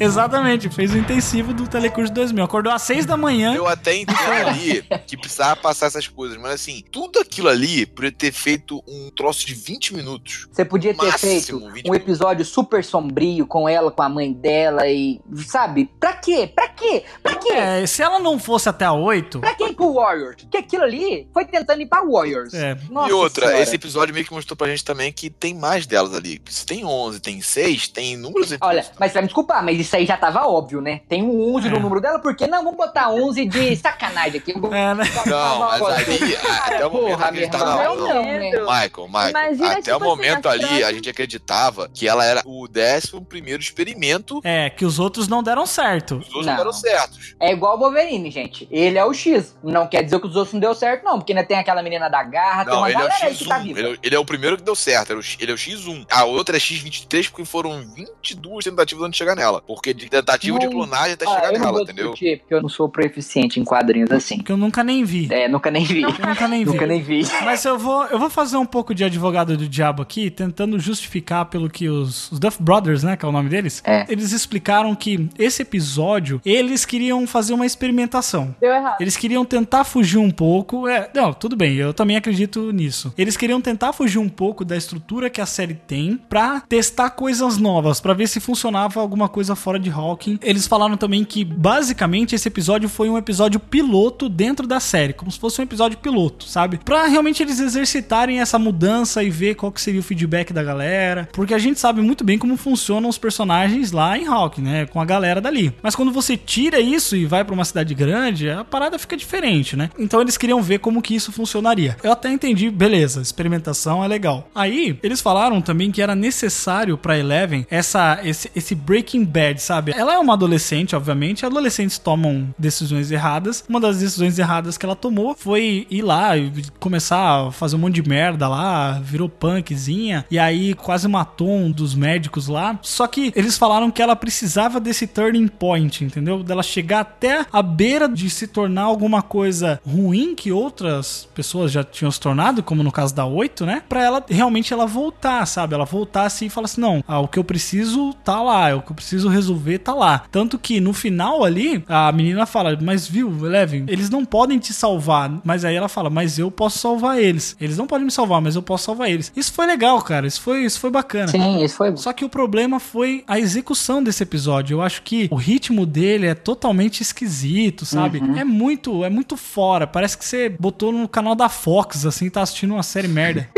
exatamente, 0.04 0.68
fez 0.68 0.92
o 0.92 0.98
intensivo 0.98 1.52
do 1.52 1.66
Telecurso 1.66 1.83
2000. 1.90 2.44
Acordou 2.44 2.72
às 2.72 2.82
6 2.82 3.06
da 3.06 3.16
manhã. 3.16 3.54
Eu 3.54 3.66
até 3.66 3.96
entendo 3.96 4.18
ali, 4.46 4.82
que 5.06 5.16
precisava 5.16 5.56
passar 5.56 5.86
essas 5.86 6.06
coisas. 6.06 6.36
Mas 6.38 6.52
assim, 6.52 6.82
tudo 6.90 7.18
aquilo 7.18 7.48
ali 7.48 7.86
podia 7.86 8.12
ter 8.12 8.32
feito 8.32 8.82
um 8.86 9.10
troço 9.10 9.46
de 9.46 9.54
20 9.54 9.94
minutos. 9.94 10.48
Você 10.50 10.64
podia 10.64 10.94
ter 10.94 11.12
feito 11.18 11.58
20 11.70 11.90
um 11.90 11.94
episódio 11.94 12.44
super 12.44 12.84
sombrio 12.84 13.46
com 13.46 13.68
ela, 13.68 13.90
com 13.90 14.02
a 14.02 14.08
mãe 14.08 14.32
dela 14.32 14.86
e. 14.86 15.20
Sabe? 15.46 15.90
Pra 15.98 16.12
quê? 16.14 16.50
Pra 16.54 16.68
quê? 16.68 17.04
Pra 17.22 17.34
quê? 17.36 17.52
É, 17.52 17.86
se 17.86 18.02
ela 18.02 18.18
não 18.18 18.38
fosse 18.38 18.68
até 18.68 18.84
a 18.84 18.92
8. 18.92 19.40
Pra 19.40 19.54
quem 19.54 19.72
pro 19.72 19.94
Warriors? 19.94 20.42
Porque 20.42 20.56
aquilo 20.56 20.84
ali 20.84 21.28
foi 21.32 21.44
tentando 21.44 21.82
ir 21.82 21.86
pra 21.86 22.04
Warriors. 22.04 22.54
É. 22.54 22.76
Nossa 22.90 23.10
e 23.10 23.12
outra, 23.12 23.46
Senhora. 23.46 23.62
esse 23.62 23.74
episódio 23.74 24.14
meio 24.14 24.26
que 24.26 24.32
mostrou 24.32 24.56
pra 24.56 24.68
gente 24.68 24.84
também 24.84 25.12
que 25.12 25.30
tem 25.30 25.54
mais 25.54 25.86
delas 25.86 26.14
ali. 26.14 26.40
Se 26.46 26.64
tem 26.64 26.84
11, 26.84 27.20
tem 27.20 27.40
6, 27.40 27.88
tem 27.88 28.12
inúmeros 28.14 28.54
Olha, 28.60 28.84
mas 28.98 29.10
você 29.10 29.14
vai 29.14 29.22
me 29.22 29.28
desculpar, 29.28 29.64
mas 29.64 29.78
isso 29.78 29.94
aí 29.96 30.06
já 30.06 30.16
tava 30.16 30.46
óbvio, 30.46 30.80
né? 30.80 31.00
Tem 31.08 31.22
um 31.22 31.54
11 31.54 31.70
no 31.70 31.73
É. 31.76 31.80
número 31.80 32.00
dela, 32.00 32.18
por 32.18 32.34
que 32.36 32.46
não? 32.46 32.62
Vamos 32.64 32.76
botar 32.76 33.10
11 33.10 33.44
de 33.46 33.76
sacanagem 33.76 34.38
aqui. 34.40 34.52
É, 34.52 34.94
né? 34.94 35.04
Não, 35.26 35.58
mas 35.60 35.82
ali, 35.82 36.36
até 36.36 36.86
o 36.86 36.90
momento 36.90 37.16
Porra, 37.18 37.32
que 37.32 37.38
a 37.38 37.40
gente 37.42 37.50
meu 37.50 37.58
tava. 37.60 37.82
irmão, 37.82 37.96
Não, 37.96 38.14
não, 38.14 38.22
né? 38.24 38.50
Michael, 38.50 39.08
Michael, 39.08 39.30
Imagina, 39.30 39.72
até 39.72 39.82
tipo 39.82 39.96
o 39.96 40.00
momento 40.00 40.48
assim, 40.48 40.64
ali, 40.64 40.84
a 40.84 40.92
gente 40.92 41.08
acreditava 41.10 41.88
que 41.92 42.08
ela 42.08 42.24
era 42.24 42.42
o 42.44 42.66
décimo 42.68 43.24
primeiro 43.24 43.62
experimento. 43.62 44.40
É, 44.44 44.70
que 44.70 44.84
os 44.84 44.98
outros 44.98 45.28
não 45.28 45.42
deram 45.42 45.66
certo. 45.66 46.16
Os 46.18 46.26
outros 46.26 46.46
Não. 46.46 46.52
não 46.52 46.58
deram 46.58 46.72
certos. 46.72 47.34
É 47.40 47.52
igual 47.52 47.76
o 47.76 47.78
Wolverine, 47.80 48.30
gente. 48.30 48.66
Ele 48.70 48.98
é 48.98 49.04
o 49.04 49.12
X. 49.12 49.56
Não 49.62 49.86
quer 49.86 50.02
dizer 50.02 50.20
que 50.20 50.26
os 50.26 50.36
outros 50.36 50.52
não 50.52 50.60
deu 50.60 50.74
certo, 50.74 51.04
não. 51.04 51.18
Porque 51.18 51.32
ainda 51.32 51.44
tem 51.44 51.58
aquela 51.58 51.82
menina 51.82 52.08
da 52.08 52.22
garra, 52.22 52.64
tem 52.64 52.72
Não, 52.72 52.80
uma 52.80 52.88
ele 52.90 52.96
é 52.96 53.04
o 53.04 53.08
galera 53.08 53.26
aí 53.26 53.34
que 53.34 53.44
tá 53.44 53.58
X1. 53.58 53.62
viva. 53.62 53.78
Ele, 53.80 53.92
é- 53.94 53.98
ele 54.02 54.14
é 54.16 54.18
o 54.18 54.24
primeiro 54.24 54.56
que 54.56 54.62
deu 54.62 54.74
certo. 54.74 55.10
Ele 55.10 55.16
é 55.16 55.20
o, 55.20 55.22
X- 55.22 55.36
ele 55.40 55.50
é 55.52 55.54
o 55.54 55.58
X1. 55.58 56.06
A 56.10 56.24
outra 56.24 56.56
é 56.56 56.60
X23 56.60 57.28
porque 57.30 57.44
foram 57.44 57.82
22 57.94 58.64
tentativas 58.64 59.02
antes 59.04 59.12
de 59.12 59.18
chegar 59.18 59.34
nela. 59.36 59.62
Porque 59.66 59.92
de 59.94 60.08
tentativa 60.08 60.58
de 60.58 60.66
Não. 60.66 60.72
clonagem 60.72 61.14
até 61.14 61.24
Ah, 61.26 61.34
chegar 61.34 61.52
não 61.52 61.58
nela, 61.60 61.63
vou 61.72 61.82
entendeu? 61.82 62.08
porque 62.10 62.40
eu 62.50 62.62
não 62.62 62.68
sou 62.68 62.88
proeficiente 62.88 63.58
em 63.60 63.64
quadrinhos 63.64 64.10
assim. 64.10 64.38
Que 64.38 64.52
eu 64.52 64.56
nunca 64.56 64.82
nem 64.84 65.04
vi. 65.04 65.28
É, 65.30 65.48
nunca 65.48 65.70
nem 65.70 65.84
vi. 65.84 66.02
Eu 66.02 66.08
nunca 66.10 66.48
nem 66.48 66.64
vi. 66.64 66.70
Nunca 66.70 66.86
nem 66.86 67.02
vi. 67.02 67.22
Mas 67.44 67.64
eu 67.64 67.78
vou, 67.78 68.04
eu 68.06 68.18
vou 68.18 68.30
fazer 68.30 68.56
um 68.56 68.66
pouco 68.66 68.94
de 68.94 69.04
advogado 69.04 69.56
do 69.56 69.68
diabo 69.68 70.02
aqui, 70.02 70.30
tentando 70.30 70.78
justificar 70.78 71.46
pelo 71.46 71.68
que 71.70 71.88
os, 71.88 72.30
os 72.32 72.38
Duff 72.38 72.62
Brothers, 72.62 73.02
né, 73.02 73.16
que 73.16 73.24
é 73.24 73.28
o 73.28 73.32
nome 73.32 73.48
deles, 73.48 73.82
É. 73.86 74.04
eles 74.08 74.32
explicaram 74.32 74.94
que 74.94 75.28
esse 75.38 75.62
episódio, 75.62 76.40
eles 76.44 76.84
queriam 76.84 77.26
fazer 77.26 77.52
uma 77.54 77.66
experimentação. 77.66 78.54
Deu 78.60 78.72
errado. 78.72 79.00
Eles 79.00 79.16
queriam 79.16 79.44
tentar 79.44 79.84
fugir 79.84 80.18
um 80.18 80.30
pouco. 80.30 80.88
É, 80.88 81.10
não, 81.14 81.32
tudo 81.32 81.56
bem, 81.56 81.74
eu 81.76 81.92
também 81.94 82.16
acredito 82.16 82.70
nisso. 82.72 83.12
Eles 83.16 83.36
queriam 83.36 83.60
tentar 83.60 83.92
fugir 83.92 84.18
um 84.18 84.28
pouco 84.28 84.64
da 84.64 84.76
estrutura 84.76 85.30
que 85.30 85.40
a 85.40 85.46
série 85.46 85.74
tem 85.74 86.18
pra 86.28 86.60
testar 86.60 87.10
coisas 87.10 87.58
novas, 87.58 88.00
pra 88.00 88.14
ver 88.14 88.26
se 88.28 88.40
funcionava 88.40 89.00
alguma 89.00 89.28
coisa 89.28 89.54
fora 89.54 89.78
de 89.78 89.90
Hawking. 89.90 90.38
Eles 90.42 90.66
falaram 90.66 90.96
também 90.96 91.24
que 91.24 91.44
basicamente 91.54 92.34
esse 92.34 92.48
episódio 92.48 92.88
foi 92.88 93.08
um 93.08 93.18
episódio 93.18 93.58
piloto 93.60 94.28
dentro 94.28 94.66
da 94.66 94.80
série, 94.80 95.12
como 95.12 95.30
se 95.30 95.38
fosse 95.38 95.60
um 95.60 95.64
episódio 95.64 95.98
piloto, 95.98 96.44
sabe? 96.44 96.78
Pra 96.84 97.06
realmente 97.06 97.42
eles 97.42 97.60
exercitarem 97.60 98.40
essa 98.40 98.58
mudança 98.58 99.22
e 99.22 99.30
ver 99.30 99.54
qual 99.54 99.72
que 99.72 99.80
seria 99.80 100.00
o 100.00 100.02
feedback 100.02 100.52
da 100.52 100.62
galera, 100.62 101.28
porque 101.32 101.54
a 101.54 101.58
gente 101.58 101.80
sabe 101.80 102.00
muito 102.00 102.24
bem 102.24 102.38
como 102.38 102.56
funcionam 102.56 103.08
os 103.08 103.18
personagens 103.18 103.92
lá 103.92 104.18
em 104.18 104.26
Hawking, 104.26 104.62
né, 104.62 104.86
com 104.86 105.00
a 105.00 105.04
galera 105.04 105.40
dali. 105.40 105.72
Mas 105.82 105.94
quando 105.94 106.12
você 106.12 106.36
tira 106.36 106.80
isso 106.80 107.16
e 107.16 107.26
vai 107.26 107.44
pra 107.44 107.54
uma 107.54 107.64
cidade 107.64 107.94
grande, 107.94 108.50
a 108.50 108.64
parada 108.64 108.98
fica 108.98 109.16
diferente, 109.16 109.76
né? 109.76 109.90
Então 109.98 110.20
eles 110.20 110.36
queriam 110.36 110.62
ver 110.62 110.78
como 110.78 111.02
que 111.02 111.14
isso 111.14 111.32
funcionaria. 111.32 111.96
Eu 112.02 112.12
até 112.12 112.30
entendi, 112.30 112.70
beleza, 112.70 113.20
experimentação 113.20 114.04
é 114.04 114.08
legal. 114.08 114.48
Aí, 114.54 114.98
eles 115.02 115.20
falaram 115.20 115.60
também 115.60 115.90
que 115.90 116.02
era 116.02 116.14
necessário 116.14 116.96
pra 116.98 117.18
Eleven 117.18 117.66
essa, 117.70 118.20
esse, 118.24 118.50
esse 118.54 118.74
Breaking 118.74 119.24
Bad, 119.24 119.60
sabe? 119.60 119.92
Ela 119.96 120.14
é 120.14 120.18
uma 120.18 120.34
adolescente, 120.34 120.96
obviamente, 120.96 121.43
adolescentes 121.46 121.98
tomam 121.98 122.54
decisões 122.58 123.10
erradas. 123.10 123.64
Uma 123.68 123.80
das 123.80 123.98
decisões 123.98 124.38
erradas 124.38 124.78
que 124.78 124.86
ela 124.86 124.96
tomou 124.96 125.34
foi 125.34 125.86
ir 125.90 126.02
lá 126.02 126.36
e 126.36 126.52
começar 126.78 127.48
a 127.48 127.52
fazer 127.52 127.76
um 127.76 127.80
monte 127.80 127.94
de 128.00 128.08
merda 128.08 128.48
lá, 128.48 129.00
virou 129.00 129.28
punkzinha, 129.28 130.24
e 130.30 130.38
aí 130.38 130.74
quase 130.74 131.08
matou 131.08 131.50
um 131.50 131.70
dos 131.70 131.94
médicos 131.94 132.48
lá. 132.48 132.78
Só 132.82 133.06
que 133.06 133.32
eles 133.34 133.56
falaram 133.56 133.90
que 133.90 134.02
ela 134.02 134.16
precisava 134.16 134.80
desse 134.80 135.06
turning 135.06 135.48
point, 135.48 136.04
entendeu? 136.04 136.42
Dela 136.42 136.62
chegar 136.62 137.00
até 137.00 137.46
a 137.52 137.62
beira 137.62 138.08
de 138.08 138.28
se 138.30 138.46
tornar 138.46 138.82
alguma 138.82 139.22
coisa 139.22 139.80
ruim 139.86 140.34
que 140.34 140.52
outras 140.52 141.28
pessoas 141.34 141.70
já 141.70 141.82
tinham 141.84 142.10
se 142.10 142.20
tornado, 142.20 142.62
como 142.62 142.82
no 142.82 142.92
caso 142.92 143.14
da 143.14 143.26
8, 143.26 143.66
né? 143.66 143.82
Pra 143.88 144.02
ela 144.02 144.24
realmente 144.28 144.72
ela 144.72 144.86
voltar, 144.86 145.46
sabe? 145.46 145.74
Ela 145.74 145.84
voltar 145.84 146.24
assim 146.24 146.46
e 146.46 146.50
falar 146.50 146.66
assim: 146.66 146.80
não, 146.80 147.04
ah, 147.06 147.20
o 147.20 147.28
que 147.28 147.38
eu 147.38 147.44
preciso 147.44 148.14
tá 148.24 148.40
lá, 148.42 148.74
o 148.74 148.82
que 148.82 148.92
eu 148.92 148.96
preciso 148.96 149.28
resolver 149.28 149.78
tá 149.78 149.94
lá. 149.94 150.24
Tanto 150.30 150.58
que 150.58 150.80
no 150.80 150.92
final 150.92 151.23
ali, 151.44 151.82
a 151.88 152.10
menina 152.12 152.44
fala: 152.44 152.76
mas 152.80 153.06
viu, 153.06 153.30
Eleven, 153.46 153.84
eles 153.88 154.10
não 154.10 154.24
podem 154.24 154.58
te 154.58 154.72
salvar. 154.72 155.40
Mas 155.44 155.64
aí 155.64 155.74
ela 155.74 155.88
fala: 155.88 156.10
mas 156.10 156.38
eu 156.38 156.50
posso 156.50 156.78
salvar 156.78 157.18
eles. 157.18 157.56
Eles 157.60 157.78
não 157.78 157.86
podem 157.86 158.04
me 158.04 158.10
salvar, 158.10 158.40
mas 158.40 158.56
eu 158.56 158.62
posso 158.62 158.84
salvar 158.84 159.08
eles. 159.10 159.32
Isso 159.34 159.52
foi 159.52 159.66
legal, 159.66 160.00
cara. 160.02 160.26
Isso 160.26 160.40
foi, 160.40 160.64
isso 160.64 160.78
foi 160.78 160.90
bacana. 160.90 161.28
Sim, 161.28 161.62
isso 161.62 161.76
foi. 161.76 161.96
Só 161.96 162.12
que 162.12 162.24
o 162.24 162.28
problema 162.28 162.78
foi 162.78 163.24
a 163.26 163.38
execução 163.38 164.02
desse 164.02 164.22
episódio. 164.22 164.74
Eu 164.74 164.82
acho 164.82 165.02
que 165.02 165.28
o 165.30 165.36
ritmo 165.36 165.86
dele 165.86 166.26
é 166.26 166.34
totalmente 166.34 167.00
esquisito, 167.00 167.86
sabe? 167.86 168.18
Uhum. 168.18 168.36
É 168.36 168.44
muito, 168.44 169.04
é 169.04 169.10
muito 169.10 169.36
fora. 169.36 169.86
Parece 169.86 170.18
que 170.18 170.24
você 170.24 170.48
botou 170.48 170.92
no 170.92 171.08
canal 171.08 171.34
da 171.34 171.48
Fox, 171.48 172.04
assim, 172.04 172.28
tá 172.28 172.42
assistindo 172.42 172.74
uma 172.74 172.82
série 172.82 173.08
merda. 173.08 173.48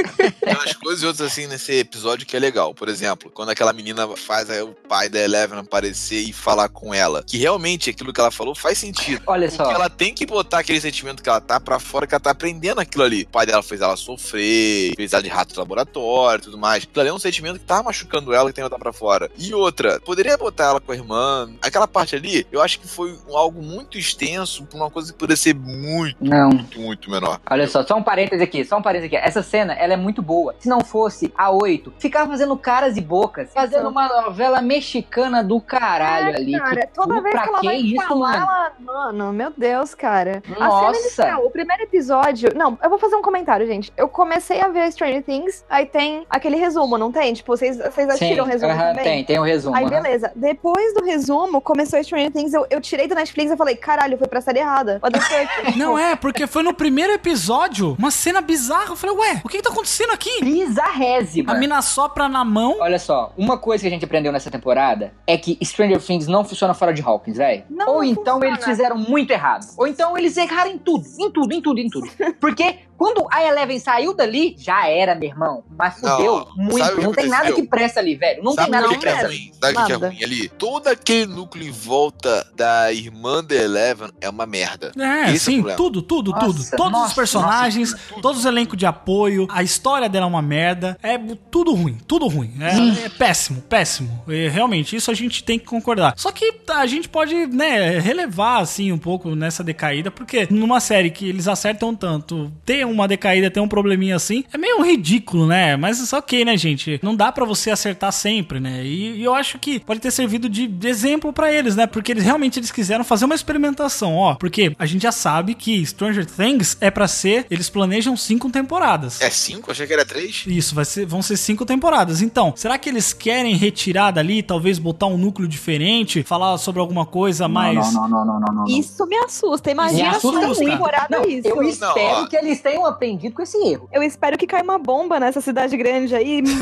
Tem 0.40 0.54
umas 0.54 0.74
coisas 0.74 1.02
e 1.02 1.06
outras 1.06 1.32
assim 1.32 1.46
nesse 1.46 1.72
episódio 1.72 2.26
que 2.26 2.36
é 2.36 2.40
legal. 2.40 2.74
Por 2.74 2.88
exemplo, 2.88 3.30
quando 3.32 3.50
aquela 3.50 3.72
menina 3.72 4.06
faz 4.16 4.50
aí 4.50 4.62
o 4.62 4.68
pai 4.88 5.08
da 5.08 5.18
Eleven 5.18 5.58
aparecer 5.58 6.20
e 6.20 6.32
falar 6.32 6.68
com 6.68 6.94
ela. 6.94 7.22
Que 7.26 7.38
realmente 7.38 7.55
aquilo 7.64 8.12
que 8.12 8.20
ela 8.20 8.30
falou 8.30 8.54
faz 8.54 8.78
sentido. 8.78 9.22
Olha 9.26 9.48
Porque 9.48 9.62
só. 9.64 9.70
ela 9.70 9.88
tem 9.90 10.12
que 10.14 10.26
botar 10.26 10.58
aquele 10.60 10.80
sentimento 10.80 11.22
que 11.22 11.28
ela 11.28 11.40
tá 11.40 11.58
pra 11.60 11.78
fora, 11.78 12.06
que 12.06 12.14
ela 12.14 12.20
tá 12.20 12.30
aprendendo 12.30 12.80
aquilo 12.80 13.04
ali. 13.04 13.22
O 13.22 13.28
pai 13.28 13.46
dela 13.46 13.62
fez 13.62 13.80
ela 13.80 13.96
sofrer, 13.96 14.94
fez 14.96 15.12
ela 15.12 15.22
de 15.22 15.28
rato 15.28 15.52
de 15.52 15.58
laboratório 15.58 16.40
e 16.40 16.44
tudo 16.44 16.58
mais. 16.58 16.84
Aquilo 16.84 17.00
ali 17.00 17.08
é 17.10 17.12
um 17.12 17.18
sentimento 17.18 17.58
que 17.58 17.64
tá 17.64 17.82
machucando 17.82 18.32
ela, 18.32 18.48
que 18.50 18.54
tem 18.56 18.64
que 18.64 18.70
botar 18.70 18.82
pra 18.82 18.92
fora. 18.92 19.30
E 19.38 19.54
outra, 19.54 20.00
poderia 20.00 20.36
botar 20.36 20.64
ela 20.66 20.80
com 20.80 20.92
a 20.92 20.94
irmã. 20.94 21.50
Aquela 21.62 21.86
parte 21.88 22.14
ali, 22.16 22.46
eu 22.52 22.60
acho 22.62 22.80
que 22.80 22.88
foi 22.88 23.16
algo 23.32 23.62
muito 23.62 23.98
extenso 23.98 24.64
pra 24.64 24.76
uma 24.78 24.90
coisa 24.90 25.12
que 25.12 25.18
poderia 25.18 25.36
ser 25.36 25.54
muito, 25.54 26.16
Não. 26.20 26.48
muito, 26.50 26.80
muito 26.80 27.10
menor. 27.10 27.40
Olha 27.50 27.66
só, 27.68 27.84
só 27.86 27.96
um 27.96 28.02
parêntese 28.02 28.42
aqui, 28.42 28.64
só 28.64 28.78
um 28.78 28.82
parêntese 28.82 29.14
aqui. 29.14 29.26
Essa 29.26 29.42
cena, 29.42 29.74
ela 29.74 29.92
é 29.94 29.96
muito 29.96 30.22
boa. 30.22 30.54
Se 30.60 30.68
não 30.68 30.80
fosse 30.80 31.32
a 31.36 31.50
8, 31.50 31.92
ficava 31.98 32.30
fazendo 32.30 32.56
caras 32.56 32.96
e 32.96 33.00
bocas, 33.00 33.48
fazendo 33.52 33.88
uma 33.88 34.08
novela 34.22 34.60
mexicana 34.60 35.42
do 35.42 35.60
caralho 35.60 36.30
É, 36.30 36.36
ali. 36.36 36.52
Cara, 36.58 36.86
Que- 36.86 36.94
toda 36.94 37.20
vez 37.20 37.34
pra 37.34 37.45
que 37.46 37.50
ela 37.50 37.60
que 37.60 37.66
vai 37.66 37.76
isso, 37.76 38.08
falar, 38.08 38.40
mano? 38.40 38.42
ela... 38.42 38.72
Mano, 38.78 39.32
meu 39.32 39.52
Deus, 39.56 39.94
cara. 39.94 40.42
A 40.56 40.68
Nossa. 40.68 40.86
cena 40.86 40.98
inicial, 40.98 41.46
o 41.46 41.50
primeiro 41.50 41.82
episódio... 41.82 42.52
Não, 42.54 42.78
eu 42.82 42.90
vou 42.90 42.98
fazer 42.98 43.16
um 43.16 43.22
comentário, 43.22 43.66
gente. 43.66 43.92
Eu 43.96 44.08
comecei 44.08 44.60
a 44.60 44.68
ver 44.68 44.90
Stranger 44.92 45.22
Things, 45.22 45.64
aí 45.68 45.86
tem 45.86 46.26
aquele 46.28 46.56
resumo, 46.56 46.98
não 46.98 47.10
tem? 47.12 47.32
Tipo, 47.32 47.56
vocês, 47.56 47.76
vocês 47.76 48.08
assistiram 48.08 48.44
o 48.44 48.46
resumo 48.46 48.72
aham, 48.72 48.88
também? 48.88 49.04
tem, 49.04 49.24
tem 49.24 49.38
o 49.38 49.42
resumo. 49.42 49.76
Aí, 49.76 49.88
beleza. 49.88 50.30
Depois 50.34 50.94
do 50.94 51.04
resumo, 51.04 51.60
começou 51.60 52.02
Stranger 52.02 52.30
Things, 52.30 52.52
eu, 52.52 52.66
eu 52.70 52.80
tirei 52.80 53.06
do 53.06 53.14
Netflix 53.14 53.50
e 53.50 53.56
falei, 53.56 53.76
caralho, 53.76 54.18
fui 54.18 54.28
pra 54.28 54.40
série 54.40 54.60
errada. 54.60 55.00
Não 55.76 55.98
é, 55.98 56.16
porque 56.16 56.46
foi 56.46 56.62
no 56.62 56.74
primeiro 56.74 57.12
episódio, 57.12 57.96
uma 57.98 58.10
cena 58.10 58.40
bizarra. 58.40 58.90
Eu 58.90 58.96
falei, 58.96 59.16
ué, 59.16 59.40
o 59.44 59.48
que, 59.48 59.58
que 59.58 59.62
tá 59.62 59.70
acontecendo 59.70 60.12
aqui? 60.12 60.42
Bizarrésima. 60.42 61.52
A 61.52 61.56
mina 61.56 61.80
sopra 61.82 62.28
na 62.28 62.44
mão. 62.44 62.76
Olha 62.80 62.98
só, 62.98 63.32
uma 63.36 63.58
coisa 63.58 63.82
que 63.82 63.88
a 63.88 63.90
gente 63.90 64.04
aprendeu 64.04 64.32
nessa 64.32 64.50
temporada 64.50 65.12
é 65.26 65.36
que 65.36 65.58
Stranger 65.62 66.00
Things 66.00 66.26
não 66.26 66.44
funciona 66.44 66.74
fora 66.74 66.92
de 66.92 67.02
Hawkins, 67.02 67.35
velho. 67.36 67.64
Ou 67.70 67.76
não 67.76 68.04
então 68.04 68.34
funciona. 68.34 68.46
eles 68.46 68.64
fizeram 68.64 68.98
muito 68.98 69.30
errado. 69.30 69.66
Ou 69.76 69.86
então 69.86 70.16
eles 70.16 70.36
erraram 70.36 70.70
em 70.70 70.78
tudo, 70.78 71.06
em 71.18 71.30
tudo, 71.30 71.52
em 71.52 71.60
tudo, 71.60 71.80
em 71.80 71.88
tudo. 71.88 72.08
Porque 72.40 72.76
quando 72.96 73.26
a 73.30 73.44
Eleven 73.44 73.78
saiu 73.78 74.14
dali, 74.14 74.54
já 74.58 74.88
era, 74.88 75.14
meu 75.14 75.28
irmão. 75.28 75.64
Mas 75.76 76.00
Não, 76.00 76.16
fudeu 76.16 76.38
sabe 76.38 76.56
muito. 76.56 77.02
Não 77.02 77.12
tem 77.12 77.28
nada 77.28 77.52
que 77.52 77.62
presta 77.62 78.00
ali, 78.00 78.14
velho. 78.16 78.42
Não 78.42 78.52
Sabe 78.52 78.70
tem 78.70 78.80
nada 78.80 78.88
que 78.88 78.94
que, 78.94 79.00
que 79.00 79.08
é 79.08 79.10
presta. 79.10 79.28
ruim? 79.28 79.52
Sabe 79.60 79.78
o 79.78 79.86
que, 79.86 79.92
é 79.92 79.94
ruim 79.96 80.24
ali? 80.24 80.48
Todo 80.48 80.88
aquele 80.88 81.26
núcleo 81.26 81.66
em 81.66 81.70
volta 81.70 82.46
da 82.54 82.92
irmã 82.92 83.44
da 83.44 83.54
Eleven 83.54 84.10
é 84.20 84.28
uma 84.28 84.46
merda. 84.46 84.92
É, 84.96 85.32
Esse 85.32 85.34
é 85.34 85.38
sim, 85.38 85.54
problema. 85.56 85.76
tudo, 85.76 86.02
tudo, 86.02 86.30
Nossa, 86.30 86.46
tudo. 86.46 86.76
Todos 86.76 86.92
nossa, 86.92 87.08
os 87.08 87.14
personagens, 87.14 87.92
nossa, 87.92 88.20
todos 88.22 88.38
os 88.40 88.44
elencos 88.44 88.78
de 88.78 88.86
apoio, 88.86 89.46
a 89.50 89.62
história 89.62 90.08
dela 90.08 90.26
é 90.26 90.28
uma 90.28 90.42
merda. 90.42 90.98
É 91.02 91.18
tudo 91.50 91.74
ruim, 91.74 91.98
tudo 92.06 92.26
ruim. 92.28 92.52
É, 92.60 93.06
é 93.06 93.08
péssimo, 93.08 93.60
péssimo. 93.62 94.22
E, 94.28 94.48
realmente, 94.48 94.96
isso 94.96 95.10
a 95.10 95.14
gente 95.14 95.44
tem 95.44 95.58
que 95.58 95.66
concordar. 95.66 96.14
Só 96.16 96.32
que 96.32 96.54
a 96.68 96.86
gente 96.86 97.08
pode, 97.08 97.46
né, 97.46 97.98
relevar, 97.98 98.60
assim, 98.60 98.92
um 98.92 98.98
pouco 98.98 99.34
nessa 99.34 99.62
decaída, 99.62 100.10
porque 100.10 100.46
numa 100.50 100.80
série 100.80 101.10
que 101.10 101.28
eles 101.28 101.48
acertam 101.48 101.94
tanto, 101.94 102.52
ter 102.64 102.85
uma 102.86 103.06
decaída, 103.08 103.50
tem 103.50 103.62
um 103.62 103.68
probleminha 103.68 104.16
assim, 104.16 104.44
é 104.52 104.58
meio 104.58 104.82
ridículo, 104.82 105.46
né? 105.46 105.76
Mas 105.76 105.98
isso 106.00 106.14
é 106.14 106.18
ok, 106.18 106.44
né, 106.44 106.56
gente? 106.56 106.98
Não 107.02 107.14
dá 107.14 107.30
pra 107.32 107.44
você 107.44 107.70
acertar 107.70 108.12
sempre, 108.12 108.60
né? 108.60 108.84
E, 108.84 109.16
e 109.16 109.24
eu 109.24 109.34
acho 109.34 109.58
que 109.58 109.80
pode 109.80 110.00
ter 110.00 110.10
servido 110.10 110.48
de, 110.48 110.66
de 110.66 110.88
exemplo 110.88 111.32
pra 111.32 111.52
eles, 111.52 111.76
né? 111.76 111.86
Porque 111.86 112.12
eles 112.12 112.24
realmente 112.24 112.58
eles 112.58 112.70
quiseram 112.70 113.04
fazer 113.04 113.24
uma 113.24 113.34
experimentação, 113.34 114.16
ó. 114.16 114.34
Porque 114.34 114.74
a 114.78 114.86
gente 114.86 115.02
já 115.02 115.12
sabe 115.12 115.54
que 115.54 115.84
Stranger 115.84 116.26
Things 116.26 116.76
é 116.80 116.90
pra 116.90 117.08
ser, 117.08 117.46
eles 117.50 117.68
planejam 117.68 118.16
cinco 118.16 118.50
temporadas. 118.50 119.20
É 119.20 119.30
cinco? 119.30 119.70
Achei 119.70 119.86
que 119.86 119.92
era 119.92 120.04
três. 120.04 120.44
Isso, 120.46 120.74
vai 120.74 120.84
ser, 120.84 121.06
vão 121.06 121.22
ser 121.22 121.36
cinco 121.36 121.64
temporadas. 121.64 122.22
Então, 122.22 122.52
será 122.56 122.78
que 122.78 122.88
eles 122.88 123.12
querem 123.12 123.56
retirar 123.56 124.10
dali, 124.10 124.42
talvez 124.42 124.78
botar 124.78 125.06
um 125.06 125.16
núcleo 125.16 125.48
diferente, 125.48 126.22
falar 126.22 126.58
sobre 126.58 126.80
alguma 126.80 127.06
coisa 127.06 127.48
mais. 127.48 127.74
Não, 127.92 128.08
não, 128.08 128.08
não, 128.08 128.24
não, 128.26 128.40
não, 128.40 128.54
não. 128.54 128.64
Isso 128.66 129.06
me 129.06 129.16
assusta. 129.16 129.70
Imagina 129.70 130.10
Me 130.10 130.16
assusta 130.16 130.40
se 130.40 130.46
muito. 130.46 130.70
temporada 130.72 131.18
Não, 131.18 131.24
isso. 131.28 131.48
eu 131.48 131.62
espero 131.62 132.22
ó. 132.22 132.26
que 132.26 132.36
eles 132.36 132.60
tenham 132.60 132.75
aprendido 132.84 133.34
com 133.34 133.42
esse 133.42 133.56
erro. 133.58 133.88
Eu 133.92 134.02
espero 134.02 134.36
que 134.36 134.46
caia 134.46 134.62
uma 134.62 134.78
bomba 134.78 135.20
nessa 135.20 135.40
cidade 135.40 135.76
grande 135.76 136.14
aí. 136.14 136.42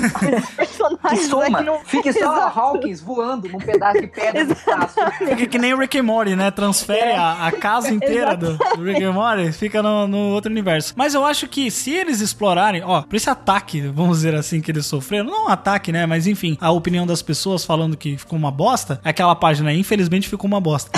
Que 1.09 1.17
soma. 1.17 1.61
não... 1.63 1.81
Fique 1.85 2.13
só 2.13 2.31
a 2.31 2.37
Exato. 2.37 2.61
Hawkins 2.61 3.01
voando 3.01 3.49
num 3.49 3.59
pedaço 3.59 4.01
de 4.01 4.07
pedra 4.07 4.45
do 4.45 4.53
espaço. 4.53 4.95
Fica 5.19 5.47
que 5.47 5.59
nem 5.59 5.73
o 5.73 5.79
Rick 5.79 5.99
and 5.99 6.03
Morty, 6.03 6.37
né? 6.37 6.51
Transfere 6.51 7.13
a, 7.13 7.47
a 7.47 7.53
casa 7.53 7.93
inteira 7.93 8.37
do, 8.37 8.57
do 8.57 8.83
Rick 8.83 9.03
and 9.03 9.13
Morty, 9.13 9.53
fica 9.53 9.83
no, 9.83 10.07
no 10.07 10.19
outro 10.35 10.51
universo. 10.51 10.95
Mas 10.97 11.15
eu 11.15 11.25
acho 11.25 11.49
que 11.49 11.71
se 11.71 11.91
eles 11.91 12.21
explorarem, 12.21 12.83
ó, 12.83 13.03
por 13.03 13.17
esse 13.17 13.29
ataque, 13.31 13.81
vamos 13.81 14.19
dizer 14.19 14.35
assim, 14.35 14.61
que 14.61 14.71
eles 14.71 14.87
sofreram, 14.87 15.27
não 15.27 15.47
um 15.47 15.49
ataque, 15.49 15.93
né? 15.93 16.07
Mas 16.07 16.27
enfim, 16.27 16.57
a 16.61 16.71
opinião 16.71 17.07
das 17.07 17.23
pessoas 17.23 17.65
falando 17.65 17.97
que 17.97 18.17
ficou 18.17 18.39
uma 18.39 18.51
bosta, 18.51 19.01
aquela 19.05 19.35
página 19.35 19.71
aí, 19.71 19.79
infelizmente 19.79 20.29
ficou 20.29 20.47
uma 20.47 20.61
bosta. 20.61 20.91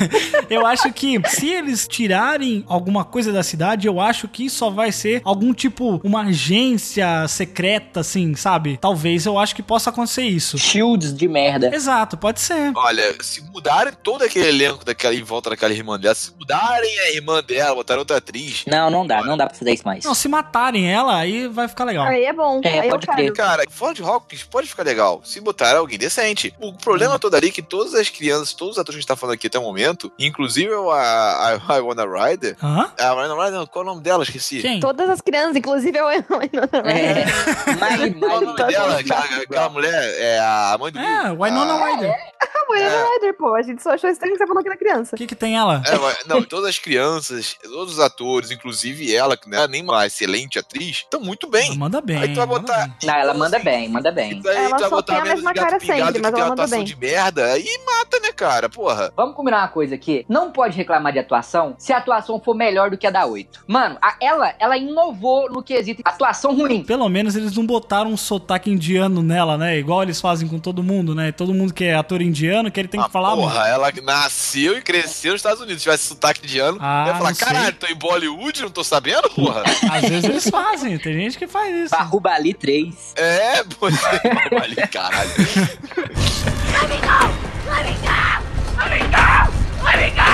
eu 0.48 0.66
acho 0.66 0.92
que 0.92 1.20
se 1.28 1.48
eles 1.48 1.86
tirarem 1.86 2.64
alguma 2.68 3.04
coisa 3.04 3.32
da 3.32 3.42
cidade, 3.42 3.86
eu 3.86 4.00
acho 4.00 4.28
que 4.28 4.48
só 4.60 4.68
vai 4.68 4.92
ser 4.92 5.22
algum 5.24 5.54
tipo, 5.54 5.98
uma 6.04 6.24
agência 6.24 7.26
secreta, 7.26 8.00
assim, 8.00 8.34
sabe? 8.34 8.76
Talvez 8.76 9.24
eu 9.24 9.38
acho 9.38 9.56
que 9.56 9.62
possa 9.62 9.88
acontecer 9.88 10.24
isso. 10.24 10.58
Shields 10.58 11.14
de 11.14 11.26
merda. 11.26 11.74
Exato, 11.74 12.18
pode 12.18 12.40
ser. 12.42 12.72
Olha, 12.76 13.14
se 13.22 13.42
mudarem 13.50 13.94
todo 14.02 14.22
aquele 14.22 14.48
elenco 14.48 14.84
daquela 14.84 15.14
em 15.14 15.22
volta 15.22 15.48
daquela 15.48 15.72
irmã 15.72 15.98
dela, 15.98 16.14
se 16.14 16.30
mudarem 16.38 16.98
a 17.00 17.12
irmã 17.12 17.42
dela, 17.42 17.74
botarem 17.74 18.00
outra 18.00 18.18
atriz. 18.18 18.64
Não, 18.66 18.90
não 18.90 19.06
dá, 19.06 19.22
não 19.22 19.34
dá 19.34 19.46
pra 19.46 19.56
fazer 19.56 19.72
isso 19.72 19.82
mais. 19.86 20.04
Não, 20.04 20.14
se 20.14 20.28
matarem 20.28 20.92
ela, 20.92 21.16
aí 21.16 21.48
vai 21.48 21.66
ficar 21.66 21.84
legal. 21.84 22.04
Aí 22.04 22.24
é 22.24 22.32
bom. 22.34 22.60
É, 22.62 22.80
aí 22.80 22.88
eu 22.88 22.90
pode 22.90 23.06
quero. 23.06 23.16
crer. 23.16 23.32
Cara, 23.32 23.64
fora 23.70 23.94
de 23.94 24.02
Hawkins 24.02 24.42
pode 24.42 24.68
ficar 24.68 24.82
legal. 24.82 25.22
Se 25.24 25.40
botar 25.40 25.74
alguém 25.74 25.98
decente. 25.98 26.54
O 26.60 26.74
problema 26.74 27.18
todo 27.18 27.34
ali 27.34 27.48
é 27.48 27.50
que 27.50 27.62
todas 27.62 27.94
as 27.94 28.10
crianças, 28.10 28.52
todos 28.52 28.76
os 28.76 28.78
atores 28.78 28.96
que 28.96 28.98
a 28.98 29.00
gente 29.00 29.08
tá 29.08 29.16
falando 29.16 29.36
aqui 29.36 29.46
até 29.46 29.58
o 29.58 29.62
momento, 29.62 30.12
inclusive 30.18 30.70
a, 30.74 31.56
a, 31.66 31.76
a 31.76 31.80
Winona 31.80 32.04
Ryder. 32.04 32.56
Hã? 32.62 32.92
A 32.98 33.14
Winona 33.14 33.44
Ryder, 33.44 33.66
qual 33.68 33.84
é 33.86 33.88
o 33.88 33.90
nome 33.92 34.02
dela? 34.02 34.22
Esqueci. 34.22 34.49
Quem? 34.60 34.80
Todas 34.80 35.08
as 35.08 35.20
crianças, 35.20 35.56
inclusive 35.56 35.96
eu. 35.98 36.08
É. 36.10 37.74
Maggie, 37.76 38.14
Qual 38.14 38.30
é 38.32 38.36
o 38.38 38.40
nome 38.40 38.56
dela? 38.56 38.98
Aquela, 38.98 39.42
aquela 39.42 39.68
mulher 39.68 40.14
é 40.18 40.38
a 40.40 40.76
mãe 40.78 40.90
do. 40.92 40.98
É, 40.98 41.30
Winona 41.30 41.72
Ah, 41.74 41.84
Ryder. 41.86 42.14
A 42.40 42.72
Winona 42.72 43.04
Ryder, 43.14 43.34
pô. 43.36 43.54
A 43.54 43.62
gente 43.62 43.82
só 43.82 43.92
achou 43.94 44.08
estranho 44.10 44.32
que 44.34 44.38
você 44.38 44.46
falou 44.46 44.62
que 44.62 44.68
era 44.68 44.78
criança. 44.78 45.14
O 45.14 45.18
que 45.18 45.26
que 45.26 45.34
tem 45.34 45.56
ela? 45.56 45.82
É, 45.86 45.96
mas- 45.98 46.24
não, 46.26 46.42
todas 46.42 46.70
as 46.70 46.78
crianças, 46.78 47.56
todos 47.62 47.94
os 47.94 48.00
atores, 48.00 48.50
inclusive 48.50 49.14
ela, 49.14 49.36
que 49.36 49.48
não 49.48 49.58
é 49.62 49.68
nem 49.68 49.82
uma 49.82 50.06
excelente 50.06 50.58
atriz, 50.58 50.98
estão 50.98 51.20
muito 51.20 51.48
bem. 51.48 51.76
Manda 51.76 52.00
bem. 52.00 52.18
Aí 52.18 52.28
tu 52.32 52.36
vai 52.36 52.46
botar. 52.46 52.86
bem. 52.86 52.94
Não, 53.04 53.14
ela 53.14 53.22
Então, 53.30 53.38
manda 53.38 53.56
assim, 53.56 53.64
bem, 53.64 53.88
manda 53.88 54.12
bem. 54.12 54.32
e 54.32 54.42
daí 54.42 54.56
Ela 54.56 54.66
tu 54.66 54.70
vai 54.70 54.80
só 54.80 54.90
botar 54.90 55.12
tem 55.12 55.22
a 55.22 55.34
mesma 55.34 55.54
cara 55.54 55.80
sempre, 55.80 56.02
mas 56.02 56.12
tem 56.12 56.22
ela 56.24 56.30
manda 56.32 56.52
atuação 56.62 56.78
bem. 56.78 56.84
de 56.86 56.96
merda, 56.96 57.44
aí 57.52 57.66
mata, 57.86 58.20
né, 58.20 58.32
cara? 58.32 58.68
Porra. 58.68 59.12
Vamos 59.16 59.34
combinar 59.36 59.58
uma 59.58 59.68
coisa 59.68 59.94
aqui. 59.94 60.24
Não 60.28 60.50
pode 60.50 60.76
reclamar 60.76 61.12
de 61.12 61.18
atuação 61.18 61.74
se 61.78 61.92
a 61.92 61.98
atuação 61.98 62.40
for 62.40 62.54
melhor 62.54 62.90
do 62.90 62.98
que 62.98 63.06
a 63.06 63.10
da 63.10 63.26
8. 63.26 63.64
Mano, 63.66 63.98
a- 64.00 64.16
ela, 64.20 64.39
ela 64.58 64.76
inovou 64.76 65.50
no 65.50 65.62
quesito 65.62 66.02
atuação 66.04 66.56
ruim. 66.56 66.82
Pelo 66.84 67.08
menos 67.08 67.36
eles 67.36 67.54
não 67.56 67.64
botaram 67.66 68.10
um 68.10 68.16
sotaque 68.16 68.70
indiano 68.70 69.22
nela, 69.22 69.56
né? 69.58 69.78
Igual 69.78 70.02
eles 70.02 70.20
fazem 70.20 70.48
com 70.48 70.58
todo 70.58 70.82
mundo, 70.82 71.14
né? 71.14 71.32
Todo 71.32 71.52
mundo 71.54 71.72
que 71.74 71.84
é 71.84 71.94
ator 71.94 72.20
indiano, 72.22 72.70
que 72.70 72.80
ele 72.80 72.88
tem 72.88 73.00
que 73.00 73.06
Ah, 73.06 73.10
falar. 73.10 73.34
porra, 73.36 73.68
ela 73.68 73.92
nasceu 74.02 74.76
e 74.76 74.82
cresceu 74.82 75.32
nos 75.32 75.40
Estados 75.40 75.60
Unidos. 75.60 75.78
Se 75.82 75.84
tivesse 75.84 76.06
sotaque 76.08 76.44
indiano, 76.44 76.78
Ah, 76.80 77.04
eu 77.06 77.12
ia 77.12 77.18
falar, 77.18 77.34
caralho, 77.34 77.72
tô 77.76 77.86
em 77.86 77.94
Bollywood, 77.94 78.62
não 78.62 78.70
tô 78.70 78.82
sabendo, 78.84 79.28
porra. 79.30 79.62
Às 79.90 80.02
vezes 80.02 80.24
eles 80.24 80.50
fazem, 80.50 80.98
tem 80.98 81.14
gente 81.14 81.38
que 81.38 81.46
faz 81.46 81.74
isso. 81.74 81.90
Barrubali 81.90 82.54
3. 82.54 83.14
é, 83.16 83.62
pô, 83.64 83.86
ali, 83.86 84.76
caralho. 84.90 85.30
Let 85.30 86.88
me 86.88 86.96
go! 87.00 87.18
Let 87.70 87.84
me 87.86 87.94
go! 88.00 88.20
Let 88.78 88.90
me 88.90 89.08
go! 89.08 89.84
Let 89.84 89.96
me 89.98 90.10
go! 90.10 90.29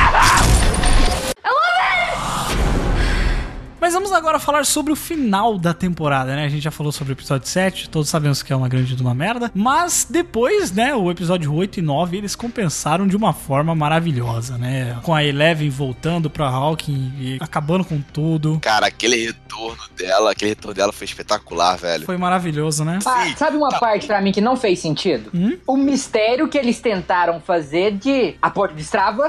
Mas 3.86 3.94
vamos 3.94 4.12
agora 4.12 4.40
falar 4.40 4.66
sobre 4.66 4.92
o 4.92 4.96
final 4.96 5.56
da 5.56 5.72
temporada, 5.72 6.34
né? 6.34 6.44
A 6.44 6.48
gente 6.48 6.60
já 6.64 6.72
falou 6.72 6.90
sobre 6.90 7.12
o 7.12 7.14
episódio 7.14 7.46
7, 7.46 7.88
todos 7.88 8.08
sabemos 8.08 8.42
que 8.42 8.52
é 8.52 8.56
uma 8.56 8.68
grande 8.68 8.96
de 8.96 9.00
uma 9.00 9.14
merda. 9.14 9.48
Mas 9.54 10.04
depois, 10.10 10.72
né, 10.72 10.92
o 10.92 11.08
episódio 11.08 11.54
8 11.54 11.78
e 11.78 11.82
9, 11.82 12.16
eles 12.16 12.34
compensaram 12.34 13.06
de 13.06 13.16
uma 13.16 13.32
forma 13.32 13.76
maravilhosa, 13.76 14.58
né? 14.58 14.98
Com 15.04 15.14
a 15.14 15.22
Eleven 15.22 15.70
voltando 15.70 16.28
pra 16.28 16.48
Hawking 16.48 17.12
e 17.16 17.38
acabando 17.40 17.84
com 17.84 18.00
tudo. 18.00 18.58
Cara, 18.60 18.88
aquele 18.88 19.26
retorno 19.26 19.84
dela, 19.96 20.32
aquele 20.32 20.48
retorno 20.48 20.74
dela 20.74 20.92
foi 20.92 21.04
espetacular, 21.04 21.76
velho. 21.78 22.06
Foi 22.06 22.16
maravilhoso, 22.16 22.84
né? 22.84 22.98
Ah, 23.06 23.32
sabe 23.36 23.56
uma 23.56 23.70
parte 23.78 24.08
pra 24.08 24.20
mim 24.20 24.32
que 24.32 24.40
não 24.40 24.56
fez 24.56 24.80
sentido? 24.80 25.30
Hum? 25.32 25.58
O 25.64 25.76
mistério 25.76 26.48
que 26.48 26.58
eles 26.58 26.80
tentaram 26.80 27.40
fazer 27.40 27.92
de 27.92 28.34
a 28.42 28.50
porta 28.50 28.74
de 28.74 28.82
Strava. 28.82 29.28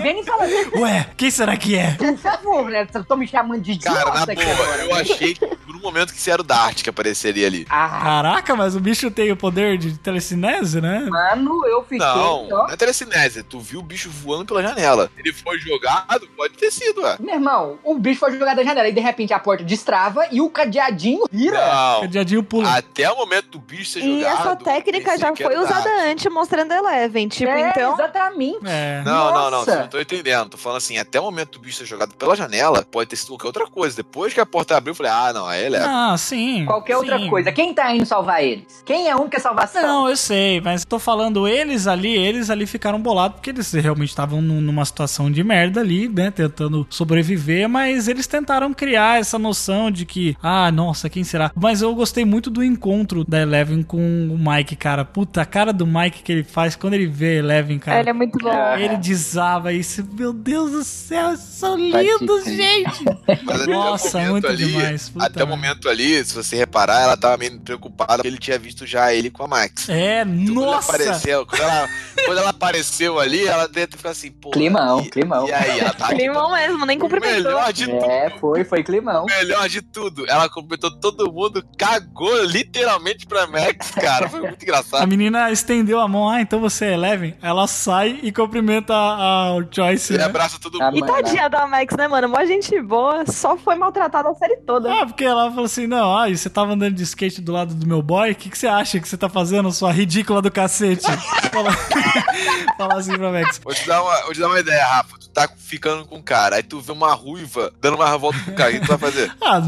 vem 0.00 0.20
e 0.22 0.24
fala, 0.24 0.44
Ué, 0.76 1.08
quem 1.16 1.32
será 1.32 1.56
que 1.56 1.74
é? 1.74 1.94
por 1.94 2.16
favor, 2.16 2.70
né? 2.70 2.86
Estão 2.94 3.16
me 3.16 3.26
chamando 3.26 3.55
de 3.58 3.72
idiota 3.72 3.98
Cara, 3.98 4.10
na 4.26 4.26
boa, 4.26 4.52
agora. 4.54 4.84
eu 4.84 4.94
achei 4.94 5.34
que 5.34 5.46
por 5.46 5.74
um 5.76 5.80
momento 5.80 6.12
que 6.12 6.18
isso 6.18 6.30
era 6.30 6.40
o 6.40 6.44
Dart 6.44 6.82
que 6.82 6.90
apareceria 6.90 7.46
ali. 7.46 7.66
Ah, 7.68 8.00
Caraca, 8.02 8.54
mas 8.56 8.74
o 8.76 8.80
bicho 8.80 9.10
tem 9.10 9.30
o 9.32 9.36
poder 9.36 9.76
de 9.78 9.96
telecinese, 9.98 10.80
né? 10.80 11.00
mano, 11.10 11.64
eu 11.66 11.82
fiquei. 11.82 11.98
Não, 11.98 12.48
não 12.48 12.68
é 12.68 12.76
telecinese. 12.76 13.42
Tu 13.42 13.58
viu 13.60 13.80
o 13.80 13.82
bicho 13.82 14.10
voando 14.10 14.44
pela 14.46 14.62
janela. 14.62 15.10
Ele 15.16 15.32
foi 15.32 15.58
jogado, 15.58 16.28
pode 16.36 16.54
ter 16.54 16.70
sido, 16.70 17.02
ué. 17.02 17.16
Meu 17.20 17.34
irmão, 17.34 17.78
o 17.84 17.98
bicho 17.98 18.20
foi 18.20 18.32
jogado 18.38 18.56
da 18.56 18.64
janela 18.64 18.88
e 18.88 18.92
de 18.92 19.00
repente 19.00 19.32
a 19.32 19.38
porta 19.38 19.64
destrava 19.64 20.26
e 20.30 20.40
o 20.40 20.48
cadeadinho 20.50 21.24
vira. 21.30 21.58
Não. 21.58 22.00
Cadeadinho 22.02 22.42
pula. 22.42 22.76
Até 22.76 23.10
o 23.10 23.16
momento 23.16 23.48
do 23.50 23.58
bicho 23.58 23.90
ser 23.90 24.00
E 24.00 24.20
jogado. 24.20 24.40
essa 24.40 24.56
técnica 24.56 25.18
já 25.18 25.34
foi 25.34 25.56
usada 25.56 25.82
Dart. 25.82 26.06
antes, 26.10 26.32
mostrando 26.32 26.72
Eleven. 26.72 27.28
Tipo, 27.28 27.50
É, 27.50 27.70
então. 27.70 27.94
Exatamente. 27.94 28.58
É. 28.64 29.02
Não, 29.04 29.12
não, 29.32 29.34
não, 29.34 29.50
Nossa. 29.50 29.64
você 29.72 29.78
não 29.80 29.88
tô 29.88 30.00
entendendo. 30.00 30.50
Tô 30.50 30.56
falando 30.56 30.78
assim, 30.78 30.98
até 30.98 31.18
o 31.20 31.24
momento 31.24 31.52
do 31.52 31.58
bicho 31.58 31.78
ser 31.78 31.86
jogado 31.86 32.14
pela 32.14 32.34
janela, 32.36 32.84
pode 32.90 33.10
ter 33.10 33.16
sido 33.16 33.34
qualquer 33.46 33.62
outra 33.62 33.66
coisa. 33.66 33.96
Depois 33.96 34.32
que 34.34 34.40
a 34.40 34.46
porta 34.46 34.76
abriu, 34.76 34.90
eu 34.92 34.94
falei, 34.94 35.12
ah, 35.12 35.32
não, 35.32 35.46
aí 35.46 35.64
ele 35.64 35.76
é. 35.76 35.82
Ah, 35.82 36.14
sim. 36.18 36.64
Qualquer 36.66 36.96
outra 36.96 37.18
sim. 37.18 37.28
coisa. 37.28 37.52
Quem 37.52 37.72
tá 37.72 37.94
indo 37.94 38.04
salvar 38.06 38.42
eles? 38.42 38.82
Quem 38.84 39.08
é 39.08 39.12
a 39.12 39.16
única 39.16 39.38
salvação? 39.40 39.82
Não, 39.82 40.08
eu 40.08 40.16
sei, 40.16 40.60
mas 40.60 40.84
tô 40.84 40.98
falando 40.98 41.46
eles 41.46 41.86
ali, 41.86 42.14
eles 42.16 42.50
ali 42.50 42.66
ficaram 42.66 43.00
bolados 43.00 43.36
porque 43.36 43.50
eles 43.50 43.72
realmente 43.72 44.08
estavam 44.10 44.40
num- 44.40 44.60
numa 44.60 44.84
situação 44.84 45.30
de 45.30 45.42
merda 45.44 45.80
ali, 45.80 46.08
né, 46.08 46.30
tentando 46.30 46.86
sobreviver, 46.90 47.68
mas 47.68 48.08
eles 48.08 48.26
tentaram 48.26 48.72
criar 48.74 49.18
essa 49.20 49.38
noção 49.38 49.90
de 49.90 50.04
que, 50.04 50.36
ah, 50.42 50.70
nossa, 50.70 51.08
quem 51.08 51.24
será? 51.24 51.50
Mas 51.54 51.82
eu 51.82 51.94
gostei 51.94 52.24
muito 52.24 52.50
do 52.50 52.62
encontro 52.62 53.24
da 53.24 53.40
Eleven 53.40 53.82
com 53.82 53.98
o 53.98 54.38
Mike, 54.38 54.76
cara. 54.76 55.04
Puta, 55.04 55.42
a 55.42 55.46
cara 55.46 55.72
do 55.72 55.86
Mike 55.86 56.22
que 56.22 56.32
ele 56.32 56.44
faz 56.44 56.74
quando 56.76 56.94
ele 56.94 57.06
vê 57.06 57.36
a 57.36 57.38
Eleven, 57.38 57.78
cara. 57.78 58.00
Ele 58.00 58.10
é 58.10 58.12
muito 58.12 58.38
bom. 58.38 58.76
Ele 58.76 58.96
desaba 58.96 59.72
isso. 59.72 60.04
Meu 60.12 60.32
Deus 60.32 60.70
do 60.70 60.84
céu, 60.84 61.28
eles 61.28 61.40
são 61.40 61.76
lindos, 61.76 62.44
gente. 62.44 63.04
Mas 63.42 63.62
até 63.62 63.70
Nossa, 63.72 64.08
o 64.18 64.20
momento 64.20 64.30
muito 64.32 64.46
ali, 64.48 64.66
demais. 64.66 65.08
Puta 65.10 65.26
até 65.26 65.44
o 65.44 65.46
momento 65.46 65.88
ali, 65.88 66.24
se 66.24 66.34
você 66.34 66.56
reparar, 66.56 67.00
ela 67.02 67.16
tava 67.16 67.36
meio 67.36 67.58
preocupada 67.60 68.16
porque 68.16 68.28
ele 68.28 68.38
tinha 68.38 68.58
visto 68.58 68.86
já 68.86 69.12
ele 69.12 69.30
com 69.30 69.42
a 69.44 69.48
Max. 69.48 69.88
É, 69.88 70.24
Quando 70.24 70.54
nossa. 70.54 70.66
Ela 70.96 71.04
apareceu, 71.04 71.46
quando, 71.46 71.60
ela, 71.62 71.88
quando 72.24 72.38
ela 72.38 72.50
apareceu 72.50 73.18
ali, 73.18 73.46
ela 73.46 73.68
tenta 73.68 73.96
ficar 73.96 74.10
assim, 74.10 74.30
pô. 74.30 74.50
Climão, 74.50 75.00
e, 75.00 75.10
climão. 75.10 75.48
E 75.48 75.52
aí, 75.52 75.80
ela 75.80 75.92
tá. 75.94 76.08
Climão 76.08 76.52
mesmo, 76.52 76.84
nem 76.86 76.98
cumprimentou. 76.98 77.36
melhor 77.44 77.72
de 77.72 77.86
tudo. 77.86 78.04
É, 78.04 78.30
foi, 78.38 78.64
foi 78.64 78.82
climão. 78.82 79.26
Melhor 79.26 79.68
de 79.68 79.82
tudo. 79.82 80.24
Ela 80.28 80.48
cumprimentou 80.48 80.90
todo 81.00 81.30
mundo, 81.32 81.64
cagou 81.78 82.44
literalmente 82.44 83.26
pra 83.26 83.46
Max, 83.46 83.90
cara. 83.92 84.28
Foi 84.28 84.40
muito 84.40 84.56
A 84.60 84.64
engraçado. 84.64 85.08
menina 85.08 85.50
estendeu 85.50 86.00
a 86.00 86.08
mão, 86.08 86.28
ah, 86.28 86.40
então 86.40 86.60
você 86.60 86.86
é 86.86 86.92
Eleven? 86.94 87.36
Ela 87.42 87.66
sai 87.66 88.18
e 88.22 88.32
cumprimenta 88.32 88.94
a, 88.94 89.48
a 89.56 89.64
Joyce. 89.70 90.12
Ele 90.12 90.18
né? 90.18 90.24
abraça 90.24 90.58
todo 90.60 90.78
E 90.78 90.82
mundo. 90.82 91.00
mano. 91.00 91.12
tadinha 91.12 91.48
da 91.48 91.66
Max, 91.66 91.94
né, 91.96 92.08
mano? 92.08 92.28
Mó 92.28 92.44
gente 92.44 92.80
boa, 92.82 93.25
só 93.26 93.56
foi 93.56 93.74
maltratada 93.76 94.28
a 94.30 94.34
série 94.34 94.56
toda. 94.58 94.92
Ah, 94.92 95.06
porque 95.06 95.24
ela 95.24 95.48
falou 95.50 95.64
assim: 95.66 95.86
não, 95.86 96.16
ah, 96.16 96.28
e 96.28 96.36
você 96.36 96.48
tava 96.50 96.72
andando 96.72 96.94
de 96.94 97.02
skate 97.02 97.40
do 97.40 97.52
lado 97.52 97.74
do 97.74 97.86
meu 97.86 98.02
boy, 98.02 98.32
o 98.32 98.34
que, 98.34 98.48
que 98.50 98.58
você 98.58 98.66
acha 98.66 98.98
que 99.00 99.08
você 99.08 99.16
tá 99.16 99.28
fazendo, 99.28 99.70
sua 99.72 99.92
ridícula 99.92 100.40
do 100.42 100.50
cacete? 100.50 101.06
Fala- 101.52 101.72
Fala 102.76 102.94
assim 102.98 103.16
pra 103.16 103.30
Max. 103.32 103.60
Vou 103.62 103.72
te, 103.74 103.86
dar 103.86 104.02
uma, 104.02 104.22
vou 104.24 104.32
te 104.34 104.40
dar 104.40 104.48
uma 104.48 104.60
ideia, 104.60 104.84
Rafa. 104.84 105.16
Tu 105.18 105.28
tá 105.30 105.48
ficando 105.56 106.04
com 106.06 106.16
um 106.16 106.22
cara, 106.22 106.56
aí 106.56 106.62
tu 106.62 106.80
vê 106.80 106.92
uma 106.92 107.12
ruiva 107.14 107.72
dando 107.80 107.94
uma 107.96 108.16
volta 108.18 108.38
com 108.44 108.50
o 108.50 108.54
cara, 108.54 108.70
o 108.70 108.74
que 108.74 108.80
tu 108.80 108.86
vai 108.88 108.98
fazer? 108.98 109.32
Ah, 109.42 109.60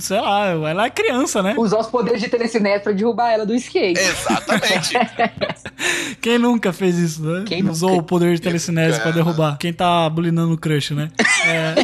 sei 0.00 0.20
lá, 0.20 0.46
ela 0.48 0.86
é 0.86 0.90
criança, 0.90 1.42
né? 1.42 1.54
Usar 1.56 1.78
os 1.78 1.86
poderes 1.88 2.20
de 2.20 2.28
telecinese 2.28 2.82
pra 2.84 2.92
derrubar 2.92 3.30
ela 3.32 3.44
do 3.46 3.54
skate. 3.54 3.98
Exatamente. 4.00 4.94
Quem 6.20 6.38
nunca 6.38 6.72
fez 6.72 6.96
isso, 6.96 7.22
né? 7.22 7.44
Quem 7.46 7.68
Usou 7.68 7.90
nunca? 7.90 8.02
o 8.02 8.04
poder 8.06 8.34
de 8.34 8.40
telecinese 8.40 9.00
pra 9.00 9.10
derrubar. 9.10 9.56
Quem 9.58 9.72
tá 9.72 10.08
bulinando 10.08 10.54
o 10.54 10.58
crush, 10.58 10.92
né? 10.94 11.10
É. 11.46 11.74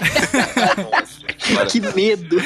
que 1.70 1.80
medo. 1.94 2.36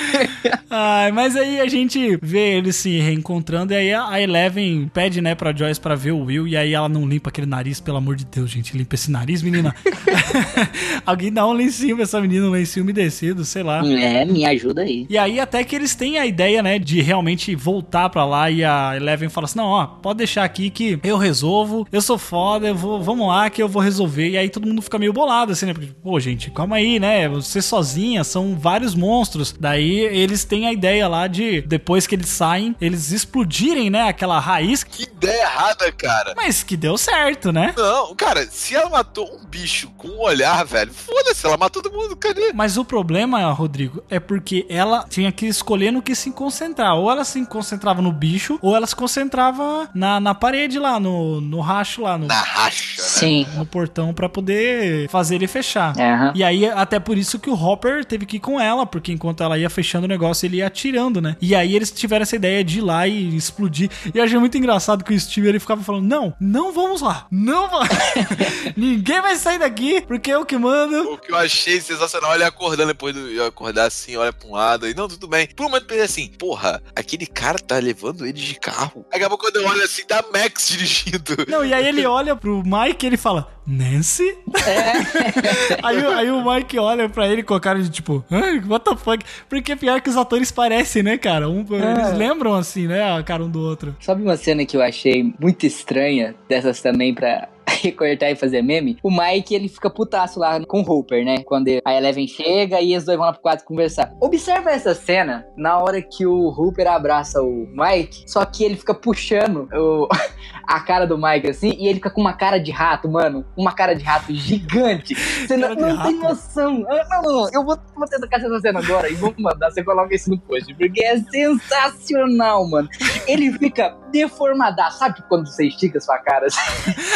Ai, 0.71 1.13
mas 1.13 1.37
aí 1.37 1.61
a 1.61 1.67
gente 1.67 2.19
vê 2.23 2.57
eles 2.57 2.77
se 2.77 2.99
reencontrando 2.99 3.73
e 3.73 3.77
aí 3.77 3.93
a 3.93 4.21
Eleven 4.21 4.91
pede, 4.93 5.21
né, 5.21 5.35
pra 5.35 5.55
Joyce 5.55 5.81
pra 5.81 5.95
ver 5.95 6.13
o 6.13 6.25
Will 6.25 6.47
e 6.47 6.57
aí 6.57 6.73
ela 6.75 6.89
não 6.89 7.07
limpa 7.07 7.31
aquele 7.31 7.47
nariz, 7.47 7.81
pelo 7.81 7.97
amor 7.97 8.17
de 8.17 8.25
Deus, 8.25 8.51
gente. 8.51 8.77
Limpa 8.77 8.95
esse 8.95 9.11
nariz, 9.11 9.43
menina. 9.43 9.75
Alguém 11.05 11.33
dá 11.33 11.47
um 11.47 11.53
lencinho 11.53 11.97
pra 11.97 12.05
essa 12.05 12.21
menina, 12.21 12.47
um 12.47 12.51
lencinho 12.51 12.85
umedecido, 12.85 13.45
sei 13.45 13.63
lá. 13.63 13.85
É, 13.87 14.25
me 14.25 14.45
ajuda 14.45 14.83
aí. 14.83 15.07
E 15.09 15.17
aí 15.19 15.41
até 15.41 15.63
que 15.65 15.75
eles 15.75 15.95
têm 15.95 16.19
a 16.19 16.27
ideia, 16.27 16.63
né, 16.63 16.79
de 16.79 17.01
realmente 17.01 17.55
voltar 17.55 18.09
pra 18.09 18.25
lá 18.25 18.51
e 18.51 18.65
a 18.65 18.97
Eleven 18.97 19.29
fala 19.29 19.47
assim, 19.47 19.59
não, 19.59 19.67
ó, 19.67 19.87
pode 19.87 20.19
deixar 20.19 20.45
aqui 20.45 20.71
que 20.71 20.99
eu 21.03 21.17
resolvo, 21.17 21.87
eu 21.91 22.01
sou 22.01 22.19
foda, 22.19 22.69
eu 22.69 22.75
vou, 22.75 23.03
vamos 23.03 23.29
lá 23.29 23.49
que 23.51 23.63
eu 23.63 23.69
vou 23.69 23.83
resolver. 23.83 24.31
E 24.31 24.39
aí 24.39 24.49
todo 24.49 24.67
mundo 24.67 24.83
fica 24.83 24.99
meio 24.99 25.13
bolado, 25.13 25.53
assim, 25.53 25.67
né, 25.67 25.73
porque, 25.73 25.91
pô, 26.03 26.19
gente, 26.21 26.51
calma 26.51 26.77
aí, 26.77 26.99
né, 26.99 27.29
você 27.29 27.61
sozinha, 27.61 28.25
são 28.25 28.54
vários 28.55 28.95
monstros. 28.95 29.55
Daí 29.59 30.01
eles 30.01 30.45
têm 30.45 30.67
a 30.67 30.73
ideia 30.73 31.07
lá 31.09 31.27
de, 31.27 31.61
depois 31.63 32.07
que 32.07 32.15
eles 32.15 32.29
saem, 32.29 32.75
eles 32.81 33.11
explodirem, 33.13 33.91
né, 33.91 34.09
aquela 34.09 34.39
raiz, 34.39 34.83
Que 34.85 35.05
ideia 35.05 35.43
errada, 35.43 35.91
cara. 35.93 36.33
mas 36.37 36.63
que 36.63 36.77
deu 36.77 36.97
certo, 36.97 37.53
né? 37.53 37.75
Não, 37.77 38.15
cara, 38.15 38.47
se 38.51 38.75
ela 38.75 38.89
matou 38.91 39.25
um 39.35 39.45
bicho 39.47 39.91
com 39.97 40.09
um 40.09 40.21
olhar, 40.21 40.65
velho, 40.65 40.93
foda-se, 40.93 41.47
ela 41.47 41.57
matou 41.57 41.83
todo 41.83 41.93
mundo, 41.95 42.17
cadê? 42.17 42.53
Mas 42.53 42.77
o 42.77 42.85
problema, 42.85 43.51
Rodrigo, 43.53 44.03
é 44.11 44.19
porque 44.21 44.67
ela 44.69 45.05
tinha 45.09 45.31
que 45.33 45.47
escolher 45.47 45.91
no 45.91 46.03
que 46.03 46.15
se 46.15 46.31
concentrar. 46.31 46.95
Ou 46.97 47.11
ela 47.11 47.25
se 47.25 47.45
concentrava 47.47 48.01
no 48.03 48.13
bicho, 48.13 48.59
ou 48.63 48.75
ela 48.77 48.87
se 48.87 48.95
concentrava 48.97 49.89
na, 49.95 50.21
na 50.21 50.35
parede 50.35 50.79
lá, 50.79 50.99
no, 51.01 51.41
no 51.41 51.61
racho 51.61 52.03
lá, 52.03 52.17
no, 52.19 52.27
Na 52.27 52.41
racha, 52.41 53.03
né? 53.03 53.09
Sim. 53.09 53.47
no 53.57 53.65
portão 53.67 54.13
pra 54.15 54.29
poder 54.29 55.09
fazer 55.09 55.37
ele 55.37 55.47
fechar. 55.47 55.95
Aham. 55.99 56.33
E 56.35 56.45
aí, 56.45 56.67
até 56.69 56.99
por 57.01 57.17
isso 57.19 57.39
que 57.39 57.51
o 57.51 57.55
Hopper 57.55 58.05
teve 58.05 58.27
que 58.27 58.39
com 58.45 58.61
ela, 58.61 58.85
porque 58.85 59.11
enquanto 59.11 59.43
ela 59.43 59.59
ia 59.59 59.71
fechando 59.71 60.05
o 60.05 60.09
negócio, 60.09 60.45
ele 60.45 60.59
ia 60.59 60.67
atirando, 60.67 61.19
né? 61.19 61.35
E 61.41 61.55
aí 61.55 61.75
eles 61.75 61.91
tiveram 61.91 62.25
essa 62.25 62.37
ideia 62.37 62.63
de 62.63 62.79
ir 62.79 62.83
lá 62.83 63.09
e 63.09 63.35
explodir. 63.35 63.91
E 64.15 64.19
eu 64.19 64.23
achei 64.23 64.39
muito 64.39 64.59
engraçado 64.59 65.03
que 65.03 65.15
o 65.15 65.19
Steve 65.19 65.49
ele 65.49 65.59
ficava 65.59 65.83
falando: 65.83 66.07
Não, 66.07 66.35
não 66.39 66.71
vamos 66.71 67.01
lá, 67.01 67.27
não 67.31 67.71
vamos. 67.71 67.89
Ninguém 68.77 69.23
vai 69.23 69.37
sair 69.37 69.59
daqui, 69.59 70.03
porque 70.03 70.31
eu 70.31 70.45
que 70.45 70.59
mando. 70.59 71.15
O 71.15 71.19
que 71.19 71.33
eu 71.33 71.37
achei 71.37 71.81
sensacional, 71.81 72.35
ele 72.35 72.45
acordando 72.45 72.89
depois 72.89 73.15
do 73.15 73.31
eu 73.31 73.47
acordar 73.47 73.87
assim, 73.87 74.15
olha 74.17 74.33
pra 74.33 74.47
um 74.47 74.53
lado 74.53 74.87
e 74.87 74.93
não, 74.93 75.09
tudo 75.09 75.27
bem. 75.27 75.49
Por 75.49 75.65
um 75.65 75.69
momento 75.71 75.85
eu 75.85 75.89
pensei 75.89 76.05
assim, 76.05 76.29
porra, 76.39 76.83
aquele 76.95 77.27
cara 77.27 77.59
tá 77.59 77.79
levando 77.79 78.27
ele 78.27 78.35
de 78.35 78.61
carro. 78.61 79.07
Aí 79.11 79.19
acabou 79.19 79.39
quando 79.39 79.57
eu 79.57 79.67
olho 79.67 79.83
assim, 79.83 80.05
tá 80.05 80.23
Max 80.31 80.69
dirigindo. 80.69 81.47
Não, 81.49 81.65
e 81.65 81.73
aí 81.73 81.87
ele 81.87 82.05
olha 82.07 82.37
pro 82.37 82.63
Mike 82.63 83.07
e 83.07 83.09
ele 83.09 83.17
fala: 83.17 83.49
Nancy? 83.67 84.37
aí, 85.83 85.99
o- 86.05 86.11
aí 86.11 86.31
o 86.31 86.45
Mike 86.53 86.79
olha 86.79 87.09
pra 87.09 87.27
ele 87.29 87.43
com 87.43 87.55
a 87.55 87.61
cara 87.61 87.83
de 87.83 87.91
tipo, 87.91 88.25
"Ai, 88.31 88.61
what 88.69 88.85
the 88.85 88.97
fuck? 88.97 89.25
Porque 89.49 89.75
pior 89.77 90.01
que 90.01 90.11
os 90.11 90.17
atores 90.17 90.51
parecem, 90.51 91.03
né, 91.03 91.17
cara? 91.19 91.49
Um- 91.49 91.65
Eles 91.71 92.17
lembram 92.17 92.55
assim, 92.55 92.87
né, 92.87 93.17
a 93.17 93.23
cara 93.23 93.43
um 93.45 93.51
do 93.51 93.61
outro. 93.61 93.97
Sabe 94.01 94.23
uma 94.23 94.37
cena 94.37 94.65
que 94.67 94.77
eu 94.77 94.83
achei 94.83 95.33
muito 95.41 95.65
estranha, 95.67 96.35
dessas 96.49 96.81
também 96.81 97.15
pra 97.15 97.49
recortar 97.89 98.31
e 98.31 98.37
fazer 98.37 98.63
meme? 98.63 98.99
O 99.03 99.11
Mike, 99.11 99.55
ele 99.55 99.69
fica 99.69 99.89
putaço 99.91 100.39
lá 100.41 100.65
com 100.67 100.81
o 100.81 100.85
Hooper, 100.91 101.25
né? 101.25 101.39
Quando 101.45 101.69
a 101.85 101.95
Eleven 101.95 102.27
chega 102.27 102.81
e 102.81 102.97
os 102.97 103.05
dois 103.05 103.17
vão 103.19 103.27
lá 103.27 103.33
pro 103.33 103.43
quarto 103.43 103.65
conversar. 103.65 104.13
Observa 104.21 104.71
essa 104.71 104.95
cena 104.95 105.47
na 105.57 105.79
hora 105.79 106.01
que 106.03 106.27
o 106.27 106.49
Hooper 106.49 106.87
abraça 106.87 107.43
o 107.43 107.67
Mike, 107.75 108.25
só 108.27 108.45
que 108.45 108.65
ele 108.65 108.77
fica 108.77 108.95
puxando 108.95 109.69
o- 109.73 110.09
a 110.67 110.81
cara 110.81 111.07
do 111.07 111.19
Mike 111.19 111.51
assim, 111.51 111.75
e 111.79 111.87
ele 111.87 111.97
fica 111.97 112.11
com 112.11 112.21
uma 112.21 112.33
cara 112.33 112.59
de 112.59 112.71
rato, 112.71 113.09
mano. 113.09 113.45
Uma 113.57 113.73
cara 113.75 113.95
de 113.95 114.03
rato 114.03 114.33
gigante. 114.35 115.15
Você 115.47 115.57
não, 115.57 115.77
Cara 115.77 115.93
não 115.95 116.03
tem 116.03 116.19
noção. 116.19 116.85
Ah, 116.89 117.21
Não. 117.23 117.49
Eu 117.53 117.65
vou, 117.65 117.77
vou 117.95 118.07
tentar 118.09 118.29
essa 118.37 118.61
cena 118.61 118.81
agora 118.81 119.09
e 119.11 119.15
vou 119.15 119.35
mandar. 119.39 119.71
Você 119.71 119.83
coloca 119.85 120.15
isso 120.15 120.31
no 120.31 120.39
post, 120.39 120.73
porque 120.75 121.05
é 121.05 121.19
sensacional, 121.19 122.67
mano. 122.69 122.89
Ele 123.27 123.53
fica 123.59 123.97
deformadaço. 124.11 124.99
Sabe 124.99 125.23
quando 125.29 125.47
você 125.47 125.67
estica 125.67 126.01
sua 126.01 126.19
cara 126.19 126.47
assim? 126.47 126.61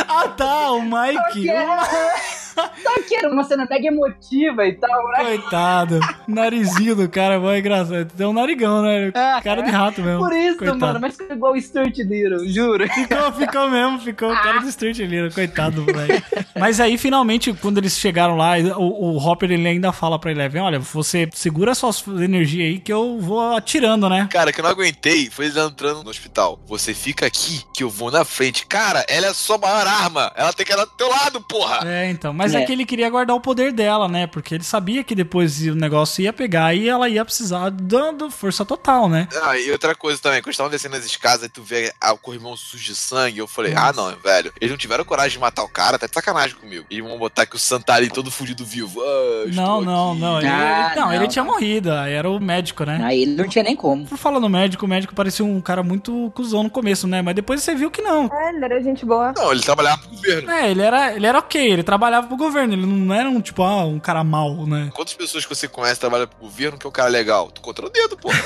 Ah, 0.08 0.28
tá, 0.28 0.57
o 0.58 0.80
Só 0.80 0.80
Mike. 0.82 1.32
que 1.32 1.50
era, 1.50 1.84
só 2.82 3.02
que 3.06 3.14
era 3.16 3.28
uma 3.30 3.44
cena 3.44 3.66
mega 3.68 3.86
emotiva 3.88 4.66
e 4.66 4.72
tal, 4.74 5.08
né? 5.08 5.24
Coitado. 5.24 6.00
Narizinho 6.26 6.94
do 6.96 7.08
cara, 7.08 7.38
vai 7.38 7.58
engraçado. 7.60 8.06
Tem 8.16 8.26
um 8.26 8.32
narigão, 8.32 8.82
né? 8.82 9.12
Cara 9.42 9.62
de 9.62 9.70
rato 9.70 10.02
mesmo. 10.02 10.18
Por 10.20 10.32
isso, 10.32 10.58
Coitado. 10.58 10.78
mano, 10.78 11.00
mas 11.00 11.16
ficou 11.16 11.36
igual 11.36 11.52
o 11.54 11.60
Stuart 11.60 11.96
Little, 11.98 12.48
juro. 12.48 12.88
Ficou, 12.92 13.32
ficou 13.32 13.68
mesmo, 13.70 13.98
ficou 14.00 14.30
o 14.32 14.36
cara 14.36 14.60
do 14.60 14.70
Stuart 14.70 14.98
Little, 14.98 15.30
coitado 15.32 15.82
do 15.82 15.92
moleque. 15.92 16.22
Mas 16.58 16.80
aí, 16.80 16.98
finalmente, 16.98 17.52
quando 17.54 17.78
eles 17.78 17.96
chegaram 17.98 18.36
lá, 18.36 18.52
o, 18.76 19.14
o 19.14 19.18
Hopper 19.18 19.50
ele 19.50 19.66
ainda 19.68 19.92
fala 19.92 20.18
pra 20.18 20.30
Eleven: 20.30 20.62
Olha, 20.62 20.78
você 20.78 21.28
segura 21.32 21.74
suas 21.74 22.04
energias 22.06 22.66
aí 22.68 22.78
que 22.78 22.92
eu 22.92 23.18
vou 23.20 23.54
atirando, 23.56 24.08
né? 24.08 24.28
Cara, 24.30 24.52
que 24.52 24.60
eu 24.60 24.64
não 24.64 24.70
aguentei 24.70 25.30
foi 25.30 25.46
eles 25.46 25.56
entrando 25.56 26.02
no 26.02 26.10
hospital. 26.10 26.58
Você 26.66 26.92
fica 26.94 27.26
aqui, 27.26 27.62
que 27.74 27.82
eu 27.84 27.90
vou 27.90 28.10
na 28.10 28.24
frente. 28.24 28.66
Cara, 28.66 29.04
ela 29.08 29.26
é 29.26 29.30
a 29.30 29.34
sua 29.34 29.58
maior 29.58 29.86
arma. 29.86 30.32
Ela 30.34 30.47
tem 30.52 30.64
que 30.66 30.72
andar 30.72 30.84
do 30.84 30.90
teu 30.92 31.08
lado, 31.08 31.40
porra. 31.40 31.80
É, 31.88 32.10
então. 32.10 32.32
Mas 32.32 32.54
é. 32.54 32.62
É. 32.62 32.64
que 32.66 32.72
ele 32.72 32.84
queria 32.86 33.08
guardar 33.10 33.36
o 33.36 33.40
poder 33.40 33.72
dela, 33.72 34.08
né? 34.08 34.26
Porque 34.26 34.54
ele 34.54 34.64
sabia 34.64 35.02
que 35.04 35.14
depois 35.14 35.60
o 35.62 35.74
negócio 35.74 36.22
ia 36.22 36.32
pegar 36.32 36.74
e 36.74 36.88
ela 36.88 37.08
ia 37.08 37.24
precisar 37.24 37.70
dando 37.70 38.30
força 38.30 38.64
total, 38.64 39.08
né? 39.08 39.28
Ah, 39.42 39.58
e 39.58 39.70
outra 39.70 39.94
coisa 39.94 40.20
também, 40.20 40.42
quando 40.42 40.52
estavam 40.52 40.70
descendo 40.70 40.96
as 40.96 41.04
escadas 41.04 41.44
e 41.44 41.48
tu 41.48 41.62
vê 41.62 41.92
ah, 42.00 42.12
o 42.12 42.18
corrimão 42.18 42.56
sujo 42.56 42.84
de 42.84 42.94
sangue, 42.94 43.38
eu 43.38 43.46
falei, 43.46 43.74
ah 43.74 43.92
não, 43.94 44.14
velho, 44.16 44.52
eles 44.60 44.70
não 44.70 44.78
tiveram 44.78 45.04
coragem 45.04 45.32
de 45.32 45.38
matar 45.38 45.62
o 45.62 45.68
cara, 45.68 45.98
tá 45.98 46.06
de 46.06 46.14
sacanagem 46.14 46.56
comigo. 46.56 46.84
E 46.90 47.00
vão 47.00 47.18
botar 47.18 47.46
que 47.46 47.56
o 47.56 47.58
Santari 47.58 48.08
todo 48.10 48.30
fudido 48.30 48.64
vivo. 48.64 49.00
Ah, 49.00 49.44
Não, 49.52 49.80
não, 49.80 50.10
aqui. 50.12 50.20
não. 50.20 50.38
Ele, 50.38 50.48
Ah, 50.48 50.92
não, 50.96 51.02
não, 51.06 51.12
ele 51.14 51.28
tinha 51.28 51.44
morrido. 51.44 51.90
Era 51.90 52.28
o 52.28 52.40
médico, 52.40 52.84
né? 52.84 53.00
Aí 53.04 53.22
ele 53.22 53.34
não 53.34 53.48
tinha 53.48 53.62
nem 53.64 53.76
como. 53.76 54.06
Por 54.06 54.18
falar 54.18 54.40
no 54.40 54.48
médico, 54.48 54.84
o 54.84 54.88
médico 54.88 55.14
parecia 55.14 55.44
um 55.44 55.60
cara 55.60 55.82
muito 55.82 56.30
cuzão 56.34 56.62
no 56.62 56.70
começo, 56.70 57.06
né? 57.06 57.22
Mas 57.22 57.34
depois 57.34 57.62
você 57.62 57.74
viu 57.74 57.90
que 57.90 58.02
não. 58.02 58.26
É, 58.32 58.50
ele 58.50 58.64
era 58.64 58.82
gente 58.82 59.04
boa. 59.04 59.32
Não, 59.36 59.52
ele 59.52 59.60
trabalhava 59.62 59.98
pro 60.02 60.16
governo. 60.28 60.50
É, 60.50 60.70
ele 60.70 60.82
era, 60.82 61.14
ele 61.14 61.26
era 61.26 61.38
ok, 61.38 61.72
ele 61.72 61.82
trabalhava 61.82 62.26
pro 62.26 62.36
governo, 62.36 62.74
ele 62.74 62.86
não 62.86 63.14
era 63.14 63.28
um 63.28 63.40
tipo, 63.40 63.62
ah, 63.62 63.84
um 63.84 63.98
cara 63.98 64.22
mau, 64.24 64.66
né? 64.66 64.90
Quantas 64.94 65.14
pessoas 65.14 65.44
que 65.46 65.54
você 65.54 65.66
conhece 65.68 66.00
trabalham 66.00 66.26
pro 66.26 66.38
governo 66.40 66.78
que 66.78 66.86
é 66.86 66.88
um 66.88 66.92
cara 66.92 67.08
legal? 67.08 67.50
Tu 67.50 67.60
contra 67.60 67.86
o 67.86 67.90
dedo, 67.90 68.16
pô. 68.16 68.28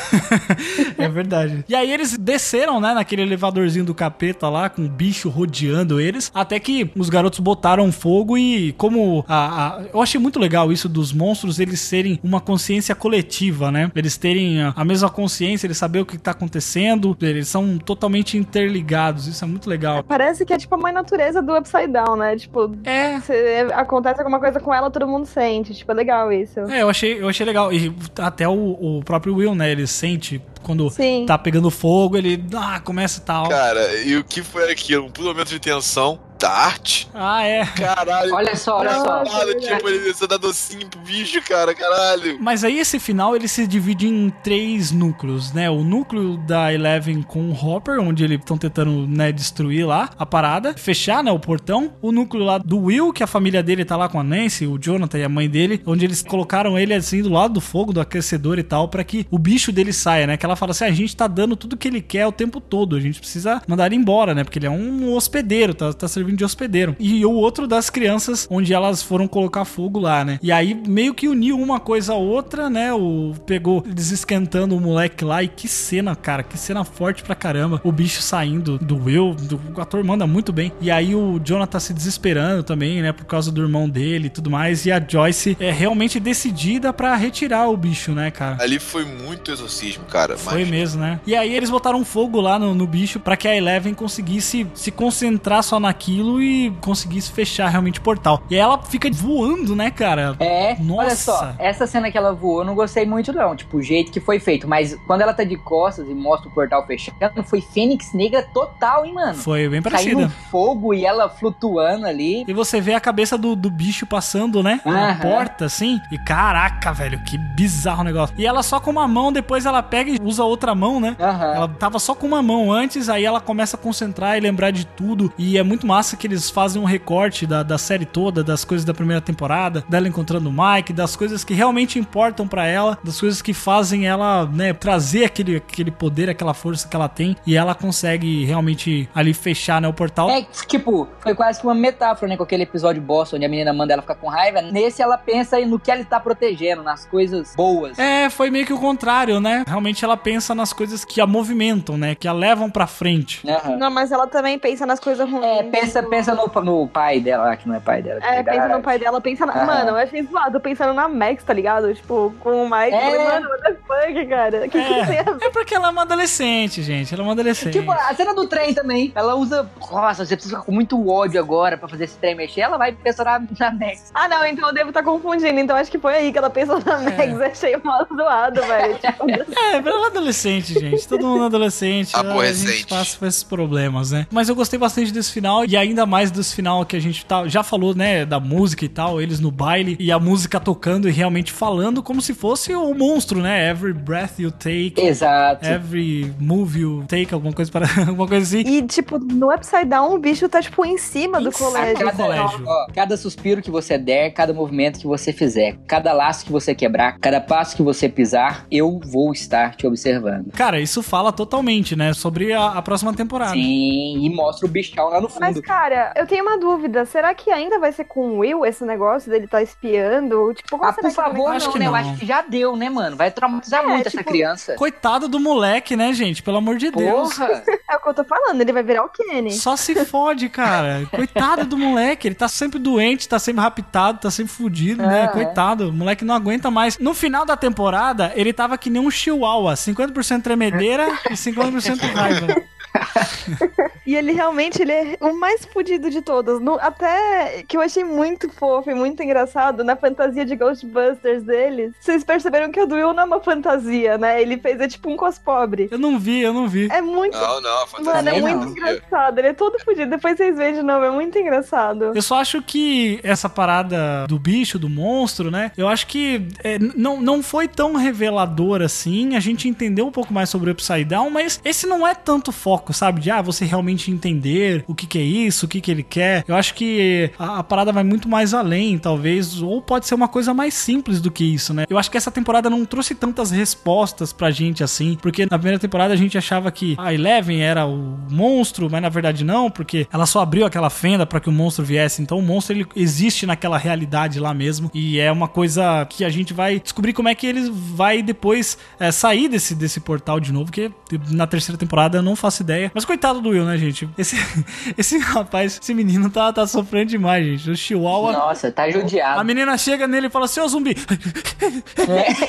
É 0.98 1.08
verdade. 1.08 1.64
E 1.68 1.74
aí 1.74 1.90
eles 1.90 2.16
desceram, 2.16 2.80
né, 2.80 2.94
naquele 2.94 3.22
elevadorzinho 3.22 3.84
do 3.84 3.94
capeta 3.94 4.48
lá, 4.48 4.68
com 4.68 4.84
o 4.84 4.88
bicho 4.88 5.28
rodeando 5.28 6.00
eles, 6.00 6.30
até 6.34 6.58
que 6.60 6.90
os 6.96 7.08
garotos 7.08 7.38
botaram 7.40 7.90
fogo 7.90 8.36
e 8.38 8.72
como 8.72 9.24
a, 9.28 9.66
a- 9.78 9.82
eu 9.92 10.00
achei 10.02 10.20
muito 10.20 10.38
legal 10.38 10.70
isso 10.72 10.88
dos 10.88 11.12
monstros 11.12 11.58
eles 11.58 11.80
serem 11.80 12.18
uma 12.22 12.40
consciência 12.40 12.94
coletiva, 12.94 13.70
né? 13.70 13.90
Eles 13.94 14.16
terem 14.16 14.62
a, 14.62 14.72
a 14.76 14.84
mesma 14.84 15.10
consciência, 15.10 15.66
eles 15.66 15.76
saberem 15.78 16.02
o 16.02 16.06
que 16.06 16.18
tá 16.18 16.30
acontecendo, 16.32 17.16
eles 17.20 17.48
são 17.48 17.78
totalmente 17.78 18.36
interligados, 18.36 19.26
isso 19.26 19.44
é 19.44 19.48
muito 19.48 19.68
legal. 19.68 20.02
Parece 20.04 20.44
que 20.44 20.52
é 20.52 20.58
tipo 20.58 20.74
a 20.74 20.78
mãe 20.78 20.92
natureza 20.92 21.42
do 21.42 21.54
Upside 21.72 21.92
Down, 21.92 22.16
né? 22.16 22.36
Tipo, 22.36 22.76
É. 22.84 23.18
se 23.20 23.32
acontece 23.72 24.20
alguma 24.20 24.38
coisa 24.38 24.60
com 24.60 24.72
ela, 24.72 24.90
todo 24.90 25.06
mundo 25.06 25.26
sente. 25.26 25.74
Tipo, 25.74 25.92
é 25.92 25.94
legal 25.94 26.32
isso. 26.32 26.60
É, 26.60 26.82
eu 26.82 26.90
achei, 26.90 27.20
eu 27.20 27.28
achei 27.28 27.46
legal. 27.46 27.72
E 27.72 27.94
até 28.18 28.46
o, 28.46 28.98
o 28.98 29.02
próprio 29.04 29.34
Will, 29.36 29.54
né? 29.54 29.70
Ele 29.70 29.86
sente 29.86 30.40
quando 30.62 30.88
Sim. 30.90 31.24
tá 31.26 31.36
pegando 31.36 31.70
fogo, 31.70 32.16
ele 32.16 32.42
ah, 32.54 32.78
começa 32.80 33.20
e 33.20 33.22
tal. 33.24 33.48
Cara, 33.48 34.02
e 34.02 34.16
o 34.16 34.24
que 34.24 34.42
foi 34.42 34.70
aquilo? 34.70 35.06
Um 35.06 35.10
puto 35.10 35.28
momento 35.28 35.48
de 35.48 35.58
tensão 35.58 36.20
da 36.42 36.50
arte. 36.50 37.08
Ah, 37.14 37.44
é. 37.44 37.64
Caralho. 37.64 38.34
Olha 38.34 38.56
só, 38.56 38.78
olha 38.78 38.94
só. 38.94 39.24
Nada, 39.24 39.54
tipo, 39.54 39.88
ele 39.88 40.00
desceu 40.00 40.26
dar 40.26 40.38
docinho 40.38 40.88
pro 40.88 41.00
bicho, 41.00 41.40
cara, 41.42 41.72
caralho. 41.72 42.36
Mas 42.40 42.64
aí 42.64 42.80
esse 42.80 42.98
final 42.98 43.36
ele 43.36 43.46
se 43.46 43.64
divide 43.64 44.08
em 44.08 44.28
três 44.42 44.90
núcleos, 44.90 45.52
né? 45.52 45.70
O 45.70 45.84
núcleo 45.84 46.36
da 46.38 46.74
Eleven 46.74 47.22
com 47.22 47.50
o 47.50 47.52
Hopper, 47.52 48.00
onde 48.00 48.24
eles 48.24 48.40
estão 48.40 48.58
tentando, 48.58 49.06
né, 49.06 49.30
destruir 49.30 49.86
lá 49.86 50.10
a 50.18 50.26
parada, 50.26 50.74
fechar, 50.76 51.22
né, 51.22 51.30
o 51.30 51.38
portão. 51.38 51.92
O 52.02 52.10
núcleo 52.10 52.44
lá 52.44 52.58
do 52.58 52.78
Will, 52.78 53.12
que 53.12 53.22
a 53.22 53.26
família 53.28 53.62
dele 53.62 53.84
tá 53.84 53.96
lá 53.96 54.08
com 54.08 54.18
a 54.18 54.24
Nancy, 54.24 54.66
o 54.66 54.78
Jonathan 54.78 55.18
e 55.18 55.24
a 55.24 55.28
mãe 55.28 55.48
dele, 55.48 55.80
onde 55.86 56.04
eles 56.04 56.22
colocaram 56.22 56.76
ele 56.76 56.92
assim 56.92 57.22
do 57.22 57.30
lado 57.30 57.54
do 57.54 57.60
fogo, 57.60 57.92
do 57.92 58.00
aquecedor 58.00 58.58
e 58.58 58.64
tal, 58.64 58.88
pra 58.88 59.04
que 59.04 59.28
o 59.30 59.38
bicho 59.38 59.70
dele 59.70 59.92
saia, 59.92 60.26
né? 60.26 60.36
Que 60.36 60.44
ela 60.44 60.56
fala 60.56 60.72
assim: 60.72 60.84
a 60.86 60.90
gente 60.90 61.14
tá 61.14 61.28
dando 61.28 61.54
tudo 61.54 61.76
que 61.76 61.86
ele 61.86 62.00
quer 62.00 62.26
o 62.26 62.32
tempo 62.32 62.60
todo, 62.60 62.96
a 62.96 63.00
gente 63.00 63.20
precisa 63.20 63.62
mandar 63.68 63.86
ele 63.86 63.94
embora, 63.94 64.34
né? 64.34 64.42
Porque 64.42 64.58
ele 64.58 64.66
é 64.66 64.70
um 64.70 65.14
hospedeiro, 65.14 65.72
tá, 65.72 65.92
tá 65.92 66.08
servindo 66.08 66.31
servem 66.32 66.36
de 66.36 66.44
hospedeiro. 66.44 66.96
E 66.98 67.24
o 67.24 67.32
outro 67.32 67.66
das 67.66 67.90
crianças, 67.90 68.46
onde 68.50 68.72
elas 68.72 69.02
foram 69.02 69.28
colocar 69.28 69.64
fogo 69.64 70.00
lá, 70.00 70.24
né? 70.24 70.38
E 70.42 70.50
aí 70.50 70.74
meio 70.74 71.14
que 71.14 71.28
uniu 71.28 71.58
uma 71.58 71.78
coisa 71.78 72.12
a 72.14 72.16
outra, 72.16 72.68
né? 72.68 72.92
O 72.92 73.34
pegou 73.46 73.84
eles 73.86 74.10
esquentando 74.10 74.76
o 74.76 74.80
moleque 74.80 75.24
lá 75.24 75.42
e 75.42 75.48
que 75.48 75.68
cena, 75.68 76.16
cara, 76.16 76.42
que 76.42 76.58
cena 76.58 76.84
forte 76.84 77.22
pra 77.22 77.34
caramba. 77.34 77.80
O 77.84 77.92
bicho 77.92 78.22
saindo 78.22 78.78
do 78.78 78.96
Will, 78.96 79.34
do, 79.34 79.60
o 79.76 79.80
ator 79.80 80.02
manda 80.02 80.26
muito 80.26 80.52
bem. 80.52 80.72
E 80.80 80.90
aí 80.90 81.14
o 81.14 81.38
Jonathan 81.44 81.80
se 81.80 81.92
desesperando 81.92 82.62
também, 82.62 83.02
né? 83.02 83.12
Por 83.12 83.24
causa 83.26 83.52
do 83.52 83.60
irmão 83.62 83.88
dele 83.88 84.26
e 84.26 84.30
tudo 84.30 84.50
mais. 84.50 84.86
E 84.86 84.92
a 84.92 85.04
Joyce 85.06 85.56
é 85.60 85.70
realmente 85.70 86.18
decidida 86.18 86.92
pra 86.92 87.14
retirar 87.14 87.68
o 87.68 87.76
bicho, 87.76 88.12
né, 88.12 88.30
cara? 88.30 88.56
Ali 88.60 88.78
foi 88.78 89.04
muito 89.04 89.50
exorcismo, 89.50 90.04
cara. 90.04 90.36
Foi 90.36 90.60
mas- 90.60 90.68
mesmo, 90.68 91.00
né? 91.00 91.20
E 91.26 91.34
aí 91.36 91.54
eles 91.54 91.70
botaram 91.70 92.04
fogo 92.04 92.40
lá 92.40 92.58
no, 92.58 92.74
no 92.74 92.86
bicho 92.86 93.20
pra 93.20 93.36
que 93.36 93.46
a 93.46 93.56
Eleven 93.56 93.94
conseguisse 93.94 94.66
se 94.74 94.90
concentrar 94.90 95.62
só 95.62 95.78
naquilo 95.78 96.21
e 96.40 96.70
conseguisse 96.80 97.30
fechar 97.32 97.68
realmente 97.68 97.98
o 97.98 98.02
portal. 98.02 98.42
E 98.50 98.54
aí 98.54 98.60
ela 98.60 98.78
fica 98.82 99.10
voando, 99.12 99.74
né, 99.74 99.90
cara? 99.90 100.36
É, 100.40 100.76
Nossa. 100.78 101.00
olha 101.00 101.16
só, 101.16 101.54
essa 101.58 101.86
cena 101.86 102.10
que 102.10 102.18
ela 102.18 102.32
voou, 102.32 102.60
eu 102.60 102.64
não 102.64 102.74
gostei 102.74 103.04
muito 103.06 103.32
não, 103.32 103.54
tipo, 103.56 103.78
o 103.78 103.82
jeito 103.82 104.10
que 104.10 104.20
foi 104.20 104.38
feito, 104.38 104.66
mas 104.68 104.96
quando 105.06 105.22
ela 105.22 105.34
tá 105.34 105.44
de 105.44 105.56
costas 105.56 106.08
e 106.08 106.14
mostra 106.14 106.48
o 106.48 106.52
portal 106.52 106.86
fechando, 106.86 107.16
foi 107.44 107.60
Fênix 107.60 108.12
Negra 108.12 108.42
total, 108.54 109.04
hein, 109.04 109.14
mano? 109.14 109.34
Foi 109.34 109.68
bem 109.68 109.82
parecida. 109.82 110.26
um 110.26 110.28
fogo 110.28 110.94
e 110.94 111.04
ela 111.04 111.28
flutuando 111.28 112.06
ali. 112.06 112.44
E 112.46 112.52
você 112.52 112.80
vê 112.80 112.94
a 112.94 113.00
cabeça 113.00 113.36
do, 113.36 113.54
do 113.56 113.70
bicho 113.70 114.06
passando, 114.06 114.62
né? 114.62 114.80
Na 114.84 115.10
Aham. 115.10 115.20
porta, 115.20 115.64
assim. 115.64 116.00
E 116.10 116.18
caraca, 116.18 116.92
velho, 116.92 117.22
que 117.24 117.38
bizarro 117.38 118.02
o 118.02 118.04
negócio. 118.04 118.34
E 118.38 118.46
ela 118.46 118.62
só 118.62 118.78
com 118.80 118.90
uma 118.90 119.08
mão, 119.08 119.32
depois 119.32 119.66
ela 119.66 119.82
pega 119.82 120.10
e 120.10 120.18
usa 120.22 120.44
outra 120.44 120.74
mão, 120.74 121.00
né? 121.00 121.16
Aham. 121.18 121.54
Ela 121.54 121.68
tava 121.68 121.98
só 121.98 122.14
com 122.14 122.26
uma 122.26 122.42
mão 122.42 122.70
antes, 122.72 123.08
aí 123.08 123.24
ela 123.24 123.40
começa 123.40 123.76
a 123.76 123.80
concentrar 123.80 124.36
e 124.36 124.40
lembrar 124.40 124.70
de 124.70 124.86
tudo. 124.86 125.32
E 125.38 125.58
é 125.58 125.62
muito 125.62 125.86
massa 125.86 126.11
que 126.16 126.26
eles 126.26 126.50
fazem 126.50 126.80
um 126.80 126.84
recorte 126.84 127.46
da, 127.46 127.62
da 127.62 127.78
série 127.78 128.04
toda, 128.04 128.42
das 128.42 128.64
coisas 128.64 128.84
da 128.84 128.94
primeira 128.94 129.20
temporada, 129.20 129.84
dela 129.88 130.08
encontrando 130.08 130.48
o 130.48 130.52
Mike, 130.52 130.92
das 130.92 131.16
coisas 131.16 131.44
que 131.44 131.54
realmente 131.54 131.98
importam 131.98 132.46
pra 132.46 132.66
ela, 132.66 132.98
das 133.02 133.20
coisas 133.20 133.42
que 133.42 133.52
fazem 133.52 134.06
ela, 134.06 134.46
né, 134.46 134.72
trazer 134.72 135.24
aquele, 135.24 135.56
aquele 135.56 135.90
poder, 135.90 136.28
aquela 136.28 136.54
força 136.54 136.88
que 136.88 136.96
ela 136.96 137.08
tem. 137.08 137.36
E 137.46 137.56
ela 137.56 137.74
consegue 137.74 138.44
realmente 138.44 139.08
ali 139.14 139.34
fechar, 139.34 139.80
né, 139.80 139.88
o 139.88 139.92
portal. 139.92 140.30
É, 140.30 140.42
tipo, 140.66 141.08
foi 141.20 141.34
quase 141.34 141.60
que 141.60 141.66
uma 141.66 141.74
metáfora, 141.74 142.28
né, 142.28 142.36
com 142.36 142.42
aquele 142.42 142.62
episódio 142.62 143.02
bosta, 143.02 143.36
onde 143.36 143.44
a 143.44 143.48
menina 143.48 143.72
manda 143.72 143.92
ela 143.92 144.02
ficar 144.02 144.14
com 144.14 144.28
raiva. 144.28 144.62
Nesse 144.62 145.02
ela 145.02 145.18
pensa 145.18 145.58
no 145.66 145.78
que 145.78 145.90
ela 145.90 146.04
tá 146.04 146.18
protegendo, 146.18 146.82
nas 146.82 147.04
coisas 147.06 147.54
boas. 147.56 147.98
É, 147.98 148.30
foi 148.30 148.50
meio 148.50 148.66
que 148.66 148.72
o 148.72 148.78
contrário, 148.78 149.40
né? 149.40 149.64
Realmente 149.66 150.04
ela 150.04 150.16
pensa 150.16 150.54
nas 150.54 150.72
coisas 150.72 151.04
que 151.04 151.20
a 151.20 151.26
movimentam, 151.26 151.96
né? 151.96 152.14
Que 152.14 152.28
a 152.28 152.32
levam 152.32 152.70
pra 152.70 152.86
frente. 152.86 153.46
Aham. 153.48 153.76
Não, 153.76 153.90
mas 153.90 154.10
ela 154.12 154.26
também 154.26 154.58
pensa 154.58 154.86
nas 154.86 155.00
coisas 155.00 155.28
ruins. 155.28 155.44
É, 155.44 155.62
pensa, 155.64 155.91
pensa 156.00 156.32
no, 156.32 156.46
no 156.62 156.86
pai 156.86 157.18
dela, 157.18 157.56
que 157.56 157.68
não 157.68 157.74
é 157.74 157.80
pai 157.80 158.00
dela. 158.00 158.20
É, 158.22 158.36
que 158.44 158.50
pensa 158.50 158.68
no 158.68 158.80
pai 158.80 158.98
dela, 159.00 159.20
pensa 159.20 159.44
na. 159.44 159.52
Aham. 159.52 159.66
Mano, 159.66 159.90
eu 159.90 159.96
achei 159.96 160.22
zoado 160.22 160.60
pensando 160.60 160.94
na 160.94 161.08
Max, 161.08 161.42
tá 161.42 161.52
ligado? 161.52 161.92
Tipo, 161.92 162.32
com 162.38 162.64
o 162.64 162.70
Mike. 162.70 162.94
É. 162.94 163.00
Falei, 163.00 163.24
mano, 163.24 163.48
what 163.48 163.62
the 163.64 163.74
fuck, 163.86 164.26
cara? 164.26 164.68
Que, 164.68 164.80
que 164.80 165.00
a 165.00 165.04
ver? 165.04 165.24
É 165.40 165.50
porque 165.50 165.74
ela 165.74 165.88
é 165.88 165.90
uma 165.90 166.02
adolescente, 166.02 166.82
gente. 166.82 167.12
Ela 167.12 167.22
é 167.24 167.26
uma 167.26 167.32
adolescente. 167.32 167.72
Tipo, 167.72 167.90
a 167.90 168.14
cena 168.14 168.32
do 168.34 168.46
trem 168.46 168.72
também. 168.72 169.10
Ela 169.14 169.34
usa. 169.34 169.68
Nossa, 169.90 170.24
você 170.24 170.36
precisa 170.36 170.56
ficar 170.56 170.66
com 170.66 170.72
muito 170.72 171.08
ódio 171.10 171.40
agora 171.40 171.76
pra 171.76 171.88
fazer 171.88 172.04
esse 172.04 172.16
trem 172.16 172.34
mexer. 172.36 172.60
Ela 172.60 172.78
vai 172.78 172.92
pensar 172.92 173.24
na, 173.24 173.40
na 173.58 173.72
Max. 173.72 174.12
Ah, 174.14 174.28
não, 174.28 174.46
então 174.46 174.68
eu 174.68 174.74
devo 174.74 174.90
estar 174.90 175.02
confundindo. 175.02 175.58
Então 175.58 175.76
acho 175.76 175.90
que 175.90 175.98
foi 175.98 176.14
aí 176.14 176.32
que 176.32 176.38
ela 176.38 176.50
pensou 176.50 176.78
na 176.84 176.98
Max. 176.98 177.40
Achei 177.40 177.76
mal 177.82 178.06
zoado, 178.14 178.62
velho. 178.62 178.94
Tipo, 178.98 179.26
É, 179.72 179.76
ela 179.76 180.04
é 180.04 180.06
adolescente, 180.06 180.74
gente. 180.78 181.08
Todo 181.08 181.26
mundo 181.26 181.44
é 181.44 181.46
adolescente. 181.46 182.14
A 182.14 182.20
Aborrecente. 182.20 182.72
gente 182.72 182.86
passa 182.86 183.18
por 183.18 183.26
esses 183.28 183.42
problemas, 183.42 184.10
né? 184.10 184.26
Mas 184.30 184.48
eu 184.48 184.54
gostei 184.54 184.78
bastante 184.78 185.12
desse 185.12 185.32
final 185.32 185.64
e 185.64 185.76
ainda 185.82 186.06
mais 186.06 186.30
desse 186.30 186.54
final 186.54 186.84
que 186.84 186.96
a 186.96 187.00
gente 187.00 187.24
tá, 187.24 187.46
já 187.48 187.62
falou, 187.62 187.94
né? 187.94 188.24
Da 188.24 188.40
música 188.40 188.84
e 188.84 188.88
tal, 188.88 189.20
eles 189.20 189.40
no 189.40 189.50
baile 189.50 189.96
e 189.98 190.10
a 190.10 190.18
música 190.18 190.58
tocando 190.58 191.08
e 191.08 191.12
realmente 191.12 191.52
falando 191.52 192.02
como 192.02 192.20
se 192.20 192.34
fosse 192.34 192.74
o 192.74 192.94
monstro, 192.94 193.40
né? 193.40 193.68
Every 193.70 193.92
breath 193.92 194.38
you 194.38 194.50
take. 194.50 194.94
Exato. 194.96 195.66
Every 195.66 196.32
move 196.38 196.80
you 196.80 197.04
take, 197.06 197.32
alguma 197.32 197.52
coisa 197.52 197.70
para 197.70 197.86
alguma 198.08 198.26
coisa 198.26 198.46
assim. 198.46 198.68
E, 198.68 198.82
tipo, 198.82 199.18
no 199.18 199.52
Upside 199.52 199.86
Down, 199.86 200.14
o 200.14 200.18
bicho 200.18 200.48
tá, 200.48 200.60
tipo, 200.62 200.84
em 200.84 200.98
cima 200.98 201.40
do 201.40 201.52
colégio. 201.52 202.06
do 202.06 202.12
colégio. 202.12 202.64
Ó, 202.66 202.86
cada 202.94 203.16
suspiro 203.16 203.62
que 203.62 203.70
você 203.70 203.98
der, 203.98 204.30
cada 204.30 204.52
movimento 204.52 204.98
que 204.98 205.06
você 205.06 205.32
fizer, 205.32 205.76
cada 205.86 206.12
laço 206.12 206.44
que 206.44 206.52
você 206.52 206.74
quebrar, 206.74 207.18
cada 207.18 207.40
passo 207.40 207.76
que 207.76 207.82
você 207.82 208.08
pisar, 208.08 208.66
eu 208.70 209.00
vou 209.04 209.32
estar 209.32 209.74
te 209.74 209.86
observando. 209.86 210.50
Cara, 210.52 210.80
isso 210.80 211.02
fala 211.02 211.32
totalmente, 211.32 211.96
né? 211.96 212.12
Sobre 212.12 212.52
a, 212.52 212.66
a 212.66 212.82
próxima 212.82 213.12
temporada. 213.14 213.52
Sim, 213.52 214.24
e 214.24 214.30
mostra 214.30 214.66
o 214.66 214.70
bichão 214.70 215.08
lá 215.08 215.20
no 215.20 215.28
Mas, 215.38 215.54
fundo. 215.54 215.62
Cara, 215.72 216.12
eu 216.16 216.26
tenho 216.26 216.44
uma 216.44 216.58
dúvida. 216.58 217.04
Será 217.06 217.34
que 217.34 217.50
ainda 217.50 217.78
vai 217.78 217.92
ser 217.92 218.04
com 218.04 218.28
o 218.32 218.38
Will 218.38 218.66
esse 218.66 218.84
negócio 218.84 219.30
dele 219.30 219.46
tá 219.46 219.62
espiando? 219.62 220.52
Tipo, 220.54 220.70
como 220.70 220.84
Ah, 220.84 220.92
por 220.92 221.10
favor, 221.10 221.54
Acho 221.54 221.66
não, 221.66 221.72
que 221.72 221.78
né? 221.78 221.86
Eu 221.86 221.94
acho 221.94 222.16
que 222.16 222.26
já 222.26 222.42
deu, 222.42 222.76
né, 222.76 222.90
mano? 222.90 223.16
Vai 223.16 223.30
traumatizar 223.30 223.82
É, 223.82 223.86
muito 223.86 224.06
essa 224.06 224.18
tipo, 224.18 224.30
criança. 224.30 224.74
Coitado 224.74 225.28
do 225.28 225.40
moleque, 225.40 225.96
né, 225.96 226.12
gente? 226.12 226.42
Pelo 226.42 226.58
amor 226.58 226.76
de 226.76 226.90
Deus. 226.90 227.34
Porra! 227.34 227.62
É 227.92 227.96
o 227.96 228.00
que 228.00 228.08
eu 228.08 228.14
tô 228.14 228.24
falando, 228.24 228.58
ele 228.58 228.72
vai 228.72 228.82
virar 228.82 229.04
o 229.04 229.08
Kenny. 229.10 229.50
Só 229.52 229.76
se 229.76 229.94
fode, 230.06 230.48
cara. 230.48 231.06
Coitado 231.12 231.66
do 231.66 231.76
moleque. 231.76 232.26
Ele 232.26 232.34
tá 232.34 232.48
sempre 232.48 232.78
doente, 232.78 233.28
tá 233.28 233.38
sempre 233.38 233.60
raptado, 233.60 234.18
tá 234.18 234.30
sempre 234.30 234.50
fudido, 234.50 235.02
né? 235.02 235.24
É. 235.24 235.28
Coitado. 235.28 235.90
O 235.90 235.92
moleque 235.92 236.24
não 236.24 236.34
aguenta 236.34 236.70
mais. 236.70 236.98
No 236.98 237.12
final 237.12 237.44
da 237.44 237.54
temporada, 237.54 238.32
ele 238.34 238.50
tava 238.50 238.78
que 238.78 238.88
nem 238.88 239.02
um 239.02 239.10
chihuahua. 239.10 239.74
50% 239.74 240.42
tremedeira 240.42 241.06
e 241.30 241.34
50% 241.34 242.00
raiva. 242.14 242.62
E 244.04 244.16
ele 244.16 244.32
realmente 244.32 244.82
ele 244.82 244.90
é 244.92 245.16
o 245.20 245.32
mais 245.38 245.64
fudido 245.64 246.10
de 246.10 246.20
todos. 246.22 246.60
No- 246.60 246.78
até 246.80 247.62
que 247.68 247.76
eu 247.76 247.80
achei 247.80 248.02
muito 248.02 248.48
fofo 248.50 248.90
e 248.90 248.94
muito 248.94 249.22
engraçado 249.22 249.84
na 249.84 249.94
fantasia 249.94 250.44
de 250.44 250.56
Ghostbusters 250.56 251.44
deles. 251.44 251.92
Vocês 252.00 252.24
perceberam 252.24 252.72
que 252.72 252.80
o 252.80 252.86
do 252.86 252.96
Will 252.96 253.12
não 253.12 253.22
é 253.22 253.26
uma 253.26 253.40
fantasia, 253.40 254.18
né? 254.18 254.42
Ele 254.42 254.58
fez 254.58 254.80
é 254.80 254.88
tipo 254.88 255.08
um 255.08 255.16
cos 255.16 255.38
pobre. 255.38 255.88
Eu 255.90 255.98
não 256.00 256.18
vi, 256.18 256.40
eu 256.42 256.52
não 256.52 256.66
vi. 256.66 256.88
É 256.90 257.00
muito. 257.00 257.38
Não, 257.38 257.60
não, 257.60 257.82
a 257.84 257.86
fantasia 257.86 258.12
Mano, 258.14 258.28
é 258.28 258.32
Também 258.40 258.56
muito 258.56 258.64
não. 258.64 258.72
engraçado. 258.92 259.38
Ele 259.38 259.48
é 259.48 259.52
todo 259.52 259.78
fudido. 259.84 260.10
Depois 260.10 260.36
vocês 260.36 260.56
veem 260.56 260.74
de 260.74 260.82
novo, 260.82 261.04
é 261.04 261.10
muito 261.12 261.38
engraçado. 261.38 262.10
Eu 262.12 262.22
só 262.22 262.40
acho 262.40 262.60
que 262.60 263.20
essa 263.22 263.48
parada 263.48 264.26
do 264.26 264.36
bicho, 264.36 264.80
do 264.80 264.88
monstro, 264.90 265.48
né? 265.48 265.70
Eu 265.76 265.86
acho 265.86 266.08
que 266.08 266.48
é, 266.64 266.76
não, 266.78 267.20
não 267.20 267.40
foi 267.40 267.68
tão 267.68 267.94
revelador 267.94 268.82
assim. 268.82 269.36
A 269.36 269.40
gente 269.40 269.68
entendeu 269.68 270.08
um 270.08 270.12
pouco 270.12 270.34
mais 270.34 270.50
sobre 270.50 270.70
o 270.70 270.72
Upside 270.72 271.04
Down, 271.04 271.30
mas 271.30 271.60
esse 271.64 271.86
não 271.86 272.04
é 272.06 272.16
tanto 272.16 272.50
foco, 272.50 272.81
sabe? 272.90 273.20
De 273.20 273.30
ah, 273.30 273.42
você 273.42 273.64
realmente 273.64 274.10
entender 274.10 274.84
o 274.86 274.94
que, 274.94 275.06
que 275.06 275.18
é 275.18 275.22
isso, 275.22 275.66
o 275.66 275.68
que, 275.68 275.80
que 275.80 275.90
ele 275.90 276.02
quer. 276.02 276.44
Eu 276.48 276.54
acho 276.54 276.74
que 276.74 277.30
a, 277.38 277.58
a 277.58 277.62
parada 277.62 277.92
vai 277.92 278.04
muito 278.04 278.28
mais 278.28 278.54
além, 278.54 278.98
talvez. 278.98 279.60
Ou 279.60 279.82
pode 279.82 280.06
ser 280.06 280.14
uma 280.14 280.28
coisa 280.28 280.54
mais 280.54 280.74
simples 280.74 281.20
do 281.20 281.30
que 281.30 281.44
isso, 281.44 281.74
né? 281.74 281.84
Eu 281.88 281.98
acho 281.98 282.10
que 282.10 282.16
essa 282.16 282.30
temporada 282.30 282.70
não 282.70 282.84
trouxe 282.84 283.14
tantas 283.14 283.50
respostas 283.50 284.32
pra 284.32 284.50
gente 284.50 284.82
assim. 284.82 285.18
Porque 285.20 285.46
na 285.50 285.58
primeira 285.58 285.78
temporada 285.78 286.14
a 286.14 286.16
gente 286.16 286.38
achava 286.38 286.70
que 286.70 286.96
a 286.98 287.12
Eleven 287.12 287.60
era 287.60 287.86
o 287.86 288.16
monstro, 288.30 288.88
mas 288.90 289.02
na 289.02 289.08
verdade 289.08 289.44
não, 289.44 289.70
porque 289.70 290.06
ela 290.12 290.26
só 290.26 290.40
abriu 290.40 290.64
aquela 290.64 290.90
fenda 290.90 291.26
pra 291.26 291.40
que 291.40 291.48
o 291.48 291.52
monstro 291.52 291.84
viesse. 291.84 292.22
Então 292.22 292.38
o 292.38 292.42
monstro 292.42 292.74
ele 292.74 292.86
existe 292.96 293.46
naquela 293.46 293.78
realidade 293.78 294.40
lá 294.40 294.54
mesmo. 294.54 294.90
E 294.94 295.18
é 295.18 295.30
uma 295.30 295.48
coisa 295.48 296.06
que 296.06 296.24
a 296.24 296.30
gente 296.30 296.52
vai 296.52 296.80
descobrir 296.80 297.12
como 297.12 297.28
é 297.28 297.34
que 297.34 297.46
ele 297.46 297.70
vai 297.70 298.22
depois 298.22 298.78
é, 298.98 299.10
sair 299.10 299.48
desse, 299.48 299.74
desse 299.74 300.00
portal 300.00 300.40
de 300.40 300.52
novo. 300.52 300.72
Que 300.72 300.90
na 301.30 301.46
terceira 301.46 301.78
temporada 301.78 302.18
eu 302.18 302.22
não 302.22 302.36
faço 302.36 302.62
ideia. 302.62 302.71
Mas 302.94 303.04
coitado 303.04 303.40
do 303.40 303.50
Will, 303.50 303.64
né, 303.64 303.76
gente? 303.76 304.08
Esse, 304.16 304.36
esse 304.96 305.18
rapaz, 305.18 305.78
esse 305.82 305.94
menino 305.94 306.30
tá, 306.30 306.52
tá 306.52 306.66
sofrendo 306.66 307.10
demais, 307.10 307.44
gente. 307.44 307.70
O 307.70 307.76
Chihuahua. 307.76 308.32
Nossa, 308.32 308.70
tá 308.70 308.84
A 308.84 308.90
judiado. 308.90 309.44
menina 309.44 309.76
chega 309.78 310.06
nele 310.06 310.26
e 310.26 310.30
fala 310.30 310.46
ô 310.46 310.68
zumbi. 310.68 310.96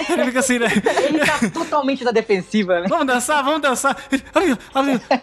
Ele 0.09 0.25
fica 0.25 0.39
assim, 0.39 0.59
né? 0.59 0.67
Ele 1.07 1.19
tá 1.19 1.39
totalmente 1.53 2.03
na 2.03 2.11
defensiva, 2.11 2.81
né? 2.81 2.87
Vamos 2.87 3.07
dançar, 3.07 3.43
vamos 3.43 3.61
dançar. 3.61 3.95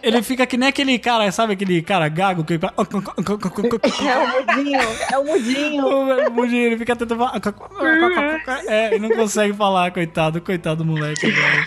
Ele, 0.01 0.21
fica 0.21 0.45
que 0.45 0.57
nem 0.57 0.69
aquele 0.69 0.97
cara, 0.99 1.31
sabe 1.31 1.53
aquele 1.53 1.81
cara 1.81 2.07
gago 2.09 2.43
que. 2.43 2.53
É 2.53 4.17
o 4.17 4.27
mudinho, 4.27 4.79
é 5.11 5.17
o 5.17 5.25
mudinho. 5.25 5.87
O 6.27 6.31
mudinho, 6.31 6.63
ele 6.67 6.77
fica 6.77 6.95
tentando 6.95 7.17
falar. 7.19 7.41
É, 8.67 8.95
ele 8.95 9.07
não 9.07 9.15
consegue 9.15 9.53
falar, 9.53 9.91
coitado, 9.91 10.41
coitado 10.41 10.83
do 10.83 10.85
moleque, 10.85 11.29
velho. 11.29 11.65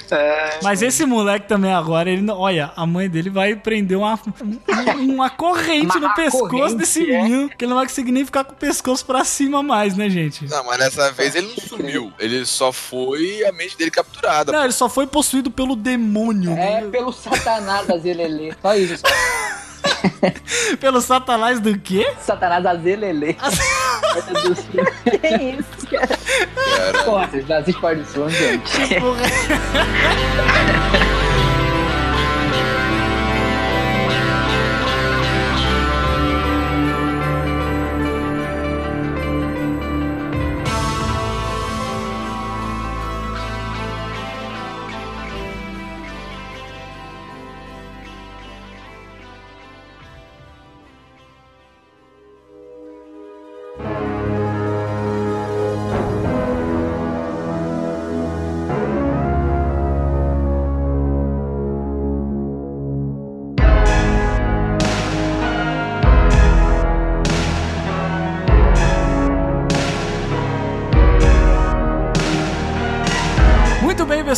Mas 0.63 0.83
esse 0.83 1.05
moleque 1.07 1.47
também 1.49 1.73
agora, 1.73 2.11
ele 2.11 2.23
não- 2.23 2.39
olha, 2.39 2.73
a 2.77 2.87
mãe 2.87 3.09
dele 3.09 3.24
vai 3.31 3.55
prender 3.57 3.97
uma, 3.99 4.19
um- 4.43 5.15
uma 5.15 5.31
corrente 5.31 5.97
Uma 5.99 6.09
no 6.09 6.15
pescoço 6.15 6.49
corrente, 6.49 6.75
desse 6.77 7.03
é. 7.11 7.23
menino, 7.23 7.49
que 7.49 7.65
ele 7.65 7.71
não 7.71 7.77
vai 7.77 7.87
conseguir 7.87 8.13
nem 8.13 8.25
ficar 8.25 8.45
com 8.45 8.53
o 8.53 8.57
pescoço 8.57 9.05
pra 9.05 9.25
cima 9.25 9.63
mais, 9.63 9.97
né, 9.97 10.09
gente? 10.09 10.47
Não, 10.49 10.65
mas 10.65 10.79
dessa 10.79 11.13
vez 11.13 11.35
ele 11.35 11.49
não 11.49 11.57
sumiu. 11.57 12.13
Ele 12.19 12.45
só 12.45 12.73
foi 12.73 13.45
a 13.45 13.53
mente 13.53 13.77
dele 13.77 13.91
capturada. 13.91 14.53
Não, 14.53 14.65
ele 14.65 14.73
só 14.73 14.89
foi 14.89 15.07
possuído 15.07 15.51
pelo 15.51 15.77
demônio. 15.77 16.53
É 16.53 16.81
né? 16.83 16.89
pelo 16.91 17.13
satanás 17.13 17.87
da 17.87 17.99
Zelelê. 17.99 18.53
Só 18.61 18.75
isso, 18.75 18.99
só. 18.99 19.09
Pelo 20.81 21.01
satanás 21.01 21.61
do 21.61 21.79
quê? 21.79 22.11
Satanás 22.21 22.63
da 22.63 22.75
Zelelê. 22.75 23.37
Que 25.05 25.27
isso, 25.27 25.87
cara. 25.91 27.05
Porra, 27.05 27.27
vocês 27.27 28.09
Som, 28.09 28.29
gente. 28.29 28.73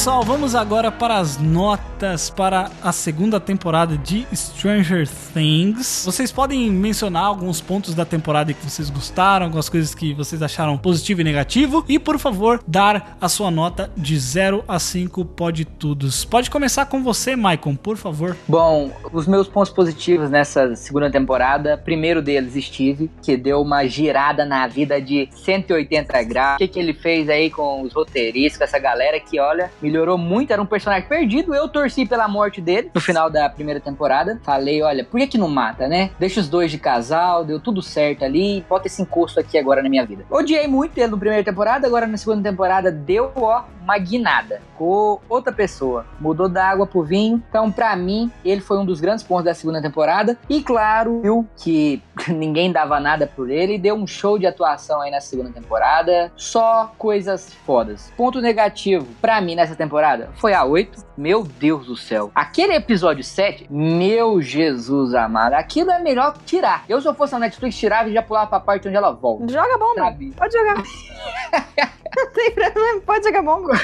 Pessoal, 0.06 0.22
vamos 0.22 0.54
agora 0.54 0.92
para 0.92 1.16
as 1.16 1.36
notas 1.36 2.30
para 2.30 2.70
a 2.80 2.92
segunda 2.92 3.40
temporada 3.40 3.98
de 3.98 4.24
Stranger 4.32 5.08
Things. 5.34 6.04
Vocês 6.04 6.30
podem 6.30 6.70
mencionar 6.70 7.24
alguns 7.24 7.60
pontos 7.60 7.92
da 7.92 8.04
temporada 8.04 8.52
que 8.52 8.64
vocês 8.64 8.88
gostaram, 8.88 9.46
algumas 9.46 9.68
coisas 9.68 9.96
que 9.96 10.14
vocês 10.14 10.40
acharam 10.42 10.78
positivo 10.78 11.22
e 11.22 11.24
negativo, 11.24 11.84
e 11.88 11.98
por 11.98 12.20
favor, 12.20 12.62
dar 12.68 13.16
a 13.20 13.28
sua 13.28 13.50
nota 13.50 13.90
de 13.96 14.16
0 14.16 14.62
a 14.68 14.78
5 14.78 15.24
pode 15.24 15.64
tudos. 15.64 16.24
Pode 16.24 16.52
começar 16.52 16.86
com 16.86 17.02
você, 17.02 17.34
Maicon, 17.34 17.74
por 17.74 17.96
favor. 17.96 18.36
Bom, 18.46 18.92
os 19.12 19.26
meus 19.26 19.48
pontos 19.48 19.72
positivos 19.72 20.30
nessa 20.30 20.76
segunda 20.76 21.10
temporada, 21.10 21.76
primeiro 21.76 22.22
deles, 22.22 22.64
Steve, 22.64 23.10
que 23.20 23.36
deu 23.36 23.60
uma 23.60 23.84
girada 23.88 24.44
na 24.44 24.68
vida 24.68 25.02
de 25.02 25.28
180 25.32 26.22
graus. 26.22 26.54
O 26.54 26.58
que, 26.58 26.68
que 26.68 26.78
ele 26.78 26.94
fez 26.94 27.28
aí 27.28 27.50
com 27.50 27.82
os 27.82 27.92
roteiristas, 27.92 28.58
com 28.58 28.62
essa 28.62 28.78
galera 28.78 29.18
que, 29.18 29.40
olha, 29.40 29.68
melhorou 29.82 29.95
muito, 30.18 30.52
era 30.52 30.60
um 30.60 30.66
personagem 30.66 31.08
perdido. 31.08 31.54
Eu 31.54 31.68
torci 31.68 32.06
pela 32.06 32.28
morte 32.28 32.60
dele 32.60 32.90
no 32.94 33.00
final 33.00 33.30
da 33.30 33.48
primeira 33.48 33.80
temporada. 33.80 34.38
Falei, 34.42 34.82
olha, 34.82 35.04
por 35.04 35.18
que, 35.18 35.26
que 35.26 35.38
não 35.38 35.48
mata, 35.48 35.88
né? 35.88 36.10
Deixa 36.18 36.40
os 36.40 36.48
dois 36.48 36.70
de 36.70 36.78
casal, 36.78 37.44
deu 37.44 37.58
tudo 37.58 37.82
certo 37.82 38.24
ali, 38.24 38.64
bota 38.68 38.86
esse 38.86 39.00
encosto 39.02 39.40
aqui 39.40 39.58
agora 39.58 39.82
na 39.82 39.88
minha 39.88 40.04
vida. 40.04 40.24
Odiei 40.30 40.66
muito 40.66 40.98
ele 40.98 41.08
na 41.08 41.16
primeira 41.16 41.44
temporada, 41.44 41.86
agora 41.86 42.06
na 42.06 42.16
segunda 42.16 42.48
temporada 42.48 42.90
deu, 42.90 43.32
ó, 43.36 43.64
uma 43.86 43.98
guinada. 43.98 44.60
Ficou 44.72 45.22
outra 45.28 45.52
pessoa. 45.52 46.04
Mudou 46.20 46.48
da 46.48 46.68
água 46.68 46.86
pro 46.86 47.02
vinho. 47.02 47.42
Então, 47.48 47.70
pra 47.70 47.94
mim, 47.94 48.30
ele 48.44 48.60
foi 48.60 48.78
um 48.78 48.84
dos 48.84 49.00
grandes 49.00 49.24
pontos 49.24 49.44
da 49.44 49.54
segunda 49.54 49.80
temporada. 49.80 50.36
E 50.50 50.60
claro, 50.60 51.20
viu 51.22 51.46
que 51.56 52.02
ninguém 52.28 52.72
dava 52.72 52.98
nada 52.98 53.26
por 53.26 53.48
ele. 53.48 53.78
Deu 53.78 53.94
um 53.94 54.06
show 54.06 54.38
de 54.38 54.46
atuação 54.46 55.00
aí 55.00 55.10
na 55.10 55.20
segunda 55.20 55.50
temporada. 55.50 56.32
Só 56.36 56.92
coisas 56.98 57.54
fodas. 57.64 58.12
Ponto 58.16 58.40
negativo, 58.40 59.06
pra 59.20 59.40
mim, 59.40 59.54
nessa 59.54 59.76
temporada, 59.76 59.85
foi 60.34 60.54
a 60.54 60.64
8. 60.64 61.04
Meu 61.16 61.42
Deus 61.42 61.86
do 61.86 61.96
céu. 61.96 62.30
Aquele 62.34 62.74
episódio 62.74 63.24
7, 63.24 63.66
meu 63.70 64.40
Jesus 64.42 65.14
amado. 65.14 65.54
Aquilo 65.54 65.90
é 65.90 65.98
melhor 65.98 66.36
tirar. 66.44 66.84
Eu, 66.88 67.00
se 67.00 67.08
eu 67.08 67.14
fosse 67.14 67.32
na 67.32 67.40
Netflix, 67.40 67.76
tirava 67.76 68.08
e 68.08 68.12
já 68.12 68.22
pulava 68.22 68.48
pra 68.48 68.60
parte 68.60 68.88
onde 68.88 68.96
ela 68.96 69.12
volta. 69.12 69.48
Joga 69.48 69.78
bomba. 69.78 70.00
Sabe? 70.00 70.32
Pode 70.36 70.56
jogar. 70.56 70.76
Não 72.16 72.26
tem 72.32 72.50
problema, 72.50 73.00
pode 73.04 73.24
jogar 73.24 73.42
bomba. 73.42 73.74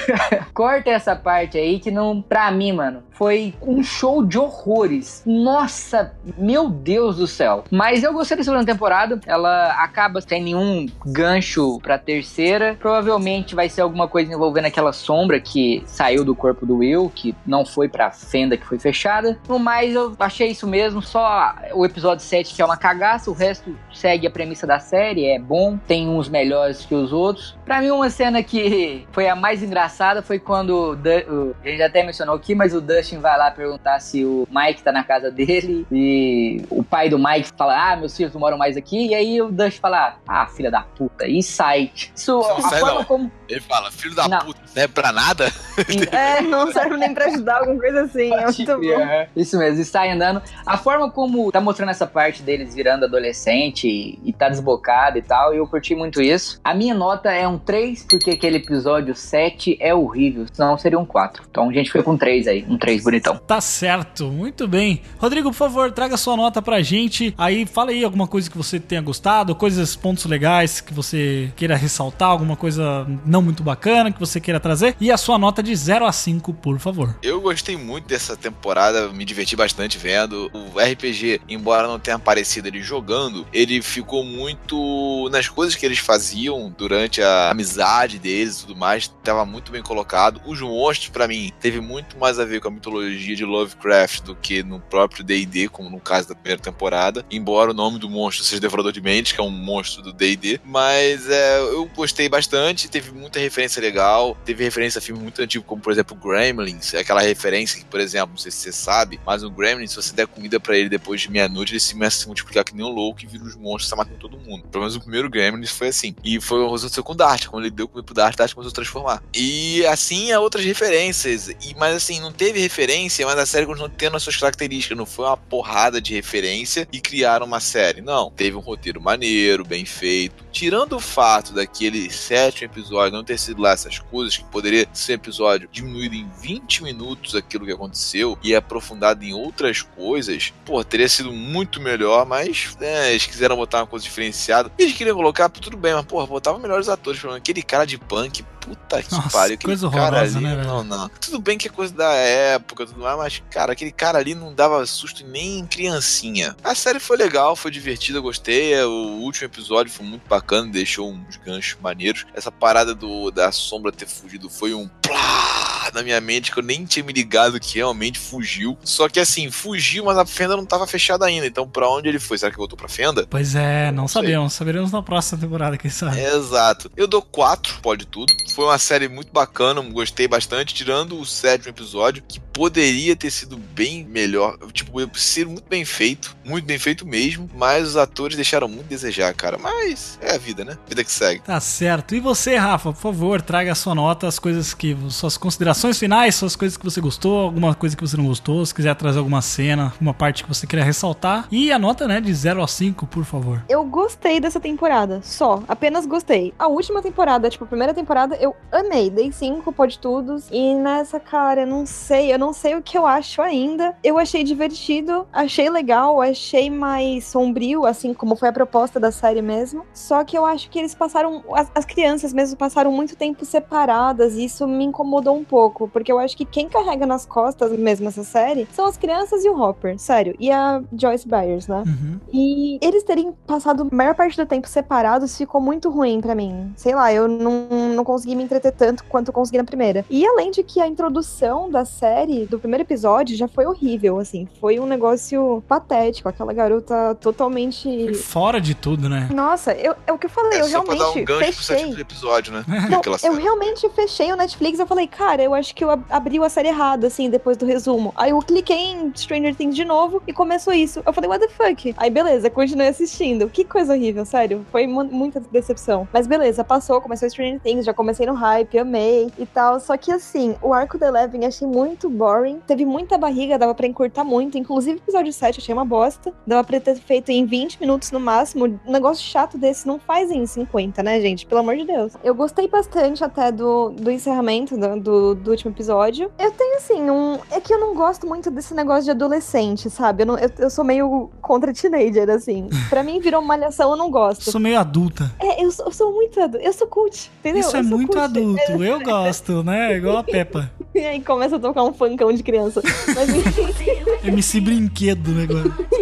Corta 0.54 0.88
essa 0.88 1.14
parte 1.14 1.58
aí 1.58 1.78
que 1.78 1.90
não, 1.90 2.22
pra 2.22 2.50
mim, 2.50 2.72
mano, 2.72 3.02
foi 3.10 3.54
um 3.60 3.82
show 3.82 4.24
de 4.24 4.38
horrores. 4.38 5.22
Nossa, 5.26 6.14
meu 6.38 6.70
Deus 6.70 7.18
do 7.18 7.26
céu. 7.26 7.64
Mas 7.70 8.02
eu 8.02 8.12
gostei 8.12 8.36
da 8.36 8.42
segunda 8.42 8.64
temporada. 8.64 9.20
Ela 9.26 9.72
acaba 9.82 10.20
sem 10.22 10.42
nenhum 10.42 10.86
gancho 11.04 11.78
pra 11.80 11.98
terceira. 11.98 12.74
Provavelmente 12.80 13.54
vai 13.54 13.68
ser 13.68 13.82
alguma 13.82 14.08
coisa 14.08 14.32
envolvendo 14.32 14.64
aquela 14.64 14.92
sombra 14.92 15.38
que 15.38 15.81
saiu 15.86 16.24
do 16.24 16.34
corpo 16.34 16.64
do 16.66 16.76
Will, 16.78 17.10
que 17.14 17.34
não 17.46 17.64
foi 17.64 17.88
pra 17.88 18.10
fenda 18.10 18.56
que 18.56 18.66
foi 18.66 18.78
fechada. 18.78 19.38
No 19.48 19.59
mais, 19.59 19.94
eu 19.94 20.14
achei 20.18 20.48
isso 20.48 20.66
mesmo. 20.66 21.02
Só 21.02 21.54
o 21.74 21.84
episódio 21.84 22.24
7 22.24 22.54
que 22.54 22.62
é 22.62 22.64
uma 22.64 22.76
cagaça. 22.76 23.30
O 23.30 23.34
resto 23.34 23.76
segue 23.92 24.26
a 24.26 24.30
premissa 24.30 24.66
da 24.66 24.78
série. 24.78 25.26
É 25.26 25.38
bom. 25.38 25.76
Tem 25.86 26.09
uns 26.09 26.28
melhores 26.28 26.84
que 26.84 26.94
os 26.94 27.12
outros. 27.12 27.56
Pra 27.64 27.80
mim, 27.80 27.90
uma 27.90 28.10
cena 28.10 28.42
que 28.42 29.06
foi 29.12 29.28
a 29.28 29.36
mais 29.36 29.62
engraçada 29.62 30.22
foi 30.22 30.38
quando 30.38 30.92
o 30.92 31.52
a 31.64 31.68
gente 31.68 31.82
até 31.82 32.02
mencionou 32.02 32.34
aqui, 32.34 32.54
mas 32.54 32.74
o 32.74 32.80
Dustin 32.80 33.18
vai 33.18 33.36
lá 33.38 33.50
perguntar 33.50 34.00
se 34.00 34.24
o 34.24 34.46
Mike 34.50 34.82
tá 34.82 34.92
na 34.92 35.04
casa 35.04 35.30
dele 35.30 35.86
e 35.90 36.62
o 36.70 36.82
pai 36.82 37.09
do 37.09 37.18
Mike 37.18 37.50
fala: 37.56 37.92
Ah, 37.92 37.96
meus 37.96 38.16
filhos 38.16 38.32
não 38.32 38.40
moram 38.40 38.56
mais 38.59 38.76
aqui. 38.76 39.09
E 39.09 39.14
aí 39.14 39.40
o 39.40 39.50
Dustin 39.50 39.80
fala: 39.80 40.16
Ah, 40.26 40.46
filha 40.46 40.70
da 40.70 40.82
puta, 40.82 41.26
e 41.26 41.42
sai. 41.42 41.90
Isso, 42.14 42.40
a 42.42 42.54
Não 42.54 42.60
sai, 42.68 42.80
forma 42.80 42.94
não. 43.00 43.04
como. 43.04 43.32
Ele 43.48 43.60
fala, 43.60 43.90
filho 43.90 44.14
da 44.14 44.28
Não. 44.28 44.38
puta, 44.40 44.60
não 44.74 44.82
é 44.82 44.88
pra 44.88 45.12
nada? 45.12 45.52
É, 46.12 46.40
não 46.43 46.70
serve 46.70 46.97
nem 46.97 47.15
pra 47.15 47.27
ajudar, 47.27 47.59
alguma 47.59 47.78
coisa 47.78 48.03
assim. 48.03 48.32
É 48.32 48.44
muito 48.44 48.78
bom. 48.78 49.01
É, 49.01 49.28
Isso 49.35 49.57
mesmo, 49.59 49.81
e 49.81 49.85
sai 49.85 50.11
andando. 50.11 50.43
A 50.66 50.77
forma 50.77 51.11
como 51.11 51.51
tá 51.51 51.61
mostrando 51.61 51.90
essa 51.90 52.07
parte 52.07 52.43
deles 52.43 52.74
virando 52.74 53.05
adolescente 53.05 53.89
e, 53.89 54.19
e 54.24 54.32
tá 54.32 54.49
desbocado 54.49 55.19
e 55.19 55.23
tal, 55.23 55.55
eu 55.55 55.66
curti 55.66 55.94
muito 55.94 56.20
isso. 56.20 56.61
A 56.62 56.74
minha 56.74 56.94
nota 56.94 57.31
é 57.31 57.47
um 57.47 57.59
3, 57.59 58.07
porque 58.09 58.32
aquele 58.32 58.59
episódio 58.59 59.15
7 59.15 59.77
é 59.81 59.94
horrível, 59.94 60.47
senão 60.53 60.77
seria 60.77 60.99
um 60.99 61.05
4. 61.05 61.44
Então 61.51 61.69
a 61.69 61.73
gente 61.73 61.90
foi 61.90 62.03
com 62.03 62.16
3 62.16 62.47
aí, 62.47 62.65
um 62.69 62.77
3 62.77 63.03
bonitão. 63.03 63.36
Tá 63.39 63.61
certo, 63.61 64.27
muito 64.27 64.69
bem. 64.69 65.01
Rodrigo, 65.19 65.51
por 65.51 65.57
favor, 65.57 65.93
traga 65.93 66.16
sua 66.16 66.36
nota 66.36 66.61
pra 66.61 66.82
gente. 66.82 67.35
Aí 67.39 67.66
fala 67.66 67.90
aí 67.90 68.05
alguma 68.05 68.27
coisa 68.27 68.51
que 68.51 68.57
você 68.57 68.78
tenha 68.78 69.01
gostado, 69.01 69.55
coisas, 69.55 69.97
pontos 69.97 70.24
legais 70.24 70.81
que 70.81 70.93
você 70.93 71.53
queira 71.57 71.77
ressaltar, 71.77 72.28
alguma 72.28 72.57
coisa 72.57 73.07
não 73.24 73.43
muito 73.43 73.62
bacana 73.62 74.12
que 74.12 74.20
você 74.20 74.40
queira 74.40 74.61
trazer. 74.61 74.97
E 75.01 75.11
a 75.11 75.16
sua 75.16 75.39
nota 75.39 75.61
de 75.62 75.74
0 75.74 76.05
a 76.05 76.12
5, 76.12 76.52
por 76.55 76.78
favor. 76.78 77.16
Eu 77.22 77.40
gostei 77.40 77.76
muito 77.76 78.06
dessa 78.06 78.36
temporada, 78.36 79.09
me 79.09 79.24
diverti 79.24 79.56
bastante 79.56 79.98
vendo. 79.98 80.51
O 80.52 80.78
RPG, 80.78 81.40
embora 81.48 81.86
não 81.86 81.98
tenha 81.98 82.16
aparecido 82.16 82.68
ele 82.68 82.82
jogando, 82.82 83.47
ele 83.52 83.80
ficou 83.82 84.24
muito 84.24 85.28
nas 85.30 85.48
coisas 85.48 85.74
que 85.74 85.86
eles 85.86 85.98
faziam 85.98 86.74
durante 86.76 87.22
a 87.22 87.51
amizade 87.51 88.18
deles 88.18 88.59
e 88.59 88.66
tudo 88.66 88.76
mais, 88.76 89.09
tava 89.22 89.44
muito 89.44 89.72
bem 89.72 89.82
colocado. 89.82 90.40
Os 90.47 90.60
monstros, 90.60 91.10
pra 91.10 91.28
mim, 91.28 91.52
teve 91.60 91.80
muito 91.80 92.18
mais 92.18 92.39
a 92.39 92.44
ver 92.44 92.60
com 92.60 92.68
a 92.68 92.70
mitologia 92.70 93.36
de 93.36 93.44
Lovecraft 93.44 94.22
do 94.22 94.34
que 94.34 94.62
no 94.62 94.80
próprio 94.80 95.24
D&D, 95.24 95.68
como 95.68 95.90
no 95.90 96.01
caso 96.01 96.28
da 96.28 96.34
primeira 96.34 96.62
temporada. 96.62 97.24
Embora 97.30 97.70
o 97.70 97.74
nome 97.74 97.98
do 97.98 98.09
monstro 98.09 98.44
seja 98.44 98.60
Devorador 98.60 98.93
de 98.93 99.01
Mentes, 99.01 99.32
que 99.32 99.40
é 99.40 99.44
um 99.44 99.51
monstro 99.51 100.02
do 100.02 100.12
D&D, 100.12 100.60
mas 100.64 101.28
é, 101.28 101.59
eu 101.59 101.89
gostei 101.94 102.28
bastante, 102.28 102.89
teve 102.89 103.12
muita 103.12 103.39
referência 103.39 103.80
legal, 103.80 104.36
teve 104.44 104.64
referência 104.64 104.98
a 104.98 105.02
filme 105.02 105.22
muito 105.22 105.43
antigo, 105.52 105.64
como 105.64 105.82
por 105.82 105.92
exemplo 105.92 106.16
Gremlins, 106.16 106.94
é 106.94 107.00
aquela 107.00 107.20
referência 107.20 107.78
que, 107.78 107.84
por 107.84 108.00
exemplo, 108.00 108.30
não 108.30 108.38
sei 108.38 108.50
se 108.50 108.58
você 108.58 108.72
sabe, 108.72 109.20
mas 109.24 109.42
no 109.42 109.50
Gremlins, 109.50 109.90
se 109.90 109.96
você 109.96 110.14
der 110.14 110.26
comida 110.26 110.58
pra 110.58 110.76
ele 110.76 110.88
depois 110.88 111.20
de 111.20 111.30
meia-noite, 111.30 111.72
ele 111.72 111.80
se 111.80 111.92
começa 111.92 112.18
a 112.18 112.20
se 112.20 112.26
multiplicar 112.26 112.64
que 112.64 112.74
nem 112.74 112.84
um 112.84 112.88
louco 112.88 113.22
e 113.22 113.26
vira 113.26 113.44
os 113.44 113.56
monstros, 113.56 113.90
tá 113.90 113.96
matando 113.96 114.18
todo 114.18 114.38
mundo. 114.38 114.64
Pelo 114.68 114.82
menos 114.82 114.96
o 114.96 115.00
primeiro 115.00 115.28
Gremlins 115.28 115.70
foi 115.70 115.88
assim. 115.88 116.14
E 116.24 116.40
foi 116.40 116.60
o 116.60 116.70
resultado 116.70 117.02
com 117.04 117.12
o 117.12 117.16
Dart, 117.16 117.46
quando 117.46 117.64
ele 117.64 117.74
deu 117.74 117.88
comida 117.88 118.04
pro 118.04 118.14
Dart, 118.14 118.34
o 118.34 118.38
Dart 118.38 118.54
começou 118.54 118.70
a 118.70 118.74
transformar. 118.74 119.22
E 119.34 119.84
assim, 119.86 120.32
há 120.32 120.40
outras 120.40 120.64
referências, 120.64 121.48
e, 121.48 121.74
mas 121.78 121.96
assim, 121.96 122.20
não 122.20 122.32
teve 122.32 122.60
referência, 122.60 123.26
mas 123.26 123.38
a 123.38 123.46
série 123.46 123.66
continuou 123.66 123.90
tendo 123.90 124.16
as 124.16 124.22
suas 124.22 124.36
características, 124.36 124.96
não 124.96 125.06
foi 125.06 125.26
uma 125.26 125.36
porrada 125.36 126.00
de 126.00 126.14
referência 126.14 126.88
e 126.92 127.00
criaram 127.00 127.46
uma 127.46 127.60
série. 127.60 128.00
Não, 128.00 128.30
teve 128.30 128.56
um 128.56 128.60
roteiro 128.60 129.00
maneiro, 129.00 129.64
bem 129.64 129.84
feito. 129.84 130.44
Tirando 130.52 130.96
o 130.96 131.00
fato 131.00 131.54
daquele 131.54 132.10
sétimo 132.10 132.70
episódio 132.70 133.16
não 133.16 133.24
ter 133.24 133.38
sido 133.38 133.62
lá 133.62 133.70
essas 133.70 133.98
coisas, 133.98 134.36
que 134.36 134.44
poderia 134.44 134.86
ser 134.92 135.14
episódio 135.14 135.68
diminuído 135.72 136.14
em 136.14 136.30
20 136.40 136.84
minutos 136.84 137.34
aquilo 137.34 137.64
que 137.64 137.72
aconteceu 137.72 138.38
e 138.42 138.54
aprofundado 138.54 139.24
em 139.24 139.32
outras 139.32 139.82
coisas, 139.82 140.52
pô, 140.64 140.84
teria 140.84 141.08
sido 141.08 141.32
muito 141.32 141.80
melhor, 141.80 142.26
mas 142.26 142.76
né, 142.78 143.10
eles 143.10 143.26
quiseram 143.26 143.56
botar 143.56 143.78
uma 143.78 143.86
coisa 143.86 144.04
diferenciada. 144.04 144.70
Eles 144.78 144.92
queriam 144.92 145.16
colocar, 145.16 145.48
tudo 145.48 145.76
bem, 145.76 145.94
mas 145.94 146.04
porra, 146.04 146.26
botavam 146.26 146.60
melhores 146.60 146.88
atores, 146.88 147.24
aquele 147.24 147.62
cara 147.62 147.86
de 147.86 147.96
punk, 147.96 148.44
puta 148.62 149.02
que 149.02 149.12
Nossa, 149.12 149.28
pariu, 149.30 149.55
aquele 149.55 149.72
coisa 149.72 149.90
cara 149.90 150.16
horrorosa, 150.16 150.39
ali, 150.39 150.47
né, 150.47 150.62
não, 150.64 150.84
não. 150.84 151.09
Tudo 151.20 151.40
bem 151.40 151.59
que 151.59 151.68
é 151.68 151.70
coisa 151.70 151.93
da 151.93 152.12
época, 152.12 152.86
tudo 152.86 153.01
mais, 153.01 153.16
mas 153.18 153.43
cara, 153.51 153.72
aquele 153.72 153.93
cara 153.93 154.18
ali 154.18 154.34
não 154.34 154.55
dava 154.55 154.84
susto 154.86 155.26
nem 155.26 155.59
em 155.59 155.66
criancinha. 155.66 156.56
A 156.62 156.74
série 156.74 157.01
foi 157.01 157.16
legal, 157.16 157.56
foi 157.56 157.70
divertida, 157.70 158.20
gostei. 158.20 158.74
é, 158.74 158.84
O 158.86 159.18
último 159.20 159.47
episódio 159.47 159.93
foi 159.93 160.06
muito 160.06 160.26
bacana, 160.28 160.70
deixou 160.70 161.10
uns 161.12 161.36
ganchos 161.36 161.78
maneiros. 161.80 162.24
Essa 162.34 162.51
parada 162.51 162.94
do 162.94 163.30
da 163.30 163.51
sombra 163.52 163.93
ter 163.93 164.06
fugido 164.06 164.48
foi 164.48 164.74
um 164.74 164.89
plá 165.01 165.90
na 165.93 166.02
minha 166.02 166.20
mente 166.20 166.51
que 166.52 166.59
eu 166.59 166.62
nem 166.62 166.84
tinha 166.84 167.05
me 167.05 167.12
ligado 167.12 167.59
que 167.60 167.76
realmente 167.76 168.18
fugiu. 168.18 168.78
Só 168.84 169.09
que 169.09 169.20
assim, 169.20 169.51
fugiu, 169.51 170.05
mas 170.05 170.16
a 170.16 170.24
fenda 170.24 170.56
não 170.56 170.64
tava 170.64 170.86
fechada 170.86 171.26
ainda. 171.26 171.47
Então, 171.47 171.68
pra 171.68 171.89
onde 171.89 172.09
ele 172.09 172.18
foi? 172.18 172.39
Será 172.39 172.51
que 172.51 172.56
voltou 172.56 172.76
pra 172.78 172.89
fenda? 172.89 173.26
Pois 173.28 173.55
é, 173.55 173.90
não, 173.90 174.06
sei. 174.09 174.22
sabemos. 174.22 174.52
Saberemos 174.52 174.93
na 174.93 175.02
próxima 175.02 175.40
temporada, 175.40 175.76
quem 175.76 175.90
sabe. 175.90 176.20
Exato. 176.20 176.90
Eu 176.97 177.06
dou 177.06 177.22
4, 177.22 177.80
pode 177.82 178.06
tudo. 178.06 178.32
Foi 178.54 178.66
uma 178.66 178.78
série 178.78 179.08
muito 179.08 179.32
bacana, 179.32 179.80
gostei 179.80 180.28
bastante, 180.28 180.74
tirando 180.74 181.18
o 181.18 181.24
sétimo 181.24 181.70
episódio, 181.70 182.22
que 182.26 182.38
poderia 182.38 183.16
ter 183.16 183.30
sido 183.30 183.56
bem 183.56 184.04
melhor. 184.04 184.58
Tipo, 184.72 185.00
ser 185.16 185.46
muito 185.46 185.64
bem 185.68 185.84
feito, 185.84 186.36
muito 186.44 186.66
bem 186.66 186.78
feito 186.78 187.06
mesmo, 187.06 187.48
mas 187.54 187.88
os 187.88 187.96
atores 187.96 188.36
deixaram 188.36 188.68
muito 188.68 188.86
a 188.86 188.88
desejar, 188.88 189.32
cara. 189.34 189.56
Mas 189.56 190.18
é 190.20 190.34
a 190.34 190.38
vida, 190.38 190.64
né? 190.64 190.76
Vida 190.86 191.02
que 191.02 191.10
segue. 191.10 191.40
Tá 191.40 191.58
certo. 191.60 192.14
E 192.14 192.20
você, 192.20 192.56
Rafa, 192.56 192.92
por 192.92 193.00
favor, 193.00 193.40
traga 193.40 193.72
a 193.72 193.74
sua 193.74 193.94
nota, 193.94 194.26
as 194.26 194.38
coisas 194.38 194.74
que. 194.74 194.96
suas 195.08 195.38
considerações 195.38 195.98
finais, 195.98 196.34
suas 196.34 196.54
coisas 196.54 196.76
que 196.76 196.84
você 196.84 197.00
gostou, 197.00 197.38
alguma 197.40 197.74
coisa 197.74 197.96
que 197.96 198.06
você 198.06 198.16
não 198.16 198.26
gostou, 198.26 198.64
se 198.66 198.74
quiser 198.74 198.94
trazer 198.96 199.18
alguma 199.18 199.40
cena, 199.40 199.84
alguma 199.84 200.12
parte 200.12 200.42
que 200.42 200.48
você 200.48 200.66
queria 200.66 200.84
ressaltar. 200.84 201.48
E 201.50 201.72
a 201.72 201.78
nota, 201.78 202.06
né, 202.06 202.20
de 202.20 202.32
0 202.32 202.62
a 202.62 202.68
5, 202.68 203.06
por 203.06 203.24
favor. 203.24 203.64
Eu 203.68 203.84
gostei 203.84 204.40
dessa 204.40 204.60
temporada, 204.60 205.20
só. 205.22 205.62
Apenas 205.66 206.04
gostei. 206.04 206.52
A 206.58 206.68
última 206.68 207.00
temporada, 207.00 207.48
tipo, 207.48 207.64
a 207.64 207.66
primeira 207.66 207.94
temporada, 207.94 208.36
eu 208.43 208.56
amei. 208.73 209.09
Dei 209.09 209.31
cinco, 209.31 209.73
pode 209.73 210.01
tudo. 210.01 210.36
E 210.51 210.74
nessa, 210.74 211.20
cara, 211.20 211.60
eu 211.60 211.66
não 211.66 211.86
sei. 211.86 212.32
Eu 212.32 212.39
não 212.39 212.52
sei 212.52 212.74
o 212.74 212.82
que 212.82 212.98
eu 212.98 213.06
acho 213.06 213.40
ainda. 213.40 213.97
Eu 214.02 214.19
achei 214.19 214.43
divertido, 214.43 215.27
achei 215.32 215.70
legal, 215.70 216.20
achei 216.20 216.69
mais 216.69 217.24
sombrio, 217.24 217.86
assim 217.86 218.12
como 218.12 218.35
foi 218.35 218.48
a 218.48 218.52
proposta 218.52 218.98
da 218.98 219.12
série 219.12 219.40
mesmo. 219.40 219.86
Só 219.94 220.24
que 220.24 220.36
eu 220.36 220.44
acho 220.44 220.69
que 220.70 220.78
eles 220.81 220.93
passaram. 220.93 221.44
As, 221.52 221.70
as 221.73 221.85
crianças 221.85 222.32
mesmo 222.32 222.56
passaram 222.56 222.90
muito 222.90 223.14
tempo 223.14 223.44
separadas. 223.44 224.35
E 224.35 224.44
isso 224.44 224.66
me 224.66 224.85
incomodou 224.85 225.36
um 225.36 225.44
pouco. 225.44 225.89
porque 225.89 226.10
eu 226.10 226.19
acho 226.19 226.36
que 226.36 226.44
quem 226.44 226.69
carrega 226.69 227.06
nas 227.06 227.24
costas 227.24 227.70
mesmo 227.78 228.09
essa 228.09 228.24
série 228.24 228.66
são 228.73 228.86
as 228.86 228.97
crianças 228.97 229.44
e 229.44 229.48
o 229.48 229.60
Hopper, 229.60 229.98
sério, 229.98 230.35
e 230.39 230.51
a 230.51 230.82
Joyce 230.98 231.28
Byers, 231.28 231.69
né? 231.69 231.85
Uhum. 231.86 232.20
E 232.32 232.78
eles 232.82 233.05
terem 233.05 233.32
passado 233.47 233.89
a 233.90 233.94
maior 233.94 234.14
parte 234.14 234.36
do 234.36 234.47
tempo 234.47 234.69
separados 234.69 235.36
ficou 235.36 235.60
muito 235.60 235.90
ruim 235.90 236.20
pra 236.20 236.35
mim. 236.35 236.73
Sei 236.77 236.94
lá, 236.94 237.12
eu 237.12 237.28
não, 237.28 237.69
não 237.93 238.05
consegui 238.05 238.35
me 238.35 238.43
entreter 238.43 238.73
tanto 238.73 239.05
quanto 239.05 239.28
eu 239.28 239.32
consegui 239.35 239.59
na 239.59 239.64
primeira. 239.64 240.05
E 240.10 240.27
além 240.27 240.51
de 240.51 240.62
que 240.62 240.81
a 240.81 240.86
introdução 240.86 241.70
da 241.70 241.85
série, 241.85 242.47
do 242.47 242.59
primeiro 242.59 242.82
episódio, 242.82 243.36
já 243.36 243.48
foi 243.48 243.66
horrível, 243.66 244.19
assim. 244.19 244.48
Foi 244.60 244.78
um 244.81 244.86
negócio 244.86 245.62
patético. 245.69 246.28
Aquela 246.28 246.52
garota 246.52 247.14
totalmente. 247.20 248.14
Fora 248.14 248.60
de 248.60 248.74
tudo, 248.74 249.09
né? 249.09 249.28
Nossa, 249.32 249.73
eu, 249.74 249.94
é 250.06 250.12
o 250.12 250.19
que 250.19 250.27
eu 250.27 250.31
falei, 250.31 250.59
É 250.59 250.62
eu 250.62 250.69
só 250.69 250.82
pra 250.82 250.94
realmente 250.94 250.98
dar 250.98 251.20
um 251.20 251.24
gancho 251.24 251.52
pro 251.52 251.52
fechei. 251.64 251.77
sétimo 251.78 252.01
episódio, 252.01 252.52
né? 252.52 252.64
Não, 252.90 253.01
eu 253.24 253.35
realmente 253.35 253.89
fechei 253.90 254.32
o 254.32 254.36
Netflix. 254.36 254.78
Eu 254.78 254.86
falei, 254.86 255.06
cara, 255.06 255.43
eu 255.43 255.55
acho 255.55 255.74
que 255.74 255.85
eu 255.85 255.90
ab- 255.90 256.05
abri 256.10 256.39
a 256.43 256.48
série 256.48 256.69
errada, 256.69 257.06
assim, 257.09 257.28
depois 257.28 257.56
do 257.56 257.66
resumo. 257.66 258.12
Aí 258.16 258.31
eu 258.31 258.39
cliquei 258.40 258.77
em 258.93 259.12
Stranger 259.14 259.55
Things 259.55 259.74
de 259.77 259.85
novo 259.85 260.23
e 260.27 260.32
começou 260.32 260.73
isso. 260.73 261.02
Eu 261.05 261.12
falei, 261.12 261.28
what 261.28 261.47
the 261.47 261.52
fuck? 261.52 261.94
Aí 261.97 262.10
beleza, 262.10 262.48
continuei 262.51 262.89
assistindo. 262.89 263.48
Que 263.48 263.64
coisa 263.64 263.93
horrível, 263.93 264.24
sério. 264.24 264.64
Foi 264.73 264.86
mu- 264.86 265.05
muita 265.05 265.40
decepção. 265.40 266.09
Mas 266.12 266.27
beleza, 266.27 266.64
passou, 266.64 267.01
começou 267.01 267.28
Stranger 267.28 267.60
Things, 267.60 267.81
já 267.82 267.92
comecei 267.94 268.26
no 268.26 268.34
hype, 268.34 268.78
amei 268.78 269.30
e 269.38 269.46
tal. 269.46 269.78
Só 269.80 269.96
que 269.96 270.10
assim, 270.12 270.54
o 270.62 270.72
arco 270.72 270.98
da 270.98 271.09
Eleven 271.09 271.44
achei 271.46 271.66
muito 271.66 272.09
boring. 272.09 272.60
Teve 272.66 272.84
muita 272.84 273.16
barriga, 273.18 273.59
dava 273.59 273.74
pra 273.74 273.86
encurtar 273.86 274.24
muito. 274.24 274.56
Inclusive, 274.59 274.98
o 274.98 275.02
episódio 275.02 275.32
7 275.32 275.59
eu 275.59 275.62
achei 275.62 275.72
uma 275.74 275.84
bosta. 275.84 276.32
Dava 276.46 276.64
pra 276.64 276.80
ter 276.80 276.96
feito 276.96 277.30
em 277.30 277.44
20 277.46 277.80
minutos 277.80 278.10
no 278.10 278.20
máximo. 278.20 278.78
Um 278.86 278.92
negócio 278.92 279.24
chato 279.24 279.56
desse 279.59 279.86
não 279.86 279.98
faz 279.98 280.30
em 280.30 280.44
50, 280.46 281.02
né, 281.02 281.20
gente? 281.20 281.46
Pelo 281.46 281.60
amor 281.60 281.76
de 281.76 281.84
Deus. 281.84 282.12
Eu 282.22 282.34
gostei 282.34 282.68
bastante 282.68 283.22
até 283.24 283.50
do, 283.52 283.90
do 283.90 284.10
encerramento 284.10 284.76
do, 284.76 285.00
do, 285.00 285.34
do 285.34 285.50
último 285.50 285.70
episódio. 285.72 286.30
Eu 286.38 286.50
tenho, 286.52 286.76
assim, 286.76 287.10
um. 287.10 287.38
É 287.50 287.60
que 287.60 287.72
eu 287.72 287.78
não 287.80 287.94
gosto 287.94 288.26
muito 288.26 288.50
desse 288.50 288.74
negócio 288.74 289.04
de 289.04 289.10
adolescente, 289.10 289.88
sabe? 289.90 290.22
Eu, 290.22 290.26
não- 290.26 290.38
eu, 290.38 290.50
eu 290.59 290.70
sou 290.70 290.84
meio 290.84 291.30
contra 291.40 291.72
teenager, 291.72 292.28
assim. 292.30 292.68
Pra 292.88 293.02
mim, 293.02 293.20
virou 293.20 293.42
malhação, 293.42 293.90
eu 293.90 293.96
não 293.96 294.10
gosto. 294.10 294.50
Sou 294.50 294.60
meio 294.60 294.78
adulta. 294.78 295.30
É, 295.38 295.64
eu 295.64 295.70
sou, 295.70 295.86
eu 295.86 295.92
sou 295.92 296.12
muito 296.12 296.40
adulto. 296.40 296.64
Eu 296.64 296.72
sou 296.72 296.86
cult, 296.86 297.30
entendeu? 297.40 297.62
Isso 297.73 297.77
é 297.78 297.82
muito 297.82 298.19
adulto. 298.19 298.85
Eu 298.85 299.01
gosto, 299.01 299.62
né? 299.62 299.97
Igual 299.97 300.19
a 300.19 300.24
Peppa. 300.24 300.70
E 300.94 301.01
aí 301.07 301.20
começa 301.20 301.57
a 301.57 301.59
tocar 301.59 301.82
um 301.85 301.93
funkão 301.93 302.32
de 302.32 302.43
criança. 302.43 302.82
Mas 303.15 303.28
enfim, 303.31 303.66
MC 304.28 304.61
Brinquedo, 304.61 305.31
né? 305.32 305.44
agora. 305.44 305.73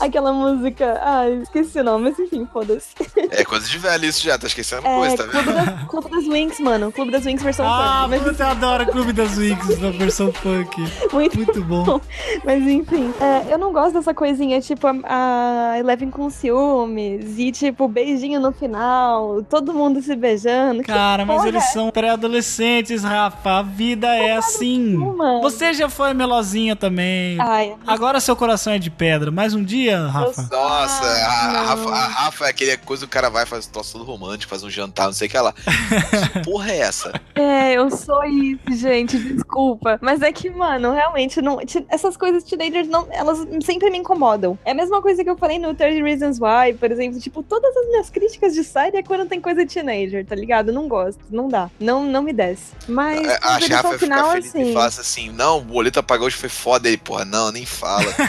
aquela 0.06 0.32
música. 0.32 0.98
Ai, 1.02 1.34
esqueci 1.42 1.78
o 1.80 1.84
nome, 1.84 2.10
mas 2.10 2.18
enfim, 2.18 2.46
foda-se. 2.52 2.88
É 3.32 3.44
coisa 3.44 3.68
de 3.68 3.78
velho 3.78 4.04
isso 4.06 4.22
já, 4.24 4.36
tá 4.36 4.46
esquecendo 4.48 4.86
É, 4.86 4.96
coisa, 4.96 5.16
tá 5.18 5.24
Clube, 5.28 5.52
vendo? 5.52 5.64
das, 5.64 5.84
Clube 5.88 6.10
das 6.10 6.24
Wings, 6.28 6.60
mano. 6.60 6.90
Clube 6.92 7.12
das 7.12 7.24
Wings 7.24 7.42
versão 7.42 7.66
Ah, 7.66 8.02
funk. 8.08 8.10
Mas, 8.10 8.22
puta, 8.32 8.42
eu 8.42 8.48
adoro 8.48 8.86
Clube 8.86 9.12
das 9.12 9.38
Wings 9.38 9.78
na 9.78 9.90
versão 9.90 10.32
funk. 10.32 10.80
muito, 11.12 11.36
Muito 11.36 11.62
bom. 11.64 12.00
Mas 12.44 12.62
enfim, 12.66 13.12
é, 13.20 13.52
eu 13.52 13.58
não 13.58 13.72
gosto 13.72 13.92
dessa 13.94 14.12
coisinha, 14.12 14.60
tipo, 14.60 14.86
a, 14.86 14.94
a 15.04 15.78
Eleven 15.78 16.10
com 16.10 16.28
ciúmes 16.28 17.38
e, 17.38 17.52
tipo, 17.52 17.86
beijinho 17.88 18.40
no 18.40 18.52
final, 18.52 19.42
todo 19.44 19.72
mundo 19.72 20.00
se 20.02 20.16
beijando. 20.16 20.82
Cara, 20.82 21.24
mas 21.24 21.44
eles 21.44 21.62
é 21.64 21.66
são 21.68 21.90
pré-adolescentes, 21.90 23.02
Rafa. 23.04 23.50
A 23.58 23.62
vida 23.62 24.08
é 24.08 24.36
assim. 24.36 24.96
Você 25.42 25.72
já 25.72 25.88
foi 25.88 26.12
melosinha 26.14 26.74
também. 26.74 27.36
Ai, 27.40 27.74
Agora 27.86 28.18
seu 28.20 28.34
coração 28.36 28.72
é 28.72 28.78
de 28.78 28.90
pedra. 28.90 29.30
Mais 29.30 29.54
um 29.54 29.62
dia, 29.62 29.89
Rafa. 29.94 30.48
Nossa, 30.50 31.04
a, 31.04 31.52
não. 31.52 31.66
Rafa, 31.66 31.90
a 31.90 32.06
Rafa 32.06 32.46
é 32.46 32.50
aquele 32.50 32.76
coisa 32.78 33.06
que 33.06 33.08
o 33.08 33.12
cara 33.12 33.28
vai 33.28 33.46
fazer 33.46 33.68
um 33.68 33.72
troço 33.72 33.92
todo 33.92 34.04
romântico, 34.04 34.50
faz 34.50 34.62
um 34.62 34.70
jantar, 34.70 35.06
não 35.06 35.12
sei 35.12 35.28
o 35.28 35.30
que 35.30 35.38
lá. 35.38 35.52
Que 35.52 36.40
porra 36.44 36.70
é 36.70 36.78
essa? 36.78 37.12
É, 37.34 37.74
eu 37.74 37.90
sou 37.90 38.24
isso, 38.24 38.60
gente, 38.70 39.18
desculpa. 39.18 39.98
Mas 40.00 40.22
é 40.22 40.32
que, 40.32 40.50
mano, 40.50 40.92
realmente, 40.92 41.40
não, 41.40 41.58
essas 41.88 42.16
coisas 42.16 42.44
teenagers, 42.44 42.88
não, 42.88 43.06
elas 43.10 43.38
sempre 43.64 43.90
me 43.90 43.98
incomodam. 43.98 44.58
É 44.64 44.72
a 44.72 44.74
mesma 44.74 45.00
coisa 45.02 45.22
que 45.22 45.30
eu 45.30 45.36
falei 45.36 45.58
no 45.58 45.74
30 45.74 46.04
Reasons 46.04 46.38
Why, 46.38 46.74
por 46.78 46.90
exemplo. 46.90 47.20
Tipo, 47.20 47.42
todas 47.42 47.76
as 47.76 47.86
minhas 47.88 48.10
críticas 48.10 48.54
de 48.54 48.64
série 48.64 48.96
é 48.96 49.02
quando 49.02 49.26
tem 49.26 49.40
coisa 49.40 49.66
teenager, 49.66 50.24
tá 50.24 50.34
ligado? 50.34 50.72
Não 50.72 50.88
gosto, 50.88 51.20
não 51.30 51.48
dá. 51.48 51.70
Não, 51.78 52.04
não 52.04 52.22
me 52.22 52.32
desce. 52.32 52.72
Mas, 52.88 53.18
eles 53.18 53.70
a 53.70 53.76
Rafa 53.76 53.98
final, 53.98 54.32
feliz 54.32 54.48
assim... 54.48 54.70
e 54.70 54.72
fala 54.72 54.86
assim: 54.86 55.30
não, 55.30 55.58
o 55.58 55.62
boleto 55.62 55.98
apagou 55.98 56.26
hoje 56.26 56.36
foi 56.36 56.48
foda 56.48 56.88
aí, 56.88 56.96
porra. 56.96 57.24
Não, 57.24 57.50
nem 57.50 57.66
fala. 57.66 58.04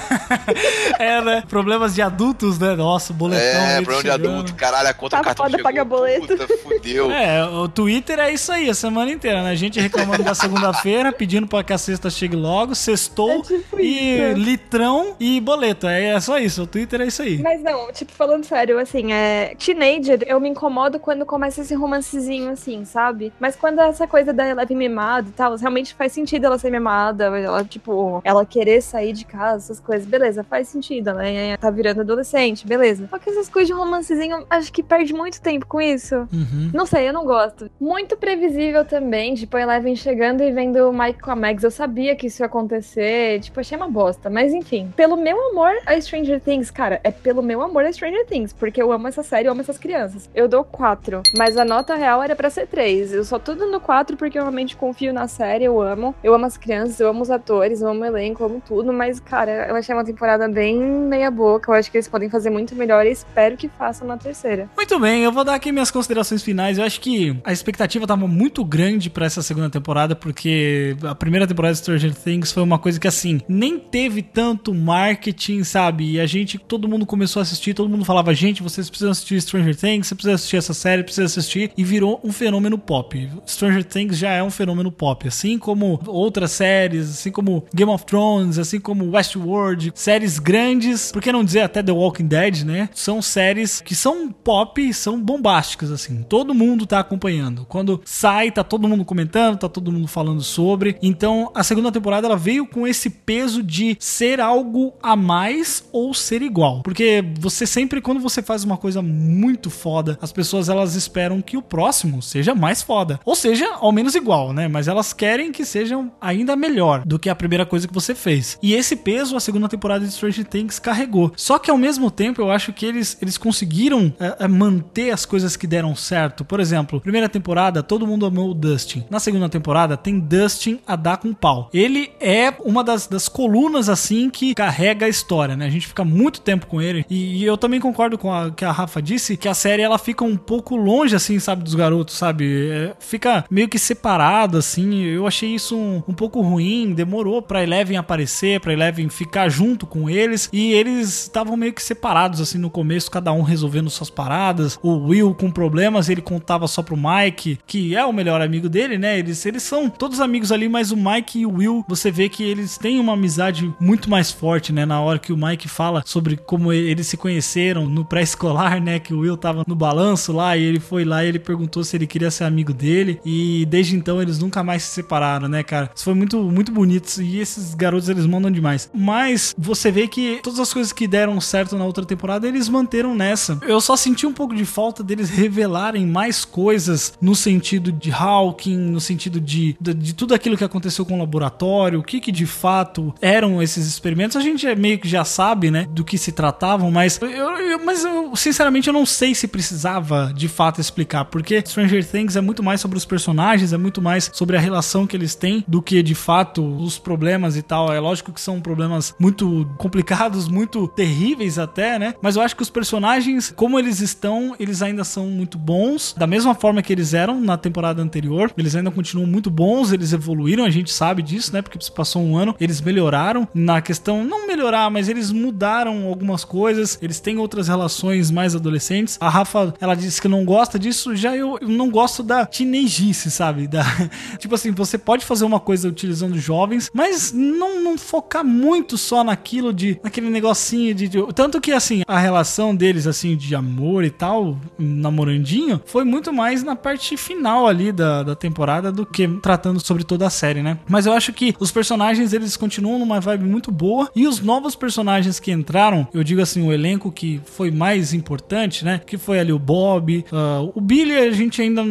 É, 0.99 1.21
né? 1.21 1.43
Problemas 1.51 1.93
de 1.93 2.01
adultos, 2.01 2.57
né? 2.57 2.75
Nossa, 2.77 3.11
boletão. 3.11 3.43
é, 3.61 3.81
problema 3.81 4.01
de 4.03 4.09
adulto, 4.09 4.55
caralho, 4.55 4.87
a 4.87 4.93
conta 4.93 5.17
Tá 5.17 5.23
cartão 5.23 5.45
foda, 5.45 5.57
chegou. 5.57 5.69
paga 5.71 5.83
boleto. 5.83 6.27
Puta, 6.27 6.47
fudeu. 6.59 7.11
É, 7.11 7.45
o 7.45 7.67
Twitter 7.67 8.19
é 8.19 8.31
isso 8.31 8.51
aí, 8.53 8.69
a 8.69 8.73
semana 8.73 9.11
inteira, 9.11 9.43
né? 9.43 9.49
A 9.51 9.55
gente 9.55 9.77
reclamando 9.79 10.23
da 10.23 10.33
segunda-feira, 10.33 11.11
pedindo 11.13 11.45
pra 11.47 11.61
que 11.61 11.73
a 11.73 11.77
sexta 11.77 12.09
chegue 12.09 12.37
logo, 12.37 12.73
sextou 12.73 13.29
É 13.29 13.41
tipo 13.41 13.79
e 13.81 14.29
isso. 14.31 14.37
litrão 14.39 15.15
e 15.19 15.41
boleto. 15.41 15.87
É, 15.87 16.05
é 16.13 16.19
só 16.21 16.39
isso, 16.39 16.63
o 16.63 16.67
Twitter 16.67 17.01
é 17.01 17.07
isso 17.07 17.21
aí. 17.21 17.37
Mas 17.39 17.61
não, 17.61 17.91
tipo, 17.91 18.13
falando 18.13 18.45
sério, 18.45 18.79
assim, 18.79 19.11
é. 19.11 19.53
Teenager, 19.59 20.23
eu 20.25 20.39
me 20.39 20.47
incomodo 20.47 20.99
quando 20.99 21.25
começa 21.25 21.59
esse 21.61 21.75
romancezinho, 21.75 22.49
assim, 22.51 22.85
sabe? 22.85 23.33
Mas 23.41 23.57
quando 23.57 23.81
é 23.81 23.89
essa 23.89 24.07
coisa 24.07 24.31
da 24.31 24.47
Eleven 24.47 24.77
mimada 24.77 25.27
e 25.27 25.31
tal, 25.33 25.55
realmente 25.57 25.93
faz 25.95 26.13
sentido 26.13 26.45
ela 26.45 26.57
ser 26.57 26.71
mimada, 26.71 27.25
ela, 27.25 27.63
tipo, 27.65 28.21
ela 28.23 28.45
querer 28.45 28.81
sair 28.81 29.11
de 29.11 29.25
casa, 29.25 29.65
essas 29.65 29.79
coisas, 29.81 30.07
beleza, 30.07 30.45
faz 30.45 30.69
sentido, 30.69 31.09
ela 31.09 31.27
é- 31.49 31.57
tá 31.57 31.69
virando 31.69 32.01
adolescente, 32.01 32.67
beleza. 32.67 33.07
Só 33.09 33.17
que 33.17 33.29
essas 33.29 33.49
coisas 33.49 33.67
de 33.67 33.73
romancezinho, 33.73 34.45
acho 34.49 34.71
que 34.71 34.83
perde 34.83 35.13
muito 35.13 35.41
tempo 35.41 35.65
com 35.65 35.81
isso. 35.81 36.15
Uhum. 36.31 36.71
Não 36.73 36.85
sei, 36.85 37.07
eu 37.09 37.13
não 37.13 37.25
gosto. 37.25 37.69
Muito 37.79 38.15
previsível 38.17 38.85
também, 38.85 39.33
tipo, 39.35 39.55
a 39.57 39.61
Eleven 39.61 39.95
chegando 39.95 40.41
e 40.43 40.51
vendo 40.51 40.89
o 40.89 40.93
Mike 40.93 41.19
com 41.21 41.31
a 41.31 41.35
Max. 41.35 41.63
Eu 41.63 41.71
sabia 41.71 42.15
que 42.15 42.27
isso 42.27 42.41
ia 42.41 42.45
acontecer, 42.45 43.39
tipo, 43.41 43.59
achei 43.59 43.77
uma 43.77 43.89
bosta. 43.89 44.29
Mas 44.29 44.53
enfim, 44.53 44.91
pelo 44.95 45.15
meu 45.17 45.49
amor 45.51 45.71
a 45.85 45.99
Stranger 45.99 46.39
Things, 46.39 46.71
cara, 46.71 46.99
é 47.03 47.11
pelo 47.11 47.41
meu 47.41 47.61
amor 47.61 47.83
a 47.85 47.91
Stranger 47.91 48.25
Things, 48.25 48.53
porque 48.53 48.81
eu 48.81 48.91
amo 48.91 49.07
essa 49.07 49.23
série, 49.23 49.47
eu 49.47 49.51
amo 49.51 49.61
essas 49.61 49.77
crianças. 49.77 50.29
Eu 50.33 50.47
dou 50.47 50.63
4, 50.63 51.21
mas 51.37 51.57
a 51.57 51.65
nota 51.65 51.95
real 51.95 52.21
era 52.23 52.35
pra 52.35 52.49
ser 52.49 52.67
3. 52.67 53.13
Eu 53.13 53.23
só 53.23 53.37
tô 53.39 53.53
dando 53.53 53.79
4 53.79 54.15
porque 54.17 54.37
eu 54.37 54.43
realmente 54.43 54.75
confio 54.75 55.13
na 55.13 55.27
série, 55.27 55.65
eu 55.65 55.81
amo. 55.81 56.15
Eu 56.23 56.33
amo 56.33 56.45
as 56.45 56.57
crianças, 56.57 56.99
eu 56.99 57.09
amo 57.09 57.21
os 57.21 57.31
atores, 57.31 57.81
eu 57.81 57.87
amo 57.89 58.01
o 58.01 58.05
elenco, 58.05 58.43
eu 58.43 58.47
amo 58.47 58.61
tudo, 58.65 58.91
mas, 58.93 59.19
cara, 59.19 59.67
eu 59.69 59.75
achei 59.75 59.93
uma 59.93 60.03
temporada 60.05 60.47
bem 60.47 60.79
meia 61.21 61.31
boca. 61.31 61.71
Eu 61.71 61.75
acho 61.75 61.91
que 61.91 61.97
eles 61.97 62.07
podem 62.07 62.29
fazer 62.29 62.49
muito 62.49 62.75
melhor 62.75 63.05
e 63.05 63.11
espero 63.11 63.55
que 63.55 63.69
façam 63.69 64.07
na 64.07 64.17
terceira. 64.17 64.69
Muito 64.75 64.99
bem, 64.99 65.23
eu 65.23 65.31
vou 65.31 65.43
dar 65.43 65.55
aqui 65.55 65.71
minhas 65.71 65.91
considerações 65.91 66.41
finais. 66.41 66.77
Eu 66.77 66.83
acho 66.83 66.99
que 66.99 67.37
a 67.43 67.53
expectativa 67.53 68.07
tava 68.07 68.27
muito 68.27 68.65
grande 68.65 69.09
pra 69.09 69.25
essa 69.25 69.41
segunda 69.41 69.69
temporada, 69.69 70.15
porque 70.15 70.95
a 71.03 71.13
primeira 71.13 71.45
temporada 71.45 71.73
de 71.73 71.79
Stranger 71.79 72.15
Things 72.15 72.51
foi 72.51 72.63
uma 72.63 72.79
coisa 72.79 72.99
que, 72.99 73.07
assim, 73.07 73.39
nem 73.47 73.77
teve 73.77 74.21
tanto 74.21 74.73
marketing, 74.73 75.63
sabe? 75.63 76.13
E 76.13 76.19
a 76.19 76.25
gente, 76.25 76.57
todo 76.57 76.87
mundo 76.87 77.05
começou 77.05 77.39
a 77.39 77.43
assistir, 77.43 77.73
todo 77.73 77.89
mundo 77.89 78.03
falava, 78.03 78.33
gente, 78.33 78.63
vocês 78.63 78.89
precisam 78.89 79.11
assistir 79.11 79.41
Stranger 79.41 79.75
Things, 79.75 80.07
você 80.07 80.15
precisa 80.15 80.35
assistir 80.35 80.57
essa 80.57 80.73
série, 80.73 81.03
precisa 81.03 81.25
assistir, 81.25 81.71
e 81.77 81.83
virou 81.83 82.19
um 82.23 82.31
fenômeno 82.31 82.77
pop. 82.77 83.29
Stranger 83.45 83.83
Things 83.83 84.17
já 84.17 84.31
é 84.31 84.41
um 84.41 84.49
fenômeno 84.49 84.91
pop, 84.91 85.27
assim 85.27 85.57
como 85.57 85.99
outras 86.07 86.51
séries, 86.51 87.09
assim 87.09 87.31
como 87.31 87.65
Game 87.73 87.91
of 87.91 88.05
Thrones, 88.05 88.57
assim 88.57 88.79
como 88.79 89.11
Westworld, 89.11 89.91
séries 89.95 90.39
grandes, 90.39 91.10
por 91.11 91.21
que 91.21 91.31
não 91.31 91.43
dizer 91.43 91.61
até 91.61 91.83
The 91.83 91.91
Walking 91.91 92.27
Dead, 92.27 92.63
né? 92.63 92.89
São 92.93 93.21
séries 93.21 93.81
que 93.81 93.95
são 93.95 94.31
pop 94.31 94.91
são 94.93 95.21
bombásticas, 95.21 95.91
assim. 95.91 96.23
Todo 96.23 96.53
mundo 96.53 96.85
tá 96.85 96.99
acompanhando. 96.99 97.65
Quando 97.65 98.01
sai, 98.05 98.51
tá 98.51 98.63
todo 98.63 98.87
mundo 98.87 99.05
comentando, 99.05 99.57
tá 99.57 99.69
todo 99.69 99.91
mundo 99.91 100.07
falando 100.07 100.41
sobre. 100.41 100.97
Então, 101.01 101.51
a 101.53 101.63
segunda 101.63 101.91
temporada 101.91 102.27
ela 102.27 102.37
veio 102.37 102.65
com 102.65 102.87
esse 102.87 103.09
peso 103.09 103.61
de 103.61 103.97
ser 103.99 104.39
algo 104.39 104.93
a 105.01 105.15
mais 105.15 105.83
ou 105.91 106.13
ser 106.13 106.41
igual. 106.41 106.81
Porque 106.83 107.23
você 107.39 107.65
sempre, 107.65 108.01
quando 108.01 108.19
você 108.19 108.41
faz 108.41 108.63
uma 108.63 108.77
coisa 108.77 109.01
muito 109.01 109.69
foda, 109.69 110.17
as 110.21 110.31
pessoas 110.31 110.69
elas 110.69 110.95
esperam 110.95 111.41
que 111.41 111.57
o 111.57 111.61
próximo 111.61 112.21
seja 112.21 112.55
mais 112.55 112.81
foda. 112.81 113.19
Ou 113.25 113.35
seja, 113.35 113.67
ao 113.73 113.91
menos 113.91 114.15
igual, 114.15 114.53
né? 114.53 114.67
Mas 114.67 114.87
elas 114.87 115.13
querem 115.13 115.51
que 115.51 115.65
sejam 115.65 116.11
ainda 116.19 116.55
melhor 116.55 117.03
do 117.05 117.19
que 117.19 117.29
a 117.29 117.35
primeira 117.35 117.65
coisa 117.65 117.87
que 117.87 117.93
você 117.93 118.15
fez. 118.15 118.57
E 118.61 118.73
esse 118.73 118.95
peso 118.95 119.35
a 119.35 119.39
segunda 119.39 119.67
temporada 119.67 120.05
de 120.05 120.11
Stranger 120.11 120.45
Things 120.45 120.79
carregou. 120.79 121.00
Só 121.35 121.57
que 121.59 121.71
ao 121.71 121.77
mesmo 121.77 122.09
tempo 122.11 122.41
eu 122.41 122.51
acho 122.51 122.73
que 122.73 122.85
eles, 122.85 123.17
eles 123.21 123.37
conseguiram 123.37 124.13
é, 124.19 124.45
é, 124.45 124.47
manter 124.47 125.11
as 125.11 125.25
coisas 125.25 125.55
que 125.55 125.67
deram 125.67 125.95
certo. 125.95 126.45
Por 126.45 126.59
exemplo, 126.59 127.01
primeira 127.01 127.29
temporada 127.29 127.83
todo 127.83 128.07
mundo 128.07 128.25
amou 128.25 128.51
o 128.51 128.53
Dustin. 128.53 129.03
Na 129.09 129.19
segunda 129.19 129.49
temporada 129.49 129.97
tem 129.97 130.19
Dustin 130.19 130.79
a 130.85 130.95
dar 130.95 131.17
com 131.17 131.33
pau. 131.33 131.69
Ele 131.73 132.11
é 132.19 132.53
uma 132.63 132.83
das, 132.83 133.07
das 133.07 133.27
colunas 133.27 133.89
assim 133.89 134.29
que 134.29 134.53
carrega 134.53 135.05
a 135.05 135.09
história, 135.09 135.55
né? 135.55 135.65
A 135.65 135.69
gente 135.69 135.87
fica 135.87 136.03
muito 136.03 136.41
tempo 136.41 136.67
com 136.67 136.81
ele. 136.81 137.05
E, 137.09 137.41
e 137.41 137.43
eu 137.43 137.57
também 137.57 137.79
concordo 137.79 138.17
com 138.17 138.31
a 138.31 138.51
que 138.51 138.65
a 138.65 138.71
Rafa 138.71 139.01
disse 139.01 139.37
que 139.37 139.47
a 139.47 139.53
série 139.53 139.81
ela 139.81 139.97
fica 139.97 140.23
um 140.23 140.37
pouco 140.37 140.75
longe 140.75 141.15
assim, 141.15 141.39
sabe, 141.39 141.63
dos 141.63 141.75
garotos, 141.75 142.15
sabe? 142.15 142.69
É, 142.69 142.93
fica 142.99 143.45
meio 143.49 143.67
que 143.67 143.79
separado 143.79 144.57
assim. 144.57 145.01
Eu 145.03 145.27
achei 145.27 145.53
isso 145.53 145.75
um, 145.75 146.03
um 146.07 146.13
pouco 146.13 146.41
ruim. 146.41 146.93
Demorou 146.93 147.41
pra 147.41 147.63
Eleven 147.63 147.97
aparecer, 147.97 148.59
pra 148.59 148.73
Eleven 148.73 149.09
ficar 149.09 149.49
junto 149.49 149.85
com 149.85 150.09
eles. 150.09 150.49
E 150.51 150.73
eles 150.73 150.90
eles 150.95 151.23
estavam 151.23 151.57
meio 151.57 151.73
que 151.73 151.81
separados, 151.81 152.41
assim, 152.41 152.57
no 152.57 152.69
começo, 152.69 153.11
cada 153.11 153.31
um 153.31 153.41
resolvendo 153.41 153.89
suas 153.89 154.09
paradas. 154.09 154.79
O 154.81 155.07
Will 155.07 155.33
com 155.33 155.51
problemas, 155.51 156.09
ele 156.09 156.21
contava 156.21 156.67
só 156.67 156.81
pro 156.81 156.97
Mike, 156.97 157.59
que 157.65 157.95
é 157.95 158.05
o 158.05 158.13
melhor 158.13 158.41
amigo 158.41 158.69
dele, 158.69 158.97
né? 158.97 159.19
Eles, 159.19 159.45
eles 159.45 159.63
são 159.63 159.89
todos 159.89 160.19
amigos 160.19 160.51
ali, 160.51 160.67
mas 160.67 160.91
o 160.91 160.97
Mike 160.97 161.39
e 161.39 161.45
o 161.45 161.53
Will, 161.57 161.85
você 161.87 162.11
vê 162.11 162.29
que 162.29 162.43
eles 162.43 162.77
têm 162.77 162.99
uma 162.99 163.13
amizade 163.13 163.73
muito 163.79 164.09
mais 164.09 164.31
forte, 164.31 164.71
né? 164.71 164.85
Na 164.85 165.01
hora 165.01 165.19
que 165.19 165.33
o 165.33 165.37
Mike 165.37 165.67
fala 165.67 166.03
sobre 166.05 166.37
como 166.37 166.71
eles 166.71 167.07
se 167.07 167.17
conheceram 167.17 167.87
no 167.87 168.05
pré-escolar, 168.05 168.81
né? 168.81 168.99
Que 168.99 169.13
o 169.13 169.19
Will 169.19 169.37
tava 169.37 169.63
no 169.67 169.75
balanço 169.75 170.31
lá 170.33 170.55
e 170.57 170.63
ele 170.63 170.79
foi 170.79 171.05
lá 171.05 171.23
e 171.23 171.27
ele 171.27 171.39
perguntou 171.39 171.83
se 171.83 171.95
ele 171.95 172.07
queria 172.07 172.31
ser 172.31 172.43
amigo 172.43 172.73
dele. 172.73 173.19
E 173.25 173.65
desde 173.69 173.95
então 173.95 174.21
eles 174.21 174.39
nunca 174.39 174.63
mais 174.63 174.83
se 174.83 174.91
separaram, 174.91 175.47
né, 175.47 175.63
cara? 175.63 175.91
Isso 175.93 176.03
foi 176.03 176.13
muito, 176.13 176.41
muito 176.43 176.71
bonito. 176.71 177.21
E 177.21 177.39
esses 177.39 177.73
garotos 177.73 178.09
eles 178.09 178.25
mandam 178.25 178.51
demais. 178.51 178.89
Mas 178.93 179.53
você 179.57 179.91
vê 179.91 180.07
que 180.07 180.39
todas 180.43 180.59
as 180.59 180.73
coisas 180.73 180.80
que 180.93 181.05
deram 181.05 181.41
certo 181.41 181.77
na 181.77 181.83
outra 181.83 182.05
temporada 182.05 182.47
eles 182.47 182.69
manteram 182.69 183.13
nessa. 183.13 183.59
Eu 183.67 183.81
só 183.81 183.97
senti 183.97 184.25
um 184.25 184.31
pouco 184.31 184.55
de 184.55 184.63
falta 184.63 185.03
deles 185.03 185.29
revelarem 185.29 186.07
mais 186.07 186.45
coisas 186.45 187.13
no 187.19 187.35
sentido 187.35 187.91
de 187.91 188.09
Hawking, 188.11 188.77
no 188.77 189.01
sentido 189.01 189.41
de, 189.41 189.75
de, 189.81 189.93
de 189.93 190.13
tudo 190.13 190.33
aquilo 190.33 190.55
que 190.55 190.63
aconteceu 190.63 191.05
com 191.05 191.15
o 191.15 191.19
laboratório, 191.19 191.99
o 191.99 192.03
que 192.03 192.21
que 192.21 192.31
de 192.31 192.45
fato 192.45 193.13
eram 193.21 193.61
esses 193.61 193.85
experimentos. 193.85 194.37
A 194.37 194.41
gente 194.41 194.65
é 194.65 194.75
meio 194.75 194.97
que 194.97 195.09
já 195.09 195.25
sabe, 195.25 195.69
né, 195.69 195.87
do 195.91 196.05
que 196.05 196.17
se 196.17 196.31
tratavam, 196.31 196.89
mas 196.89 197.19
eu, 197.21 197.27
eu- 197.29 197.83
mas 197.83 198.05
eu, 198.05 198.33
sinceramente 198.35 198.87
eu 198.87 198.93
não 198.93 199.05
sei 199.05 199.33
se 199.35 199.47
precisava 199.47 200.31
de 200.35 200.47
fato 200.47 200.79
explicar, 200.79 201.25
porque 201.25 201.61
Stranger 201.65 202.05
Things 202.07 202.35
é 202.35 202.41
muito 202.41 202.61
mais 202.63 202.79
sobre 202.79 202.97
os 202.97 203.05
personagens, 203.05 203.73
é 203.73 203.77
muito 203.77 204.01
mais 204.01 204.29
sobre 204.31 204.55
a 204.55 204.59
relação 204.59 205.07
que 205.07 205.15
eles 205.17 205.33
têm 205.35 205.63
do 205.67 205.81
que 205.81 206.03
de 206.03 206.13
fato 206.15 206.63
os 206.77 206.99
problemas 206.99 207.57
e 207.57 207.61
tal. 207.61 207.91
É 207.91 207.99
lógico 207.99 208.31
que 208.31 208.39
são 208.39 208.61
problemas 208.61 209.15
muito 209.19 209.67
complicados, 209.77 210.47
muito 210.47 210.70
terríveis 210.87 211.59
até, 211.59 211.97
né? 211.99 212.13
Mas 212.21 212.35
eu 212.35 212.41
acho 212.41 212.55
que 212.55 212.61
os 212.61 212.69
personagens, 212.69 213.53
como 213.55 213.77
eles 213.77 213.99
estão, 213.99 214.55
eles 214.59 214.81
ainda 214.81 215.03
são 215.03 215.27
muito 215.27 215.57
bons, 215.57 216.15
da 216.17 216.27
mesma 216.27 216.53
forma 216.55 216.81
que 216.81 216.91
eles 216.91 217.13
eram 217.13 217.39
na 217.39 217.57
temporada 217.57 218.01
anterior. 218.01 218.51
Eles 218.57 218.75
ainda 218.75 218.91
continuam 218.91 219.27
muito 219.27 219.49
bons, 219.49 219.91
eles 219.91 220.13
evoluíram, 220.13 220.63
a 220.65 220.69
gente 220.69 220.91
sabe 220.91 221.21
disso, 221.21 221.53
né? 221.53 221.61
Porque 221.61 221.79
passou 221.95 222.21
um 222.21 222.37
ano, 222.37 222.55
eles 222.59 222.81
melhoraram 222.81 223.47
na 223.53 223.81
questão, 223.81 224.23
não 224.23 224.47
melhorar, 224.47 224.89
mas 224.89 225.09
eles 225.09 225.31
mudaram 225.31 226.07
algumas 226.07 226.43
coisas, 226.43 226.97
eles 227.01 227.19
têm 227.19 227.37
outras 227.37 227.67
relações 227.67 228.31
mais 228.31 228.55
adolescentes. 228.55 229.17
A 229.19 229.29
Rafa, 229.29 229.73
ela 229.79 229.95
disse 229.95 230.21
que 230.21 230.27
não 230.27 230.45
gosta 230.45 230.77
disso, 230.77 231.15
já 231.15 231.35
eu, 231.35 231.57
eu 231.61 231.67
não 231.67 231.89
gosto 231.89 232.23
da 232.23 232.45
teenagice, 232.45 233.29
sabe? 233.29 233.67
Da, 233.67 233.83
tipo 234.37 234.55
assim, 234.55 234.71
você 234.71 234.97
pode 234.97 235.25
fazer 235.25 235.45
uma 235.45 235.59
coisa 235.59 235.87
utilizando 235.87 236.37
jovens, 236.37 236.89
mas 236.93 237.31
não, 237.31 237.83
não 237.83 237.97
focar 237.97 238.43
muito 238.43 238.97
só 238.97 239.23
naquilo 239.23 239.73
de, 239.73 239.99
naquele 240.03 240.29
negocinho 240.61 240.93
de, 240.93 241.07
de- 241.07 241.33
tanto 241.33 241.59
que 241.59 241.71
assim, 241.71 242.03
a 242.07 242.19
relação 242.19 242.75
deles 242.75 243.07
assim 243.07 243.35
de 243.35 243.55
amor 243.55 244.03
e 244.03 244.09
tal, 244.09 244.57
namorandinho, 244.77 245.81
foi 245.85 246.03
muito 246.03 246.31
mais 246.31 246.63
na 246.63 246.75
parte 246.75 247.17
final 247.17 247.67
ali 247.67 247.91
da, 247.91 248.23
da 248.23 248.35
temporada 248.35 248.91
do 248.91 249.05
que 249.05 249.27
tratando 249.41 249.79
sobre 249.79 250.03
toda 250.03 250.27
a 250.27 250.29
série, 250.29 250.61
né? 250.61 250.77
Mas 250.87 251.05
eu 251.05 251.13
acho 251.13 251.33
que 251.33 251.55
os 251.59 251.71
personagens 251.71 252.33
eles 252.33 252.55
continuam 252.55 252.99
numa 252.99 253.19
vibe 253.19 253.45
muito 253.45 253.71
boa 253.71 254.09
e 254.15 254.27
os 254.27 254.39
novos 254.39 254.75
personagens 254.75 255.39
que 255.39 255.51
entraram, 255.51 256.07
eu 256.13 256.23
digo 256.23 256.41
assim, 256.41 256.65
o 256.65 256.71
elenco 256.71 257.11
que 257.11 257.41
foi 257.45 257.71
mais 257.71 258.13
importante, 258.13 258.85
né? 258.85 259.01
Que 259.05 259.17
foi 259.17 259.39
ali 259.39 259.51
o 259.51 259.59
Bob, 259.59 260.23
ah, 260.31 260.61
o 260.75 260.79
Billy, 260.81 261.15
a 261.15 261.31
gente 261.31 261.61
ainda 261.61 261.81